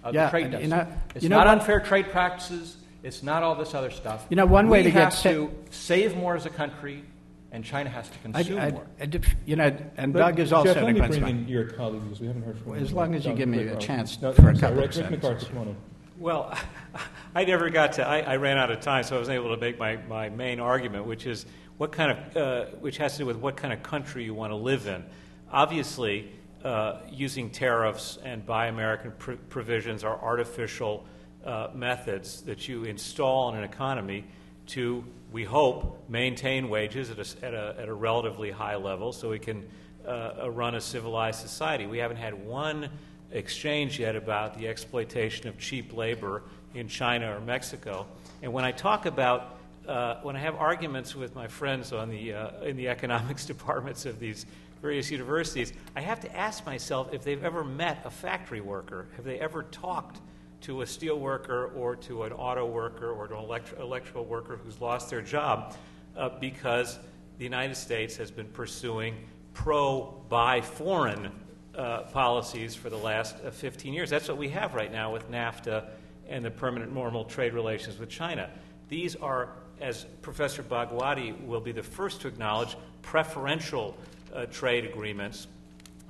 of 0.03 0.13
Yeah, 0.15 0.25
the 0.25 0.29
trade 0.31 0.43
and 0.43 0.51
deficit. 0.53 0.69
know- 0.69 0.87
it's 1.15 1.23
you 1.23 1.29
know 1.29 1.37
not 1.37 1.47
what? 1.47 1.59
unfair 1.59 1.79
trade 1.81 2.07
practices. 2.09 2.77
It's 3.03 3.23
not 3.23 3.43
all 3.43 3.55
this 3.55 3.73
other 3.73 3.91
stuff. 3.91 4.25
You 4.29 4.35
know, 4.35 4.45
one 4.45 4.67
way 4.69 4.79
we 4.79 4.83
to 4.85 4.91
get 4.91 5.03
have 5.05 5.13
sa- 5.13 5.29
to 5.31 5.51
save 5.71 6.15
more 6.17 6.35
as 6.35 6.45
a 6.45 6.49
country, 6.49 7.03
and 7.51 7.63
China 7.63 7.89
has 7.89 8.09
to 8.09 8.17
consume 8.19 8.59
I- 8.59 8.71
more. 8.71 8.85
I 9.01 9.09
you 9.45 9.55
know, 9.55 9.75
and 9.97 10.13
But, 10.13 10.19
Doug 10.19 10.39
is 10.39 10.53
also 10.53 10.73
Jeff, 10.73 10.77
an 10.83 10.95
let 10.95 11.09
me 11.11 11.19
bring 11.19 11.27
in 11.27 11.47
your 11.47 11.65
colleagues 11.65 12.19
we 12.19 12.27
haven't 12.27 12.43
heard 12.43 12.59
from 12.59 12.75
As 12.75 12.91
uh, 12.91 12.95
long 12.95 13.15
as 13.15 13.23
you 13.25 13.31
Doug- 13.31 13.37
give 13.37 13.49
me 13.49 13.63
Rick 13.63 13.73
a 13.73 13.77
chance 13.77 14.21
No, 14.21 14.31
for 14.33 14.43
a 14.43 14.49
I'm 14.49 14.55
sorry, 14.55 14.59
couple 14.59 14.75
Rick, 14.77 14.91
of 14.91 14.97
Rick 14.97 15.21
sentences. 15.21 15.23
MacArthur, 15.23 15.45
come 15.47 15.57
on 15.59 15.67
in. 15.69 15.75
Well, 16.19 16.53
I 17.35 17.45
never 17.45 17.69
got 17.69 17.93
to. 17.93 18.05
I, 18.05 18.19
I 18.19 18.35
ran 18.35 18.57
out 18.57 18.69
of 18.71 18.81
time, 18.81 19.03
so 19.05 19.15
I 19.15 19.19
wasn't 19.19 19.35
able 19.35 19.55
to 19.55 19.61
make 19.61 19.79
my, 19.79 19.95
my 19.95 20.27
main 20.27 20.59
argument, 20.59 21.05
which 21.05 21.25
is 21.25 21.45
what 21.77 21.93
kind 21.93 22.11
of, 22.11 22.37
uh, 22.37 22.65
which 22.81 22.97
has 22.97 23.13
to 23.13 23.19
do 23.19 23.25
with 23.25 23.37
what 23.37 23.55
kind 23.55 23.71
of 23.71 23.81
country 23.83 24.25
you 24.25 24.33
want 24.33 24.51
to 24.51 24.57
live 24.57 24.85
in. 24.85 25.05
Obviously, 25.49 26.29
uh, 26.65 26.97
using 27.09 27.49
tariffs 27.49 28.19
and 28.21 28.45
Buy 28.45 28.67
American 28.67 29.13
pr- 29.17 29.33
provisions 29.47 30.03
are 30.03 30.19
artificial 30.21 31.05
uh, 31.45 31.69
methods 31.73 32.41
that 32.41 32.67
you 32.67 32.83
install 32.83 33.53
in 33.53 33.57
an 33.57 33.63
economy 33.63 34.25
to, 34.67 35.05
we 35.31 35.45
hope, 35.45 36.03
maintain 36.09 36.67
wages 36.67 37.09
at 37.09 37.19
a, 37.19 37.45
at 37.45 37.53
a, 37.53 37.75
at 37.79 37.87
a 37.87 37.93
relatively 37.93 38.51
high 38.51 38.75
level, 38.75 39.13
so 39.13 39.29
we 39.29 39.39
can 39.39 39.65
uh, 40.05 40.51
run 40.51 40.75
a 40.75 40.81
civilized 40.81 41.39
society. 41.39 41.87
We 41.87 41.99
haven't 41.99 42.17
had 42.17 42.33
one 42.33 42.89
exchange 43.31 43.99
yet 43.99 44.15
about 44.15 44.57
the 44.57 44.67
exploitation 44.67 45.47
of 45.47 45.57
cheap 45.57 45.95
labor 45.95 46.43
in 46.73 46.87
China 46.87 47.35
or 47.35 47.39
Mexico. 47.39 48.05
And 48.41 48.53
when 48.53 48.63
I 48.63 48.71
talk 48.71 49.05
about, 49.05 49.57
uh, 49.87 50.15
when 50.21 50.35
I 50.35 50.39
have 50.39 50.55
arguments 50.55 51.15
with 51.15 51.35
my 51.35 51.47
friends 51.47 51.93
on 51.93 52.09
the, 52.09 52.33
uh, 52.33 52.61
in 52.61 52.77
the 52.77 52.87
economics 52.87 53.45
departments 53.53 54.05
of 54.05 54.19
these 54.19 54.45
various 54.81 55.11
universities, 55.11 55.73
I 55.95 56.01
have 56.01 56.19
to 56.21 56.35
ask 56.35 56.65
myself 56.65 57.13
if 57.13 57.23
they've 57.23 57.43
ever 57.43 57.63
met 57.63 58.01
a 58.05 58.09
factory 58.09 58.61
worker. 58.61 59.07
Have 59.15 59.25
they 59.25 59.39
ever 59.39 59.63
talked 59.63 60.19
to 60.61 60.81
a 60.81 60.87
steel 60.87 61.19
worker 61.19 61.71
or 61.75 61.95
to 61.95 62.23
an 62.23 62.33
auto 62.33 62.65
worker 62.65 63.11
or 63.11 63.27
to 63.27 63.37
an 63.37 63.43
elect- 63.43 63.73
electrical 63.79 64.25
worker 64.25 64.59
who's 64.63 64.79
lost 64.81 65.09
their 65.09 65.21
job 65.21 65.75
uh, 66.17 66.29
because 66.39 66.99
the 67.37 67.43
United 67.43 67.75
States 67.75 68.17
has 68.17 68.29
been 68.29 68.47
pursuing 68.47 69.15
pro 69.53 70.13
buy 70.29 70.61
foreign 70.61 71.31
uh, 71.79 72.01
policies 72.11 72.75
for 72.75 72.89
the 72.89 72.97
last 72.97 73.37
uh, 73.45 73.51
15 73.51 73.93
years. 73.93 74.09
That's 74.09 74.27
what 74.27 74.37
we 74.37 74.49
have 74.49 74.75
right 74.75 74.91
now 74.91 75.13
with 75.13 75.31
NAFTA 75.31 75.85
and 76.27 76.43
the 76.43 76.51
permanent 76.51 76.93
normal 76.93 77.23
trade 77.23 77.53
relations 77.53 77.97
with 77.97 78.09
China. 78.09 78.49
These 78.89 79.15
are, 79.15 79.49
as 79.79 80.03
Professor 80.21 80.61
Bhagwati 80.61 81.45
will 81.45 81.61
be 81.61 81.71
the 81.71 81.81
first 81.81 82.19
to 82.21 82.27
acknowledge, 82.27 82.75
preferential 83.01 83.97
uh, 84.35 84.45
trade 84.47 84.83
agreements, 84.83 85.47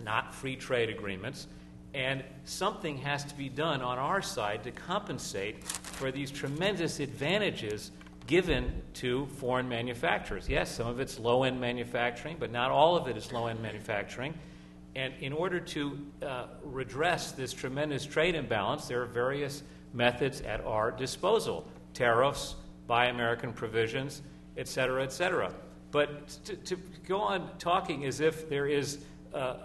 not 0.04 0.34
free 0.34 0.56
trade 0.56 0.90
agreements. 0.90 1.46
And 1.94 2.24
something 2.46 2.98
has 3.00 3.24
to 3.26 3.36
be 3.36 3.48
done 3.48 3.82
on 3.84 4.00
our 4.00 4.24
side 4.24 4.64
to 4.64 4.72
compensate 4.72 5.64
for 5.64 6.12
these 6.12 6.32
tremendous 6.32 7.00
advantages 7.00 7.92
given 8.26 8.82
to 8.96 9.28
foreign 9.38 9.70
manufacturers. 9.70 10.50
Yes, 10.50 10.72
some 10.76 10.88
of 10.88 11.00
it's 11.00 11.20
low 11.20 11.44
end 11.44 11.62
manufacturing, 11.62 12.38
but 12.40 12.52
not 12.52 12.72
all 12.72 12.96
of 12.96 13.08
it 13.08 13.18
is 13.18 13.32
low 13.32 13.48
end 13.48 13.62
manufacturing. 13.62 14.34
And 14.96 15.14
in 15.22 15.34
order 15.34 15.60
to 15.60 16.00
uh, 16.22 16.48
redress 16.64 17.32
this 17.32 17.54
tremendous 17.54 18.06
trade 18.06 18.36
imbalance, 18.36 18.88
there 18.88 19.02
are 19.02 19.06
various 19.06 19.64
methods 19.94 20.42
at 20.42 20.66
our 20.66 20.92
disposal 20.92 21.68
tariffs, 21.94 22.56
buy 22.88 23.06
American 23.06 23.54
provisions, 23.54 24.22
et 24.58 24.68
cetera, 24.68 25.04
et 25.04 25.12
cetera. 25.12 25.54
But 25.92 26.30
to, 26.46 26.56
to 26.56 26.76
go 27.08 27.20
on 27.20 27.50
talking 27.60 28.06
as 28.06 28.20
if 28.20 28.50
there 28.50 28.68
is 28.68 29.00
uh, 29.34 29.56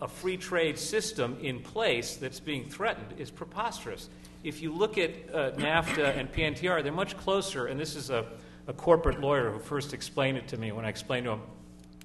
a 0.00 0.08
free 0.08 0.36
trade 0.36 0.78
system 0.78 1.36
in 1.40 1.60
place 1.60 2.16
that's 2.16 2.40
being 2.40 2.68
threatened 2.68 3.18
is 3.18 3.30
preposterous. 3.30 4.08
If 4.42 4.60
you 4.60 4.72
look 4.72 4.98
at 4.98 5.10
uh, 5.32 5.52
NAFTA 5.52 6.18
and 6.18 6.30
PNTR, 6.30 6.82
they're 6.82 6.92
much 6.92 7.16
closer, 7.16 7.66
and 7.66 7.80
this 7.80 7.96
is 7.96 8.10
a, 8.10 8.26
a 8.66 8.72
corporate 8.74 9.20
lawyer 9.20 9.50
who 9.50 9.58
first 9.58 9.94
explained 9.94 10.36
it 10.36 10.48
to 10.48 10.58
me 10.58 10.72
when 10.72 10.84
I 10.84 10.88
explained 10.88 11.24
to 11.24 11.32
him 11.32 11.40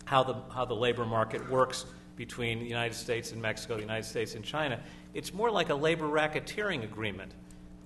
how 0.05 0.23
the, 0.23 0.36
how 0.53 0.65
the 0.65 0.75
labor 0.75 1.05
market 1.05 1.49
works 1.49 1.86
between 2.20 2.59
the 2.59 2.65
United 2.65 2.93
States 2.93 3.32
and 3.32 3.41
Mexico, 3.41 3.76
the 3.76 3.82
United 3.82 4.03
States 4.03 4.36
and 4.36 4.43
China. 4.43 4.78
It's 5.13 5.34
more 5.34 5.49
like 5.49 5.70
a 5.70 5.74
labor 5.74 6.05
racketeering 6.05 6.84
agreement. 6.84 7.32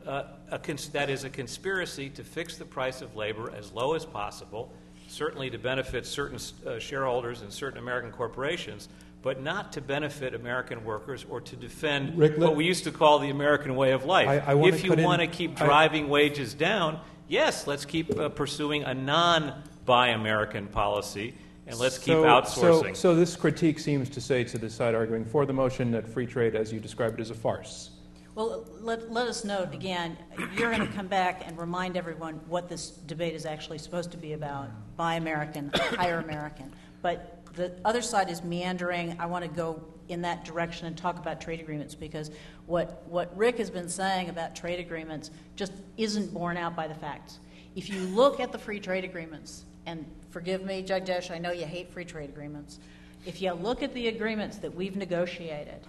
Uh, 0.07 0.23
a 0.49 0.57
cons- 0.57 0.89
that 0.89 1.07
is 1.11 1.23
a 1.23 1.29
conspiracy 1.29 2.09
to 2.09 2.23
fix 2.23 2.57
the 2.57 2.65
price 2.65 3.03
of 3.03 3.15
labor 3.15 3.53
as 3.55 3.71
low 3.73 3.93
as 3.93 4.05
possible, 4.05 4.73
certainly 5.07 5.51
to 5.51 5.59
benefit 5.59 6.07
certain 6.07 6.39
uh, 6.65 6.79
shareholders 6.79 7.43
and 7.43 7.53
certain 7.53 7.77
American 7.77 8.11
corporations, 8.11 8.89
but 9.21 9.39
not 9.39 9.71
to 9.71 9.81
benefit 9.81 10.33
American 10.33 10.83
workers 10.83 11.27
or 11.29 11.39
to 11.39 11.55
defend 11.55 12.17
Rick, 12.17 12.35
what 12.39 12.55
we 12.55 12.65
used 12.65 12.85
to 12.85 12.91
call 12.91 13.19
the 13.19 13.29
American 13.29 13.75
way 13.75 13.91
of 13.91 14.03
life. 14.03 14.27
I- 14.27 14.53
I 14.53 14.65
if 14.67 14.83
you 14.83 14.93
want 14.95 15.21
to 15.21 15.27
keep 15.27 15.61
I- 15.61 15.65
driving 15.65 16.09
wages 16.09 16.55
down, 16.55 16.99
yes, 17.27 17.67
let's 17.67 17.85
keep 17.85 18.17
uh, 18.17 18.29
pursuing 18.29 18.83
a 18.83 18.95
non 18.95 19.61
buy 19.85 20.07
American 20.07 20.65
policy 20.65 21.35
and 21.67 21.77
let's 21.79 21.97
keep 21.97 22.13
So- 22.13 22.23
outsourcing. 22.23 22.95
So, 22.95 23.13
so 23.13 23.15
this 23.15 23.35
critique 23.35 23.79
seems 23.79 24.09
to 24.09 24.21
say 24.21 24.43
to 24.45 24.57
the 24.57 24.69
side 24.69 24.95
arguing 24.95 25.25
for 25.25 25.45
the 25.45 25.53
motion 25.53 25.91
that 25.91 26.07
free 26.07 26.25
trade, 26.25 26.55
as 26.55 26.71
you 26.73 26.79
described 26.79 27.19
it, 27.19 27.21
is 27.21 27.29
a 27.29 27.35
farce. 27.35 27.91
Well, 28.35 28.65
let, 28.81 29.11
let 29.11 29.27
us 29.27 29.43
note 29.43 29.73
again, 29.73 30.17
you're 30.57 30.71
going 30.71 30.87
to 30.87 30.93
come 30.93 31.07
back 31.07 31.43
and 31.45 31.55
remind 31.57 31.95
everyone 31.95 32.41
what 32.47 32.67
this 32.67 32.89
debate 32.89 33.35
is 33.35 33.45
actually 33.45 33.77
supposed 33.77 34.11
to 34.11 34.17
be 34.17 34.33
about 34.33 34.69
buy 34.97 35.15
American, 35.15 35.71
hire 35.75 36.17
American. 36.19 36.73
But 37.03 37.45
the 37.53 37.73
other 37.85 38.01
side 38.01 38.31
is 38.31 38.43
meandering. 38.43 39.15
I 39.19 39.27
want 39.27 39.43
to 39.45 39.49
go 39.49 39.83
in 40.09 40.21
that 40.23 40.45
direction 40.45 40.87
and 40.87 40.97
talk 40.97 41.17
about 41.17 41.41
trade 41.41 41.59
agreements 41.59 41.93
because 41.93 42.31
what, 42.65 43.03
what 43.07 43.35
Rick 43.37 43.59
has 43.59 43.69
been 43.69 43.87
saying 43.87 44.29
about 44.29 44.55
trade 44.55 44.79
agreements 44.79 45.29
just 45.55 45.73
isn't 45.97 46.33
borne 46.33 46.57
out 46.57 46.75
by 46.75 46.87
the 46.87 46.95
facts. 46.95 47.39
If 47.75 47.87
you 47.89 47.99
look 47.99 48.39
at 48.39 48.51
the 48.51 48.57
free 48.57 48.79
trade 48.79 49.03
agreements, 49.03 49.65
and 49.85 50.05
forgive 50.33 50.65
me, 50.65 50.83
Jagdish, 50.83 51.29
I 51.29 51.37
know 51.37 51.51
you 51.51 51.65
hate 51.65 51.93
free 51.93 52.03
trade 52.03 52.29
agreements. 52.29 52.79
If 53.23 53.39
you 53.39 53.53
look 53.53 53.83
at 53.83 53.93
the 53.93 54.07
agreements 54.07 54.57
that 54.57 54.73
we've 54.73 54.95
negotiated, 54.95 55.79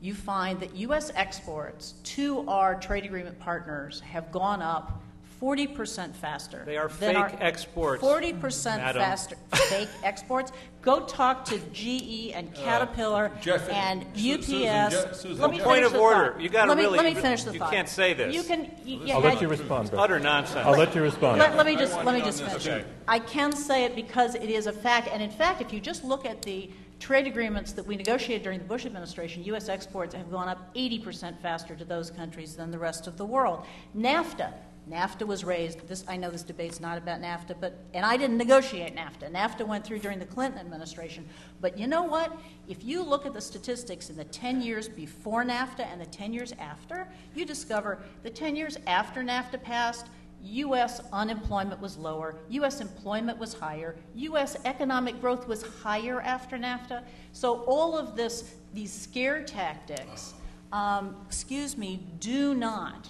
you 0.00 0.14
find 0.14 0.60
that 0.60 0.76
U.S. 0.76 1.10
exports 1.16 1.94
to 2.04 2.48
our 2.48 2.76
trade 2.76 3.04
agreement 3.04 3.38
partners 3.40 3.98
have 4.00 4.30
gone 4.30 4.62
up 4.62 5.02
40% 5.40 6.14
faster. 6.14 6.62
They 6.66 6.76
are 6.76 6.88
than 6.88 7.14
fake 7.14 7.16
our- 7.16 7.32
exports, 7.40 8.02
40% 8.02 8.76
madam. 8.76 9.00
faster. 9.02 9.36
Fake 9.54 9.88
exports? 10.04 10.52
Go 10.82 11.00
talk 11.00 11.44
to 11.46 11.58
GE 11.72 12.32
and 12.34 12.48
uh, 12.48 12.60
Caterpillar 12.60 13.30
Jeff, 13.40 13.68
and 13.70 14.04
Su- 14.14 14.34
UPS. 14.34 14.46
Susan, 14.46 14.90
Je- 14.90 15.14
Susan, 15.14 15.38
let 15.38 15.50
me 15.50 15.56
Jeff- 15.58 15.66
Point 15.66 15.76
finish 15.78 15.86
of 15.86 15.92
the 15.92 15.98
order. 15.98 16.32
thought. 16.32 16.40
You 16.40 16.48
gotta 16.48 16.68
let 16.68 16.76
me, 16.78 16.84
really- 16.84 16.98
Let 16.98 17.14
me 17.14 17.20
finish 17.20 17.44
the 17.44 17.52
you 17.54 17.58
thought. 17.58 17.70
can't 17.72 17.88
say 17.88 18.12
this. 18.14 18.34
You 18.34 18.42
can. 18.42 18.70
You, 18.84 19.00
yeah, 19.04 19.14
I'll 19.16 19.20
let 19.20 19.38
I- 19.38 19.40
you 19.40 19.48
respond, 19.48 19.90
Brett. 19.90 20.00
Utter 20.02 20.18
nonsense. 20.20 20.66
I'll 20.66 20.76
let 20.78 20.94
you 20.94 21.02
respond. 21.02 21.38
let, 21.38 21.56
let 21.56 21.66
me 21.66 21.76
just 21.76 21.94
let 22.04 22.14
me 22.14 22.20
just 22.22 22.42
finish. 22.42 22.66
okay. 22.66 22.84
I 23.08 23.18
can 23.18 23.52
say 23.52 23.84
it 23.84 23.94
because 23.94 24.34
it 24.34 24.50
is 24.50 24.66
a 24.66 24.72
fact, 24.72 25.08
and 25.12 25.22
in 25.22 25.30
fact, 25.30 25.60
if 25.62 25.72
you 25.72 25.80
just 25.80 26.04
look 26.04 26.24
at 26.26 26.42
the 26.42 26.70
trade 26.98 27.26
agreements 27.26 27.72
that 27.72 27.86
we 27.86 27.96
negotiated 27.96 28.42
during 28.42 28.58
the 28.58 28.64
Bush 28.66 28.84
administration, 28.84 29.42
U.S. 29.44 29.70
exports 29.70 30.14
have 30.14 30.30
gone 30.30 30.48
up 30.48 30.74
80% 30.74 31.40
faster 31.40 31.74
to 31.74 31.84
those 31.84 32.10
countries 32.10 32.54
than 32.56 32.70
the 32.70 32.78
rest 32.78 33.06
of 33.06 33.16
the 33.16 33.24
world. 33.24 33.64
NAFTA, 33.96 34.52
NAFTA 34.88 35.26
was 35.26 35.44
raised. 35.44 35.86
This, 35.86 36.04
I 36.08 36.16
know 36.16 36.30
this 36.30 36.42
debate's 36.42 36.80
not 36.80 36.98
about 36.98 37.20
NAFTA, 37.20 37.56
but 37.60 37.78
and 37.94 38.04
I 38.04 38.16
didn't 38.16 38.38
negotiate 38.38 38.96
NAFTA. 38.96 39.30
NAFTA 39.30 39.66
went 39.66 39.84
through 39.84 39.98
during 39.98 40.18
the 40.18 40.26
Clinton 40.26 40.60
administration. 40.60 41.28
But 41.60 41.78
you 41.78 41.86
know 41.86 42.02
what? 42.02 42.36
If 42.68 42.82
you 42.84 43.02
look 43.02 43.26
at 43.26 43.32
the 43.32 43.40
statistics 43.40 44.10
in 44.10 44.16
the 44.16 44.24
10 44.24 44.62
years 44.62 44.88
before 44.88 45.44
NAFTA 45.44 45.86
and 45.92 46.00
the 46.00 46.06
10 46.06 46.32
years 46.32 46.52
after, 46.58 47.06
you 47.34 47.44
discover 47.44 47.98
the 48.22 48.30
10 48.30 48.56
years 48.56 48.78
after 48.86 49.22
NAFTA 49.22 49.62
passed, 49.62 50.06
U.S. 50.42 51.02
unemployment 51.12 51.80
was 51.80 51.98
lower, 51.98 52.36
U.S. 52.48 52.80
employment 52.80 53.38
was 53.38 53.52
higher, 53.52 53.96
U.S. 54.14 54.56
economic 54.64 55.20
growth 55.20 55.46
was 55.46 55.62
higher 55.62 56.20
after 56.22 56.56
NAFTA. 56.56 57.02
So 57.32 57.60
all 57.64 57.96
of 57.96 58.16
this, 58.16 58.54
these 58.72 58.92
scare 58.92 59.42
tactics, 59.42 60.34
um, 60.72 61.16
excuse 61.26 61.76
me, 61.76 62.06
do 62.20 62.54
not 62.54 63.08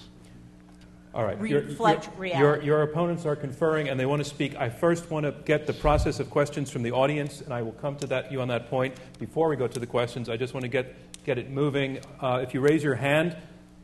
All 1.12 1.24
right. 1.24 1.40
reflect 1.40 2.06
your, 2.06 2.14
reality. 2.16 2.40
Your, 2.40 2.62
your 2.62 2.82
opponents 2.82 3.26
are 3.26 3.34
conferring 3.34 3.88
and 3.88 3.98
they 3.98 4.06
want 4.06 4.22
to 4.22 4.28
speak. 4.28 4.54
I 4.56 4.68
first 4.68 5.10
want 5.10 5.26
to 5.26 5.32
get 5.44 5.66
the 5.66 5.72
process 5.72 6.20
of 6.20 6.30
questions 6.30 6.70
from 6.70 6.82
the 6.84 6.92
audience, 6.92 7.40
and 7.40 7.52
I 7.52 7.62
will 7.62 7.72
come 7.72 7.96
to 7.96 8.06
that, 8.08 8.30
you 8.30 8.40
on 8.40 8.48
that 8.48 8.70
point. 8.70 8.94
Before 9.18 9.48
we 9.48 9.56
go 9.56 9.66
to 9.66 9.80
the 9.80 9.86
questions, 9.86 10.28
I 10.28 10.36
just 10.36 10.54
want 10.54 10.62
to 10.62 10.68
get, 10.68 10.94
get 11.24 11.36
it 11.36 11.50
moving. 11.50 11.98
Uh, 12.20 12.40
if 12.42 12.54
you 12.54 12.60
raise 12.60 12.84
your 12.84 12.94
hand, 12.94 13.36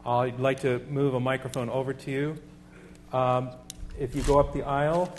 I'd 0.04 0.38
like 0.38 0.60
to 0.60 0.78
move 0.88 1.14
a 1.14 1.20
microphone 1.20 1.68
over 1.68 1.92
to 1.92 2.10
you. 2.10 2.38
Um, 3.12 3.50
if 3.98 4.14
you 4.14 4.22
go 4.22 4.38
up 4.38 4.52
the 4.52 4.62
aisle, 4.62 5.12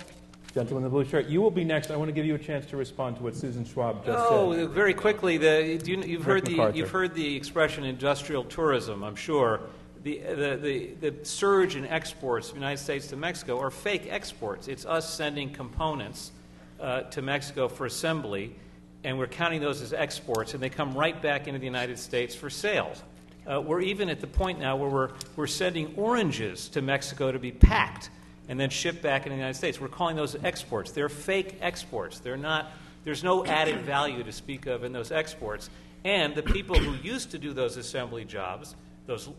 gentleman 0.54 0.78
in 0.78 0.84
the 0.86 0.90
blue 0.90 1.04
shirt, 1.04 1.28
you 1.28 1.42
will 1.42 1.52
be 1.52 1.66
next. 1.66 1.92
I 1.92 1.98
want 1.98 2.08
to 2.08 2.14
give 2.14 2.26
you 2.26 2.36
a 2.36 2.40
chance 2.40 2.66
to 2.68 2.78
respond 2.78 3.18
to 3.18 3.24
what 3.24 3.36
Susan 3.36 3.66
Schwab 3.66 4.06
just 4.06 4.18
Oh, 4.18 4.54
said. 4.54 4.62
Oh, 4.62 4.68
very 4.68 4.94
quickly, 4.94 5.38
the, 5.38 5.82
you, 5.84 6.02
you've, 6.02 6.26
Rick 6.26 6.48
heard 6.48 6.72
the, 6.74 6.78
you've 6.78 6.90
heard 6.90 7.14
the 7.14 7.36
expression 7.36 7.84
industrial 7.84 8.46
tourism, 8.46 9.04
I'm 9.04 9.16
sure. 9.16 9.60
The, 10.08 10.20
the, 10.20 10.60
the, 11.02 11.10
the 11.10 11.26
surge 11.26 11.76
in 11.76 11.86
exports 11.86 12.48
from 12.48 12.60
the 12.60 12.66
United 12.66 12.82
States 12.82 13.08
to 13.08 13.18
Mexico 13.18 13.60
are 13.60 13.70
fake 13.70 14.08
exports. 14.10 14.70
It's 14.70 14.86
us 14.86 15.14
sending 15.14 15.52
components 15.52 16.32
uh, 16.80 17.02
to 17.02 17.22
Mexico 17.22 17.68
for 17.68 17.86
assembly, 17.86 18.56
and 19.04 19.20
we're 19.20 19.28
counting 19.28 19.60
those 19.60 19.82
as 19.82 19.92
exports, 19.92 20.54
and 20.54 20.64
they 20.64 20.70
come 20.70 20.94
right 20.94 21.22
back 21.22 21.48
into 21.48 21.60
the 21.60 21.66
United 21.66 22.00
States 22.00 22.34
for 22.34 22.50
sale. 22.50 22.94
Uh, 23.46 23.60
we're 23.60 23.82
even 23.82 24.08
at 24.08 24.22
the 24.22 24.28
point 24.28 24.62
now 24.62 24.78
where 24.78 24.90
we're, 24.90 25.10
we're 25.36 25.46
sending 25.46 25.94
oranges 25.98 26.70
to 26.70 26.82
Mexico 26.82 27.30
to 27.30 27.40
be 27.40 27.52
packed 27.52 28.10
and 28.48 28.58
then 28.58 28.70
shipped 28.70 29.02
back 29.02 29.24
into 29.24 29.32
the 29.32 29.36
United 29.36 29.58
States. 29.58 29.82
We're 29.82 29.90
calling 29.90 30.16
those 30.16 30.38
exports. 30.42 30.92
They're 30.92 31.10
fake 31.10 31.58
exports. 31.60 32.20
They're 32.20 32.38
not, 32.38 32.72
there's 33.04 33.26
no 33.26 33.44
added 33.44 33.82
value 33.82 34.24
to 34.24 34.32
speak 34.32 34.68
of 34.68 34.86
in 34.86 34.94
those 34.94 35.12
exports. 35.12 35.70
And 36.06 36.34
the 36.34 36.44
people 36.44 36.80
who 36.80 36.94
used 37.06 37.32
to 37.32 37.38
do 37.38 37.52
those 37.52 37.76
assembly 37.76 38.24
jobs, 38.24 38.74
those 39.06 39.30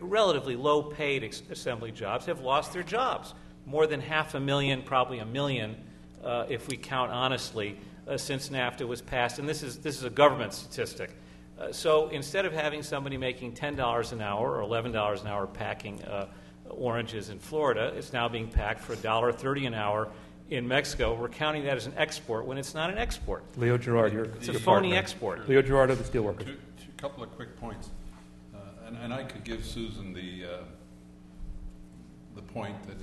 relatively 0.00 0.56
low 0.56 0.82
paid 0.82 1.24
ex- 1.24 1.42
assembly 1.50 1.92
jobs, 1.92 2.26
have 2.26 2.40
lost 2.40 2.72
their 2.72 2.82
jobs. 2.82 3.34
More 3.66 3.86
than 3.86 4.00
half 4.00 4.34
a 4.34 4.40
million, 4.40 4.82
probably 4.82 5.18
a 5.18 5.26
million, 5.26 5.76
uh, 6.24 6.46
if 6.48 6.68
we 6.68 6.76
count 6.76 7.12
honestly, 7.12 7.78
uh, 8.06 8.16
since 8.16 8.48
NAFTA 8.48 8.86
was 8.86 9.02
passed. 9.02 9.38
And 9.38 9.48
this 9.48 9.62
is, 9.62 9.78
this 9.78 9.96
is 9.96 10.04
a 10.04 10.10
government 10.10 10.52
statistic. 10.54 11.10
Uh, 11.58 11.72
so 11.72 12.08
instead 12.08 12.46
of 12.46 12.52
having 12.52 12.82
somebody 12.82 13.16
making 13.16 13.52
$10 13.52 14.12
an 14.12 14.20
hour 14.22 14.60
or 14.60 14.66
$11 14.66 15.20
an 15.20 15.26
hour 15.26 15.46
packing 15.46 16.02
uh, 16.04 16.26
oranges 16.70 17.30
in 17.30 17.38
Florida, 17.38 17.92
it's 17.96 18.12
now 18.12 18.28
being 18.28 18.48
packed 18.48 18.80
for 18.80 18.94
$1.30 18.96 19.66
an 19.66 19.74
hour 19.74 20.08
in 20.50 20.66
Mexico. 20.66 21.14
We're 21.14 21.28
counting 21.28 21.64
that 21.64 21.76
as 21.76 21.86
an 21.86 21.94
export 21.96 22.46
when 22.46 22.58
it's 22.58 22.74
not 22.74 22.90
an 22.90 22.98
export. 22.98 23.44
Leo 23.56 23.76
Gerard, 23.76 24.12
your, 24.12 24.24
It's 24.24 24.48
a 24.48 24.54
phony 24.54 24.88
partner. 24.90 24.96
export. 24.96 25.48
Leo 25.48 25.62
Gerard 25.62 25.90
of 25.90 25.98
the 25.98 26.04
Steelworkers. 26.18 26.46
Two, 26.46 26.54
two 26.54 26.92
couple 26.96 27.22
of 27.22 27.30
quick 27.34 27.56
points. 27.58 27.90
And, 28.88 28.96
and 28.96 29.12
I 29.12 29.22
could 29.22 29.44
give 29.44 29.66
Susan 29.66 30.14
the, 30.14 30.46
uh, 30.46 30.64
the 32.34 32.40
point 32.40 32.74
that 32.86 32.96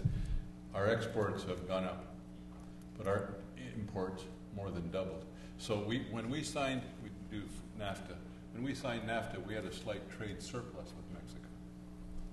our 0.73 0.89
exports 0.89 1.43
have 1.43 1.67
gone 1.67 1.83
up, 1.83 2.07
but 2.97 3.07
our 3.07 3.35
imports 3.75 4.23
more 4.55 4.71
than 4.71 4.89
doubled. 4.89 5.25
So 5.59 5.79
we, 5.87 6.07
when 6.09 6.31
we 6.31 6.41
signed, 6.41 6.81
we 7.03 7.09
do 7.29 7.43
NAFTA, 7.79 8.15
when 8.53 8.63
we 8.63 8.73
signed 8.73 9.07
NAFTA, 9.07 9.45
we 9.45 9.53
had 9.53 9.65
a 9.65 9.71
slight 9.71 10.09
trade 10.09 10.41
surplus 10.41 10.91
with 10.97 11.05
Mexico. 11.13 11.45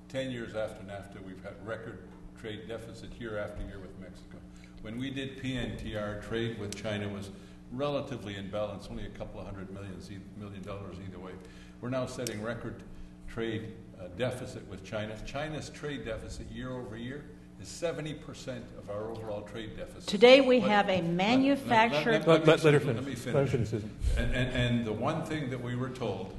Ten 0.09 0.31
years 0.31 0.55
after 0.55 0.83
NAFTA, 0.85 1.23
we've 1.23 1.43
had 1.43 1.55
record 1.67 1.99
trade 2.41 2.67
deficit 2.67 3.11
year 3.21 3.39
after 3.39 3.63
year 3.65 3.81
with 3.81 3.99
Mexico. 4.01 4.39
When 4.81 4.99
we 4.99 5.11
did 5.11 5.43
PNTR, 5.43 6.27
trade 6.27 6.59
with 6.59 6.75
China 6.75 7.07
was 7.07 7.29
relatively 7.71 8.37
in 8.37 8.49
balance, 8.51 8.89
only 8.91 9.05
a 9.05 9.11
couple 9.11 9.41
of 9.41 9.47
hundred 9.47 9.71
millions, 9.71 10.11
million 10.39 10.63
dollars 10.63 10.97
either 11.07 11.19
way. 11.19 11.33
We're 11.83 11.91
now 11.91 12.07
setting 12.07 12.43
record 12.43 12.77
trade 13.33 13.73
uh, 13.99 14.09
deficit 14.19 14.67
with 14.69 14.85
China. 14.85 15.17
China's 15.27 15.71
trade 15.71 16.05
deficit 16.05 16.51
year 16.51 16.71
over 16.73 16.97
year 16.97 17.25
is 17.61 17.69
70% 17.69 18.19
of 18.79 18.91
our 18.91 19.11
overall 19.11 19.43
trade 19.43 19.77
deficit. 19.77 20.07
Today 20.07 20.41
we 20.41 20.61
Let- 20.61 20.71
have 20.71 20.89
a 20.89 20.93
let- 20.97 21.05
let- 21.05 21.13
manufactured. 21.15 22.27
Let, 22.27 22.47
let, 22.47 22.65
let 22.65 22.75
her 22.75 22.81
Let 22.81 23.05
me 23.07 23.15
finish. 23.15 23.51
finish. 23.51 23.73
Let 23.73 23.73
her 23.73 23.79
finish, 23.79 23.85
And, 24.19 24.35
and, 24.35 24.51
and 24.57 24.85
the 24.85 24.93
one 24.93 25.25
thing 25.25 25.49
that 25.51 25.61
we 25.63 25.77
were 25.77 25.89
told, 25.91 26.35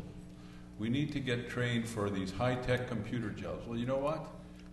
we 0.78 0.90
need 0.90 1.12
to 1.14 1.20
get 1.20 1.50
trained 1.50 1.88
for 1.88 2.10
these 2.10 2.32
high-tech 2.32 2.88
computer 2.88 3.30
jobs. 3.30 3.66
Well, 3.68 3.78
you 3.78 3.86
know 3.86 3.98
what? 3.98 4.28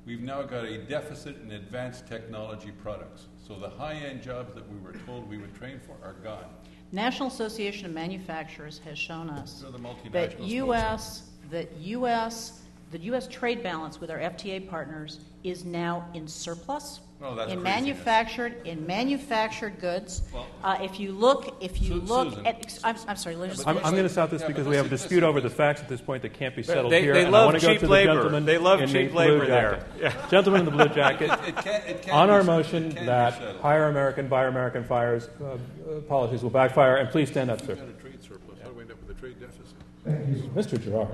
We've 0.07 0.21
now 0.21 0.43
got 0.43 0.65
a 0.65 0.79
deficit 0.79 1.41
in 1.43 1.53
advanced 1.53 2.09
technology 2.09 2.73
products. 2.83 3.27
So 3.47 3.55
the 3.59 3.69
high-end 3.69 4.23
jobs 4.23 4.55
that 4.55 4.69
we 4.71 4.79
were 4.81 4.95
told 5.07 5.29
we 5.29 5.39
would 5.39 5.55
train 5.55 5.79
for 5.79 5.95
are 6.07 6.15
gone. 6.15 6.45
National 6.93 7.29
Association 7.29 7.87
of 7.87 7.93
Manufacturers 7.93 8.81
has 8.85 8.99
shown 8.99 9.31
us 9.31 9.63
the 9.71 10.11
that 10.11 10.41
U.S. 10.41 11.30
that 11.51 11.77
U.S. 11.79 12.61
the 12.91 12.99
U.S. 12.99 13.27
trade 13.29 13.63
balance 13.63 14.01
with 14.01 14.11
our 14.11 14.19
FTA 14.19 14.69
partners 14.69 15.21
is 15.45 15.65
now 15.65 16.09
in 16.15 16.27
surplus. 16.29 17.01
Well, 17.21 17.35
that's 17.35 17.53
in 17.53 17.61
craziness. 17.61 17.83
manufactured 17.87 18.67
in 18.67 18.87
manufactured 18.87 19.79
goods. 19.79 20.23
Well- 20.33 20.47
uh, 20.65 20.79
if 20.81 20.99
you 20.99 21.13
look, 21.13 21.55
if 21.61 21.83
you 21.83 21.89
Su- 21.89 22.01
look 22.01 22.29
Susan. 22.31 22.47
at, 22.47 22.79
I'm, 22.83 22.97
I'm 23.07 23.17
sorry, 23.17 23.37
let 23.37 23.51
me 23.51 23.55
just 23.57 23.69
I'm. 23.69 23.77
I'm 23.79 23.93
going 23.93 24.05
to 24.05 24.09
stop 24.09 24.31
this 24.31 24.41
Yeah, 24.41 24.49
because 24.49 24.67
we 24.67 24.77
have 24.77 24.87
a 24.87 24.89
dispute 24.89 25.23
over 25.23 25.39
the 25.43 25.51
facts 25.51 25.83
at 25.83 25.89
this 25.89 26.01
point 26.01 26.23
that 26.23 26.33
can't 26.33 26.57
be 26.57 26.63
settled 26.63 26.91
They- 26.93 27.03
here. 27.03 27.13
they 27.13 27.21
and 27.27 27.29
I 27.29 27.39
love 27.39 27.47
want 27.49 27.61
to 27.61 27.67
go 27.67 27.73
cheap 27.73 27.81
to 27.81 27.87
the 27.87 27.93
labor. 27.93 28.15
gentleman 28.15 28.47
They 28.47 28.57
love 28.57 28.81
in 28.81 28.91
the 28.91 29.07
blue 29.09 29.19
labor 29.19 29.47
jacket. 29.47 29.87
there. 29.99 30.15
Gentleman 30.31 30.61
in 30.61 30.65
the 30.65 30.71
blue 30.73 30.89
jacket. 30.89 31.31
It 31.47 31.57
can't, 31.57 31.85
it 31.85 32.03
can't 32.03 32.17
On 32.17 32.31
our 32.31 32.43
motion 32.43 32.85
It 32.85 32.95
can't 32.95 33.01
be 33.01 33.07
that 33.07 33.35
settled. 33.35 33.61
hire 33.61 33.89
American, 33.89 34.27
buy 34.29 34.47
American 34.47 34.85
fires, 34.85 35.29
uh, 35.43 35.45
uh, 35.45 36.01
policies 36.09 36.43
will 36.43 36.49
backfire, 36.51 36.97
and 36.97 37.11
please 37.11 37.29
stand 37.29 37.51
up, 37.51 37.61
sir. 37.61 37.75
We've 37.75 37.79
got 37.79 37.89
a 37.89 37.93
trade 37.93 38.23
surplus. 38.23 38.59
How 38.63 38.71
do 38.71 38.81
up 38.81 38.89
with 39.07 39.15
a 39.17 39.21
trade 39.21 39.39
deficit? 39.39 39.67
Thank 40.07 40.29
you. 40.29 40.51
Mr. 40.55 40.83
Gerard. 40.83 41.09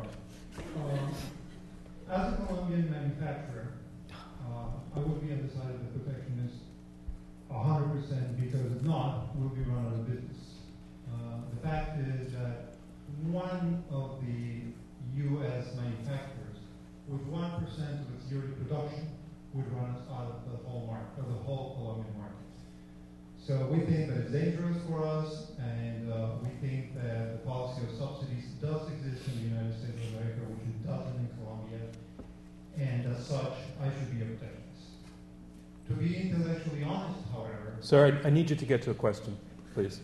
As 2.08 2.32
a 2.32 2.36
Colombian 2.46 2.90
manufacturer, 2.90 3.68
uh, 4.12 4.68
I 4.94 4.98
would 4.98 5.26
be 5.26 5.32
on 5.32 5.46
the 5.46 5.52
side 5.54 5.70
of 5.70 5.80
the 5.92 5.98
protectionist 5.98 6.54
hundred 7.50 8.00
percent, 8.00 8.38
because 8.38 8.70
if 8.76 8.82
not, 8.82 9.34
we'll 9.34 9.48
be 9.48 9.62
run 9.62 9.86
out 9.86 9.92
of 9.94 10.06
business. 10.06 10.36
Uh, 11.08 11.40
The 11.54 11.66
fact 11.66 11.98
is 11.98 12.32
that 12.34 12.74
one 13.32 13.82
of 13.90 14.20
the 14.20 14.60
US 15.24 15.74
manufacturers, 15.74 16.58
with 17.08 17.22
one 17.22 17.50
percent 17.64 18.00
of 18.06 18.14
its 18.14 18.30
yearly 18.30 18.52
production, 18.60 19.08
would 19.54 19.72
run 19.72 19.90
us 19.90 20.02
out 20.12 20.44
of 20.44 20.50
the 20.52 20.68
whole 20.68 20.86
market, 20.86 21.18
of 21.18 21.28
the 21.28 21.40
whole 21.42 21.74
Colombian 21.76 22.18
market. 22.18 22.25
So 23.46 23.54
we 23.70 23.78
think 23.86 24.08
that 24.08 24.16
it's 24.16 24.32
dangerous 24.32 24.76
for 24.88 25.06
us, 25.06 25.52
and 25.60 26.12
uh, 26.12 26.30
we 26.42 26.48
think 26.68 26.96
that 26.96 27.30
the 27.30 27.38
policy 27.48 27.82
of 27.84 27.96
subsidies 27.96 28.46
does 28.60 28.90
exist 28.90 29.22
in 29.28 29.36
the 29.36 29.54
United 29.54 29.72
States 29.78 29.94
of 30.02 30.18
America, 30.18 30.40
which 30.50 30.66
it 30.66 30.84
doesn't 30.84 31.14
in 31.14 31.30
Colombia, 31.38 31.78
and 32.76 33.06
as 33.14 33.24
such, 33.24 33.54
I 33.80 33.84
should 33.84 34.10
be 34.10 34.22
a 34.22 34.26
protectionist. 34.26 34.98
To 35.86 35.94
be 35.94 36.16
intellectually 36.16 36.82
honest, 36.82 37.20
however, 37.30 37.76
Sir, 37.78 38.18
I, 38.24 38.26
I 38.26 38.30
need 38.30 38.50
you 38.50 38.56
to 38.56 38.66
get 38.66 38.82
to 38.82 38.90
a 38.90 38.94
question, 38.94 39.38
please. 39.74 40.00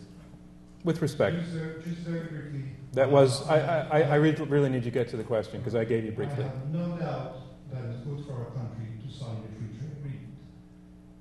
With 0.85 1.01
respect. 1.01 1.35
just, 1.35 1.53
uh, 1.57 1.81
just 1.83 1.97
very 2.07 2.27
briefly. 2.27 2.63
That 2.93 3.11
was, 3.11 3.45
I, 3.49 3.59
I, 3.59 4.01
I 4.03 4.15
really, 4.15 4.69
need 4.69 4.85
you 4.85 4.91
to 4.91 4.91
get 4.91 5.09
to 5.09 5.17
the 5.17 5.23
question 5.23 5.59
because 5.59 5.75
I 5.75 5.83
gave 5.83 6.05
you 6.05 6.13
briefly. 6.13 6.45
I 6.45 6.47
have 6.47 6.69
no 6.69 6.95
doubt 6.97 7.41
that 7.73 7.83
it's 7.91 7.99
good 8.07 8.25
for 8.25 8.35
our 8.35 8.51
country 8.51 8.87
to 9.05 9.11
sign 9.13 9.35
the 9.43 9.49
free 9.59 9.77
trade 9.77 9.91
agreement. 9.99 10.31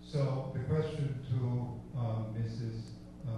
So 0.05 0.53
the 0.55 0.61
question 0.73 1.19
to 1.31 1.82
um, 2.03 2.27
Mrs. 2.37 2.81
Uh, 3.27 3.31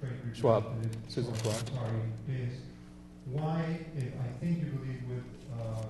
Trade 0.00 0.36
Schwab. 0.36 0.64
Representative 0.64 1.00
Susan 1.08 1.34
Schwab, 1.36 1.54
Schwab. 1.54 1.68
Sorry, 1.68 2.36
is 2.36 2.52
why, 3.26 3.80
if 3.96 4.12
I 4.20 4.28
think 4.40 4.58
you 4.58 4.70
believe 4.70 5.02
with 5.08 5.24
uh, 5.58 5.82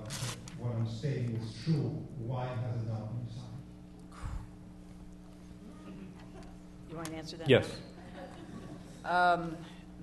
what 0.59 0.75
I'm 0.75 0.87
stating 0.87 1.35
is 1.41 1.63
true, 1.63 2.05
why 2.17 2.47
has 2.47 2.81
it 2.81 2.87
not 2.87 3.13
been 3.15 3.27
signed? 3.33 3.45
You 6.89 6.95
want 6.95 7.07
to 7.07 7.15
answer 7.15 7.37
that? 7.37 7.49
Yes. 7.49 7.69
Um, 9.05 9.55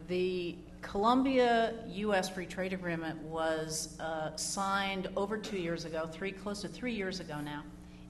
the 0.09 0.57
Colombia 0.83 1.75
U.S. 1.89 2.29
Free 2.29 2.47
Trade 2.47 2.73
Agreement 2.73 3.21
was 3.23 3.99
uh, 4.01 4.35
signed 4.37 5.09
over 5.17 5.37
two 5.37 5.59
years 5.59 5.85
ago, 5.85 6.09
three, 6.11 6.33
close 6.33 6.63
to 6.63 6.69
three 6.69 6.95
years 6.95 7.21
ago 7.21 7.41
now. 7.41 7.65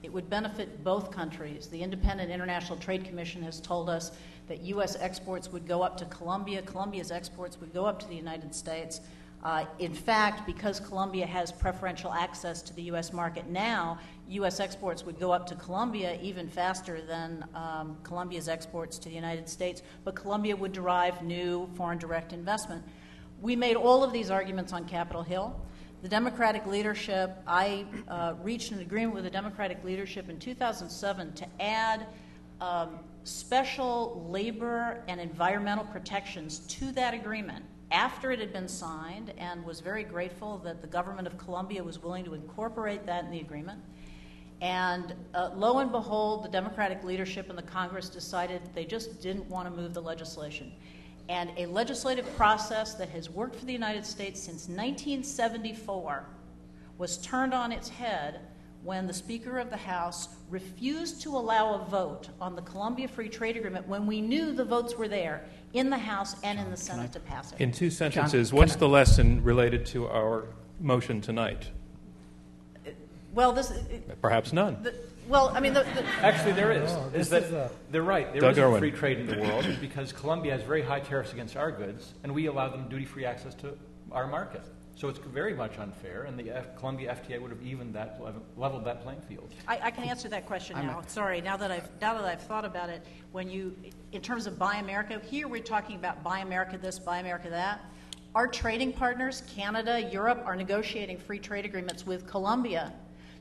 It 0.07 0.13
would 0.13 0.29
benefit 0.29 0.85
both 0.85 1.11
countries. 1.11 1.67
The 1.67 1.83
Independent 1.83 2.31
International 2.31 2.77
Trade 2.77 3.03
Commission 3.03 3.43
has 3.43 3.59
told 3.59 3.89
us 3.89 4.13
that 4.47 4.61
U.S. 4.61 4.95
exports 5.01 5.51
would 5.51 5.67
go 5.67 5.81
up 5.81 5.97
to 5.97 6.05
Colombia, 6.05 6.61
Colombia's 6.61 7.11
exports 7.11 7.59
would 7.59 7.73
go 7.73 7.85
up 7.85 7.99
to 7.99 8.07
the 8.07 8.15
United 8.15 8.55
States. 8.55 9.01
Uh, 9.43 9.65
in 9.79 9.93
fact, 9.93 10.45
because 10.45 10.79
Colombia 10.79 11.25
has 11.25 11.51
preferential 11.51 12.13
access 12.13 12.61
to 12.61 12.73
the 12.73 12.83
U.S. 12.83 13.11
market 13.11 13.49
now, 13.49 13.99
U.S. 14.29 14.61
exports 14.61 15.05
would 15.05 15.19
go 15.19 15.33
up 15.33 15.45
to 15.47 15.55
Colombia 15.55 16.17
even 16.21 16.47
faster 16.47 17.01
than 17.01 17.45
um, 17.53 17.97
Colombia's 18.03 18.47
exports 18.47 18.97
to 18.99 19.09
the 19.09 19.15
United 19.15 19.49
States, 19.49 19.81
but 20.05 20.15
Colombia 20.15 20.55
would 20.55 20.71
derive 20.71 21.21
new 21.21 21.69
foreign 21.75 21.97
direct 21.97 22.31
investment. 22.31 22.81
We 23.41 23.57
made 23.57 23.75
all 23.75 24.05
of 24.05 24.13
these 24.13 24.31
arguments 24.31 24.71
on 24.71 24.85
Capitol 24.85 25.23
Hill. 25.23 25.59
The 26.03 26.09
Democratic 26.09 26.67
leadership, 26.67 27.35
I 27.47 27.85
uh, 28.07 28.35
reached 28.43 28.71
an 28.71 28.81
agreement 28.81 29.15
with 29.15 29.23
the 29.23 29.31
Democratic 29.31 29.83
leadership 29.83 30.29
in 30.29 30.37
2007 30.37 31.33
to 31.33 31.47
add 31.59 32.05
um, 32.61 32.99
special 33.23 34.27
labor 34.29 35.03
and 35.07 35.19
environmental 35.19 35.85
protections 35.85 36.59
to 36.59 36.91
that 36.91 37.15
agreement 37.15 37.65
after 37.89 38.31
it 38.31 38.39
had 38.39 38.53
been 38.53 38.67
signed 38.67 39.33
and 39.39 39.65
was 39.65 39.79
very 39.79 40.03
grateful 40.03 40.59
that 40.59 40.81
the 40.81 40.87
government 40.87 41.25
of 41.25 41.35
Colombia 41.39 41.83
was 41.83 42.03
willing 42.03 42.23
to 42.25 42.35
incorporate 42.35 43.05
that 43.07 43.23
in 43.23 43.31
the 43.31 43.39
agreement. 43.39 43.79
And 44.61 45.15
uh, 45.33 45.49
lo 45.55 45.79
and 45.79 45.91
behold, 45.91 46.43
the 46.43 46.49
Democratic 46.49 47.03
leadership 47.03 47.49
and 47.49 47.57
the 47.57 47.63
Congress 47.63 48.07
decided 48.09 48.61
they 48.75 48.85
just 48.85 49.19
didn't 49.19 49.49
want 49.49 49.67
to 49.67 49.81
move 49.81 49.95
the 49.95 50.01
legislation. 50.01 50.73
And 51.29 51.51
a 51.57 51.65
legislative 51.65 52.33
process 52.37 52.93
that 52.95 53.09
has 53.09 53.29
worked 53.29 53.55
for 53.55 53.65
the 53.65 53.73
United 53.73 54.05
States 54.05 54.39
since 54.39 54.67
1974 54.69 56.25
was 56.97 57.17
turned 57.17 57.53
on 57.53 57.71
its 57.71 57.89
head 57.89 58.39
when 58.83 59.05
the 59.07 59.13
Speaker 59.13 59.57
of 59.59 59.69
the 59.69 59.77
House 59.77 60.29
refused 60.49 61.21
to 61.23 61.35
allow 61.35 61.73
a 61.73 61.85
vote 61.85 62.29
on 62.39 62.55
the 62.55 62.61
Colombia 62.61 63.07
Free 63.07 63.27
Trade 63.27 63.57
Agreement 63.57 63.85
when 63.87 64.07
we 64.07 64.21
knew 64.21 64.53
the 64.53 64.63
votes 64.63 64.95
were 64.95 65.09
there 65.09 65.43
in 65.73 65.89
the 65.89 65.97
House 65.97 66.35
and 66.43 66.57
in 66.57 66.71
the 66.71 66.77
Senate 66.77 67.11
to 67.11 67.19
pass 67.19 67.51
it. 67.51 67.59
In 67.59 67.71
two 67.73 67.89
sentences, 67.89 68.51
John, 68.51 68.57
what's 68.59 68.75
I- 68.75 68.79
the 68.79 68.87
lesson 68.89 69.43
related 69.43 69.85
to 69.87 70.07
our 70.07 70.45
motion 70.79 71.19
tonight? 71.19 71.69
Well, 73.33 73.51
this, 73.51 73.73
Perhaps 74.21 74.53
none. 74.53 74.81
the, 74.81 74.95
well, 75.27 75.49
I 75.55 75.59
mean, 75.59 75.73
the, 75.73 75.81
the, 75.83 76.03
Actually, 76.21 76.53
there 76.53 76.71
is. 76.71 76.91
Oh, 76.91 77.05
is 77.07 77.11
this 77.11 77.29
that 77.29 77.43
is 77.43 77.51
a- 77.51 77.71
they're 77.91 78.03
right. 78.03 78.31
There 78.31 78.41
Doug 78.41 78.51
isn't 78.53 78.63
Irwin. 78.63 78.79
free 78.79 78.91
trade 78.91 79.19
in 79.19 79.27
the 79.27 79.37
world 79.39 79.65
because 79.81 80.11
Colombia 80.13 80.53
has 80.53 80.63
very 80.63 80.81
high 80.81 80.99
tariffs 80.99 81.33
against 81.33 81.55
our 81.57 81.71
goods, 81.71 82.13
and 82.23 82.33
we 82.33 82.45
allow 82.47 82.69
them 82.69 82.87
duty-free 82.89 83.25
access 83.25 83.53
to 83.55 83.77
our 84.11 84.27
market. 84.27 84.63
So 84.95 85.09
it's 85.09 85.19
very 85.19 85.53
much 85.53 85.77
unfair, 85.77 86.23
and 86.23 86.39
the 86.39 86.49
F- 86.49 86.75
Colombia 86.75 87.15
FTA 87.23 87.39
would 87.39 87.51
have 87.51 87.61
evened 87.61 87.93
that, 87.93 88.19
level- 88.19 88.41
leveled 88.55 88.83
that 88.85 89.03
playing 89.03 89.21
field. 89.21 89.53
I, 89.67 89.79
I 89.83 89.91
can 89.91 90.03
answer 90.05 90.27
that 90.29 90.47
question 90.47 90.75
I'm 90.75 90.87
now. 90.87 90.99
a- 91.05 91.09
Sorry, 91.09 91.39
now 91.39 91.55
that 91.57 91.69
I've 91.71 91.87
now 92.01 92.15
that 92.15 92.25
I've 92.25 92.41
thought 92.41 92.65
about 92.65 92.89
it, 92.89 93.05
when 93.31 93.49
you, 93.49 93.75
in 94.11 94.21
terms 94.21 94.47
of 94.47 94.57
Buy 94.57 94.77
America, 94.77 95.21
here 95.29 95.47
we're 95.47 95.61
talking 95.61 95.97
about 95.97 96.23
Buy 96.23 96.39
America 96.39 96.77
this, 96.79 96.97
Buy 96.97 97.19
America 97.19 97.49
that. 97.49 97.79
Our 98.33 98.47
trading 98.47 98.91
partners, 98.93 99.43
Canada, 99.55 100.09
Europe, 100.11 100.41
are 100.45 100.55
negotiating 100.55 101.17
free 101.19 101.39
trade 101.39 101.65
agreements 101.65 102.05
with 102.05 102.25
Colombia 102.27 102.91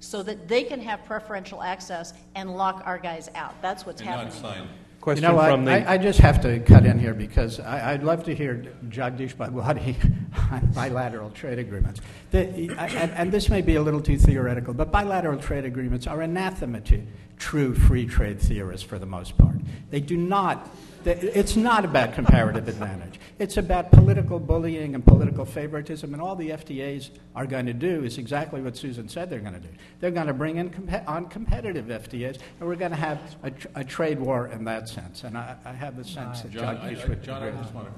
so 0.00 0.22
that 0.22 0.48
they 0.48 0.62
can 0.62 0.80
have 0.80 1.04
preferential 1.04 1.62
access 1.62 2.12
and 2.34 2.56
lock 2.56 2.82
our 2.86 2.98
guys 2.98 3.30
out. 3.34 3.60
That's 3.62 3.86
what's 3.86 4.00
And 4.00 4.10
not 4.10 4.24
happening. 4.26 4.42
signed. 4.42 4.68
Question 5.00 5.22
you 5.22 5.28
know 5.28 5.36
what? 5.36 5.50
from 5.52 5.64
the. 5.64 5.70
I, 5.88 5.94
I 5.94 5.98
just 5.98 6.18
have 6.18 6.40
to 6.40 6.58
cut 6.58 6.84
in 6.84 6.98
here 6.98 7.14
because 7.14 7.60
I, 7.60 7.92
I'd 7.92 8.02
love 8.02 8.24
to 8.24 8.34
hear 8.34 8.64
Jagdish 8.88 9.36
Bhagwati 9.36 9.94
on 10.52 10.66
bilateral 10.74 11.30
trade 11.30 11.60
agreements. 11.60 12.00
The, 12.32 12.70
I, 12.76 12.88
and, 12.88 13.12
and 13.12 13.30
this 13.32 13.48
may 13.48 13.62
be 13.62 13.76
a 13.76 13.82
little 13.82 14.00
too 14.00 14.18
theoretical, 14.18 14.74
but 14.74 14.90
bilateral 14.90 15.38
trade 15.38 15.64
agreements 15.64 16.08
are 16.08 16.22
anathema 16.22 16.80
to 16.80 17.02
true 17.38 17.74
free 17.74 18.06
trade 18.06 18.40
theorists 18.40 18.86
for 18.86 18.98
the 18.98 19.06
most 19.06 19.36
part. 19.38 19.56
They 19.90 20.00
do 20.00 20.16
not. 20.16 20.70
they- 21.04 21.14
It's 21.14 21.54
not 21.56 21.84
about 21.84 22.14
comparative 22.14 22.66
advantage. 22.68 23.20
It's 23.38 23.58
about 23.58 23.90
political 23.92 24.38
bullying 24.40 24.94
and 24.94 25.04
political 25.04 25.44
favoritism, 25.44 26.12
and 26.14 26.22
all 26.22 26.34
the 26.34 26.50
FTAs 26.52 27.10
are 27.34 27.46
going 27.46 27.66
to 27.66 27.74
do 27.74 28.02
is 28.04 28.16
exactly 28.18 28.62
what 28.62 28.76
Susan 28.76 29.08
said 29.08 29.28
they're 29.28 29.40
going 29.40 29.52
to 29.54 29.60
do. 29.60 29.68
They're 30.00 30.10
going 30.10 30.26
to 30.26 30.32
bring 30.32 30.56
in 30.56 30.70
compe- 30.70 31.06
on 31.06 31.26
competitive 31.26 31.86
FTAs, 31.86 32.38
and 32.58 32.68
we're 32.68 32.76
going 32.76 32.90
to 32.92 32.96
have 32.96 33.20
a, 33.42 33.50
tr- 33.50 33.68
a 33.74 33.84
trade 33.84 34.18
war 34.18 34.46
in 34.48 34.64
that 34.64 34.88
sense. 34.88 35.22
And 35.24 35.36
I, 35.36 35.54
I 35.66 35.72
have 35.72 35.96
the 35.96 36.04
sense 36.04 36.40
that 36.42 36.50
John, 36.52 36.76
I, 36.78 36.88
I, 36.90 36.94
John. 36.94 37.42
I 37.42 37.50
just 37.50 37.74
want 37.74 37.88
to 37.88 37.94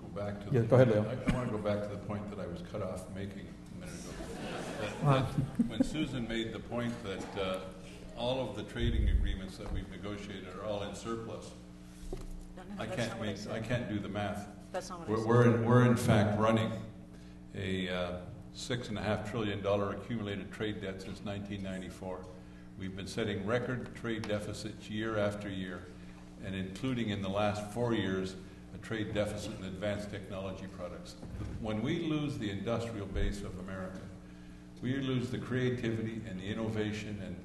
go 0.00 0.06
back 0.24 0.38
to. 0.46 0.54
Yeah, 0.54 0.60
the- 0.60 0.66
go 0.68 0.76
ahead, 0.76 0.90
Leo. 0.90 1.04
I, 1.04 1.30
I 1.32 1.34
want 1.34 1.50
to 1.50 1.56
go 1.56 1.62
back 1.62 1.82
to 1.82 1.88
the 1.88 1.96
point 2.06 2.30
that 2.30 2.38
I 2.38 2.46
was 2.46 2.60
cut 2.70 2.82
off 2.82 3.02
making 3.16 3.46
a 3.76 3.80
minute 3.80 3.98
ago. 3.98 5.02
That, 5.04 5.26
that 5.26 5.68
when 5.68 5.82
Susan 5.82 6.26
made 6.28 6.52
the 6.52 6.60
point 6.60 6.92
that 7.02 7.42
uh, 7.42 7.58
all 8.22 8.48
of 8.48 8.54
the 8.54 8.62
trading 8.62 9.08
agreements 9.08 9.56
that 9.56 9.70
we've 9.72 9.90
negotiated 9.90 10.46
are 10.56 10.64
all 10.64 10.84
in 10.84 10.94
surplus, 10.94 11.50
No, 12.56 12.62
I 12.78 12.86
that's 12.86 12.96
can't 12.96 13.18
what 13.18 13.26
make, 13.26 13.36
said. 13.36 13.52
I 13.52 13.58
can't 13.58 13.88
do 13.88 13.98
the 13.98 14.08
math. 14.08 14.46
That's 14.70 14.90
not 14.90 15.00
what 15.00 15.08
I 15.08 15.10
We're, 15.10 15.16
said. 15.18 15.26
we're, 15.26 15.56
in, 15.56 15.64
we're 15.64 15.84
in 15.86 15.96
fact 15.96 16.38
running 16.38 16.70
a 17.56 17.88
uh, 17.88 18.10
six 18.54 18.88
and 18.90 18.96
a 18.96 19.02
half 19.02 19.28
trillion 19.28 19.60
dollar 19.60 19.90
accumulated 19.90 20.52
trade 20.52 20.80
debt 20.80 21.02
since 21.02 21.20
1994. 21.24 22.20
We've 22.78 22.94
been 22.94 23.08
setting 23.08 23.44
record 23.44 23.92
trade 23.96 24.28
deficits 24.28 24.88
year 24.88 25.18
after 25.18 25.48
year, 25.48 25.88
and 26.44 26.54
including 26.54 27.08
in 27.08 27.22
the 27.22 27.28
last 27.28 27.72
four 27.72 27.92
years, 27.92 28.36
a 28.72 28.78
trade 28.78 29.12
deficit 29.14 29.58
in 29.58 29.64
advanced 29.64 30.12
technology 30.12 30.66
products. 30.78 31.16
When 31.60 31.82
we 31.82 32.06
lose 32.06 32.38
the 32.38 32.50
industrial 32.50 33.06
base 33.06 33.40
of 33.40 33.58
America, 33.58 33.98
we 34.80 34.94
lose 34.98 35.28
the 35.28 35.38
creativity 35.38 36.20
and 36.28 36.40
the 36.40 36.44
innovation 36.46 37.20
and 37.26 37.36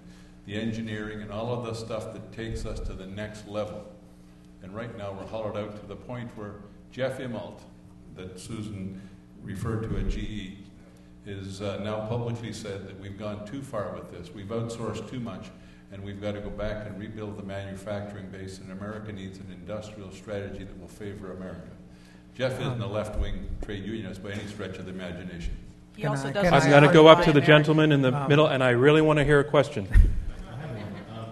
the 0.48 0.56
engineering 0.56 1.22
and 1.22 1.30
all 1.32 1.54
of 1.54 1.66
the 1.66 1.74
stuff 1.74 2.14
that 2.14 2.32
takes 2.32 2.66
us 2.66 2.80
to 2.80 2.94
the 2.94 3.06
next 3.06 3.48
level. 3.48 3.86
And 4.64 4.74
right 4.74 4.98
now, 4.98 5.12
we're 5.12 5.28
hollowed 5.28 5.58
out 5.58 5.80
to 5.80 5.86
the 5.86 5.96
point 5.96 6.32
where 6.36 6.56
Jeff 6.92 7.20
Immelt, 7.20 7.60
that 8.16 8.40
Susan 8.40 9.00
referred 9.44 9.84
to 9.84 9.98
at 9.98 10.08
GE, 10.10 10.54
is 11.26 11.62
uh, 11.62 11.78
now 11.84 12.00
publicly 12.08 12.54
said 12.54 12.88
that 12.88 12.98
we've 13.00 13.20
gone 13.20 13.46
too 13.46 13.62
far 13.62 13.94
with 13.94 14.10
this. 14.12 14.34
We've 14.34 14.48
outsourced 14.48 15.10
too 15.12 15.20
much, 15.20 15.48
and 15.92 16.02
we've 16.02 16.22
got 16.22 16.32
to 16.32 16.40
go 16.40 16.50
back 16.50 16.88
and 16.88 16.98
rebuild 16.98 17.38
the 17.38 17.44
manufacturing 17.44 18.30
base, 18.30 18.60
and 18.60 18.72
America 18.72 19.12
needs 19.12 19.38
an 19.40 19.48
industrial 19.52 20.12
strategy 20.12 20.64
that 20.64 20.80
will 20.80 20.88
favor 20.88 21.34
America. 21.34 21.68
Jeff 22.36 22.60
isn't 22.62 22.82
a 22.82 22.88
left 22.88 23.20
wing 23.20 23.48
trade 23.66 23.84
unionist 23.84 24.24
by 24.24 24.32
any 24.32 24.46
stretch 24.48 24.78
of 24.78 24.86
the 24.86 24.92
imagination. 24.92 25.58
He 25.98 26.06
also 26.06 26.30
I- 26.30 26.32
doesn't 26.32 26.52
can 26.52 26.62
I'm 26.62 26.70
going 26.70 26.84
to 26.84 26.94
go 26.94 27.08
up 27.08 27.20
to 27.20 27.26
the 27.26 27.32
America. 27.40 27.48
gentleman 27.48 27.92
in 27.92 28.02
the 28.02 28.14
Um, 28.16 28.30
middle, 28.30 28.48
and 28.48 28.64
I 28.64 28.70
really 28.70 29.02
want 29.02 29.18
to 29.20 29.26
hear 29.26 29.40
a 29.42 29.44
question. 29.44 29.88
I 29.92 30.56
have 30.62 30.70
one. 30.70 30.82
Um, 31.20 31.26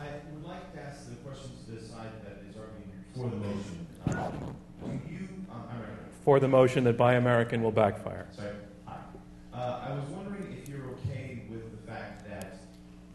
I 0.00 0.06
would 0.34 0.44
like 0.48 0.72
to 0.74 0.80
ask 0.82 1.08
the 1.08 1.16
question 1.16 1.50
to 1.66 1.72
the 1.72 1.86
side 1.86 2.08
that 2.24 2.42
is 2.48 2.56
arguing 2.56 3.04
for 3.14 3.28
the 3.28 3.36
motion. 3.36 3.86
Um, 4.06 4.54
Do 4.82 5.12
you, 5.12 5.28
um, 5.50 5.62
I'm 5.70 5.76
sorry, 5.76 5.92
For 6.26 6.40
the 6.40 6.48
motion 6.48 6.82
that 6.90 6.96
Buy 6.96 7.14
American 7.14 7.62
will 7.62 7.70
backfire. 7.70 8.26
sorry. 8.34 8.50
Hi. 8.84 8.96
Uh, 9.54 9.86
I 9.86 9.94
was 9.94 10.10
wondering 10.10 10.58
if 10.60 10.68
you're 10.68 10.90
okay 10.98 11.44
with 11.48 11.70
the 11.70 11.88
fact 11.88 12.28
that 12.28 12.58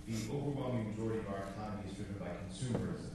the 0.07 0.15
overwhelming 0.33 0.91
majority 0.91 1.19
of 1.19 1.27
our 1.27 1.43
economy 1.51 1.83
is 1.89 1.97
driven 1.97 2.15
by 2.17 2.31
consumerism. 2.39 3.11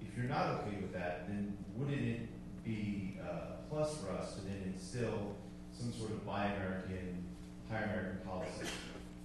If 0.00 0.16
you're 0.16 0.24
not 0.24 0.46
okay 0.62 0.78
with 0.80 0.94
that, 0.94 1.28
then 1.28 1.52
wouldn't 1.76 2.00
it 2.00 2.28
be 2.64 3.18
uh, 3.22 3.60
a 3.60 3.68
plus 3.68 3.98
for 3.98 4.10
us 4.10 4.36
to 4.36 4.40
then 4.40 4.72
instill 4.72 5.36
some 5.78 5.92
sort 5.92 6.12
of 6.12 6.24
buy 6.24 6.46
American, 6.56 7.22
hire 7.68 7.90
American 7.92 8.26
policy? 8.26 8.72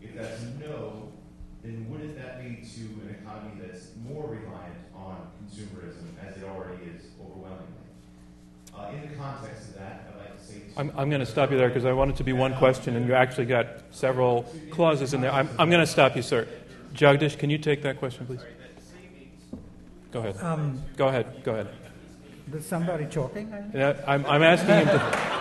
If 0.01 0.13
that's 0.13 0.41
no, 0.59 1.07
then 1.63 1.88
wouldn't 1.89 2.17
that 2.17 2.39
lead 2.43 2.67
to 2.76 2.81
an 3.07 3.15
economy 3.22 3.61
that's 3.65 3.91
more 4.05 4.27
reliant 4.27 4.76
on 4.93 5.31
consumerism 5.39 6.03
as 6.22 6.35
it 6.35 6.43
already 6.43 6.84
is 6.84 7.05
overwhelmingly? 7.17 7.74
Uh, 8.77 8.89
in 8.93 9.10
the 9.10 9.15
context 9.15 9.69
of 9.69 9.76
that, 9.76 10.11
I'd 10.14 10.19
like 10.19 10.38
to 10.39 10.43
say. 10.45 10.60
to- 10.60 10.80
I'm, 10.80 10.91
I'm 10.97 11.10
going 11.10 11.19
to 11.22 11.26
stop 11.26 11.52
you 11.52 11.57
there 11.57 11.68
because 11.69 11.85
I 11.85 11.93
want 11.93 12.11
it 12.11 12.18
to 12.18 12.23
be 12.23 12.34
one 12.34 12.53
question, 12.56 12.95
and 12.95 13.07
you 13.07 13.14
actually 13.14 13.45
got 13.45 13.68
several 13.91 14.43
clauses 14.72 15.14
in 15.14 15.22
there. 15.22 15.31
I'm, 15.31 15.49
I'm 15.57 15.69
going 15.69 15.81
to 15.81 15.88
stop 15.91 16.15
you, 16.15 16.22
sir. 16.22 16.47
Jagdish, 16.93 17.38
can 17.38 17.49
you 17.49 17.57
take 17.57 17.81
that 17.84 17.99
question, 17.99 18.26
please? 18.26 18.41
Go 20.11 20.19
ahead. 20.19 20.38
Um, 20.41 20.81
Go 20.95 21.07
ahead. 21.10 21.43
Go 21.43 21.52
ahead. 21.53 21.68
there's 22.47 22.65
somebody 22.65 23.06
talking? 23.06 23.52
Yeah, 23.73 24.02
I'm, 24.07 24.26
I'm 24.26 24.43
asking 24.43 24.69
him 24.76 24.85
to. 24.88 25.35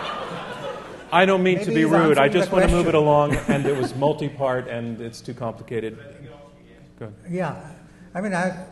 I 1.13 1.25
don't 1.25 1.43
mean 1.43 1.59
to 1.63 1.71
be 1.71 1.85
rude. 1.85 2.17
I 2.17 2.27
just 2.27 2.49
the 2.49 2.55
want 2.57 2.69
to 2.69 2.75
move 2.75 2.87
it 2.87 2.95
along, 2.95 3.35
and 3.47 3.65
it 3.65 3.77
was 3.77 3.95
multi-part, 4.05 4.67
and 4.67 4.99
it's 4.99 5.21
too 5.21 5.33
complicated. 5.33 5.97
Go 6.99 7.05
ahead. 7.05 7.15
Yeah, 7.29 7.71
I 8.13 8.19
mean, 8.19 8.33
I, 8.33 8.65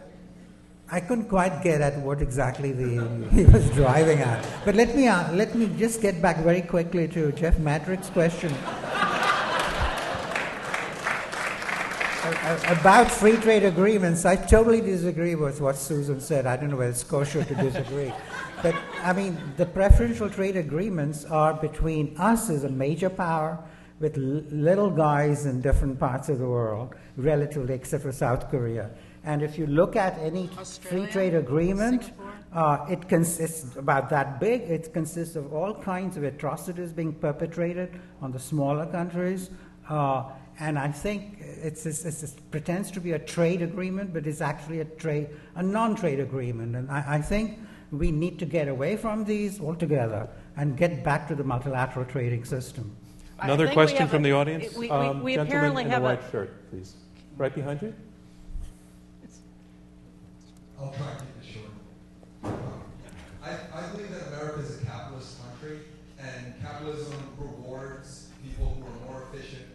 I 0.89 0.99
couldn't 0.99 1.25
quite 1.25 1.63
get 1.63 1.81
at 1.81 1.97
what 1.99 2.21
exactly 2.21 2.71
the, 2.71 3.27
he 3.31 3.45
was 3.45 3.69
driving 3.71 4.19
at. 4.19 4.45
But 4.63 4.75
let 4.75 4.95
me, 4.95 5.07
uh, 5.07 5.31
let 5.33 5.55
me 5.55 5.67
just 5.77 6.01
get 6.01 6.21
back 6.21 6.37
very 6.37 6.61
quickly 6.61 7.07
to 7.09 7.31
Jeff 7.31 7.57
Madrick's 7.57 8.09
question. 8.09 8.53
About 12.67 13.09
free 13.11 13.37
trade 13.37 13.63
agreements, 13.63 14.25
I 14.25 14.35
totally 14.35 14.81
disagree 14.81 15.35
with 15.35 15.59
what 15.61 15.75
Susan 15.75 16.19
said. 16.19 16.45
I 16.45 16.55
don't 16.57 16.69
know 16.69 16.77
whether 16.77 16.91
it's 16.91 17.03
kosher 17.03 17.43
to 17.43 17.55
disagree. 17.55 18.13
But, 18.61 18.75
I 19.01 19.11
mean, 19.11 19.37
the 19.57 19.65
preferential 19.65 20.29
trade 20.29 20.55
agreements 20.55 21.25
are 21.25 21.53
between 21.53 22.15
us 22.17 22.49
as 22.49 22.63
a 22.63 22.69
major 22.69 23.09
power 23.09 23.59
with 23.99 24.17
l- 24.17 24.41
little 24.51 24.89
guys 24.89 25.45
in 25.45 25.59
different 25.59 25.99
parts 25.99 26.29
of 26.29 26.39
the 26.39 26.47
world, 26.47 26.95
relatively, 27.17 27.73
except 27.73 28.03
for 28.03 28.13
South 28.13 28.49
Korea. 28.49 28.89
And 29.25 29.41
if 29.41 29.57
you 29.57 29.67
look 29.67 29.95
at 29.95 30.17
any 30.19 30.49
Australia, 30.59 31.05
free 31.05 31.11
trade 31.11 31.33
agreement, 31.35 32.11
uh, 32.53 32.85
it 32.89 33.07
consists 33.07 33.75
about 33.77 34.09
that 34.09 34.39
big. 34.39 34.61
It 34.63 34.93
consists 34.93 35.35
of 35.35 35.53
all 35.53 35.73
kinds 35.73 36.17
of 36.17 36.23
atrocities 36.23 36.91
being 36.91 37.13
perpetrated 37.13 37.99
on 38.21 38.31
the 38.31 38.39
smaller 38.39 38.85
countries. 38.85 39.49
Uh, 39.89 40.23
and 40.59 40.77
I 40.77 40.91
think 40.91 41.37
it's, 41.39 41.85
it's, 41.85 42.03
it's, 42.05 42.21
it 42.23 42.33
pretends 42.51 42.91
to 42.91 42.99
be 42.99 43.13
a 43.13 43.19
trade 43.19 43.61
agreement, 43.61 44.13
but 44.13 44.27
it's 44.27 44.41
actually 44.41 44.81
a 44.81 44.85
trade, 44.85 45.29
a 45.55 45.63
non-trade 45.63 46.19
agreement. 46.19 46.75
And 46.75 46.91
I, 46.91 47.15
I 47.15 47.21
think 47.21 47.59
we 47.91 48.11
need 48.11 48.39
to 48.39 48.45
get 48.45 48.67
away 48.67 48.97
from 48.97 49.23
these 49.23 49.59
altogether 49.61 50.27
and 50.57 50.77
get 50.77 51.03
back 51.03 51.27
to 51.29 51.35
the 51.35 51.43
multilateral 51.43 52.05
trading 52.05 52.43
system. 52.43 52.95
Another 53.39 53.67
question 53.69 54.07
from 54.07 54.21
a- 54.23 54.27
the 54.27 54.31
audience? 54.33 54.75
we- 54.75 54.87
we- 54.87 54.89
Um, 54.91 55.23
we 55.23 55.33
gentleman 55.35 55.47
apparently 55.47 55.83
in 55.83 55.89
have 55.89 56.01
the 56.03 56.07
a- 56.09 56.15
white 56.15 56.31
shirt, 56.31 56.69
please. 56.69 56.93
Right 57.37 57.53
behind 57.55 57.81
you? 57.81 57.93
I'll 60.79 60.91
try 60.91 61.11
and 61.11 61.19
keep 61.19 61.43
it 61.43 61.53
short. 61.53 61.71
Um, 62.43 62.83
I, 63.43 63.51
I 63.73 63.87
believe 63.91 64.11
that 64.11 64.27
America 64.27 64.59
is 64.59 64.81
a 64.81 64.85
capitalist 64.85 65.37
country, 65.41 65.79
and 66.19 66.53
capitalism 66.61 67.15
rewards 67.37 68.29
people 68.43 68.75
who 68.75 68.83
are 68.83 69.11
more 69.11 69.27
efficient 69.31 69.65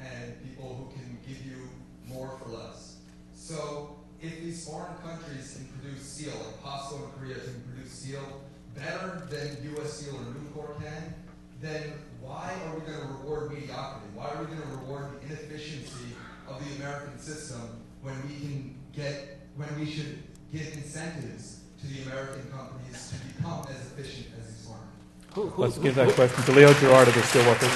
and 0.00 0.34
people 0.42 0.74
who 0.74 0.98
can 0.98 1.18
give 1.26 1.44
you 1.44 1.68
more 2.06 2.38
for 2.38 2.50
less. 2.50 2.96
So 3.34 3.96
if 4.20 4.40
these 4.40 4.66
foreign 4.68 4.96
countries 4.98 5.56
can 5.56 5.66
produce 5.78 6.02
steel, 6.02 6.32
like 6.32 6.62
POSCO 6.62 7.04
in 7.04 7.10
Korea 7.18 7.34
can 7.40 7.60
produce 7.62 7.92
steel 7.92 8.42
better 8.74 9.26
than 9.30 9.58
U.S. 9.74 9.92
Steel 9.94 10.16
or 10.16 10.24
Nucor 10.34 10.80
can, 10.82 11.14
then 11.60 11.94
why 12.20 12.52
are 12.66 12.74
we 12.74 12.80
going 12.80 13.00
to 13.00 13.06
reward 13.06 13.52
mediocrity? 13.52 14.06
Why 14.14 14.28
are 14.30 14.40
we 14.40 14.46
going 14.46 14.60
to 14.60 14.68
reward 14.68 15.20
the 15.20 15.26
inefficiency 15.26 16.14
of 16.48 16.62
the 16.64 16.76
American 16.76 17.18
system 17.18 17.80
when 18.02 18.14
we 18.28 18.34
can 18.34 18.74
get, 18.94 19.40
when 19.56 19.68
we 19.78 19.90
should 19.90 20.18
give 20.52 20.72
incentives 20.74 21.60
to 21.80 21.86
the 21.86 22.02
American 22.02 22.50
companies 22.50 23.12
to 23.12 23.16
become 23.36 23.66
as 23.68 23.76
efficient 23.76 24.26
as 24.38 24.46
these 24.46 24.66
foreign? 24.66 25.52
Let's 25.56 25.78
give 25.78 25.94
that 25.96 26.10
question 26.14 26.44
to 26.44 26.52
Leo 26.52 26.72
Gerard 26.74 27.08
of 27.08 27.14
the 27.14 27.20
Steelworkers. 27.20 27.72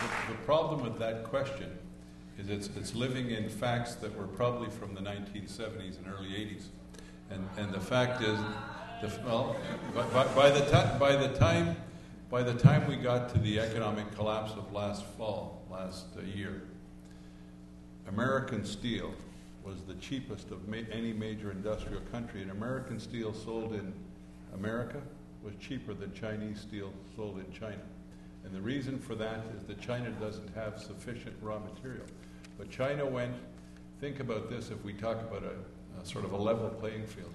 The, 0.00 0.32
the 0.32 0.38
problem 0.44 0.82
with 0.82 0.98
that 0.98 1.24
question 1.24 1.78
is 2.38 2.50
it's, 2.50 2.68
it's 2.76 2.94
living 2.94 3.30
in 3.30 3.48
facts 3.48 3.94
that 3.96 4.16
were 4.16 4.26
probably 4.26 4.70
from 4.70 4.94
the 4.94 5.00
1970s 5.00 5.98
and 5.98 6.06
early 6.06 6.30
80s. 6.30 6.66
And, 7.30 7.48
and 7.56 7.72
the 7.72 7.80
fact 7.80 8.22
is, 8.22 8.38
the, 9.02 9.12
well, 9.24 9.56
by, 9.94 10.04
by, 10.06 10.34
by 10.34 10.50
the 10.50 10.64
ti- 10.64 10.98
by 10.98 11.14
the 11.14 11.28
time 11.38 11.76
by 12.30 12.42
the 12.42 12.54
time 12.54 12.86
we 12.86 12.96
got 12.96 13.30
to 13.30 13.38
the 13.38 13.58
economic 13.58 14.14
collapse 14.14 14.52
of 14.52 14.70
last 14.72 15.04
fall, 15.16 15.62
last 15.70 16.06
uh, 16.18 16.22
year, 16.22 16.62
American 18.06 18.64
steel 18.66 19.14
was 19.68 19.82
the 19.82 19.94
cheapest 19.94 20.50
of 20.50 20.66
ma- 20.66 20.78
any 20.90 21.12
major 21.12 21.50
industrial 21.50 22.00
country, 22.10 22.40
and 22.40 22.50
American 22.50 22.98
steel 22.98 23.34
sold 23.34 23.74
in 23.74 23.92
America 24.54 25.02
was 25.44 25.54
cheaper 25.60 25.92
than 25.92 26.14
Chinese 26.14 26.58
steel 26.60 26.90
sold 27.14 27.38
in 27.38 27.52
China. 27.52 27.82
And 28.44 28.54
the 28.54 28.60
reason 28.60 28.98
for 28.98 29.14
that 29.16 29.44
is 29.56 29.64
that 29.64 29.80
China 29.80 30.10
doesn't 30.12 30.54
have 30.54 30.80
sufficient 30.80 31.36
raw 31.42 31.58
material. 31.58 32.06
But 32.56 32.70
China 32.70 33.04
went, 33.04 33.34
think 34.00 34.20
about 34.20 34.48
this 34.48 34.70
if 34.70 34.82
we 34.84 34.94
talk 34.94 35.20
about 35.20 35.42
a, 35.44 35.52
a 36.00 36.06
sort 36.06 36.24
of 36.24 36.32
a 36.32 36.36
level 36.36 36.70
playing 36.70 37.06
field. 37.06 37.34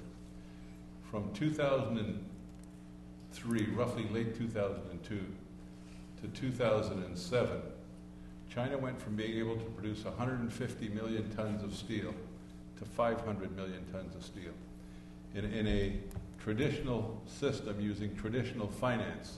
From 1.11 1.31
2003, 1.33 3.65
roughly 3.75 4.07
late 4.09 4.35
2002, 4.35 5.23
to 6.21 6.27
2007, 6.29 7.61
China 8.53 8.77
went 8.77 9.01
from 9.01 9.15
being 9.15 9.37
able 9.39 9.55
to 9.55 9.65
produce 9.71 10.03
150 10.03 10.89
million 10.89 11.27
tons 11.35 11.63
of 11.63 11.73
steel 11.75 12.13
to 12.77 12.85
500 12.85 13.55
million 13.55 13.83
tons 13.91 14.15
of 14.15 14.23
steel. 14.23 14.51
In, 15.33 15.45
in 15.45 15.67
a 15.67 15.93
traditional 16.43 17.19
system 17.25 17.79
using 17.81 18.15
traditional 18.15 18.67
finance, 18.67 19.37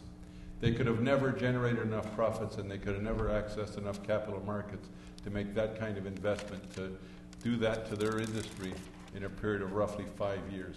they 0.59 0.73
could 0.73 0.87
have 0.87 1.01
never 1.01 1.31
generated 1.31 1.83
enough 1.83 2.13
profits 2.15 2.57
and 2.57 2.69
they 2.69 2.77
could 2.77 2.93
have 2.93 3.03
never 3.03 3.29
accessed 3.29 3.77
enough 3.77 4.03
capital 4.03 4.41
markets 4.45 4.89
to 5.23 5.29
make 5.29 5.53
that 5.55 5.79
kind 5.79 5.97
of 5.97 6.05
investment 6.05 6.73
to 6.75 6.97
do 7.41 7.55
that 7.57 7.87
to 7.89 7.95
their 7.95 8.19
industry 8.19 8.73
in 9.15 9.23
a 9.23 9.29
period 9.29 9.61
of 9.61 9.73
roughly 9.73 10.05
five 10.17 10.39
years. 10.51 10.75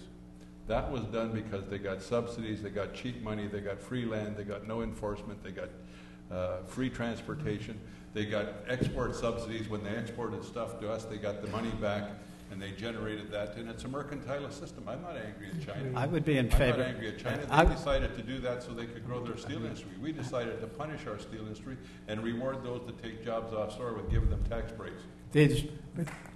That 0.69 0.91
was 0.93 1.03
done 1.05 1.33
because 1.33 1.67
they 1.69 1.79
got 1.79 2.03
subsidies, 2.03 2.63
they 2.63 2.71
got 2.71 2.95
cheap 2.95 3.23
money, 3.23 3.49
they 3.49 3.61
got 3.61 3.81
free 3.81 4.05
land, 4.05 4.37
they 4.37 4.45
got 4.45 4.69
no 4.69 4.83
enforcement, 4.83 5.43
they 5.43 5.51
got 5.51 5.71
uh, 6.31 6.59
free 6.67 6.91
transportation, 6.91 7.81
they 8.15 8.25
got 8.27 8.47
export 8.69 9.15
subsidies. 9.15 9.69
When 9.69 9.83
they 9.85 9.91
exported 9.97 10.45
stuff 10.45 10.81
to 10.81 10.91
us, 10.91 11.05
they 11.05 11.17
got 11.19 11.43
the 11.43 11.49
money 11.49 11.71
back 11.81 12.05
and 12.51 12.61
they 12.63 12.71
generated 12.73 13.31
that. 13.31 13.57
And 13.57 13.69
it's 13.69 13.85
a 13.85 13.89
mercantilist 13.89 14.59
system. 14.59 14.85
I'm 14.89 15.03
not 15.03 15.17
angry 15.17 15.49
at 15.51 15.67
China. 15.67 15.91
I 15.95 16.07
would 16.07 16.25
be 16.25 16.39
in 16.39 16.47
I'm 16.47 16.59
favor. 16.59 16.79
not 16.79 16.87
angry 16.87 17.09
at 17.09 17.19
China. 17.19 17.47
I- 17.51 17.65
They 17.65 17.75
decided 17.75 18.15
to 18.17 18.23
do 18.23 18.39
that 18.41 18.63
so 18.63 18.73
they 18.73 18.87
could 18.87 19.05
grow 19.07 19.23
their 19.23 19.37
steel 19.37 19.59
industry. 19.65 19.91
We 20.01 20.13
decided 20.13 20.61
to 20.63 20.67
punish 20.67 21.07
our 21.07 21.19
steel 21.19 21.43
industry 21.43 21.77
and 22.09 22.23
reward 22.23 22.65
those 22.65 22.81
that 22.87 23.03
take 23.03 23.25
jobs 23.25 23.53
offshore 23.53 23.93
with 23.95 24.11
giving 24.11 24.31
them 24.31 24.43
tax 24.49 24.73
breaks. 24.73 25.03
These, 25.31 25.65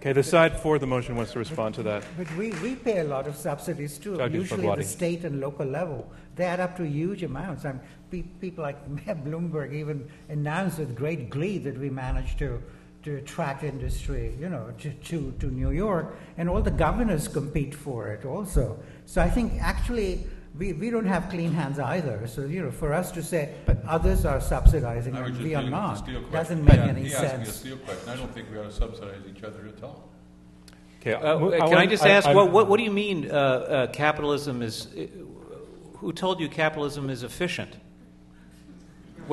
Okay, 0.01 0.13
the 0.13 0.23
side 0.23 0.61
for 0.61 0.79
the 0.79 0.87
motion 0.87 1.17
wants 1.17 1.33
to 1.33 1.39
respond 1.39 1.75
to 1.77 1.83
that. 1.85 2.05
But 2.19 2.27
we, 2.37 2.51
we 2.63 2.75
pay 2.75 2.99
a 2.99 3.05
lot 3.05 3.27
of 3.27 3.37
subsidies 3.37 3.97
too, 3.97 4.17
Judge 4.19 4.35
usually 4.35 4.69
at 4.69 4.77
the 4.77 4.85
state 4.85 5.25
and 5.25 5.41
local 5.41 5.65
level. 5.65 6.13
They 6.37 6.45
add 6.45 6.61
up 6.61 6.77
to 6.77 6.87
huge 6.87 7.23
amounts. 7.23 7.65
I 7.65 7.73
mean, 7.73 7.81
pe- 7.81 7.87
people 8.21 8.63
like 8.63 8.89
Mayor 8.97 9.15
Bloomberg 9.15 9.73
even 9.73 10.09
announced 10.29 10.79
with 10.79 10.95
great 10.95 11.31
glee 11.31 11.59
that 11.59 11.79
we 11.79 11.89
managed 11.91 12.39
to, 12.41 12.63
to 13.05 13.17
attract 13.17 13.65
industry, 13.65 14.35
you 14.39 14.49
know, 14.49 14.73
to, 14.81 14.91
to, 14.93 15.33
to 15.41 15.47
New 15.47 15.71
York, 15.71 16.15
and 16.37 16.49
all 16.49 16.61
the 16.61 16.71
governors 16.71 17.27
compete 17.29 17.75
for 17.75 18.09
it 18.09 18.25
also. 18.25 18.79
So 19.07 19.23
I 19.23 19.31
think 19.31 19.55
actually 19.61 20.27
we, 20.59 20.75
we 20.75 20.91
don't 20.91 21.07
have 21.07 21.31
clean 21.31 21.53
hands 21.53 21.79
either. 21.79 22.27
So, 22.27 22.43
you 22.45 22.63
know, 22.63 22.71
for 22.71 22.93
us 22.93 23.11
to 23.13 23.23
say 23.23 23.55
but 23.65 23.83
others 23.87 24.25
are 24.27 24.41
subsidizing 24.41 25.17
and 25.17 25.25
we 25.25 25.31
are 25.31 25.35
dealing 25.35 25.55
with 25.57 25.65
the 25.65 25.71
not 25.71 26.33
doesn't 26.33 26.65
make 26.65 26.77
a- 26.79 26.83
any 26.83 27.05
he 27.05 27.15
asked 27.15 27.23
me 27.23 27.27
a 27.27 27.31
sense. 27.47 27.55
steel 27.55 27.77
question. 27.79 28.09
I 28.11 28.17
don't 28.17 28.33
think 28.35 28.51
we 28.51 28.59
ought 28.59 28.65
to 28.65 28.73
subsidize 28.73 29.23
each 29.35 29.43
other 29.43 29.67
at 29.67 29.83
all. 29.83 30.09
Okay, 31.01 31.15
Uh, 31.15 31.39
can 31.51 31.63
I 31.63 31.75
want- 31.75 31.91
just 31.91 32.05
ask, 32.07 32.29
I- 32.29 32.35
what, 32.35 32.53
what, 32.53 32.69
what 32.69 32.77
do 32.77 32.85
you 32.85 32.93
mean 32.93 33.31
uh, 33.31 33.35
uh, 33.35 33.87
capitalism 33.89 34.63
is? 34.63 34.87
Uh, 34.87 35.07
who 35.97 36.13
told 36.13 36.39
you 36.41 36.49
capitalism 36.49 37.09
is 37.11 37.23
efficient? 37.23 37.77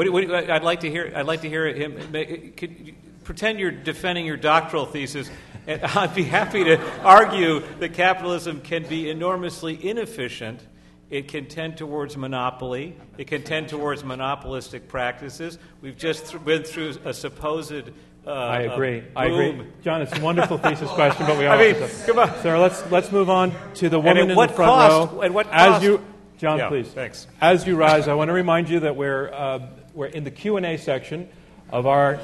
What, 0.07 0.29
what, 0.29 0.49
I'd 0.49 0.63
like 0.63 0.79
to 0.81 0.89
hear. 0.89 1.11
I'd 1.13 1.25
like 1.25 1.41
to 1.41 1.49
hear 1.49 1.67
him. 1.67 1.99
make- 2.11 2.55
Could 2.55 2.79
you 2.79 2.93
pretend 3.25 3.59
you're 3.59 3.69
defending 3.71 4.25
your 4.25 4.37
doctoral 4.37 4.85
thesis, 4.85 5.29
and 5.67 5.83
I'd 5.83 6.15
be 6.15 6.23
happy 6.23 6.63
to 6.63 6.79
argue 7.03 7.59
that 7.79 7.93
capitalism 7.93 8.61
can 8.61 8.87
be 8.87 9.09
enormously 9.09 9.77
inefficient. 9.89 10.65
It 11.09 11.27
can 11.27 11.47
tend 11.47 11.75
towards 11.75 12.15
monopoly. 12.15 12.95
It 13.17 13.27
can 13.27 13.43
tend 13.43 13.67
towards 13.67 14.05
monopolistic 14.05 14.87
practices. 14.87 15.59
We've 15.81 15.97
just 15.97 16.27
th- 16.31 16.45
been 16.45 16.63
through 16.63 16.95
a 17.03 17.13
supposed. 17.13 17.89
Uh, 18.25 18.31
I 18.31 18.59
agree. 18.61 19.03
I 19.17 19.25
agree. 19.25 19.65
John, 19.83 20.01
it's 20.01 20.17
a 20.17 20.21
wonderful 20.21 20.57
thesis 20.59 20.89
question, 20.91 21.25
but 21.25 21.37
we 21.37 21.45
all 21.47 21.59
I 21.59 21.73
mean, 21.73 21.89
come 22.05 22.19
on. 22.19 22.29
Let's 22.61 22.89
let's 22.89 23.11
move 23.11 23.29
on 23.29 23.51
to 23.75 23.89
the 23.89 23.99
woman 23.99 24.17
in 24.17 24.27
the 24.29 24.35
front 24.35 24.55
cost- 24.55 25.11
row. 25.13 25.21
at 25.23 25.33
what 25.33 25.47
cost? 25.51 25.77
As 25.77 25.83
you, 25.83 26.05
John, 26.37 26.57
Yeah, 26.57 26.69
please. 26.69 26.87
thanks. 26.87 27.27
As 27.41 27.67
you 27.67 27.75
rise, 27.75 28.07
I 28.07 28.13
want 28.13 28.29
to 28.29 28.33
remind 28.33 28.69
you 28.69 28.79
that 28.81 28.95
we're 28.95 29.29
uh, 29.33 29.59
we're 29.99 30.05
in 30.05 30.23
the 30.23 30.31
Q 30.31 30.55
and 30.55 30.65
A 30.65 30.77
section 30.77 31.27
of 31.71 31.85
our 31.85 32.21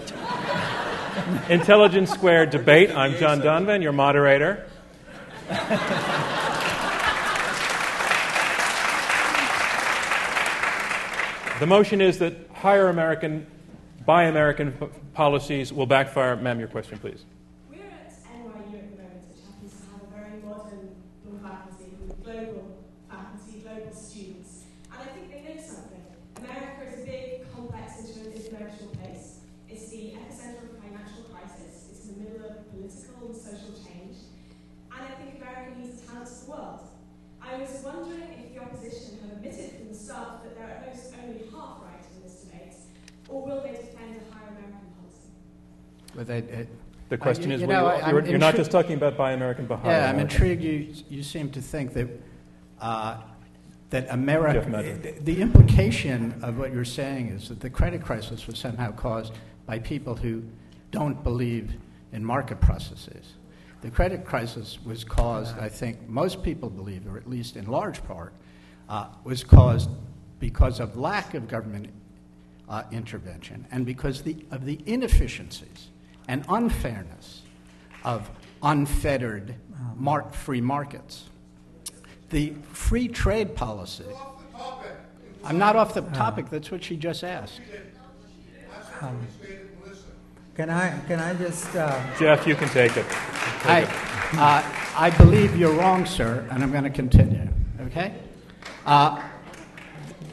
Intelligence 1.50 2.10
Squared 2.10 2.50
debate. 2.50 2.90
I'm 2.90 3.18
John 3.18 3.42
Donvan, 3.42 3.82
your 3.84 3.92
moderator. 3.92 4.66
The 11.60 11.68
motion 11.68 12.00
is 12.00 12.20
that 12.20 12.34
hire 12.54 12.88
American, 12.88 13.46
buy 14.06 14.24
American 14.24 14.72
p- 14.72 14.88
policies 15.14 15.74
will 15.74 15.86
backfire. 15.86 16.38
Ma'am, 16.38 16.60
your 16.60 16.70
question, 16.70 16.98
please. 17.00 17.24
We're 17.70 17.78
at 17.78 18.12
NYU 18.12 18.76
at 18.76 18.92
the 18.92 19.04
moment, 19.04 19.24
which 19.32 19.44
happens 19.46 19.72
to 19.72 19.88
have 19.92 20.04
a 20.04 20.08
very 20.16 20.42
modern 20.44 20.96
law 21.28 21.40
faculty 21.44 21.92
with 22.08 22.24
global 22.24 22.78
faculty, 23.10 23.60
global 23.64 23.94
students. 23.94 24.64
And 24.92 25.02
I 25.02 25.06
think 25.14 25.32
they 25.32 25.42
know 25.48 25.62
something. 25.62 26.04
America 26.44 26.92
is 26.92 27.04
a 27.04 27.06
big, 27.06 27.54
complex, 27.54 28.04
inter- 28.04 28.32
international 28.36 28.90
place. 29.00 29.40
It's 29.70 29.88
the 29.92 30.12
epicenter 30.20 30.76
of 30.76 30.84
financial 30.84 31.24
crisis. 31.32 31.88
It's 31.90 32.04
in 32.04 32.16
the 32.16 32.30
middle 32.30 32.52
of 32.52 32.70
political 32.76 33.32
and 33.32 33.36
social 33.36 33.80
change. 33.80 34.18
And 34.92 35.08
I 35.08 35.12
think 35.24 35.40
America 35.40 35.72
needs 35.80 36.02
to 36.02 36.08
balance 36.12 36.36
the 36.44 36.52
world. 36.52 36.82
I 37.42 37.58
was 37.58 37.80
wondering 37.86 38.44
if 38.44 38.54
the 38.54 38.60
opposition 38.60 39.20
have 39.24 39.38
admitted 39.38 39.80
from 39.80 39.88
the 39.88 39.96
start 39.96 40.44
that 40.44 40.56
they're 40.58 40.68
at 40.68 40.88
most 40.88 41.14
only 41.24 41.46
half 41.54 41.80
right 41.86 42.04
in 42.18 42.24
this 42.24 42.42
debate, 42.42 42.74
or 43.30 43.46
will 43.46 43.62
they 43.62 43.72
defend 43.72 44.18
a 44.18 44.34
hire 44.34 44.50
American 44.50 44.90
policy? 44.98 45.30
With 46.16 46.30
a, 46.30 46.38
a- 46.62 46.68
The 47.10 47.18
question 47.18 47.50
you- 47.50 47.56
is, 47.56 47.62
you 47.62 47.68
know, 47.68 47.96
you're, 48.08 48.26
you're 48.26 48.38
not 48.38 48.56
just 48.56 48.72
talking 48.72 48.94
about 48.94 49.18
buy 49.18 49.34
American, 49.34 49.66
but 49.66 49.84
Yeah, 49.84 50.10
I'm 50.10 50.20
intrigued. 50.20 50.62
You, 50.64 50.94
you 51.10 51.24
seem 51.24 51.52
to 51.52 51.62
think 51.62 51.94
that 51.94 52.08
uh, 52.82 53.18
that 53.92 54.08
America, 54.10 55.00
the, 55.02 55.12
the 55.22 55.42
implication 55.42 56.34
of 56.42 56.58
what 56.58 56.74
you're 56.74 56.84
saying 56.84 57.30
is 57.30 57.50
that 57.50 57.60
the 57.60 57.70
credit 57.70 58.04
crisis 58.04 58.48
was 58.48 58.58
somehow 58.58 58.92
caused 58.92 59.34
by 59.66 59.80
people 59.80 60.16
who 60.16 60.44
don't 60.92 61.24
believe 61.24 61.74
in 62.12 62.24
market 62.26 62.60
processes. 62.60 63.34
The 63.82 63.92
credit 63.92 64.26
crisis 64.26 64.80
was 64.84 65.04
caused, 65.04 65.58
I 65.60 65.70
think 65.70 66.10
most 66.10 66.42
people 66.42 66.70
believe, 66.70 67.06
or 67.08 67.18
at 67.18 67.30
least 67.30 67.56
in 67.56 67.68
large 67.68 68.04
part, 68.06 68.34
uh, 68.90 69.08
was 69.24 69.44
caused 69.44 69.90
because 70.40 70.80
of 70.80 70.98
lack 70.98 71.34
of 71.36 71.48
government 71.48 71.90
uh, 72.68 72.84
intervention 72.92 73.66
and 73.72 73.86
because 73.86 74.24
the, 74.24 74.36
of 74.52 74.66
the 74.66 74.80
inefficiencies 74.88 75.90
and 76.28 76.46
unfairness 76.50 77.42
of 78.04 78.30
unfettered 78.64 79.56
mar- 79.96 80.30
free 80.32 80.62
markets. 80.62 81.30
The 82.30 82.54
free 82.72 83.08
trade 83.08 83.56
policy. 83.56 84.06
I'm 85.44 85.58
not 85.58 85.76
off 85.76 85.94
the 85.94 86.02
topic, 86.02 86.50
that's 86.50 86.72
what 86.72 86.84
she 86.84 86.98
just 86.98 87.24
asked. 87.24 87.62
Um, 89.02 89.28
can 90.56 90.70
I 90.70 90.98
can 91.06 91.20
I 91.20 91.34
just 91.34 91.76
uh, 91.76 92.02
Jeff, 92.18 92.48
you 92.48 92.56
can 92.56 92.70
take 92.70 92.96
it. 92.96 93.06
I, 93.66 93.84
uh, 94.34 94.64
I 94.98 95.10
believe 95.10 95.58
you're 95.58 95.74
wrong, 95.74 96.06
sir, 96.06 96.48
and 96.50 96.64
I'm 96.64 96.72
going 96.72 96.86
to 96.86 96.90
continue. 96.90 97.50
Okay? 97.88 98.14
Uh, 98.86 99.22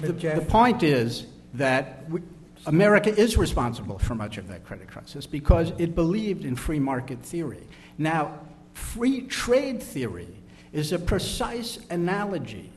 the, 0.00 0.12
the 0.12 0.44
point 0.48 0.82
is 0.82 1.26
that 1.54 2.08
we, 2.08 2.20
America 2.66 3.14
is 3.14 3.36
responsible 3.36 3.98
for 3.98 4.14
much 4.14 4.38
of 4.38 4.46
that 4.48 4.64
credit 4.64 4.88
crisis 4.88 5.26
because 5.26 5.72
it 5.78 5.94
believed 5.94 6.44
in 6.44 6.54
free 6.54 6.78
market 6.78 7.20
theory. 7.20 7.66
Now, 7.98 8.38
free 8.74 9.22
trade 9.22 9.82
theory 9.82 10.28
is 10.72 10.92
a 10.92 10.98
precise 10.98 11.78
analogy 11.90 12.70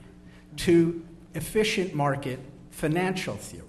to 0.58 1.04
efficient 1.36 1.94
market 1.94 2.40
financial 2.72 3.36
theory. 3.36 3.62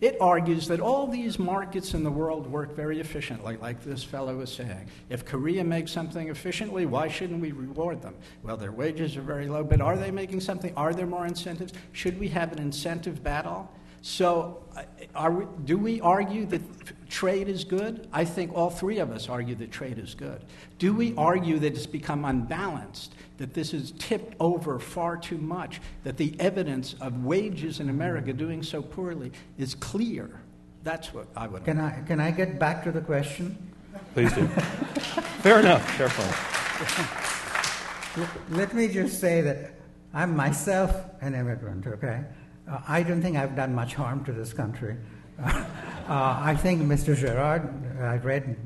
It 0.00 0.16
argues 0.20 0.66
that 0.66 0.80
all 0.80 1.06
these 1.06 1.38
markets 1.38 1.94
in 1.94 2.02
the 2.02 2.10
world 2.10 2.50
work 2.50 2.74
very 2.74 2.98
efficiently, 2.98 3.56
like 3.58 3.84
this 3.84 4.02
fellow 4.02 4.38
was 4.38 4.52
saying. 4.52 4.88
If 5.08 5.24
Korea 5.24 5.62
makes 5.62 5.92
something 5.92 6.28
efficiently, 6.28 6.86
why 6.86 7.06
shouldn't 7.06 7.40
we 7.40 7.52
reward 7.52 8.02
them? 8.02 8.16
Well, 8.42 8.56
their 8.56 8.72
wages 8.72 9.16
are 9.16 9.22
very 9.22 9.46
low, 9.46 9.62
but 9.62 9.80
are 9.80 9.96
they 9.96 10.10
making 10.10 10.40
something? 10.40 10.74
Are 10.76 10.92
there 10.92 11.06
more 11.06 11.24
incentives? 11.24 11.72
Should 11.92 12.18
we 12.18 12.26
have 12.30 12.50
an 12.50 12.58
incentive 12.58 13.22
battle? 13.22 13.70
So, 14.02 14.64
uh, 14.76 14.82
are 15.14 15.30
we, 15.30 15.44
do 15.64 15.78
we 15.78 16.00
argue 16.00 16.44
that 16.46 16.60
trade 17.08 17.48
is 17.48 17.62
good? 17.62 18.08
I 18.12 18.24
think 18.24 18.52
all 18.52 18.68
three 18.68 18.98
of 18.98 19.12
us 19.12 19.28
argue 19.28 19.54
that 19.54 19.70
trade 19.70 19.98
is 19.98 20.14
good. 20.14 20.42
Do 20.80 20.92
we 20.92 21.14
argue 21.16 21.60
that 21.60 21.74
it's 21.74 21.86
become 21.86 22.24
unbalanced, 22.24 23.14
that 23.38 23.54
this 23.54 23.72
is 23.72 23.92
tipped 23.92 24.34
over 24.40 24.80
far 24.80 25.16
too 25.16 25.38
much, 25.38 25.80
that 26.02 26.16
the 26.16 26.34
evidence 26.40 26.96
of 27.00 27.24
wages 27.24 27.78
in 27.78 27.90
America 27.90 28.32
doing 28.32 28.64
so 28.64 28.82
poorly 28.82 29.30
is 29.56 29.76
clear? 29.76 30.40
That's 30.82 31.14
what 31.14 31.28
I 31.36 31.46
would 31.46 31.64
can 31.64 31.78
I 31.78 32.00
can 32.02 32.18
I 32.18 32.32
get 32.32 32.58
back 32.58 32.82
to 32.84 32.90
the 32.90 33.00
question? 33.00 33.56
Please 34.14 34.32
do. 34.32 34.46
Fair 35.42 35.60
enough. 35.60 35.86
Careful. 35.96 36.24
Let, 38.20 38.50
let 38.50 38.74
me 38.74 38.88
just 38.88 39.20
say 39.20 39.42
that 39.42 39.74
I'm 40.12 40.34
myself 40.34 40.94
an 41.20 41.34
immigrant, 41.34 41.86
okay? 41.86 42.24
Uh, 42.68 42.80
I 42.86 43.02
don't 43.02 43.22
think 43.22 43.36
I've 43.36 43.56
done 43.56 43.74
much 43.74 43.94
harm 43.94 44.24
to 44.24 44.32
this 44.32 44.52
country. 44.52 44.96
Uh, 46.02 46.36
I 46.42 46.56
think, 46.56 46.82
Mr. 46.82 47.16
Gerard, 47.16 47.72
I 48.02 48.16
read 48.16 48.56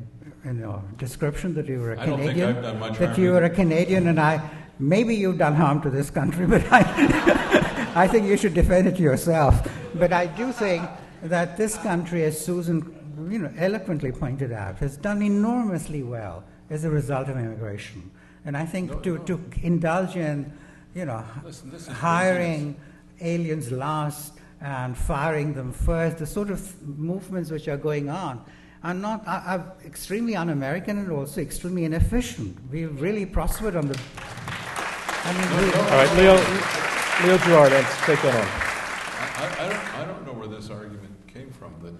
in 0.45 0.59
your 0.59 0.83
description 0.97 1.53
that 1.55 1.67
you 1.69 1.81
were 1.81 1.93
a 1.93 2.01
I 2.01 2.07
don't 2.07 2.19
think 2.19 2.31
Canadian. 2.31 2.57
I've 2.57 2.63
done 2.63 2.79
much 2.81 2.99
that 2.99 3.19
you 3.19 3.33
were 3.33 3.45
a. 3.45 3.51
Canadian, 3.51 4.09
and 4.09 4.19
I 4.19 4.41
maybe 4.79 5.15
you've 5.15 5.39
done 5.39 5.55
harm 5.55 5.83
to 5.83 5.91
this 5.91 6.11
country, 6.11 6.47
but 6.55 6.65
I, 6.73 7.93
I 7.95 8.09
think 8.09 8.27
you 8.27 8.37
should 8.37 8.55
defend 8.55 8.89
it 8.89 8.99
yourself. 8.99 9.69
But 9.95 10.13
I 10.13 10.27
do 10.27 10.51
think 10.51 10.89
that 11.23 11.57
this 11.57 11.77
country, 11.77 12.25
as 12.25 12.43
Susan, 12.43 13.29
you 13.31 13.39
know, 13.39 13.53
eloquently 13.57 14.13
pointed 14.13 14.53
out, 14.53 14.79
has 14.79 14.97
done 14.97 15.23
enormously 15.23 16.03
well 16.03 16.45
as 16.71 16.85
a 16.85 16.91
result 16.91 17.29
of 17.29 17.37
immigration. 17.37 18.11
And 18.45 18.57
I 18.57 18.65
think 18.65 19.03
to, 19.03 19.19
to 19.25 19.41
indulge 19.63 20.17
in, 20.17 20.53
you 20.95 21.05
know, 21.05 21.25
Listen, 21.45 21.71
hiring 21.93 22.77
aliens 23.21 23.71
last 23.71 24.35
and 24.61 24.97
firing 24.97 25.53
them 25.55 25.73
first, 25.73 26.19
the 26.19 26.27
sort 26.27 26.51
of 26.51 26.83
movements 26.83 27.51
which 27.51 27.69
are 27.69 27.77
going 27.77 28.09
on 28.09 28.45
are 28.83 28.95
not 28.95 29.27
are, 29.27 29.43
are 29.47 29.75
extremely 29.85 30.37
un-American 30.37 30.99
and 30.99 31.11
also 31.11 31.41
extremely 31.41 31.85
inefficient. 31.85 32.57
We've 32.71 33.01
really 33.01 33.27
prospered 33.27 33.77
on 33.77 33.89
the. 33.89 33.99
I 35.25 35.33
mean, 35.33 35.67
we, 35.67 35.73
All 35.75 35.91
right, 35.91 36.17
Leo, 36.17 36.35
Leo 37.27 37.39
Gerard, 37.39 37.73
let's 37.73 37.97
take 38.07 38.23
that 38.23 38.35
on. 38.35 38.49
I, 39.37 39.65
I, 39.65 39.67
I 39.67 39.69
don't, 39.69 39.95
I 39.95 40.05
don't 40.05 40.27
know 40.27 40.33
where 40.33 40.49
this 40.49 40.71
argument 40.71 41.15
came 41.27 41.51
from. 41.51 41.75
That 41.83 41.95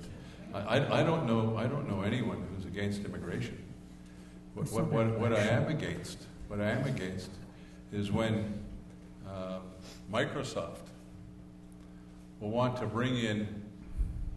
I, 0.55 0.79
I, 0.79 1.01
I 1.01 1.03
don't 1.03 1.27
know. 1.27 1.57
I 1.57 1.67
don't 1.67 1.89
know 1.89 2.03
anyone 2.03 2.47
who's 2.55 2.65
against 2.65 3.05
immigration. 3.05 3.63
What, 4.55 4.71
what, 4.71 4.87
what, 4.87 5.19
what 5.19 5.33
I 5.35 5.43
am 5.43 5.69
against, 5.69 6.19
what 6.49 6.61
I 6.61 6.71
am 6.71 6.87
against, 6.87 7.31
is 7.93 8.11
when 8.11 8.65
uh, 9.29 9.59
Microsoft 10.11 10.87
will 12.41 12.51
want 12.51 12.77
to 12.77 12.87
bring 12.87 13.17
in 13.17 13.63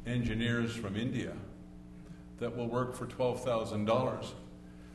engineers 0.06 0.76
from 0.76 0.96
India 0.96 1.34
that 2.40 2.56
will 2.56 2.68
work 2.68 2.96
for 2.96 3.06
twelve 3.06 3.44
thousand 3.44 3.86
dollars, 3.86 4.34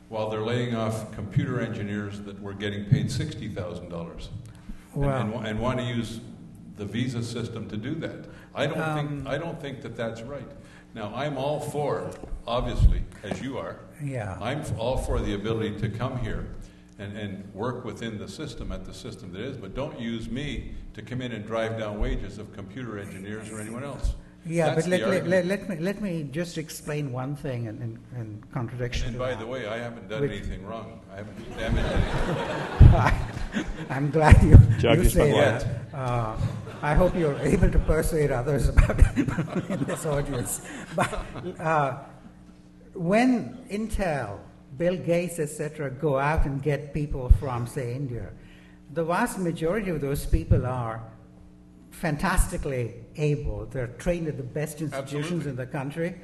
while 0.09 0.29
they're 0.29 0.41
laying 0.41 0.75
off 0.75 1.11
computer 1.13 1.59
engineers 1.59 2.21
that 2.21 2.41
were 2.41 2.53
getting 2.53 2.85
paid 2.85 3.11
sixty 3.11 3.47
thousand 3.47 3.89
dollars 3.89 4.29
Wow. 4.93 5.19
and, 5.21 5.33
and, 5.33 5.47
and 5.47 5.59
want 5.59 5.77
to 5.79 5.83
use 5.85 6.19
the 6.77 6.85
visa 6.85 7.23
system 7.23 7.69
to 7.69 7.77
do 7.77 7.95
that. 7.95 8.25
I 8.53 8.67
don't 8.67 8.79
Um, 8.81 9.07
think 9.07 9.27
I 9.27 9.37
don't 9.37 9.59
think 9.61 9.81
that 9.81 9.95
that's 9.95 10.21
right. 10.21 10.49
Now 10.93 11.13
I'm 11.13 11.37
all 11.37 11.59
for, 11.59 12.09
obviously, 12.47 13.03
as 13.23 13.41
you 13.41 13.57
are. 13.57 13.79
Yeah. 14.01 14.37
I'm 14.41 14.63
all 14.77 14.97
for 14.97 15.19
the 15.19 15.33
ability 15.35 15.77
to 15.81 15.89
come 15.89 16.17
here 16.19 16.47
and, 16.97 17.15
and 17.17 17.53
work 17.53 17.83
within 17.83 18.17
the 18.17 18.27
system 18.29 18.71
at 18.71 18.85
the 18.85 18.93
system 18.93 19.33
that 19.33 19.41
is, 19.41 19.57
but 19.57 19.75
don't 19.75 19.99
use 19.99 20.29
me 20.29 20.73
to 20.95 21.01
come 21.01 21.21
in 21.21 21.33
and 21.33 21.45
drive 21.45 21.77
down 21.77 21.99
wages 21.99 22.37
of 22.37 22.51
computer 22.53 22.97
engineers 22.97 23.49
or 23.51 23.59
anyone 23.59 23.83
else. 23.83 24.15
yeah, 24.45 24.73
That's 24.73 24.87
but 24.87 24.99
let, 24.99 25.09
let, 25.09 25.27
let, 25.27 25.45
let 25.45 25.69
me 25.69 25.75
let 25.77 26.01
me 26.01 26.23
just 26.31 26.57
explain 26.57 27.11
one 27.11 27.35
thing 27.35 27.65
in, 27.65 27.75
in, 27.81 27.99
in 28.19 28.43
contradiction. 28.53 29.07
And 29.07 29.13
to 29.15 29.19
by 29.19 29.31
that. 29.31 29.39
the 29.39 29.45
way, 29.45 29.67
I 29.67 29.77
haven't 29.77 30.07
done 30.07 30.21
Which- 30.21 30.31
anything 30.31 30.65
wrong. 30.65 31.01
I 31.11 31.17
haven't 31.17 31.57
damaged 31.57 31.91
anything. 31.91 33.85
I'm 33.89 34.09
glad 34.11 34.41
you, 34.41 34.57
Judge 34.79 35.03
you 35.03 35.09
say 35.09 35.31
that. 35.31 35.67
Uh, 35.93 36.37
I 36.81 36.93
hope 36.93 37.15
you're 37.15 37.37
able 37.39 37.69
to 37.71 37.79
persuade 37.79 38.31
others 38.31 38.69
about 38.69 38.99
it 38.99 39.17
in 39.69 39.83
this 39.85 40.05
audience. 40.05 40.61
But 40.95 41.25
uh, 41.59 41.97
when 42.93 43.65
Intel, 43.69 44.39
Bill 44.77 44.97
Gates, 44.97 45.39
etc., 45.39 45.89
go 45.89 46.17
out 46.19 46.45
and 46.45 46.61
get 46.61 46.93
people 46.93 47.29
from, 47.39 47.65
say, 47.65 47.95
India, 47.95 48.29
the 48.95 49.03
vast 49.03 49.37
majority 49.37 49.91
of 49.91 49.99
those 49.99 50.25
people 50.25 50.65
are 50.65 51.03
fantastically 51.91 52.93
able. 53.17 53.65
They're 53.65 53.87
trained 53.87 54.27
at 54.27 54.37
the 54.37 54.43
best 54.43 54.81
institutions 54.81 55.45
Absolutely. 55.45 55.49
in 55.49 55.55
the 55.57 55.65
country. 55.65 56.15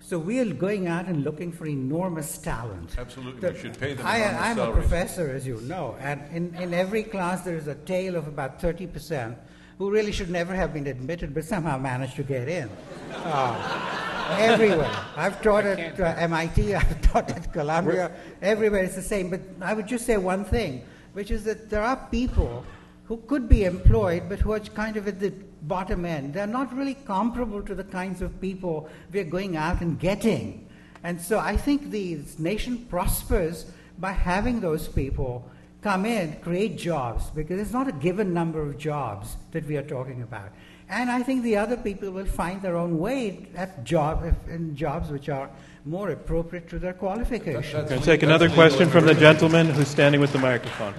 So 0.00 0.18
we 0.18 0.38
are 0.38 0.44
going 0.44 0.86
out 0.86 1.06
and 1.06 1.24
looking 1.24 1.50
for 1.50 1.66
enormous 1.66 2.38
talent. 2.38 2.96
Absolutely, 2.98 3.40
The- 3.40 3.52
we 3.52 3.58
should 3.58 3.80
pay 3.80 3.94
them 3.94 4.06
I, 4.06 4.18
enormous 4.18 4.40
I'm 4.42 4.58
a 4.58 4.72
professor, 4.72 5.30
as 5.30 5.46
you 5.46 5.60
know, 5.62 5.96
and 6.00 6.20
in, 6.30 6.54
in 6.62 6.74
every 6.74 7.02
class 7.02 7.42
there 7.42 7.56
is 7.56 7.66
a 7.66 7.74
tail 7.74 8.14
of 8.14 8.28
about 8.28 8.60
30% 8.60 9.34
who 9.78 9.90
really 9.90 10.12
should 10.12 10.30
never 10.30 10.54
have 10.54 10.72
been 10.74 10.86
admitted 10.86 11.34
but 11.34 11.44
somehow 11.44 11.78
managed 11.78 12.16
to 12.16 12.22
get 12.22 12.48
in. 12.48 12.68
Uh, 13.12 14.36
everywhere. 14.38 14.90
I've 15.16 15.40
taught 15.40 15.64
at 15.64 15.98
uh, 15.98 16.14
MIT, 16.18 16.74
I've 16.82 17.00
taught 17.00 17.30
at 17.30 17.52
Columbia, 17.52 18.12
everywhere 18.42 18.84
it's 18.84 18.96
the 18.96 19.02
same. 19.02 19.30
But 19.30 19.40
I 19.62 19.72
would 19.72 19.86
just 19.86 20.04
say 20.04 20.18
one 20.18 20.44
thing, 20.44 20.84
which 21.18 21.32
is 21.32 21.42
that 21.42 21.68
there 21.68 21.82
are 21.82 21.96
people 22.12 22.64
who 23.06 23.16
could 23.26 23.48
be 23.48 23.64
employed 23.64 24.28
but 24.28 24.38
who 24.38 24.52
are 24.52 24.60
kind 24.60 24.96
of 24.96 25.08
at 25.08 25.18
the 25.18 25.30
bottom 25.62 26.04
end. 26.04 26.32
They're 26.32 26.46
not 26.46 26.72
really 26.72 26.94
comparable 26.94 27.60
to 27.62 27.74
the 27.74 27.82
kinds 27.82 28.22
of 28.22 28.40
people 28.40 28.88
we're 29.12 29.24
going 29.24 29.56
out 29.56 29.80
and 29.80 29.98
getting. 29.98 30.68
And 31.02 31.20
so 31.20 31.40
I 31.40 31.56
think 31.56 31.90
the 31.90 32.20
nation 32.38 32.86
prospers 32.88 33.66
by 33.98 34.12
having 34.12 34.60
those 34.60 34.86
people 34.86 35.50
come 35.82 36.06
in, 36.06 36.36
create 36.40 36.78
jobs, 36.78 37.30
because 37.30 37.58
it's 37.60 37.72
not 37.72 37.88
a 37.88 37.98
given 38.06 38.32
number 38.32 38.62
of 38.62 38.78
jobs 38.78 39.36
that 39.50 39.66
we 39.66 39.76
are 39.76 39.82
talking 39.82 40.22
about. 40.22 40.50
And 40.88 41.10
I 41.10 41.24
think 41.24 41.42
the 41.42 41.56
other 41.56 41.76
people 41.76 42.12
will 42.12 42.26
find 42.26 42.62
their 42.62 42.76
own 42.76 42.96
way 42.96 43.48
at 43.56 43.82
job 43.82 44.22
in 44.48 44.76
jobs 44.76 45.10
which 45.10 45.28
are 45.28 45.50
more 45.88 46.10
appropriate 46.10 46.68
to 46.68 46.78
their 46.78 46.92
qualifications. 46.92 47.72
We're 47.72 47.88
going 47.88 48.00
to 48.00 48.06
take 48.06 48.22
another 48.22 48.50
question 48.50 48.90
from 48.90 49.06
the 49.06 49.14
gentleman 49.14 49.68
who's 49.68 49.88
standing 49.88 50.20
with 50.20 50.32
the 50.32 50.38
microphone. 50.38 50.92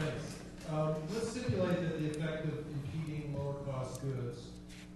Um, 0.72 0.96
let's 1.14 1.30
stipulate 1.30 1.80
that 1.80 2.00
the 2.00 2.10
effect 2.10 2.46
of 2.46 2.66
impeding 2.74 3.38
lower 3.38 3.54
cost 3.70 4.02
goods 4.02 4.48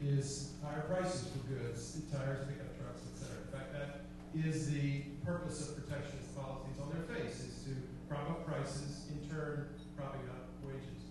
is 0.03 0.53
higher 0.63 0.81
prices 0.81 1.27
for 1.29 1.47
goods, 1.53 2.01
tires, 2.11 2.47
pickup 2.47 2.73
trucks, 2.81 3.01
et 3.13 3.19
cetera. 3.21 3.37
In 3.45 3.51
fact, 3.53 3.73
that 3.73 4.49
is 4.49 4.71
the 4.71 5.01
purpose 5.23 5.69
of 5.69 5.75
protectionist 5.75 6.35
policies 6.35 6.77
on 6.81 6.89
their 6.89 7.05
face, 7.15 7.41
is 7.41 7.63
to 7.65 7.71
prop 8.09 8.29
up 8.31 8.47
prices, 8.47 9.05
in 9.13 9.29
turn 9.29 9.67
propping 9.95 10.25
up 10.33 10.49
wages. 10.65 11.05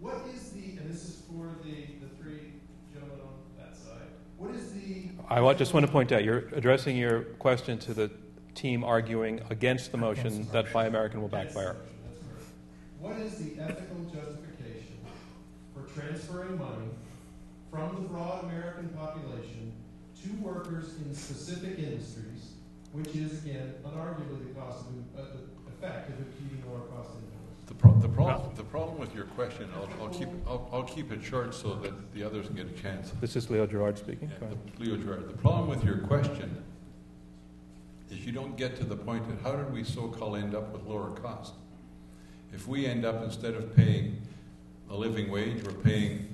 what 0.00 0.20
is 0.34 0.50
the, 0.50 0.76
and 0.76 0.90
this 0.92 1.04
is 1.08 1.22
for 1.32 1.56
the, 1.64 1.88
the 2.04 2.10
three 2.20 2.52
gentlemen 2.92 3.18
on 3.24 3.32
that 3.56 3.74
side, 3.74 4.12
what 4.36 4.54
is 4.54 4.72
the. 4.72 5.08
I 5.28 5.54
just 5.54 5.72
want 5.72 5.86
to 5.86 5.92
point 5.92 6.12
out, 6.12 6.22
you're 6.24 6.48
addressing 6.52 6.96
your 6.96 7.22
question 7.38 7.78
to 7.80 7.94
the 7.94 8.10
team 8.54 8.84
arguing 8.84 9.40
against 9.50 9.90
the 9.90 9.98
motion 9.98 10.46
that 10.52 10.72
Buy 10.72 10.86
American 10.86 11.20
will 11.20 11.28
backfire. 11.28 11.76
That's. 11.76 11.90
What 13.00 13.18
is 13.18 13.36
the 13.38 13.60
ethical 13.62 14.04
justification 14.04 14.98
for 15.74 15.82
transferring 15.98 16.58
money 16.58 16.88
from 17.70 17.94
the 17.94 18.08
broad 18.08 18.44
American 18.44 18.88
population 18.90 19.72
to 20.22 20.30
workers 20.42 20.94
in 21.04 21.14
specific 21.14 21.78
industries, 21.78 22.52
which 22.92 23.08
is 23.16 23.44
again 23.44 23.74
unarguably 23.84 24.48
the 24.48 24.60
cost 24.60 24.84
of, 24.86 25.20
uh, 25.20 25.26
the 25.34 25.72
effect 25.72 26.10
of 26.10 26.18
impeding 26.18 26.62
lower 26.70 26.86
cost 26.88 27.10
incomes? 27.10 27.33
The, 27.66 27.74
pro- 27.74 27.94
the 27.98 28.08
problem, 28.08 28.54
the 28.56 28.62
problem 28.62 28.98
with 28.98 29.14
your 29.14 29.24
question, 29.24 29.68
I'll, 29.76 29.88
I'll 30.04 30.10
keep, 30.10 30.28
I'll, 30.46 30.68
I'll 30.72 30.82
keep 30.82 31.10
it 31.10 31.22
short 31.24 31.54
so 31.54 31.74
that 31.76 32.12
the 32.12 32.22
others 32.22 32.46
can 32.46 32.56
get 32.56 32.66
a 32.66 32.82
chance. 32.82 33.12
This 33.20 33.36
is 33.36 33.48
Leo 33.48 33.66
Gerard 33.66 33.96
speaking. 33.96 34.30
Yeah, 34.42 34.48
the- 34.48 34.84
Leo 34.84 34.96
Gerard, 34.98 35.28
the 35.28 35.36
problem 35.38 35.68
with 35.68 35.82
your 35.82 35.98
question 35.98 36.62
is 38.10 38.24
you 38.26 38.32
don't 38.32 38.56
get 38.58 38.76
to 38.76 38.84
the 38.84 38.96
point 38.96 39.28
of 39.30 39.40
how 39.40 39.56
did 39.56 39.72
we 39.72 39.82
so-called 39.82 40.36
end 40.36 40.54
up 40.54 40.72
with 40.72 40.82
lower 40.84 41.10
cost? 41.12 41.54
If 42.52 42.68
we 42.68 42.86
end 42.86 43.06
up, 43.06 43.22
instead 43.24 43.54
of 43.54 43.74
paying 43.74 44.20
a 44.90 44.94
living 44.94 45.30
wage, 45.30 45.62
we're 45.64 45.72
paying 45.72 46.28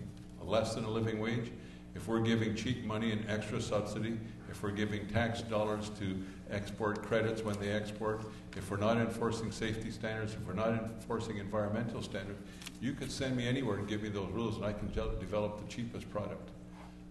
less 0.44 0.74
than 0.74 0.84
a 0.84 0.90
living 0.90 1.20
wage, 1.20 1.52
if 1.94 2.08
we're 2.08 2.20
giving 2.20 2.56
cheap 2.56 2.84
money 2.84 3.12
and 3.12 3.24
extra 3.30 3.60
subsidy, 3.60 4.18
if 4.50 4.62
we're 4.64 4.70
giving 4.72 5.06
tax 5.08 5.42
dollars 5.42 5.90
to 6.00 6.20
export 6.50 7.02
credits 7.02 7.42
when 7.42 7.58
they 7.60 7.70
export, 7.70 8.22
if 8.56 8.70
we're 8.70 8.76
not 8.76 8.96
enforcing 8.96 9.52
safety 9.52 9.90
standards, 9.90 10.34
if 10.34 10.46
we're 10.46 10.52
not 10.52 10.70
enforcing 10.70 11.38
environmental 11.38 12.02
standards, 12.02 12.38
you 12.80 12.92
could 12.92 13.10
send 13.10 13.36
me 13.36 13.46
anywhere 13.46 13.78
and 13.78 13.88
give 13.88 14.02
me 14.02 14.08
those 14.08 14.30
rules 14.30 14.56
and 14.56 14.64
I 14.64 14.72
can 14.72 14.90
develop 14.92 15.60
the 15.60 15.68
cheapest 15.72 16.10
product. 16.10 16.50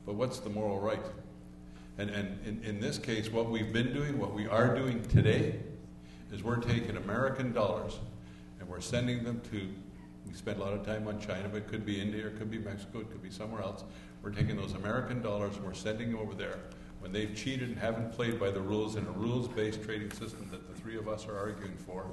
But 0.05 0.15
what's 0.15 0.39
the 0.39 0.49
moral 0.49 0.79
right? 0.79 1.05
And, 1.97 2.09
and 2.09 2.45
in, 2.45 2.63
in 2.63 2.79
this 2.79 2.97
case, 2.97 3.29
what 3.29 3.49
we've 3.49 3.73
been 3.73 3.93
doing, 3.93 4.17
what 4.17 4.33
we 4.33 4.47
are 4.47 4.75
doing 4.75 5.03
today, 5.03 5.59
is 6.31 6.43
we're 6.43 6.57
taking 6.57 6.97
American 6.97 7.53
dollars 7.53 7.99
and 8.59 8.69
we're 8.69 8.81
sending 8.81 9.23
them 9.23 9.41
to, 9.51 9.67
we 10.25 10.33
spend 10.33 10.59
a 10.59 10.63
lot 10.63 10.73
of 10.73 10.85
time 10.85 11.07
on 11.07 11.19
China, 11.19 11.49
but 11.49 11.57
it 11.57 11.67
could 11.67 11.85
be 11.85 11.99
India, 11.99 12.27
it 12.27 12.37
could 12.37 12.51
be 12.51 12.59
Mexico, 12.59 12.99
it 12.99 13.11
could 13.11 13.21
be 13.21 13.31
somewhere 13.31 13.61
else. 13.61 13.83
We're 14.21 14.31
taking 14.31 14.55
those 14.55 14.73
American 14.73 15.21
dollars 15.21 15.55
and 15.55 15.65
we're 15.65 15.73
sending 15.73 16.11
them 16.11 16.19
over 16.19 16.33
there 16.33 16.59
when 16.99 17.11
they've 17.11 17.35
cheated 17.35 17.69
and 17.69 17.77
haven't 17.79 18.11
played 18.11 18.39
by 18.39 18.51
the 18.51 18.59
rules 18.61 18.95
in 18.95 19.05
a 19.07 19.11
rules 19.11 19.47
based 19.47 19.83
trading 19.83 20.11
system 20.11 20.47
that 20.51 20.67
the 20.67 20.79
three 20.81 20.97
of 20.97 21.07
us 21.07 21.27
are 21.27 21.37
arguing 21.37 21.75
for. 21.77 22.05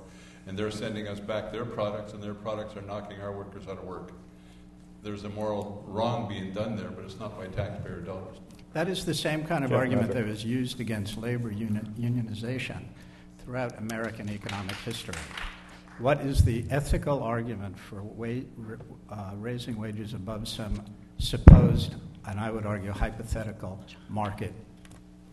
And 0.47 0.57
they're 0.57 0.71
sending 0.71 1.09
us 1.09 1.19
back 1.19 1.51
their 1.51 1.65
products, 1.65 2.13
and 2.13 2.23
their 2.23 2.35
products 2.35 2.77
are 2.77 2.83
knocking 2.83 3.21
our 3.21 3.33
workers 3.33 3.67
out 3.69 3.79
of 3.79 3.85
work. 3.85 4.13
There's 5.03 5.25
a 5.25 5.29
moral 5.29 5.85
wrong 5.87 6.29
being 6.29 6.53
done 6.53 6.77
there, 6.77 6.89
but 6.91 7.05
it's 7.05 7.19
not 7.19 7.37
by 7.39 7.47
taxpayer 7.49 8.01
dollars. 8.01 8.37
That 8.73 8.89
is 8.89 9.05
the 9.05 9.15
same 9.15 9.45
kind 9.45 9.65
of 9.65 9.71
Jeff 9.71 9.79
argument 9.79 10.09
Weber. 10.09 10.23
that 10.23 10.29
was 10.29 10.45
used 10.45 10.81
against 10.81 11.17
labor 11.17 11.51
union, 11.51 11.95
unionization 11.99 12.85
throughout 13.43 13.79
American 13.79 14.29
economic 14.29 14.77
history. 14.77 15.15
What 15.99 16.21
is 16.21 16.45
the 16.45 16.65
ethical 16.71 17.23
argument 17.23 17.79
for 17.79 18.03
wa- 18.03 18.43
uh, 19.09 19.31
raising 19.37 19.77
wages 19.81 20.13
above 20.13 20.47
some 20.47 20.83
supposed, 21.19 21.95
and 22.29 22.39
I 22.39 22.51
would 22.51 22.67
argue 22.67 22.91
hypothetical, 22.91 23.83
market 24.09 24.53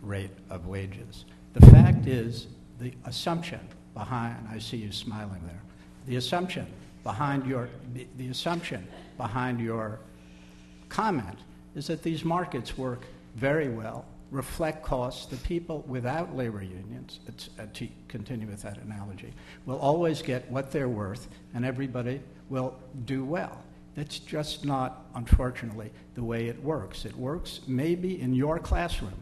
rate 0.04 0.30
of 0.50 0.66
wages? 0.66 1.24
The 1.54 1.66
fact 1.66 2.06
is, 2.06 2.46
the 2.80 2.92
assumption 3.06 3.60
behind, 3.94 4.48
I 4.50 4.58
see 4.58 4.76
you 4.78 4.92
smiling 4.92 5.40
there, 5.46 5.62
the 6.06 6.16
assumption 6.16 6.66
behind 7.02 7.46
your, 7.46 7.68
the, 8.16 8.28
assumption 8.28 8.86
behind 9.16 9.60
your 9.60 10.00
comment 10.88 11.38
is 11.74 11.86
that 11.86 12.02
these 12.02 12.24
markets 12.24 12.76
work 12.76 13.04
very 13.36 13.68
well, 13.68 14.04
reflect 14.30 14.82
costs. 14.82 15.26
The 15.26 15.36
people 15.36 15.84
without 15.86 16.36
labor 16.36 16.62
unions, 16.62 17.20
uh, 17.58 17.66
to 17.72 17.88
continue 18.08 18.46
with 18.46 18.62
that 18.62 18.78
analogy, 18.78 19.32
will 19.66 19.78
always 19.78 20.22
get 20.22 20.50
what 20.50 20.70
they're 20.70 20.88
worth, 20.88 21.28
and 21.54 21.64
everybody 21.64 22.20
will 22.48 22.74
do 23.04 23.24
well. 23.24 23.62
That's 23.94 24.18
just 24.18 24.64
not, 24.64 25.06
unfortunately, 25.14 25.90
the 26.14 26.24
way 26.24 26.48
it 26.48 26.60
works. 26.62 27.04
It 27.04 27.16
works 27.16 27.60
maybe 27.66 28.20
in 28.20 28.34
your 28.34 28.58
classroom, 28.58 29.14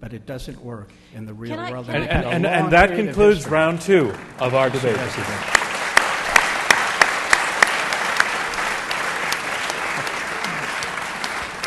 but 0.00 0.12
it 0.14 0.26
doesn't 0.26 0.62
work 0.64 0.90
in 1.14 1.26
the 1.26 1.34
real 1.34 1.56
Can 1.56 1.58
I- 1.60 1.70
world. 1.70 1.86
can 1.86 1.96
And, 1.96 2.10
and, 2.10 2.26
and, 2.26 2.46
and 2.46 2.72
that 2.72 2.90
concludes 2.90 3.46
round 3.46 3.80
two 3.80 4.12
of 4.38 4.54
our 4.54 4.70
debate 4.70 4.96
this 4.96 5.18
evening. 5.18 5.38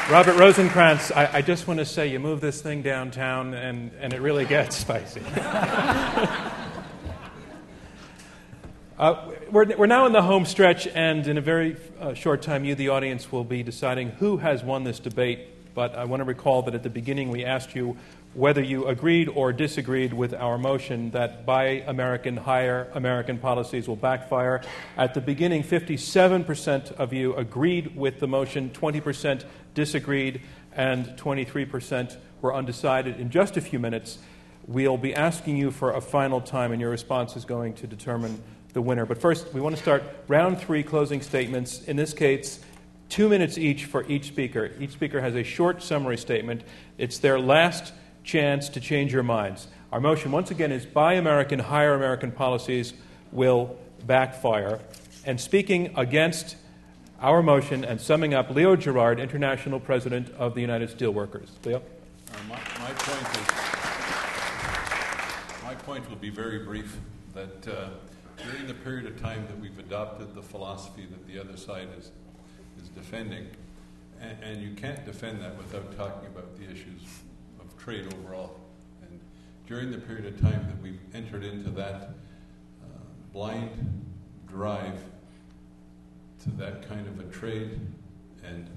Robert 0.10 0.36
Rosenkrantz, 0.36 1.16
I, 1.16 1.38
I 1.38 1.42
just 1.42 1.66
want 1.66 1.80
to 1.80 1.86
say 1.86 2.08
you 2.08 2.20
move 2.20 2.42
this 2.42 2.62
thing 2.62 2.82
downtown 2.82 3.54
and, 3.54 3.92
and 4.00 4.14
it 4.14 4.20
really 4.22 4.46
gets 4.46 4.76
spicy. 4.84 5.22
Uh, 8.96 9.32
we're, 9.50 9.66
we're 9.76 9.88
now 9.88 10.06
in 10.06 10.14
the 10.14 10.22
home 10.22 10.46
stretch, 10.46 10.88
and 10.88 11.26
in 11.26 11.40
a 11.40 11.42
very 11.42 11.76
uh, 12.00 12.14
short 12.14 12.44
time, 12.44 12.64
you, 12.64 12.76
the 12.76 12.90
audience, 12.90 13.32
will 13.32 13.44
be 13.44 13.64
deciding 13.64 14.10
who 14.12 14.38
has 14.38 14.64
won 14.64 14.84
this 14.84 15.00
debate. 15.00 15.74
But 15.74 15.96
I 15.96 16.06
want 16.06 16.20
to 16.20 16.26
recall 16.26 16.62
that 16.62 16.76
at 16.76 16.84
the 16.84 16.92
beginning, 16.92 17.30
we 17.30 17.44
asked 17.44 17.76
you 17.76 17.98
whether 18.34 18.62
you 18.62 18.88
agreed 18.88 19.30
or 19.30 19.54
disagreed 19.54 20.12
with 20.14 20.34
our 20.34 20.58
motion 20.58 21.12
that 21.12 21.46
Buy 21.46 21.84
American, 21.86 22.36
Hire 22.38 22.90
American 22.94 23.38
policies 23.38 23.88
will 23.88 23.96
backfire. 23.96 24.62
At 24.98 25.14
the 25.14 25.22
beginning, 25.22 25.64
57% 25.64 26.92
of 26.94 27.14
you 27.14 27.36
agreed 27.36 27.96
with 27.96 28.20
the 28.20 28.28
motion, 28.28 28.72
20% 28.72 29.46
disagreed, 29.76 30.42
and 30.76 31.06
23% 31.18 32.18
were 32.42 32.56
undecided. 32.56 33.20
In 33.20 33.30
just 33.30 33.56
a 33.58 33.62
few 33.62 33.78
minutes, 33.78 34.18
we'll 34.68 34.98
be 34.98 35.14
asking 35.14 35.58
you 35.58 35.70
for 35.70 35.94
a 35.94 36.02
final 36.02 36.42
time, 36.42 36.72
and 36.72 36.82
your 36.82 36.90
response 36.90 37.36
is 37.36 37.46
going 37.46 37.76
to 37.76 37.88
determine 37.88 38.42
the 38.74 38.82
winner. 38.82 39.06
But 39.06 39.20
first, 39.20 39.54
we 39.54 39.62
want 39.62 39.76
to 39.76 39.82
start 39.82 40.04
round 40.28 40.60
three 40.60 40.82
closing 40.82 41.22
statements. 41.22 41.84
In 41.84 41.96
this 41.96 42.14
case, 42.14 42.60
two 43.10 43.30
minutes 43.30 43.60
each 43.60 43.86
for 43.86 44.04
each 44.08 44.26
speaker. 44.26 44.72
Each 44.80 44.92
speaker 44.92 45.22
has 45.22 45.36
a 45.36 45.44
short 45.44 45.84
summary 45.84 46.18
statement. 46.18 46.64
It's 46.98 47.20
their 47.20 47.40
last 47.40 47.94
chance 48.24 48.70
to 48.70 48.80
change 48.80 49.14
your 49.14 49.24
minds. 49.24 49.68
Our 49.92 50.00
motion, 50.00 50.32
once 50.32 50.50
again, 50.50 50.72
is 50.72 50.86
Buy 50.86 51.14
American, 51.14 51.60
Hire 51.60 51.94
American 51.94 52.32
policies 52.32 52.94
will 53.32 53.78
backfire. 54.06 54.80
And 55.26 55.40
speaking 55.40 55.94
against 55.96 56.56
our 57.20 57.44
motion 57.44 57.86
and 57.86 58.02
summing 58.02 58.34
up, 58.34 58.50
Leo 58.50 58.76
Gerard, 58.76 59.20
International 59.20 59.80
President 59.80 60.30
of 60.38 60.56
the 60.56 60.62
United 60.62 60.90
Steelworkers. 60.90 61.50
Leo? 61.64 61.78
Uh, 61.78 62.38
my, 62.50 62.56
my 62.80 62.92
point 62.94 63.38
is, 63.38 63.48
my 65.64 65.76
point 65.76 66.10
will 66.10 66.18
be 66.18 66.30
very 66.30 66.60
brief, 66.60 66.98
that 67.34 67.68
uh, 67.68 67.90
during 68.44 68.68
the 68.68 68.74
period 68.74 69.06
of 69.06 69.22
time 69.22 69.46
that 69.48 69.60
we've 69.60 69.80
adopted 69.80 70.36
the 70.36 70.42
philosophy 70.42 71.06
that 71.10 71.26
the 71.28 71.40
other 71.40 71.56
side 71.56 71.88
is, 71.98 72.12
is 72.82 72.90
defending, 72.90 73.48
and, 74.20 74.44
and 74.44 74.62
you 74.62 74.74
can't 74.76 75.06
defend 75.06 75.42
that 75.42 75.56
without 75.58 75.96
talking 75.96 76.28
about 76.28 76.58
the 76.58 76.66
issues 76.66 77.23
trade 77.84 78.08
overall. 78.14 78.56
And 79.02 79.20
during 79.68 79.92
the 79.92 79.98
period 79.98 80.26
of 80.26 80.40
time 80.40 80.66
that 80.68 80.82
we've 80.82 81.02
entered 81.14 81.44
into 81.44 81.70
that 81.72 82.12
uh, 82.82 82.88
blind 83.34 83.72
drive 84.48 85.00
to 86.44 86.50
that 86.52 86.88
kind 86.88 87.06
of 87.08 87.20
a 87.20 87.24
trade 87.32 87.80
and 88.46 88.70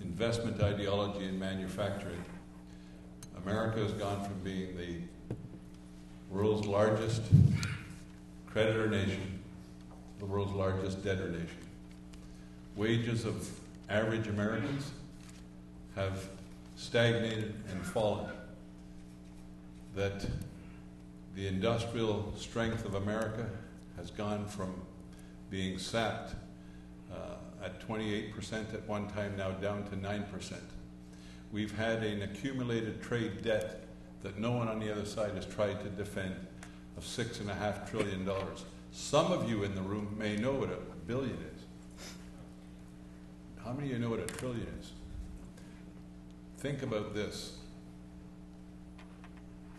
investment 0.00 0.60
ideology 0.60 1.26
in 1.26 1.38
manufacturing, 1.38 2.24
America 3.44 3.78
has 3.78 3.92
gone 3.92 4.24
from 4.24 4.38
being 4.40 4.76
the 4.76 5.36
world's 6.28 6.66
largest 6.66 7.22
creditor 8.48 8.88
nation 8.88 9.38
to 10.18 10.20
the 10.20 10.26
world's 10.26 10.52
largest 10.52 11.04
debtor 11.04 11.28
nation. 11.28 11.56
Wages 12.74 13.24
of 13.24 13.48
average 13.88 14.26
Americans 14.26 14.90
have 15.94 16.28
stagnated 16.76 17.54
and 17.70 17.84
fallen. 17.84 18.30
That 19.94 20.26
the 21.34 21.46
industrial 21.46 22.32
strength 22.36 22.84
of 22.84 22.94
America 22.94 23.46
has 23.96 24.10
gone 24.10 24.46
from 24.46 24.74
being 25.50 25.78
sapped 25.78 26.34
uh, 27.12 27.64
at 27.64 27.86
28% 27.86 28.74
at 28.74 28.86
one 28.86 29.08
time, 29.08 29.36
now 29.36 29.50
down 29.52 29.84
to 29.84 29.96
9%. 29.96 30.52
We've 31.52 31.76
had 31.76 32.02
an 32.02 32.22
accumulated 32.22 33.02
trade 33.02 33.42
debt 33.42 33.84
that 34.22 34.38
no 34.38 34.52
one 34.52 34.68
on 34.68 34.80
the 34.80 34.90
other 34.90 35.04
side 35.04 35.34
has 35.34 35.46
tried 35.46 35.80
to 35.82 35.88
defend 35.90 36.34
of 36.96 37.04
$6.5 37.04 37.90
trillion. 37.90 38.28
Some 38.92 39.30
of 39.30 39.48
you 39.48 39.62
in 39.62 39.74
the 39.74 39.82
room 39.82 40.14
may 40.18 40.36
know 40.36 40.52
what 40.52 40.70
a 40.70 40.78
billion 41.06 41.36
is. 41.36 42.04
How 43.64 43.72
many 43.72 43.88
of 43.88 43.92
you 43.94 43.98
know 43.98 44.10
what 44.10 44.20
a 44.20 44.26
trillion 44.26 44.66
is? 44.80 44.90
Think 46.58 46.82
about 46.82 47.14
this. 47.14 47.58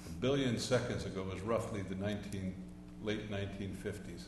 A 0.06 0.10
billion 0.22 0.60
seconds 0.60 1.06
ago 1.06 1.24
was 1.24 1.42
roughly 1.42 1.82
the 1.82 1.96
19, 1.96 2.54
late 3.04 3.32
1950s. 3.32 4.26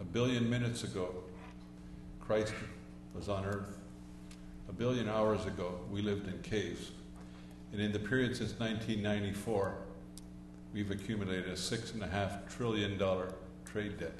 A 0.00 0.04
billion 0.04 0.50
minutes 0.50 0.82
ago 0.82 1.14
Christ 2.20 2.52
was 3.14 3.28
on 3.28 3.44
earth. 3.44 3.78
A 4.68 4.72
billion 4.72 5.08
hours 5.08 5.46
ago, 5.46 5.78
we 5.90 6.02
lived 6.02 6.26
in 6.26 6.40
caves. 6.42 6.90
And 7.72 7.80
in 7.80 7.92
the 7.92 7.98
period 7.98 8.36
since 8.36 8.58
1994, 8.58 9.74
we've 10.72 10.90
accumulated 10.90 11.48
a 11.48 11.52
$6.5 11.52 12.48
trillion 12.48 12.98
trade 13.64 13.98
debt. 13.98 14.18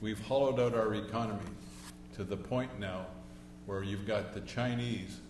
We've 0.00 0.20
hollowed 0.20 0.60
out 0.60 0.74
our 0.74 0.94
economy 0.94 1.40
to 2.14 2.24
the 2.24 2.36
point 2.36 2.78
now 2.78 3.06
where 3.64 3.82
you've 3.82 4.06
got 4.06 4.32
the 4.32 4.42
Chinese 4.42 5.20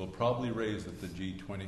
will 0.00 0.06
probably 0.06 0.50
raise 0.50 0.86
at 0.86 0.98
the 0.98 1.06
G20 1.08 1.66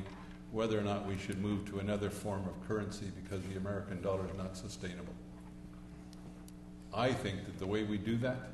whether 0.52 0.78
or 0.78 0.82
not 0.82 1.06
we 1.06 1.18
should 1.18 1.40
move 1.40 1.68
to 1.70 1.78
another 1.80 2.08
form 2.08 2.42
of 2.46 2.68
currency 2.68 3.12
because 3.22 3.44
the 3.44 3.58
American 3.58 4.00
dollar 4.00 4.24
is 4.26 4.36
not 4.38 4.56
sustainable. 4.56 5.12
I 6.94 7.12
think 7.12 7.44
that 7.44 7.58
the 7.58 7.66
way 7.66 7.84
we 7.84 7.98
do 7.98 8.16
that 8.18 8.50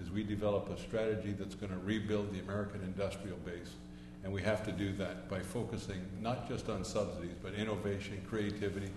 is 0.00 0.10
we 0.10 0.24
develop 0.24 0.70
a 0.70 0.80
strategy 0.80 1.32
that's 1.32 1.54
going 1.54 1.70
to 1.70 1.78
rebuild 1.78 2.32
the 2.32 2.40
American 2.40 2.80
industrial 2.82 3.36
base. 3.38 3.70
And 4.24 4.32
we 4.32 4.42
have 4.42 4.64
to 4.64 4.72
do 4.72 4.92
that 4.94 5.28
by 5.28 5.40
focusing 5.40 6.00
not 6.20 6.48
just 6.48 6.68
on 6.68 6.84
subsidies, 6.84 7.34
but 7.42 7.54
innovation, 7.54 8.20
creativity, 8.28 8.90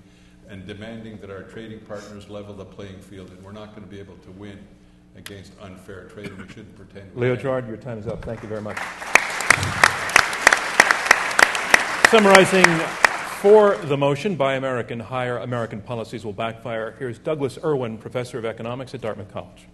and 0.50 0.66
demanding 0.68 1.18
that 1.18 1.30
our 1.32 1.44
trading 1.44 1.80
partners 1.82 2.30
level 2.30 2.54
the 2.54 2.66
playing 2.66 3.00
field. 3.00 3.30
And 3.30 3.44
we're 3.44 3.52
not 3.52 3.76
going 3.76 3.84
to 3.84 3.90
be 3.90 4.00
able 4.00 4.18
to 4.18 4.32
win 4.32 4.60
against 5.16 5.54
unfair 5.62 6.06
trade, 6.06 6.28
and 6.28 6.42
we 6.42 6.48
shouldn't 6.48 6.76
pretend. 6.76 7.16
Leo. 7.16 7.36
Gerard, 7.36 7.68
your 7.68 7.78
time 7.78 7.98
is 8.00 8.08
up. 8.08 8.24
Thank 8.24 8.44
you 8.44 8.50
very 8.50 8.62
much. 8.62 8.78
Summarizing 12.10 12.64
for 13.42 13.76
the 13.78 13.98
motion, 13.98 14.36
Buy 14.36 14.54
American, 14.54 15.00
Hire 15.00 15.40
American 15.40 15.82
Policies 15.82 16.24
Will 16.24 16.34
Backfire, 16.34 16.96
here's 17.00 17.18
Douglas 17.18 17.58
Irwin, 17.64 17.98
Professor 17.98 18.38
of 18.38 18.46
Economics 18.46 18.94
at 18.94 19.02
Dartmouth 19.02 19.34
College. 19.34 19.68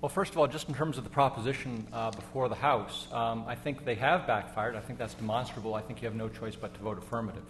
Well, 0.00 0.08
first 0.08 0.32
of 0.32 0.38
all, 0.38 0.48
just 0.48 0.68
in 0.68 0.74
terms 0.74 0.98
of 0.98 1.04
the 1.04 1.10
proposition 1.10 1.86
uh, 1.92 2.10
before 2.10 2.48
the 2.48 2.56
House, 2.56 3.06
um, 3.12 3.44
I 3.46 3.54
think 3.54 3.84
they 3.84 3.94
have 3.94 4.26
backfired. 4.26 4.74
I 4.74 4.80
think 4.80 4.98
that's 4.98 5.14
demonstrable. 5.14 5.74
I 5.74 5.80
think 5.80 6.02
you 6.02 6.08
have 6.08 6.16
no 6.16 6.28
choice 6.28 6.56
but 6.56 6.74
to 6.74 6.80
vote 6.80 6.98
affirmative. 6.98 7.44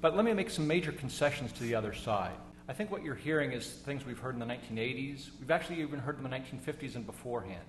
But 0.00 0.14
let 0.14 0.24
me 0.24 0.32
make 0.32 0.48
some 0.48 0.66
major 0.66 0.92
concessions 0.92 1.50
to 1.52 1.64
the 1.64 1.74
other 1.74 1.92
side. 1.92 2.36
I 2.68 2.72
think 2.72 2.92
what 2.92 3.02
you're 3.02 3.16
hearing 3.16 3.50
is 3.50 3.66
things 3.66 4.06
we've 4.06 4.18
heard 4.18 4.34
in 4.34 4.40
the 4.40 4.46
1980s. 4.46 5.30
We've 5.40 5.50
actually 5.50 5.80
even 5.80 5.98
heard 5.98 6.18
them 6.18 6.26
in 6.26 6.30
the 6.30 6.36
1950s 6.38 6.94
and 6.94 7.04
beforehand. 7.04 7.66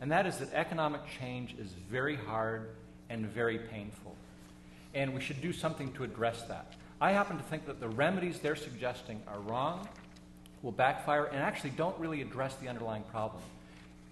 And 0.00 0.12
that 0.12 0.26
is 0.26 0.38
that 0.38 0.54
economic 0.54 1.00
change 1.18 1.56
is 1.58 1.72
very 1.90 2.14
hard 2.14 2.70
and 3.08 3.26
very 3.26 3.58
painful. 3.58 4.14
And 4.94 5.14
we 5.14 5.20
should 5.20 5.40
do 5.40 5.52
something 5.52 5.92
to 5.92 6.04
address 6.04 6.42
that. 6.42 6.74
I 7.00 7.12
happen 7.12 7.36
to 7.36 7.42
think 7.44 7.66
that 7.66 7.80
the 7.80 7.88
remedies 7.88 8.40
they're 8.40 8.56
suggesting 8.56 9.22
are 9.28 9.38
wrong, 9.40 9.88
will 10.62 10.72
backfire, 10.72 11.24
and 11.26 11.38
actually 11.38 11.70
don't 11.70 11.98
really 11.98 12.20
address 12.20 12.56
the 12.56 12.68
underlying 12.68 13.04
problem. 13.04 13.42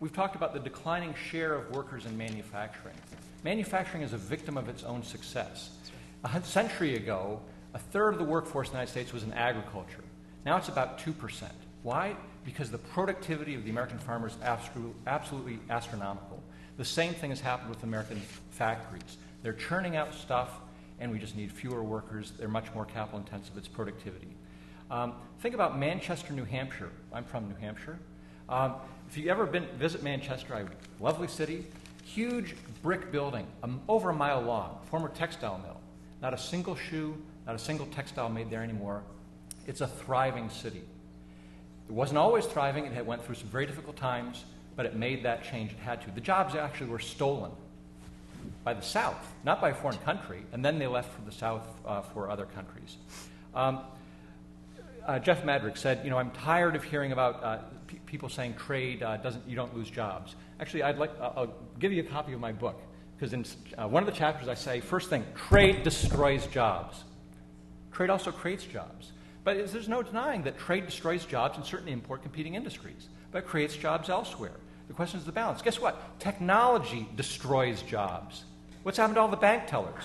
We've 0.00 0.12
talked 0.12 0.36
about 0.36 0.54
the 0.54 0.60
declining 0.60 1.14
share 1.30 1.54
of 1.54 1.70
workers 1.74 2.06
in 2.06 2.16
manufacturing. 2.16 2.94
Manufacturing 3.44 4.02
is 4.02 4.12
a 4.12 4.16
victim 4.16 4.56
of 4.56 4.68
its 4.68 4.84
own 4.84 5.02
success. 5.02 5.70
A 6.24 6.42
century 6.42 6.96
ago, 6.96 7.40
a 7.74 7.78
third 7.78 8.14
of 8.14 8.18
the 8.18 8.24
workforce 8.24 8.68
in 8.68 8.72
the 8.72 8.78
United 8.78 8.90
States 8.92 9.12
was 9.12 9.24
in 9.24 9.32
agriculture. 9.32 10.04
Now 10.46 10.56
it's 10.56 10.68
about 10.68 10.98
2%. 11.00 11.42
Why? 11.82 12.16
Because 12.44 12.70
the 12.70 12.78
productivity 12.78 13.54
of 13.54 13.64
the 13.64 13.70
American 13.70 13.98
farmer 13.98 14.28
is 14.28 14.36
absolutely 14.42 15.58
astronomical. 15.68 16.42
The 16.76 16.84
same 16.84 17.12
thing 17.12 17.30
has 17.30 17.40
happened 17.40 17.70
with 17.70 17.82
American 17.82 18.22
factories. 18.50 19.18
They're 19.42 19.52
churning 19.52 19.96
out 19.96 20.14
stuff, 20.14 20.60
and 21.00 21.10
we 21.10 21.18
just 21.18 21.36
need 21.36 21.52
fewer 21.52 21.82
workers. 21.82 22.32
They're 22.38 22.48
much 22.48 22.72
more 22.74 22.84
capital 22.84 23.20
intensive, 23.20 23.56
it's 23.56 23.68
productivity. 23.68 24.28
Um, 24.90 25.14
think 25.40 25.54
about 25.54 25.78
Manchester, 25.78 26.32
New 26.32 26.44
Hampshire. 26.44 26.90
I'm 27.12 27.24
from 27.24 27.48
New 27.48 27.56
Hampshire. 27.56 27.98
Um, 28.48 28.76
if 29.08 29.16
you've 29.16 29.28
ever 29.28 29.46
been 29.46 29.66
visit 29.78 30.02
Manchester, 30.02 30.54
I, 30.54 30.64
lovely 31.02 31.28
city, 31.28 31.66
huge 32.04 32.54
brick 32.82 33.12
building, 33.12 33.46
um, 33.62 33.80
over 33.88 34.10
a 34.10 34.14
mile 34.14 34.40
long, 34.40 34.78
former 34.90 35.08
textile 35.10 35.58
mill. 35.58 35.80
Not 36.22 36.34
a 36.34 36.38
single 36.38 36.74
shoe, 36.74 37.16
not 37.46 37.54
a 37.54 37.58
single 37.58 37.86
textile 37.86 38.28
made 38.28 38.50
there 38.50 38.62
anymore. 38.62 39.02
It's 39.66 39.82
a 39.82 39.86
thriving 39.86 40.48
city. 40.48 40.82
It 41.88 41.92
wasn't 41.92 42.18
always 42.18 42.46
thriving. 42.46 42.86
It 42.86 43.06
went 43.06 43.24
through 43.24 43.36
some 43.36 43.48
very 43.48 43.66
difficult 43.66 43.96
times, 43.96 44.44
but 44.76 44.86
it 44.86 44.96
made 44.96 45.22
that 45.24 45.44
change. 45.44 45.72
It 45.72 45.78
had 45.78 46.00
to. 46.02 46.10
The 46.10 46.20
jobs 46.20 46.54
actually 46.54 46.88
were 46.88 46.98
stolen 46.98 47.50
by 48.64 48.74
the 48.74 48.82
South, 48.82 49.34
not 49.44 49.60
by 49.60 49.70
a 49.70 49.74
foreign 49.74 49.98
country, 49.98 50.42
and 50.52 50.64
then 50.64 50.78
they 50.78 50.86
left 50.86 51.12
for 51.14 51.22
the 51.22 51.32
South 51.32 51.66
uh, 51.86 52.02
for 52.02 52.30
other 52.30 52.46
countries. 52.46 52.96
Um, 53.54 53.80
uh, 55.06 55.18
Jeff 55.18 55.42
Madrick 55.44 55.78
said, 55.78 56.04
"You 56.04 56.10
know, 56.10 56.18
I'm 56.18 56.30
tired 56.32 56.76
of 56.76 56.84
hearing 56.84 57.12
about 57.12 57.42
uh, 57.42 57.58
people 58.06 58.28
saying 58.28 58.54
trade 58.56 59.02
uh, 59.02 59.16
doesn't, 59.16 59.48
you 59.48 59.56
don't 59.56 59.74
lose 59.74 59.90
jobs." 59.90 60.36
Actually, 60.60 60.82
I'd 60.82 60.98
like, 60.98 61.10
I'll 61.20 61.54
give 61.78 61.92
you 61.92 62.02
a 62.02 62.06
copy 62.06 62.32
of 62.32 62.40
my 62.40 62.52
book 62.52 62.80
because 63.16 63.32
in 63.32 63.44
uh, 63.76 63.88
one 63.88 64.02
of 64.02 64.06
the 64.06 64.14
chapters 64.14 64.48
I 64.48 64.54
say, 64.54 64.80
first 64.80 65.08
thing, 65.08 65.24
trade 65.34 65.82
destroys 65.82 66.46
jobs. 66.46 67.04
Trade 67.90 68.10
also 68.10 68.30
creates 68.30 68.64
jobs, 68.64 69.12
but 69.44 69.72
there's 69.72 69.88
no 69.88 70.02
denying 70.02 70.42
that 70.42 70.58
trade 70.58 70.86
destroys 70.86 71.24
jobs 71.24 71.58
in 71.58 71.64
certain 71.64 71.88
import 71.88 72.22
competing 72.22 72.54
industries, 72.54 73.08
but 73.32 73.46
creates 73.46 73.74
jobs 73.76 74.08
elsewhere. 74.08 74.52
The 74.88 74.94
question 74.94 75.20
is 75.20 75.26
the 75.26 75.32
balance. 75.32 75.62
Guess 75.62 75.80
what? 75.80 76.18
Technology 76.18 77.08
destroys 77.14 77.82
jobs. 77.82 78.44
What's 78.82 78.98
happened 78.98 79.16
to 79.16 79.20
all 79.20 79.28
the 79.28 79.36
bank 79.36 79.66
tellers? 79.66 80.02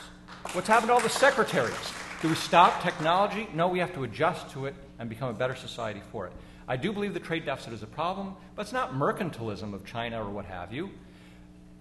What's 0.52 0.68
happened 0.68 0.90
to 0.90 0.94
all 0.94 1.00
the 1.00 1.10
secretaries? 1.10 1.94
Do 2.22 2.30
we 2.30 2.36
stop 2.36 2.84
technology? 2.84 3.48
No, 3.54 3.68
we 3.68 3.80
have 3.80 3.94
to 3.94 4.04
adjust 4.04 4.50
to 4.52 4.66
it 4.66 4.76
and 5.00 5.10
become 5.10 5.30
a 5.30 5.34
better 5.34 5.56
society 5.56 6.02
for 6.12 6.28
it. 6.28 6.34
I 6.68 6.78
do 6.78 6.94
believe 6.94 7.14
the 7.14 7.20
trade 7.20 7.46
deficit 7.46 7.74
is 7.74 7.84
a 7.84 7.88
problem, 7.88 8.36
but 8.56 8.64
it's 8.64 8.74
not 8.74 8.94
mercantilism 8.94 9.74
of 9.74 9.86
China 9.86 10.24
or 10.24 10.30
what 10.30 10.46
have 10.46 10.74
you. 10.74 10.90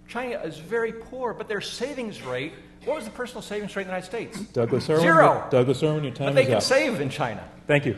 China 0.09 0.41
is 0.41 0.59
very 0.59 0.93
poor, 0.93 1.33
but 1.33 1.49
their 1.49 1.61
savings 1.61 2.23
rate, 2.23 2.53
what 2.85 2.97
was 2.97 3.05
the 3.05 3.11
personal 3.11 3.43
savings 3.43 3.75
rate 3.77 3.83
in 3.83 3.89
the 3.89 3.95
United 3.95 4.07
States? 4.07 4.41
Douglas 4.53 4.91
Irwin. 4.91 5.03
Zero. 5.03 5.47
Douglas 5.51 5.83
Irwin, 5.83 6.05
your 6.05 6.13
time 6.13 6.29
is 6.29 6.31
up. 6.31 6.35
But 6.35 6.35
they 6.35 6.43
is 6.43 6.49
can 6.49 6.57
up. 6.57 6.63
save 6.63 7.01
in 7.01 7.09
China. 7.09 7.43
Thank 7.67 7.87
you. 7.87 7.97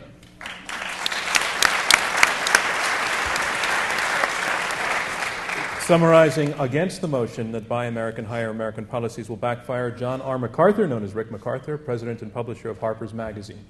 Summarizing 5.84 6.54
against 6.54 7.02
the 7.02 7.08
motion 7.08 7.52
that 7.52 7.68
Buy 7.68 7.84
American, 7.84 8.24
Hire 8.24 8.48
American 8.48 8.86
policies 8.86 9.28
will 9.28 9.36
backfire, 9.36 9.90
John 9.90 10.22
R. 10.22 10.38
MacArthur, 10.38 10.88
known 10.88 11.04
as 11.04 11.12
Rick 11.12 11.30
MacArthur, 11.30 11.76
president 11.76 12.22
and 12.22 12.32
publisher 12.32 12.70
of 12.70 12.78
Harper's 12.78 13.12
Magazine. 13.12 13.62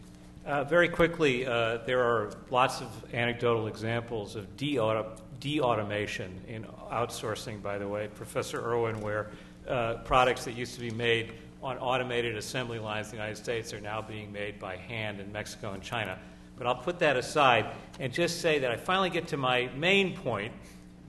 Uh, 0.46 0.62
very 0.62 0.88
quickly, 0.88 1.44
uh, 1.44 1.78
there 1.86 2.04
are 2.04 2.30
lots 2.50 2.80
of 2.80 2.88
anecdotal 3.12 3.66
examples 3.66 4.36
of 4.36 4.56
de 4.56 4.78
automation 4.78 6.40
in 6.46 6.62
outsourcing, 6.92 7.60
by 7.60 7.78
the 7.78 7.88
way. 7.88 8.06
Professor 8.14 8.64
Irwin, 8.64 9.00
where 9.00 9.30
uh, 9.66 9.94
products 10.04 10.44
that 10.44 10.52
used 10.52 10.74
to 10.74 10.80
be 10.80 10.92
made 10.92 11.32
on 11.64 11.78
automated 11.78 12.36
assembly 12.36 12.78
lines 12.78 13.06
in 13.06 13.10
the 13.10 13.16
United 13.16 13.42
States 13.42 13.74
are 13.74 13.80
now 13.80 14.00
being 14.00 14.30
made 14.30 14.60
by 14.60 14.76
hand 14.76 15.18
in 15.18 15.32
Mexico 15.32 15.72
and 15.72 15.82
China. 15.82 16.16
But 16.56 16.68
I'll 16.68 16.76
put 16.76 17.00
that 17.00 17.16
aside 17.16 17.66
and 17.98 18.12
just 18.12 18.40
say 18.40 18.60
that 18.60 18.70
I 18.70 18.76
finally 18.76 19.10
get 19.10 19.26
to 19.28 19.36
my 19.36 19.68
main 19.74 20.16
point 20.16 20.52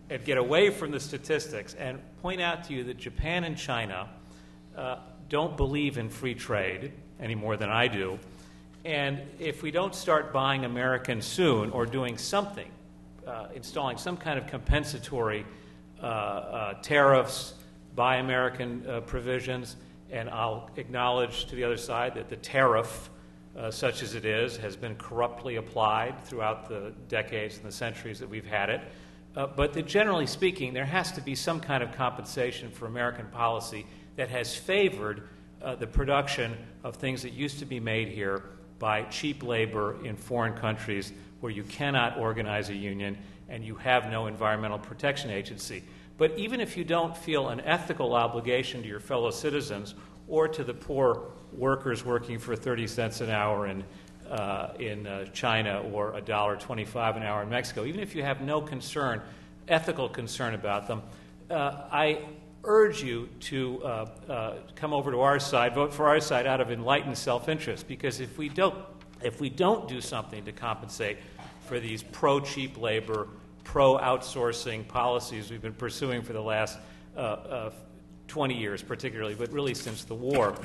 and 0.10 0.24
get 0.24 0.38
away 0.38 0.70
from 0.70 0.92
the 0.92 1.00
statistics 1.00 1.74
and 1.76 2.00
point 2.22 2.42
out 2.42 2.64
to 2.66 2.74
you 2.74 2.84
that 2.84 2.98
Japan 2.98 3.44
and 3.44 3.58
China 3.58 4.08
uh, 4.78 4.98
don't 5.30 5.58
believe 5.58 5.98
in 5.98 6.10
free 6.10 6.36
trade 6.36 6.92
any 7.20 7.36
more 7.36 7.58
than 7.58 7.70
I 7.70 7.88
do. 7.88 8.20
And 8.84 9.22
if 9.40 9.64
we 9.64 9.72
don't 9.72 9.96
start 9.96 10.32
buying 10.32 10.64
American 10.64 11.22
soon 11.22 11.72
or 11.72 11.88
doing 11.88 12.18
something, 12.18 12.70
uh, 13.26 13.48
installing 13.56 13.98
some 13.98 14.16
kind 14.16 14.38
of 14.38 14.46
compensatory 14.46 15.46
uh, 16.02 16.06
uh, 16.06 16.74
tariffs, 16.82 17.56
buy 17.96 18.18
American 18.18 18.86
uh, 18.88 19.02
provisions, 19.02 19.78
and 20.12 20.30
I'll 20.30 20.70
acknowledge 20.76 21.46
to 21.48 21.56
the 21.56 21.64
other 21.64 21.78
side 21.78 22.14
that 22.14 22.30
the 22.30 22.36
tariff, 22.36 23.10
uh, 23.58 23.72
such 23.72 24.04
as 24.04 24.14
it 24.14 24.26
is, 24.26 24.58
has 24.58 24.76
been 24.76 24.96
corruptly 24.98 25.56
applied 25.56 26.24
throughout 26.24 26.70
the 26.70 26.94
decades 27.08 27.58
and 27.58 27.66
the 27.66 27.72
centuries 27.72 28.20
that 28.20 28.30
we've 28.30 28.46
had 28.46 28.70
it. 28.70 28.82
Uh, 29.36 29.48
but 29.48 29.74
that 29.74 29.86
generally 29.86 30.26
speaking, 30.26 30.74
there 30.74 30.86
has 30.86 31.12
to 31.12 31.22
be 31.22 31.36
some 31.36 31.60
kind 31.60 31.84
of 31.84 31.92
compensation 31.92 32.72
for 32.72 32.86
American 32.86 33.28
policy 33.28 33.86
that 34.16 34.30
has 34.30 34.56
favored 34.56 35.28
uh, 35.62 35.76
the 35.76 35.88
production 35.88 36.56
of 36.84 36.96
things 36.96 37.22
that 37.22 37.34
used 37.34 37.60
to 37.60 37.66
be 37.66 37.80
made 37.80 38.08
here 38.08 38.44
by 38.80 39.02
cheap 39.04 39.44
labor 39.44 39.98
in 40.06 40.16
foreign 40.16 40.54
countries 40.54 41.12
where 41.42 41.52
you 41.52 41.64
cannot 41.64 42.18
organize 42.18 42.70
a 42.70 42.76
union 42.76 43.18
and 43.50 43.64
you 43.64 43.76
have 43.76 44.10
no 44.10 44.28
environmental 44.28 44.80
protection 44.80 45.30
agency. 45.30 45.84
But 46.18 46.38
even 46.38 46.62
if 46.62 46.78
you 46.78 46.84
don't 46.84 47.16
feel 47.16 47.50
an 47.50 47.60
ethical 47.62 48.14
obligation 48.14 48.82
to 48.82 48.88
your 48.88 49.00
fellow 49.00 49.32
citizens 49.32 49.96
or 50.28 50.48
to 50.48 50.64
the 50.64 50.74
poor 50.74 51.32
workers 51.52 52.06
working 52.06 52.40
for 52.40 52.56
30 52.56 52.88
cents 52.88 53.22
an 53.22 53.30
hour 53.30 53.68
in 53.68 53.84
uh, 54.30 54.74
in 54.80 55.08
uh, 55.08 55.26
China 55.34 55.82
or 55.92 56.14
$1.25 56.14 57.18
an 57.18 57.24
hour 57.24 57.44
in 57.44 57.50
Mexico, 57.50 57.86
even 57.86 58.00
if 58.00 58.16
you 58.16 58.24
have 58.24 58.42
no 58.42 58.62
concern, 58.62 59.22
ethical 59.68 60.10
concern 60.10 60.54
about 60.54 60.88
them, 60.88 61.02
uh, 61.50 61.84
I 61.92 62.20
urge 62.64 63.04
you 63.04 63.30
to 63.40 63.84
uh, 63.84 63.88
uh, 64.28 64.54
come 64.76 64.94
over 64.94 65.12
to 65.12 65.22
our 65.22 65.40
side, 65.40 65.76
vote 65.76 65.94
for 65.94 66.08
our 66.08 66.20
side 66.20 66.48
out 66.48 66.62
of 66.62 66.72
enlightened 66.72 67.18
self 67.18 67.48
interest. 67.50 67.88
Because 67.88 68.20
if 68.20 68.38
we, 68.38 68.50
don't, 68.50 68.76
if 69.22 69.40
we 69.40 69.50
don't 69.50 69.88
do 69.88 70.02
something 70.02 70.44
to 70.46 70.52
compensate 70.52 71.18
for 71.68 71.80
these 71.80 72.04
pro 72.04 72.40
cheap 72.40 72.80
labor, 72.80 73.28
pro 73.64 73.98
outsourcing 73.98 74.88
policies 74.88 75.50
we've 75.50 75.62
been 75.62 75.74
pursuing 75.74 76.22
for 76.22 76.34
the 76.34 76.42
last 76.42 76.78
uh, 77.16 77.20
uh, 77.20 77.72
20 78.28 78.58
years, 78.58 78.82
particularly, 78.82 79.36
but 79.36 79.52
really 79.52 79.74
since 79.74 80.04
the 80.04 80.16
war, 80.16 80.56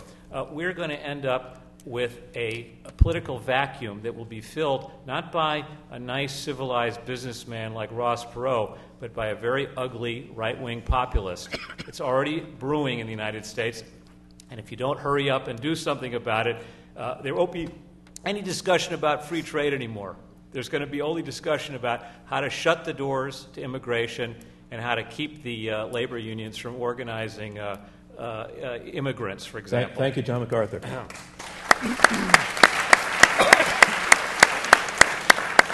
we're 0.51 0.73
going 0.73 0.89
to 0.89 1.01
end 1.01 1.27
up 1.27 1.60
with 1.85 2.20
a, 2.35 2.73
a, 2.85 2.93
political 2.93 3.39
vacuum 3.39 4.01
that 4.02 4.15
will 4.15 4.24
be 4.24 4.40
filled 4.40 4.90
not 5.07 5.32
by 5.32 5.65
a 5.90 5.98
nice 5.98 6.35
civilized 6.35 7.05
businessman 7.07 7.73
like 7.73 7.90
Ross 7.93 8.24
Perot, 8.24 8.77
but 8.98 9.15
by 9.15 9.28
a 9.28 9.35
very 9.35 9.69
ugly 9.77 10.31
right 10.35 10.61
wing 10.61 10.82
populist. 10.82 11.48
It's 11.86 12.01
already 12.01 12.40
brewing 12.40 12.98
in 12.98 13.07
the 13.07 13.12
United 13.12 13.47
States, 13.47 13.82
and 14.51 14.61
if 14.61 14.70
you 14.70 14.77
don't 14.77 14.98
hurry 14.98 15.31
up 15.31 15.48
and 15.48 15.59
do 15.59 15.74
something 15.74 16.15
about 16.15 16.47
it, 16.47 16.62
uh, 16.97 17.23
there 17.23 17.35
won't 17.35 17.52
be 17.52 17.69
any 18.24 18.43
discussion 18.43 18.94
about 18.94 19.24
free 19.24 19.43
trade 19.43 19.73
anymore. 19.73 20.16
There's 20.52 20.69
going 20.69 20.82
to 20.82 20.90
be 20.90 21.01
only 21.01 21.23
discussion 21.23 21.74
about 21.74 22.05
how 22.27 22.40
to 22.40 22.51
shut 22.51 22.85
the 22.85 22.93
doors 22.93 23.47
to 23.55 23.62
immigration 23.62 24.36
and 24.70 24.81
how 24.81 24.94
to 24.94 25.05
keep 25.05 25.43
the 25.43 25.70
uh, 25.70 25.86
labor 25.86 26.19
unions 26.19 26.57
from 26.57 26.77
organizing 26.77 27.59
uh, 27.59 27.77
uh, 28.19 28.20
uh 28.23 28.78
immigrants, 28.85 29.47
for 29.47 29.59
example. 29.59 29.89
Thank, 29.90 29.98
thank 29.98 30.16
you, 30.16 30.23
John 30.23 30.40
MacArthur. 30.40 30.81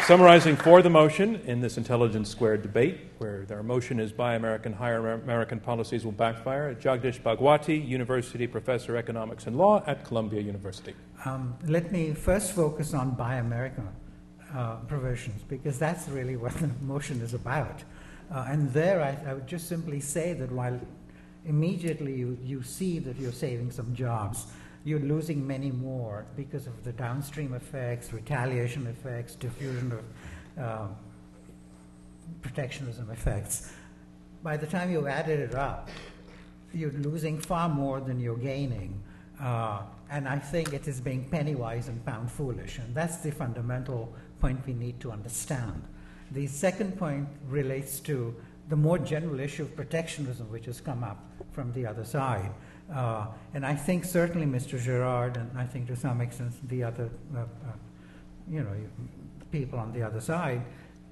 Summarizing 0.07 0.55
for 0.55 0.81
the 0.81 0.89
motion 0.89 1.41
in 1.47 1.61
this 1.61 1.77
Intelligence 1.77 2.29
Squared 2.31 2.63
debate, 2.63 3.01
where 3.19 3.45
their 3.45 3.65
motion 3.65 3.99
is 3.99 4.13
Buy 4.13 4.37
American, 4.37 4.73
Hire 4.73 5.15
American 5.15 5.59
policies 5.59 6.05
will 6.05 6.13
backfire, 6.13 6.73
Jagdish 6.77 7.21
Bhagwati, 7.21 7.85
University 7.85 8.47
Professor 8.47 8.97
Economics 8.97 9.49
and 9.49 9.59
Law 9.59 9.83
at 9.89 10.05
Columbia 10.05 10.41
University. 10.41 10.95
Um, 11.25 11.57
let 11.65 11.91
me 11.91 12.13
first 12.13 12.53
focus 12.53 12.95
on 12.95 13.17
Buy 13.17 13.39
American 13.39 13.89
uh, 14.55 14.77
provisions, 14.87 15.43
because 15.49 15.77
that's 15.77 16.09
really 16.09 16.37
what 16.45 16.53
the 16.53 16.71
motion 16.83 17.21
is 17.21 17.35
about. 17.35 17.83
Uh, 18.31 18.47
and 18.49 18.73
there, 18.73 19.03
I, 19.03 19.31
I, 19.31 19.35
would 19.35 19.49
just 19.49 19.69
simply 19.69 19.99
say 19.99 20.35
that 20.35 20.53
while 20.53 20.81
immediately 21.47 22.15
you, 22.15 22.39
you 22.45 22.63
see 22.63 23.01
that 23.01 23.17
you're 23.17 23.33
saving 23.33 23.73
some 23.73 23.93
jobs, 23.93 24.47
you're 24.87 25.01
losing 25.01 25.45
many 25.45 25.73
more 25.73 26.25
because 26.37 26.69
of 26.69 26.85
the 26.85 26.93
downstream 26.93 27.55
effects, 27.55 28.13
retaliation 28.13 28.87
effects, 28.87 29.35
diffusion 29.35 29.91
of 29.91 30.65
uh, 30.65 30.87
protectionism 32.41 33.11
effects. 33.11 33.73
By 34.45 34.57
the 34.57 34.67
time 34.67 34.93
you've 34.93 35.09
added 35.09 35.41
it 35.41 35.57
up, 35.57 35.89
you're 36.73 36.93
losing 36.93 37.37
far 37.37 37.69
more 37.69 38.01
than 38.01 38.21
you're 38.21 38.37
gaining. 38.37 39.03
Uh, 39.43 39.83
and 40.09 40.29
I 40.29 40.39
think 40.39 40.73
it 40.73 40.87
is 40.87 41.01
being 41.01 41.25
penny 41.31 41.57
wise 41.57 41.89
and 41.89 42.05
pound 42.07 42.31
foolish. 42.31 42.79
And 42.79 42.95
that's 42.95 43.17
the 43.17 43.33
fundamental 43.33 44.15
point 44.41 44.65
we 44.69 44.73
need 44.73 45.01
to 45.01 45.11
understand. 45.11 45.83
The 46.31 46.47
second 46.47 46.97
point 46.97 47.27
relates 47.49 47.99
to 48.01 48.37
the 48.69 48.77
more 48.77 48.99
general 48.99 49.41
issue 49.41 49.65
of 49.65 49.75
protectionism, 49.75 50.49
which 50.53 50.67
has 50.67 50.81
come 50.81 51.03
up 51.03 51.19
from 51.51 51.73
the 51.73 51.87
other 51.87 52.05
side. 52.05 52.53
Uh, 52.93 53.27
and 53.55 53.67
I 53.67 53.75
think 53.75 54.05
certainly 54.05 54.47
Mr. 54.47 54.81
Girard, 54.81 55.37
and 55.37 55.51
I 55.59 55.65
think 55.65 55.89
to 55.89 55.97
some 55.97 56.21
extent 56.21 56.53
the 56.69 56.85
other, 56.85 57.11
uh, 57.35 57.41
uh, 57.41 57.45
you 58.49 58.61
know, 58.61 58.75
people 59.51 59.79
on 59.79 59.93
the 59.93 60.03
other 60.03 60.21
side, 60.21 60.63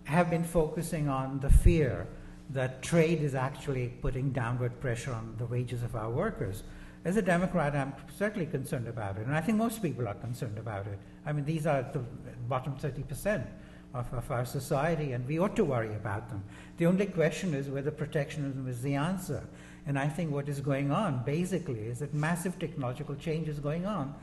have 0.04 0.30
been 0.30 0.44
focusing 0.44 1.08
on 1.08 1.40
the 1.40 1.50
fear 1.50 2.06
that 2.50 2.82
trade 2.82 3.22
is 3.22 3.34
actually 3.34 3.88
putting 4.02 4.30
downward 4.30 4.78
pressure 4.80 5.12
on 5.12 5.34
the 5.38 5.46
wages 5.46 5.82
of 5.82 5.96
our 5.96 6.10
workers. 6.10 6.62
As 7.04 7.16
a 7.16 7.22
Democrat, 7.22 7.74
I'm 7.74 7.92
certainly 8.16 8.46
concerned 8.46 8.86
about 8.86 9.16
it, 9.18 9.26
and 9.26 9.34
I 9.34 9.40
think 9.40 9.58
most 9.58 9.82
people 9.82 10.06
are 10.06 10.14
concerned 10.14 10.58
about 10.58 10.86
it. 10.86 10.98
I 11.26 11.32
mean, 11.32 11.44
these 11.44 11.66
are 11.66 11.82
the 11.92 12.00
bottom 12.48 12.76
30% 12.76 13.46
of, 13.94 14.12
of 14.12 14.30
our 14.30 14.44
society, 14.44 15.12
and 15.12 15.26
we 15.26 15.38
ought 15.38 15.56
to 15.56 15.64
worry 15.64 15.94
about 15.94 16.28
them. 16.28 16.42
The 16.76 16.86
only 16.86 17.06
question 17.06 17.54
is 17.54 17.68
whether 17.68 17.90
protectionism 17.90 18.68
is 18.68 18.82
the 18.82 18.94
answer. 18.94 19.44
And 19.86 19.98
I 19.98 20.08
think 20.08 20.32
what 20.32 20.48
is 20.48 20.60
going 20.60 20.90
on 20.90 21.22
basically 21.24 21.80
is 21.80 21.98
that 21.98 22.14
massive 22.14 22.58
technological 22.58 23.14
change 23.14 23.48
is 23.48 23.58
going 23.58 23.86
on. 23.86 24.14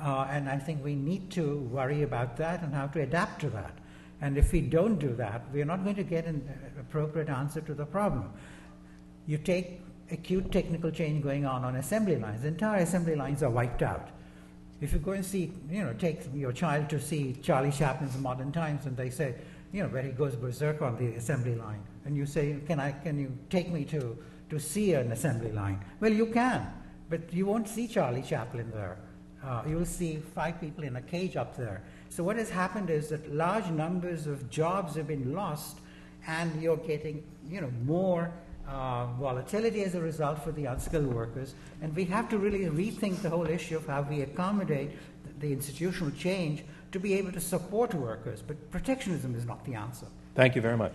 Uh, 0.00 0.26
and 0.30 0.48
I 0.48 0.56
think 0.56 0.82
we 0.82 0.94
need 0.94 1.30
to 1.32 1.58
worry 1.58 2.02
about 2.02 2.36
that 2.38 2.62
and 2.62 2.74
how 2.74 2.86
to 2.88 3.02
adapt 3.02 3.40
to 3.42 3.50
that. 3.50 3.74
And 4.22 4.38
if 4.38 4.52
we 4.52 4.60
don't 4.60 4.98
do 4.98 5.14
that, 5.14 5.42
we're 5.52 5.64
not 5.64 5.84
going 5.84 5.96
to 5.96 6.04
get 6.04 6.26
an 6.26 6.48
appropriate 6.78 7.28
answer 7.28 7.60
to 7.62 7.74
the 7.74 7.84
problem. 7.84 8.32
You 9.26 9.38
take 9.38 9.80
acute 10.10 10.50
technical 10.50 10.90
change 10.90 11.22
going 11.22 11.46
on 11.46 11.64
on 11.64 11.76
assembly 11.76 12.16
lines, 12.16 12.44
entire 12.44 12.80
assembly 12.80 13.14
lines 13.14 13.42
are 13.42 13.50
wiped 13.50 13.82
out. 13.82 14.08
If 14.80 14.92
you 14.92 14.98
go 14.98 15.12
and 15.12 15.24
see, 15.24 15.52
you 15.70 15.84
know, 15.84 15.92
take 15.92 16.22
your 16.34 16.52
child 16.52 16.88
to 16.90 17.00
see 17.00 17.36
Charlie 17.42 17.70
Chaplin's 17.70 18.16
Modern 18.16 18.50
Times, 18.50 18.86
and 18.86 18.96
they 18.96 19.10
say, 19.10 19.34
you 19.72 19.82
know, 19.82 19.88
where 19.88 20.02
he 20.02 20.10
goes 20.10 20.34
berserk 20.34 20.82
on 20.82 20.96
the 20.96 21.14
assembly 21.16 21.54
line, 21.54 21.82
and 22.06 22.16
you 22.16 22.24
say, 22.24 22.56
can 22.66 22.80
I, 22.80 22.92
can 22.92 23.18
you 23.18 23.36
take 23.50 23.70
me 23.70 23.84
to 23.86 24.16
to 24.50 24.60
see 24.60 24.92
an 24.94 25.12
assembly 25.12 25.52
line? 25.52 25.82
Well, 26.00 26.12
you 26.12 26.26
can, 26.26 26.66
but 27.08 27.32
you 27.32 27.46
won't 27.46 27.68
see 27.68 27.88
Charlie 27.88 28.22
Chaplin 28.22 28.70
there. 28.72 28.98
Uh, 29.42 29.62
you'll 29.66 29.86
see 29.86 30.16
five 30.34 30.60
people 30.60 30.84
in 30.84 30.96
a 30.96 31.02
cage 31.02 31.36
up 31.36 31.56
there. 31.56 31.82
So, 32.10 32.22
what 32.22 32.36
has 32.36 32.50
happened 32.50 32.90
is 32.90 33.08
that 33.08 33.32
large 33.32 33.68
numbers 33.70 34.26
of 34.26 34.50
jobs 34.50 34.96
have 34.96 35.06
been 35.06 35.32
lost, 35.32 35.78
and 36.26 36.60
you're 36.60 36.76
getting 36.76 37.24
you 37.48 37.60
know, 37.60 37.72
more 37.84 38.30
uh, 38.68 39.06
volatility 39.18 39.82
as 39.82 39.94
a 39.94 40.00
result 40.00 40.42
for 40.44 40.52
the 40.52 40.66
unskilled 40.66 41.06
workers. 41.06 41.54
And 41.80 41.94
we 41.96 42.04
have 42.06 42.28
to 42.28 42.38
really 42.38 42.66
rethink 42.66 43.22
the 43.22 43.30
whole 43.30 43.46
issue 43.46 43.76
of 43.76 43.86
how 43.86 44.02
we 44.02 44.22
accommodate 44.22 44.90
the 45.40 45.52
institutional 45.52 46.10
change 46.12 46.62
to 46.92 47.00
be 47.00 47.14
able 47.14 47.32
to 47.32 47.40
support 47.40 47.94
workers. 47.94 48.42
But 48.46 48.70
protectionism 48.70 49.34
is 49.34 49.46
not 49.46 49.64
the 49.64 49.74
answer. 49.74 50.06
Thank 50.34 50.54
you 50.54 50.62
very 50.62 50.76
much. 50.76 50.94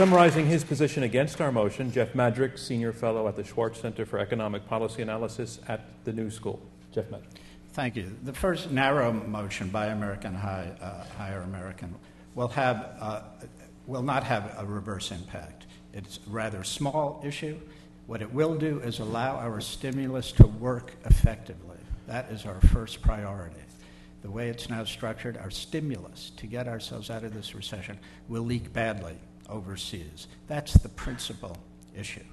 Summarizing 0.00 0.46
his 0.46 0.64
position 0.64 1.02
against 1.02 1.42
our 1.42 1.52
motion, 1.52 1.92
Jeff 1.92 2.14
Madrick, 2.14 2.56
Senior 2.56 2.90
Fellow 2.90 3.28
at 3.28 3.36
the 3.36 3.44
Schwartz 3.44 3.80
Center 3.80 4.06
for 4.06 4.18
Economic 4.18 4.66
Policy 4.66 5.02
Analysis 5.02 5.60
at 5.68 5.82
the 6.04 6.12
New 6.14 6.30
School. 6.30 6.58
Jeff 6.90 7.10
Madrick. 7.10 7.28
Thank 7.74 7.96
you. 7.96 8.16
The 8.22 8.32
first 8.32 8.70
narrow 8.70 9.12
motion 9.12 9.68
Buy 9.68 9.88
American, 9.88 10.34
high, 10.34 10.72
uh, 10.80 11.04
hire 11.18 11.42
American 11.42 11.94
will, 12.34 12.48
have, 12.48 12.96
uh, 12.98 13.20
will 13.86 14.02
not 14.02 14.24
have 14.24 14.54
a 14.56 14.64
reverse 14.64 15.12
impact. 15.12 15.66
It's 15.92 16.18
a 16.26 16.30
rather 16.30 16.64
small 16.64 17.20
issue. 17.22 17.60
What 18.06 18.22
it 18.22 18.32
will 18.32 18.56
do 18.56 18.80
is 18.80 19.00
allow 19.00 19.36
our 19.36 19.60
stimulus 19.60 20.32
to 20.32 20.46
work 20.46 20.94
effectively. 21.04 21.76
That 22.06 22.30
is 22.30 22.46
our 22.46 22.58
first 22.68 23.02
priority. 23.02 23.60
The 24.22 24.30
way 24.30 24.48
it's 24.48 24.70
now 24.70 24.84
structured, 24.84 25.36
our 25.36 25.50
stimulus 25.50 26.32
to 26.38 26.46
get 26.46 26.68
ourselves 26.68 27.10
out 27.10 27.22
of 27.22 27.34
this 27.34 27.54
recession 27.54 27.98
will 28.28 28.44
leak 28.44 28.72
badly 28.72 29.18
overseas. 29.50 30.26
That's 30.46 30.74
the 30.74 30.88
principal 30.88 31.56
issue. 31.96 32.24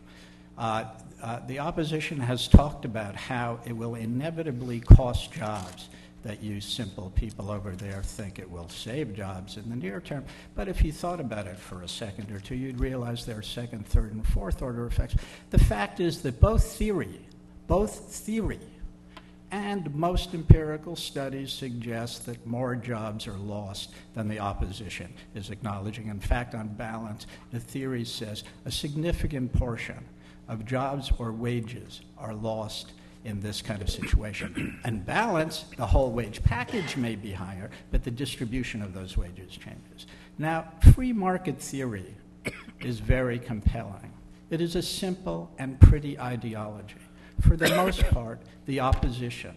Uh, 0.57 0.85
uh, 1.21 1.39
the 1.47 1.59
opposition 1.59 2.19
has 2.19 2.47
talked 2.47 2.85
about 2.85 3.15
how 3.15 3.59
it 3.65 3.73
will 3.73 3.95
inevitably 3.95 4.79
cost 4.79 5.31
jobs. 5.31 5.89
That 6.23 6.43
you 6.43 6.59
simple 6.59 7.11
people 7.15 7.49
over 7.49 7.71
there 7.75 8.01
think 8.03 8.37
it 8.37 8.49
will 8.49 8.67
save 8.67 9.15
jobs 9.15 9.55
in 9.55 9.69
the 9.69 9.75
near 9.75 10.01
term. 10.01 10.25
But 10.55 10.67
if 10.67 10.83
you 10.83 10.91
thought 10.91 11.21
about 11.21 11.47
it 11.47 11.57
for 11.57 11.83
a 11.83 11.87
second 11.87 12.31
or 12.31 12.39
two, 12.39 12.55
you'd 12.55 12.79
realize 12.79 13.25
there 13.25 13.37
are 13.37 13.43
second, 13.43 13.87
third, 13.87 14.11
and 14.11 14.27
fourth 14.27 14.61
order 14.61 14.85
effects. 14.87 15.15
The 15.51 15.59
fact 15.59 15.99
is 15.99 16.21
that 16.23 16.41
both 16.41 16.63
theory, 16.63 17.21
both 17.67 18.13
theory 18.13 18.59
and 19.51 19.93
most 19.95 20.33
empirical 20.33 20.95
studies 20.95 21.51
suggest 21.51 22.25
that 22.25 22.45
more 22.45 22.75
jobs 22.75 23.27
are 23.27 23.37
lost 23.37 23.91
than 24.13 24.27
the 24.27 24.39
opposition 24.39 25.13
is 25.35 25.49
acknowledging. 25.49 26.07
In 26.07 26.19
fact, 26.19 26.53
on 26.53 26.67
balance, 26.69 27.27
the 27.51 27.59
theory 27.59 28.03
says 28.03 28.43
a 28.65 28.71
significant 28.71 29.53
portion 29.53 30.03
of 30.49 30.65
jobs 30.65 31.11
or 31.17 31.31
wages 31.31 32.01
are 32.17 32.33
lost 32.33 32.91
in 33.23 33.39
this 33.39 33.61
kind 33.61 33.81
of 33.81 33.89
situation. 33.89 34.79
and 34.83 35.05
balance, 35.05 35.65
the 35.77 35.85
whole 35.85 36.11
wage 36.11 36.43
package 36.43 36.97
may 36.97 37.15
be 37.15 37.31
higher, 37.31 37.69
but 37.91 38.03
the 38.03 38.11
distribution 38.11 38.81
of 38.81 38.93
those 38.93 39.17
wages 39.17 39.51
changes. 39.51 40.07
Now, 40.37 40.71
free 40.93 41.13
market 41.13 41.59
theory 41.59 42.15
is 42.79 42.99
very 42.99 43.39
compelling. 43.39 44.13
It 44.49 44.61
is 44.61 44.75
a 44.75 44.81
simple 44.81 45.51
and 45.57 45.79
pretty 45.79 46.19
ideology 46.19 46.95
for 47.41 47.55
the 47.55 47.69
most 47.69 48.03
part, 48.09 48.39
the 48.65 48.79
opposition 48.79 49.55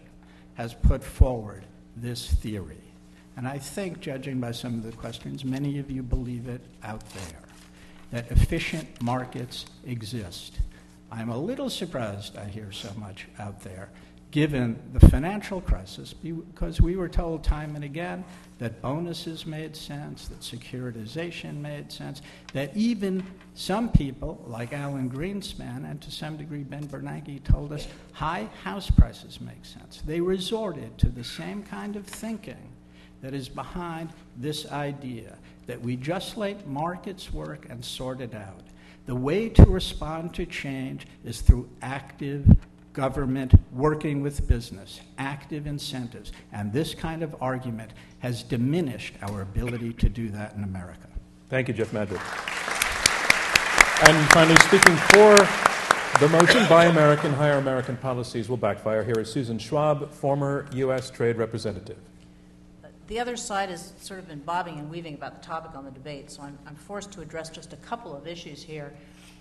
has 0.55 0.73
put 0.73 1.03
forward 1.03 1.65
this 1.95 2.31
theory. 2.35 2.77
And 3.37 3.47
I 3.47 3.57
think, 3.57 3.99
judging 4.01 4.39
by 4.39 4.51
some 4.51 4.75
of 4.75 4.83
the 4.83 4.91
questions, 4.91 5.45
many 5.45 5.79
of 5.79 5.89
you 5.89 6.03
believe 6.03 6.47
it 6.47 6.61
out 6.83 7.03
there 7.11 7.41
that 8.11 8.29
efficient 8.29 9.01
markets 9.01 9.65
exist. 9.85 10.59
I'm 11.11 11.29
a 11.29 11.37
little 11.37 11.69
surprised 11.69 12.37
I 12.37 12.45
hear 12.45 12.71
so 12.71 12.89
much 12.97 13.27
out 13.39 13.61
there 13.61 13.89
given 14.31 14.79
the 14.93 15.07
financial 15.07 15.59
crisis, 15.59 16.13
because 16.13 16.79
we 16.79 16.95
were 16.95 17.09
told 17.09 17.43
time 17.43 17.75
and 17.75 17.83
again 17.83 18.23
that 18.59 18.81
bonuses 18.81 19.45
made 19.45 19.75
sense, 19.75 20.29
that 20.29 20.39
securitization 20.39 21.57
made 21.57 21.91
sense, 21.91 22.21
that 22.53 22.75
even 22.75 23.25
some 23.55 23.89
people, 23.89 24.41
like 24.47 24.71
Alan 24.71 25.09
Greenspan 25.09 25.89
and 25.89 26.01
to 26.01 26.09
some 26.09 26.37
degree 26.37 26.63
Ben 26.63 26.87
Bernanke, 26.87 27.43
told 27.43 27.73
us 27.73 27.87
high 28.13 28.47
house 28.63 28.89
prices 28.89 29.41
make 29.41 29.65
sense. 29.65 30.01
They 30.05 30.21
resorted 30.21 30.97
to 30.99 31.09
the 31.09 31.23
same 31.23 31.63
kind 31.63 31.97
of 31.97 32.05
thinking 32.05 32.71
that 33.21 33.33
is 33.33 33.49
behind 33.49 34.09
this 34.37 34.65
idea 34.71 35.37
that 35.67 35.81
we 35.81 35.95
just 35.95 36.37
let 36.37 36.67
markets 36.67 37.33
work 37.33 37.67
and 37.69 37.83
sort 37.83 38.21
it 38.21 38.33
out. 38.33 38.63
The 39.05 39.15
way 39.15 39.49
to 39.49 39.65
respond 39.65 40.33
to 40.35 40.45
change 40.45 41.07
is 41.25 41.41
through 41.41 41.69
active 41.81 42.47
government 42.93 43.53
working 43.71 44.21
with 44.21 44.47
business, 44.47 45.01
active 45.17 45.67
incentives. 45.67 46.31
And 46.51 46.73
this 46.73 46.93
kind 46.93 47.23
of 47.23 47.35
argument 47.41 47.91
has 48.19 48.43
diminished 48.43 49.15
our 49.21 49.41
ability 49.41 49.93
to 49.93 50.09
do 50.09 50.29
that 50.29 50.55
in 50.55 50.63
America. 50.63 51.07
Thank 51.49 51.67
you, 51.67 51.73
Jeff 51.73 51.91
Madrick. 51.91 52.21
And 54.07 54.29
finally, 54.31 54.55
speaking 54.61 54.95
for 54.95 55.35
the 56.19 56.27
motion, 56.29 56.67
Buy 56.67 56.85
American, 56.85 57.33
Hire 57.33 57.57
American 57.57 57.97
policies 57.97 58.49
will 58.49 58.57
backfire. 58.57 59.03
Here 59.03 59.19
is 59.19 59.31
Susan 59.31 59.59
Schwab, 59.59 60.11
former 60.11 60.67
U.S. 60.73 61.09
Trade 61.09 61.37
Representative. 61.37 61.97
The 63.07 63.19
other 63.19 63.35
side 63.35 63.69
has 63.69 63.93
sort 63.99 64.19
of 64.19 64.27
been 64.27 64.39
bobbing 64.39 64.79
and 64.79 64.89
weaving 64.89 65.15
about 65.15 65.41
the 65.41 65.45
topic 65.45 65.75
on 65.75 65.83
the 65.83 65.91
debate, 65.91 66.31
so 66.31 66.43
I'm, 66.43 66.57
I'm 66.65 66.75
forced 66.75 67.11
to 67.11 67.21
address 67.21 67.49
just 67.49 67.73
a 67.73 67.77
couple 67.77 68.15
of 68.15 68.25
issues 68.25 68.63
here. 68.63 68.93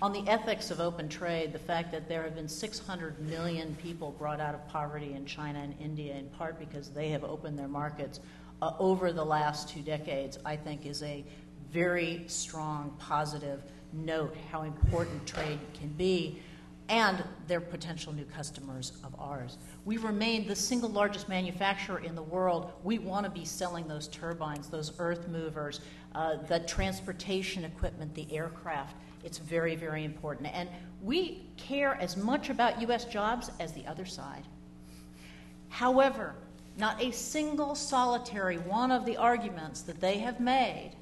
On 0.03 0.15
the 0.15 0.27
ethics 0.27 0.71
of 0.71 0.81
open 0.81 1.11
trade, 1.11 1.53
the 1.53 1.59
fact 1.59 1.93
that 1.93 2.09
there 2.09 2.23
have 2.23 2.35
been 2.35 2.49
600 2.49 3.19
million 3.21 3.77
people 3.83 4.13
brought 4.13 4.41
out 4.41 4.55
of 4.55 4.67
poverty 4.67 5.13
in 5.13 5.27
China 5.27 5.59
and 5.59 5.75
India, 5.79 6.15
in 6.15 6.27
part 6.31 6.59
because 6.59 6.89
they 6.89 7.11
have 7.11 7.23
opened 7.23 7.59
their 7.59 7.69
markets 7.69 8.21
uh, 8.63 8.73
over 8.79 9.13
the 9.13 9.25
last 9.25 9.69
two 9.69 9.83
decades, 9.83 10.39
I 10.43 10.57
think 10.57 10.87
is 10.87 11.03
a 11.03 11.23
very 11.71 12.25
strong 12.29 12.97
positive 12.99 13.63
note 13.93 14.35
how 14.51 14.63
important 14.63 15.27
trade 15.27 15.59
can 15.75 15.89
be 15.89 16.41
and 16.89 17.23
their 17.47 17.61
potential 17.61 18.13
new 18.13 18.25
customers 18.25 18.93
of 19.05 19.15
ours. 19.19 19.59
We 19.85 19.99
remain 19.99 20.49
the 20.49 20.57
single 20.57 20.89
largest 20.89 21.29
manufacturer 21.29 22.01
in 22.01 22.15
the 22.15 22.23
world. 22.23 22.73
We 22.83 22.99
want 22.99 23.27
to 23.27 23.31
be 23.31 23.45
selling 23.45 23.87
those 23.87 24.09
turbines, 24.09 24.69
those 24.69 24.93
earth 24.99 25.29
movers, 25.29 25.81
uh, 26.15 26.37
the 26.49 26.61
transportation 26.61 27.65
equipment, 27.65 28.15
the 28.15 28.27
aircraft. 28.35 28.97
It's 29.25 29.39
very, 29.39 29.77
very 29.77 30.05
important. 30.05 30.49
And 30.55 30.69
we 31.03 31.43
care 31.57 31.95
as 31.95 32.17
much 32.17 32.51
about 32.51 32.81
U.S. 32.83 33.05
jobs 33.05 33.51
as 33.61 33.73
the 33.73 33.87
other 33.87 34.07
side. 34.07 34.45
However, 35.69 36.35
not 36.77 37.03
a 37.03 37.11
single 37.11 37.75
solitary 37.75 38.59
one 38.59 38.91
of 38.91 39.05
the 39.05 39.17
arguments 39.17 39.83
that 39.83 40.01
they 40.01 40.19
have 40.19 40.41
made 40.41 40.93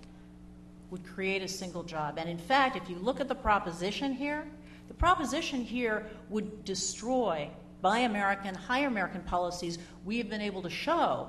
would 0.91 1.07
create 1.07 1.43
a 1.43 1.49
single 1.49 1.83
job. 1.83 2.19
And 2.19 2.29
in 2.29 2.39
fact, 2.39 2.77
if 2.77 2.89
you 2.89 2.97
look 2.97 3.21
at 3.21 3.29
the 3.29 3.35
proposition 3.35 4.13
here, 4.13 4.47
the 4.89 4.95
proposition 4.95 5.63
here 5.63 6.07
would 6.31 6.65
destroy 6.65 7.49
Buy 7.81 8.01
American, 8.01 8.55
Hire 8.55 8.89
American 8.89 9.23
policies 9.23 9.79
we 10.05 10.19
have 10.19 10.29
been 10.29 10.41
able 10.41 10.63
to 10.63 10.71
show, 10.71 11.29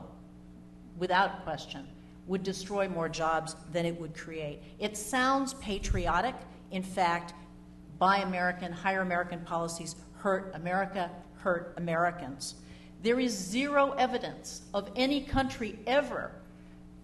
without 0.97 1.43
question, 1.43 1.85
would 2.27 2.43
destroy 2.43 2.87
more 2.87 3.09
jobs 3.09 3.55
than 3.71 3.85
it 3.85 3.99
would 3.99 4.15
create. 4.15 4.61
It 4.79 4.97
sounds 4.97 5.53
patriotic. 5.55 6.35
In 6.71 6.83
fact, 6.83 7.33
Buy 7.97 8.19
American, 8.19 8.71
Hire 8.71 9.01
American 9.01 9.41
policies 9.41 9.95
hurt 10.17 10.51
America, 10.55 11.11
hurt 11.35 11.73
Americans. 11.77 12.55
There 13.03 13.19
is 13.19 13.33
zero 13.33 13.91
evidence 13.91 14.63
of 14.73 14.89
any 14.95 15.21
country 15.21 15.77
ever 15.85 16.31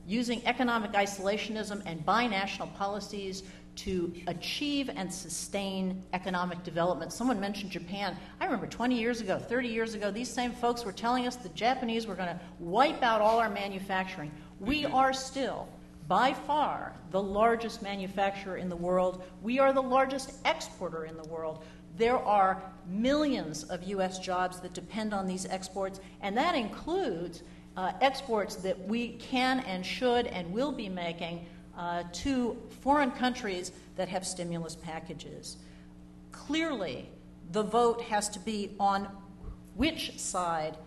using 0.07 0.45
economic 0.45 0.91
isolationism 0.91 1.81
and 1.85 2.05
buy 2.05 2.27
national 2.27 2.67
policies 2.69 3.43
to 3.75 4.13
achieve 4.27 4.89
and 4.95 5.13
sustain 5.13 6.01
economic 6.13 6.63
development. 6.63 7.11
Someone 7.11 7.39
mentioned 7.39 7.71
Japan. 7.71 8.15
I 8.39 8.45
remember 8.45 8.67
20 8.67 8.97
years 8.97 9.19
ago, 9.19 9.37
30 9.37 9.67
years 9.67 9.95
ago, 9.95 10.11
these 10.11 10.29
same 10.29 10.51
folks 10.51 10.85
were 10.85 10.93
telling 10.93 11.27
us 11.27 11.35
the 11.35 11.49
Japanese 11.49 12.07
were 12.07 12.15
going 12.15 12.29
to 12.29 12.39
wipe 12.59 13.03
out 13.03 13.19
all 13.19 13.39
our 13.39 13.49
manufacturing. 13.49 14.31
We 14.59 14.83
mm-hmm. 14.83 14.95
are 14.95 15.11
still, 15.11 15.67
by 16.07 16.33
far, 16.33 16.93
the 17.11 17.21
largest 17.21 17.81
manufacturer 17.81 18.57
in 18.57 18.69
the 18.69 18.75
world. 18.75 19.23
We 19.41 19.59
are 19.59 19.73
the 19.73 19.81
largest 19.81 20.33
exporter 20.45 21.05
in 21.05 21.17
the 21.17 21.27
world. 21.27 21.63
There 21.97 22.17
are 22.17 22.61
millions 22.87 23.63
of 23.63 23.83
U.S. 23.83 24.19
jobs 24.19 24.59
that 24.59 24.73
depend 24.73 25.13
on 25.13 25.25
these 25.25 25.45
exports, 25.45 25.99
and 26.21 26.37
that 26.37 26.53
includes 26.55 27.41
uh, 27.77 27.93
exports 28.01 28.55
that 28.55 28.79
we 28.87 29.09
can 29.13 29.61
and 29.61 29.85
should 29.85 30.27
and 30.27 30.51
will 30.51 30.71
be 30.71 30.89
making 30.89 31.45
uh, 31.77 32.03
to 32.13 32.57
foreign 32.81 33.11
countries 33.11 33.71
that 33.95 34.07
have 34.09 34.25
stimulus 34.25 34.75
packages. 34.75 35.57
Clearly, 36.31 37.09
the 37.51 37.63
vote 37.63 38.01
has 38.01 38.29
to 38.29 38.39
be 38.39 38.71
on 38.79 39.07
which 39.75 40.17
side 40.19 40.77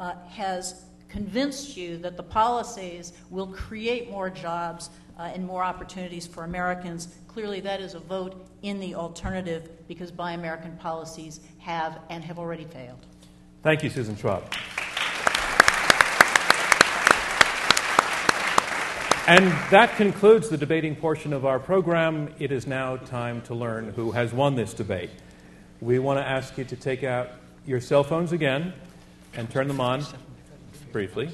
uh, 0.00 0.14
has 0.28 0.84
convinced 1.14 1.76
you 1.76 1.96
that 1.98 2.16
the 2.16 2.22
policies 2.24 3.12
will 3.30 3.46
create 3.46 4.10
more 4.10 4.28
jobs 4.28 4.90
uh, 5.16 5.22
and 5.22 5.46
more 5.46 5.62
opportunities 5.62 6.26
for 6.26 6.42
Americans. 6.42 7.06
Clearly, 7.28 7.60
that 7.60 7.80
is 7.80 7.94
a 7.94 8.00
vote 8.00 8.48
in 8.62 8.80
the 8.80 8.96
alternative 8.96 9.70
because 9.86 10.10
Buy 10.10 10.32
American 10.32 10.76
policies 10.76 11.38
have 11.58 12.00
and 12.10 12.24
have 12.24 12.40
already 12.40 12.64
failed. 12.64 12.98
Thank 13.62 13.84
you, 13.84 13.90
Susan 13.90 14.16
Schwab. 14.16 14.42
And 19.28 19.46
that 19.70 19.94
concludes 19.96 20.48
the 20.48 20.58
debating 20.58 20.96
portion 20.96 21.32
of 21.32 21.46
our 21.46 21.60
program. 21.60 22.34
It 22.40 22.50
is 22.50 22.66
now 22.66 22.96
time 22.96 23.40
to 23.42 23.54
learn 23.54 23.90
who 23.90 24.10
has 24.10 24.32
won 24.32 24.56
this 24.56 24.74
debate. 24.74 25.10
We 25.80 26.00
want 26.00 26.18
to 26.18 26.26
ask 26.26 26.58
you 26.58 26.64
to 26.64 26.76
take 26.76 27.04
out 27.04 27.28
your 27.64 27.80
cell 27.80 28.02
phones 28.02 28.32
again 28.32 28.72
and 29.32 29.48
turn 29.48 29.68
them 29.68 29.80
on 29.80 30.04
briefly. 30.94 31.28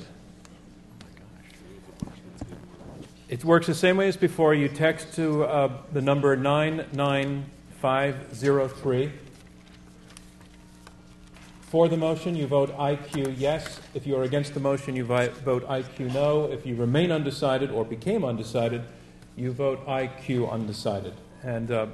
It 3.29 3.45
works 3.45 3.67
the 3.67 3.75
same 3.75 3.99
way 3.99 4.09
as 4.09 4.17
before. 4.17 4.55
You 4.55 4.71
text 4.71 5.13
to 5.17 5.45
uh, 5.45 5.83
the 5.93 6.01
number 6.01 6.35
99503. 6.35 9.13
For 11.61 11.91
the 11.91 11.99
motion, 11.99 12.37
you 12.37 12.47
vote 12.47 12.75
IQ 12.79 13.35
yes. 13.37 13.81
If 13.93 14.07
you 14.07 14.17
are 14.17 14.23
against 14.23 14.55
the 14.55 14.61
motion, 14.61 14.97
you 14.97 15.05
vote 15.05 15.45
IQ 15.45 16.15
no. 16.15 16.51
If 16.51 16.65
you 16.65 16.75
remain 16.75 17.13
undecided 17.13 17.71
or 17.71 17.85
became 17.85 18.25
undecided, 18.25 18.83
you 19.37 19.53
vote 19.53 19.87
IQ 19.87 20.51
undecided. 20.51 21.13
And 21.43 21.71
uh, 21.71 21.89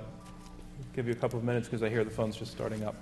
give 0.95 1.09
you 1.09 1.15
a 1.15 1.17
couple 1.17 1.37
of 1.37 1.45
minutes 1.45 1.67
because 1.67 1.83
I 1.83 1.89
hear 1.89 2.05
the 2.05 2.13
phone's 2.13 2.37
just 2.37 2.53
starting 2.53 2.85
up. 2.85 2.95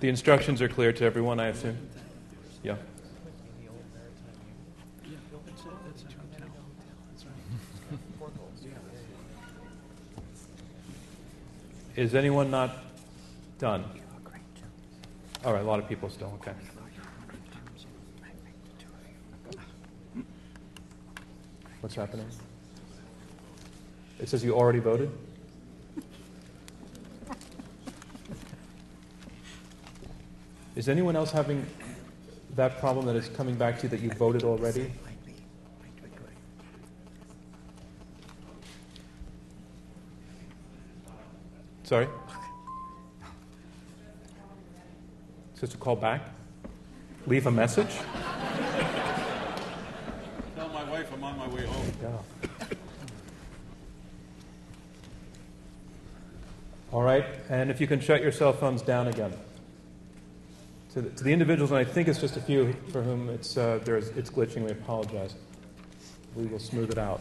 The 0.00 0.08
instructions 0.08 0.62
are 0.62 0.68
clear 0.68 0.94
to 0.94 1.04
everyone, 1.04 1.38
I 1.38 1.48
assume? 1.48 1.76
Yeah. 2.62 2.76
Is 11.96 12.14
anyone 12.14 12.50
not 12.50 12.78
done? 13.58 13.84
All 15.44 15.52
right, 15.52 15.60
a 15.60 15.66
lot 15.66 15.78
of 15.78 15.86
people 15.86 16.08
still, 16.08 16.32
okay. 16.40 16.54
What's 21.82 21.94
happening? 21.94 22.26
It 24.18 24.30
says 24.30 24.42
you 24.42 24.54
already 24.54 24.78
voted? 24.78 25.10
Is 30.76 30.88
anyone 30.88 31.16
else 31.16 31.32
having 31.32 31.66
that 32.54 32.78
problem 32.78 33.06
that 33.06 33.16
is 33.16 33.28
coming 33.28 33.56
back 33.56 33.78
to 33.78 33.82
you 33.84 33.88
that 33.88 34.00
you 34.00 34.10
voted 34.10 34.44
already? 34.44 34.92
Sorry? 41.82 42.06
Says 45.54 45.70
to 45.70 45.76
call 45.76 45.96
back? 45.96 46.22
Leave 47.26 47.48
a 47.48 47.50
message? 47.50 47.92
Tell 50.54 50.68
my 50.68 50.84
wife 50.88 51.12
I'm 51.12 51.24
on 51.24 51.36
my 51.36 51.48
way 51.48 51.66
home. 51.66 51.92
Yeah. 52.00 52.16
All 56.92 57.02
right, 57.02 57.24
and 57.48 57.70
if 57.70 57.80
you 57.80 57.88
can 57.88 58.00
shut 58.00 58.22
your 58.22 58.32
cell 58.32 58.52
phones 58.52 58.82
down 58.82 59.08
again 59.08 59.32
to 60.92 61.02
the, 61.02 61.10
to 61.10 61.24
the 61.24 61.32
individuals, 61.32 61.70
and 61.70 61.78
I 61.78 61.84
think 61.84 62.08
it's 62.08 62.20
just 62.20 62.36
a 62.36 62.40
few 62.40 62.72
for 62.92 63.02
whom 63.02 63.28
it's, 63.28 63.56
uh, 63.56 63.80
there's, 63.84 64.08
it's 64.10 64.30
glitching, 64.30 64.64
we 64.64 64.72
apologize. 64.72 65.34
We 66.34 66.46
will 66.46 66.58
smooth 66.58 66.90
it 66.90 66.98
out. 66.98 67.20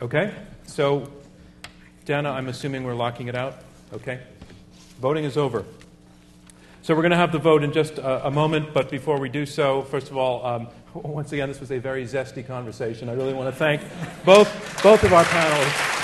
Okay? 0.00 0.32
So, 0.66 1.10
Dana, 2.04 2.30
I'm 2.30 2.48
assuming 2.48 2.84
we're 2.84 2.94
locking 2.94 3.28
it 3.28 3.34
out? 3.34 3.58
Okay? 3.92 4.20
Voting 5.00 5.24
is 5.24 5.36
over. 5.36 5.64
So 6.82 6.94
we're 6.94 7.02
going 7.02 7.10
to 7.10 7.16
have 7.16 7.32
the 7.32 7.38
vote 7.38 7.62
in 7.62 7.72
just 7.72 7.98
a, 7.98 8.28
a 8.28 8.30
moment, 8.30 8.72
but 8.72 8.90
before 8.90 9.18
we 9.18 9.28
do 9.28 9.44
so, 9.46 9.82
first 9.82 10.10
of 10.10 10.16
all, 10.16 10.46
um, 10.46 10.68
once 10.94 11.32
again, 11.32 11.48
this 11.48 11.60
was 11.60 11.72
a 11.72 11.78
very 11.78 12.04
zesty 12.04 12.46
conversation. 12.46 13.08
I 13.08 13.14
really 13.14 13.34
want 13.34 13.52
to 13.52 13.56
thank 13.56 13.82
both, 14.24 14.48
both 14.82 15.02
of 15.02 15.12
our 15.12 15.24
panelists. 15.24 15.99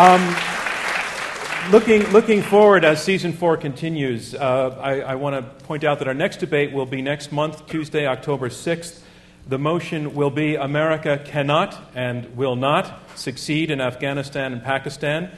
Um, 0.00 0.34
looking, 1.70 2.04
looking 2.10 2.40
forward 2.40 2.86
as 2.86 3.04
season 3.04 3.34
four 3.34 3.58
continues, 3.58 4.34
uh, 4.34 4.74
I, 4.80 5.00
I 5.00 5.14
want 5.16 5.36
to 5.36 5.64
point 5.66 5.84
out 5.84 5.98
that 5.98 6.08
our 6.08 6.14
next 6.14 6.38
debate 6.38 6.72
will 6.72 6.86
be 6.86 7.02
next 7.02 7.32
month, 7.32 7.66
Tuesday, 7.66 8.06
October 8.06 8.48
6th. 8.48 9.02
The 9.46 9.58
motion 9.58 10.14
will 10.14 10.30
be 10.30 10.54
America 10.54 11.20
cannot 11.22 11.78
and 11.94 12.34
will 12.34 12.56
not 12.56 12.98
succeed 13.14 13.70
in 13.70 13.82
Afghanistan 13.82 14.54
and 14.54 14.64
Pakistan. 14.64 15.30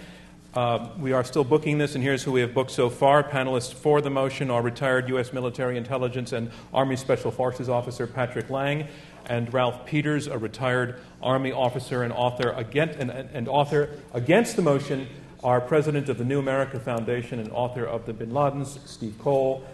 Uh, 0.54 0.90
we 0.96 1.12
are 1.12 1.24
still 1.24 1.42
booking 1.42 1.78
this, 1.78 1.96
and 1.96 2.04
here's 2.04 2.22
who 2.22 2.30
we 2.30 2.42
have 2.42 2.54
booked 2.54 2.70
so 2.70 2.88
far. 2.88 3.24
Panelists 3.24 3.74
for 3.74 4.00
the 4.00 4.10
motion 4.10 4.48
are 4.48 4.62
retired 4.62 5.08
U.S. 5.08 5.32
military 5.32 5.76
intelligence 5.76 6.30
and 6.30 6.52
Army 6.72 6.94
Special 6.94 7.32
Forces 7.32 7.68
officer 7.68 8.06
Patrick 8.06 8.48
Lang, 8.48 8.86
and 9.26 9.52
Ralph 9.52 9.86
Peters, 9.86 10.26
a 10.26 10.38
retired 10.38 11.00
Army 11.22 11.52
officer 11.52 12.02
and 12.02 12.12
author, 12.12 12.50
against, 12.50 12.98
and, 12.98 13.10
and 13.10 13.48
author 13.48 13.90
against 14.12 14.56
the 14.56 14.62
motion, 14.62 15.08
are 15.42 15.60
president 15.60 16.08
of 16.08 16.18
the 16.18 16.24
New 16.24 16.38
America 16.38 16.78
Foundation 16.78 17.40
and 17.40 17.50
author 17.50 17.84
of 17.84 18.06
the 18.06 18.12
Bin 18.12 18.30
Ladens, 18.30 18.78
Steve 18.86 19.16
Coll, 19.18 19.64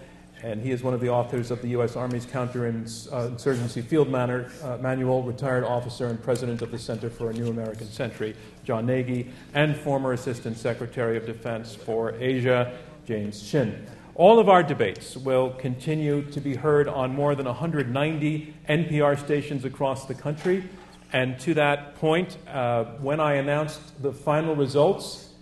and 0.43 0.63
he 0.63 0.71
is 0.71 0.83
one 0.83 0.95
of 0.95 1.01
the 1.01 1.09
authors 1.09 1.51
of 1.51 1.61
the 1.63 1.69
U.S. 1.69 1.97
Army's 1.97 2.25
Counterinsurgency 2.25 3.85
Field 3.85 4.09
Manor, 4.09 4.51
uh, 4.63 4.79
Manual, 4.81 5.23
retired 5.23 5.65
officer 5.65 6.07
and 6.07 6.23
president 6.23 6.63
of 6.63 6.71
the 6.71 6.79
Center 6.79 7.11
for 7.11 7.31
a 7.31 7.33
New 7.33 7.49
American 7.49 7.89
Century, 7.89 8.37
John 8.65 8.87
Nagl, 8.87 9.29
and 9.55 9.77
former 9.77 10.13
Assistant 10.13 10.57
Secretary 10.57 11.17
of 11.17 11.27
Defense 11.27 11.75
for 11.75 12.15
Asia, 12.21 12.79
James 13.07 13.43
Shinn. 13.43 13.85
All 14.19 14.41
of 14.41 14.49
our 14.49 14.65
debates 14.65 15.17
will 15.17 15.51
continue 15.51 16.23
to 16.33 16.41
be 16.41 16.57
heard 16.57 16.89
on 16.89 17.15
more 17.15 17.37
than 17.37 17.47
190 17.47 18.53
NPR 18.69 19.17
stations 19.17 19.65
across 19.65 20.07
the 20.07 20.15
country. 20.15 20.65
And 21.13 21.39
to 21.39 21.55
that 21.55 21.95
point, 21.95 22.37
uh, 22.49 22.87
when 23.01 23.21
I 23.21 23.35
announced 23.35 24.03
the 24.03 24.13
final 24.13 24.57
results, 24.57 25.35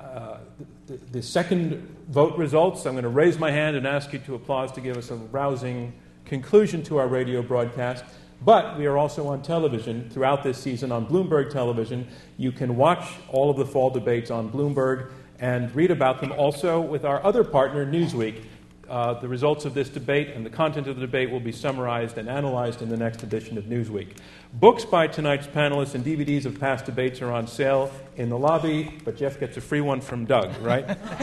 uh, 0.00 0.38
the, 0.86 0.96
the, 1.12 1.22
second 1.22 1.86
vote 2.08 2.38
results, 2.38 2.86
I'm 2.86 2.94
going 2.94 3.02
to 3.02 3.10
raise 3.10 3.38
my 3.38 3.50
hand 3.50 3.76
and 3.76 3.86
ask 3.86 4.10
you 4.14 4.20
to 4.20 4.36
applause 4.36 4.72
to 4.72 4.80
give 4.80 4.96
us 4.96 5.10
a 5.10 5.16
rousing 5.16 5.92
conclusion 6.24 6.82
to 6.84 6.96
our 6.96 7.08
radio 7.08 7.42
broadcast. 7.42 8.04
But 8.42 8.78
we 8.78 8.86
are 8.86 8.96
also 8.96 9.28
on 9.28 9.42
television 9.42 10.08
throughout 10.08 10.42
this 10.42 10.56
season 10.56 10.92
on 10.92 11.06
Bloomberg 11.06 11.52
Television. 11.52 12.08
You 12.38 12.52
can 12.52 12.74
watch 12.74 13.06
all 13.28 13.50
of 13.50 13.58
the 13.58 13.66
fall 13.66 13.90
debates 13.90 14.30
on 14.30 14.50
Bloomberg 14.50 15.10
and 15.42 15.74
read 15.74 15.90
about 15.90 16.20
them 16.20 16.32
also 16.32 16.80
with 16.80 17.04
our 17.04 17.22
other 17.24 17.44
partner, 17.44 17.84
Newsweek. 17.84 18.44
Uh, 18.88 19.14
the 19.14 19.26
results 19.26 19.64
of 19.64 19.74
this 19.74 19.88
debate 19.88 20.28
and 20.28 20.46
the 20.46 20.50
content 20.50 20.86
of 20.86 20.94
the 20.94 21.00
debate 21.00 21.30
will 21.30 21.40
be 21.40 21.50
summarized 21.50 22.16
and 22.16 22.28
analyzed 22.28 22.80
in 22.80 22.88
the 22.88 22.96
next 22.96 23.24
edition 23.24 23.58
of 23.58 23.64
Newsweek. 23.64 24.16
Books 24.52 24.84
by 24.84 25.08
tonight's 25.08 25.48
panelists 25.48 25.94
and 25.96 26.04
DVDs 26.04 26.44
of 26.46 26.60
past 26.60 26.84
debates 26.84 27.20
are 27.20 27.32
on 27.32 27.48
sale 27.48 27.90
in 28.16 28.28
the 28.28 28.38
lobby, 28.38 29.00
but 29.04 29.16
Jeff 29.16 29.40
gets 29.40 29.56
a 29.56 29.60
free 29.60 29.80
one 29.80 30.00
from 30.00 30.26
Doug, 30.26 30.56
right? 30.60 30.86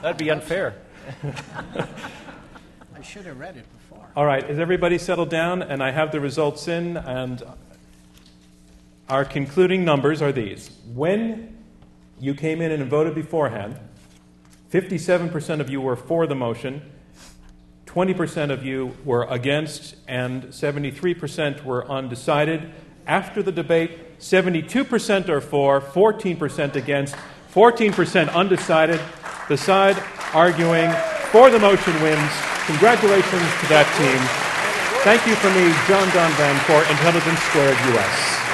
That'd 0.00 0.16
be 0.16 0.30
unfair. 0.30 0.76
I 1.22 3.02
should 3.02 3.26
have 3.26 3.38
read 3.38 3.58
it 3.58 3.66
before. 3.72 4.06
All 4.16 4.24
right, 4.24 4.48
is 4.48 4.58
everybody 4.58 4.96
settled 4.96 5.28
down? 5.28 5.60
And 5.60 5.82
I 5.82 5.90
have 5.90 6.10
the 6.10 6.20
results 6.20 6.68
in, 6.68 6.96
and 6.96 7.42
our 9.10 9.26
concluding 9.26 9.84
numbers 9.84 10.22
are 10.22 10.32
these. 10.32 10.70
When 10.94 11.59
you 12.20 12.34
came 12.34 12.60
in 12.60 12.70
and 12.70 12.88
voted 12.88 13.14
beforehand, 13.14 13.78
57% 14.70 15.60
of 15.60 15.70
you 15.70 15.80
were 15.80 15.96
for 15.96 16.26
the 16.26 16.34
motion, 16.34 16.82
20% 17.86 18.50
of 18.50 18.64
you 18.64 18.96
were 19.04 19.24
against, 19.24 19.96
and 20.06 20.44
73% 20.44 21.64
were 21.64 21.90
undecided. 21.90 22.70
After 23.06 23.42
the 23.42 23.50
debate, 23.50 24.20
72% 24.20 25.28
are 25.28 25.40
for, 25.40 25.80
14% 25.80 26.76
against, 26.76 27.16
14% 27.52 28.32
undecided. 28.32 29.00
The 29.48 29.56
side 29.56 30.00
arguing 30.32 30.92
for 31.32 31.50
the 31.50 31.58
motion 31.58 32.00
wins. 32.02 32.30
Congratulations 32.66 33.50
to 33.60 33.66
that 33.66 33.88
team. 33.98 34.20
Thank 35.02 35.26
you 35.26 35.34
from 35.34 35.54
me, 35.54 35.72
John 35.88 36.06
Donvan, 36.14 36.56
for 36.68 36.78
Intelligence 36.92 37.40
Squared 37.40 37.76
US. 37.96 38.49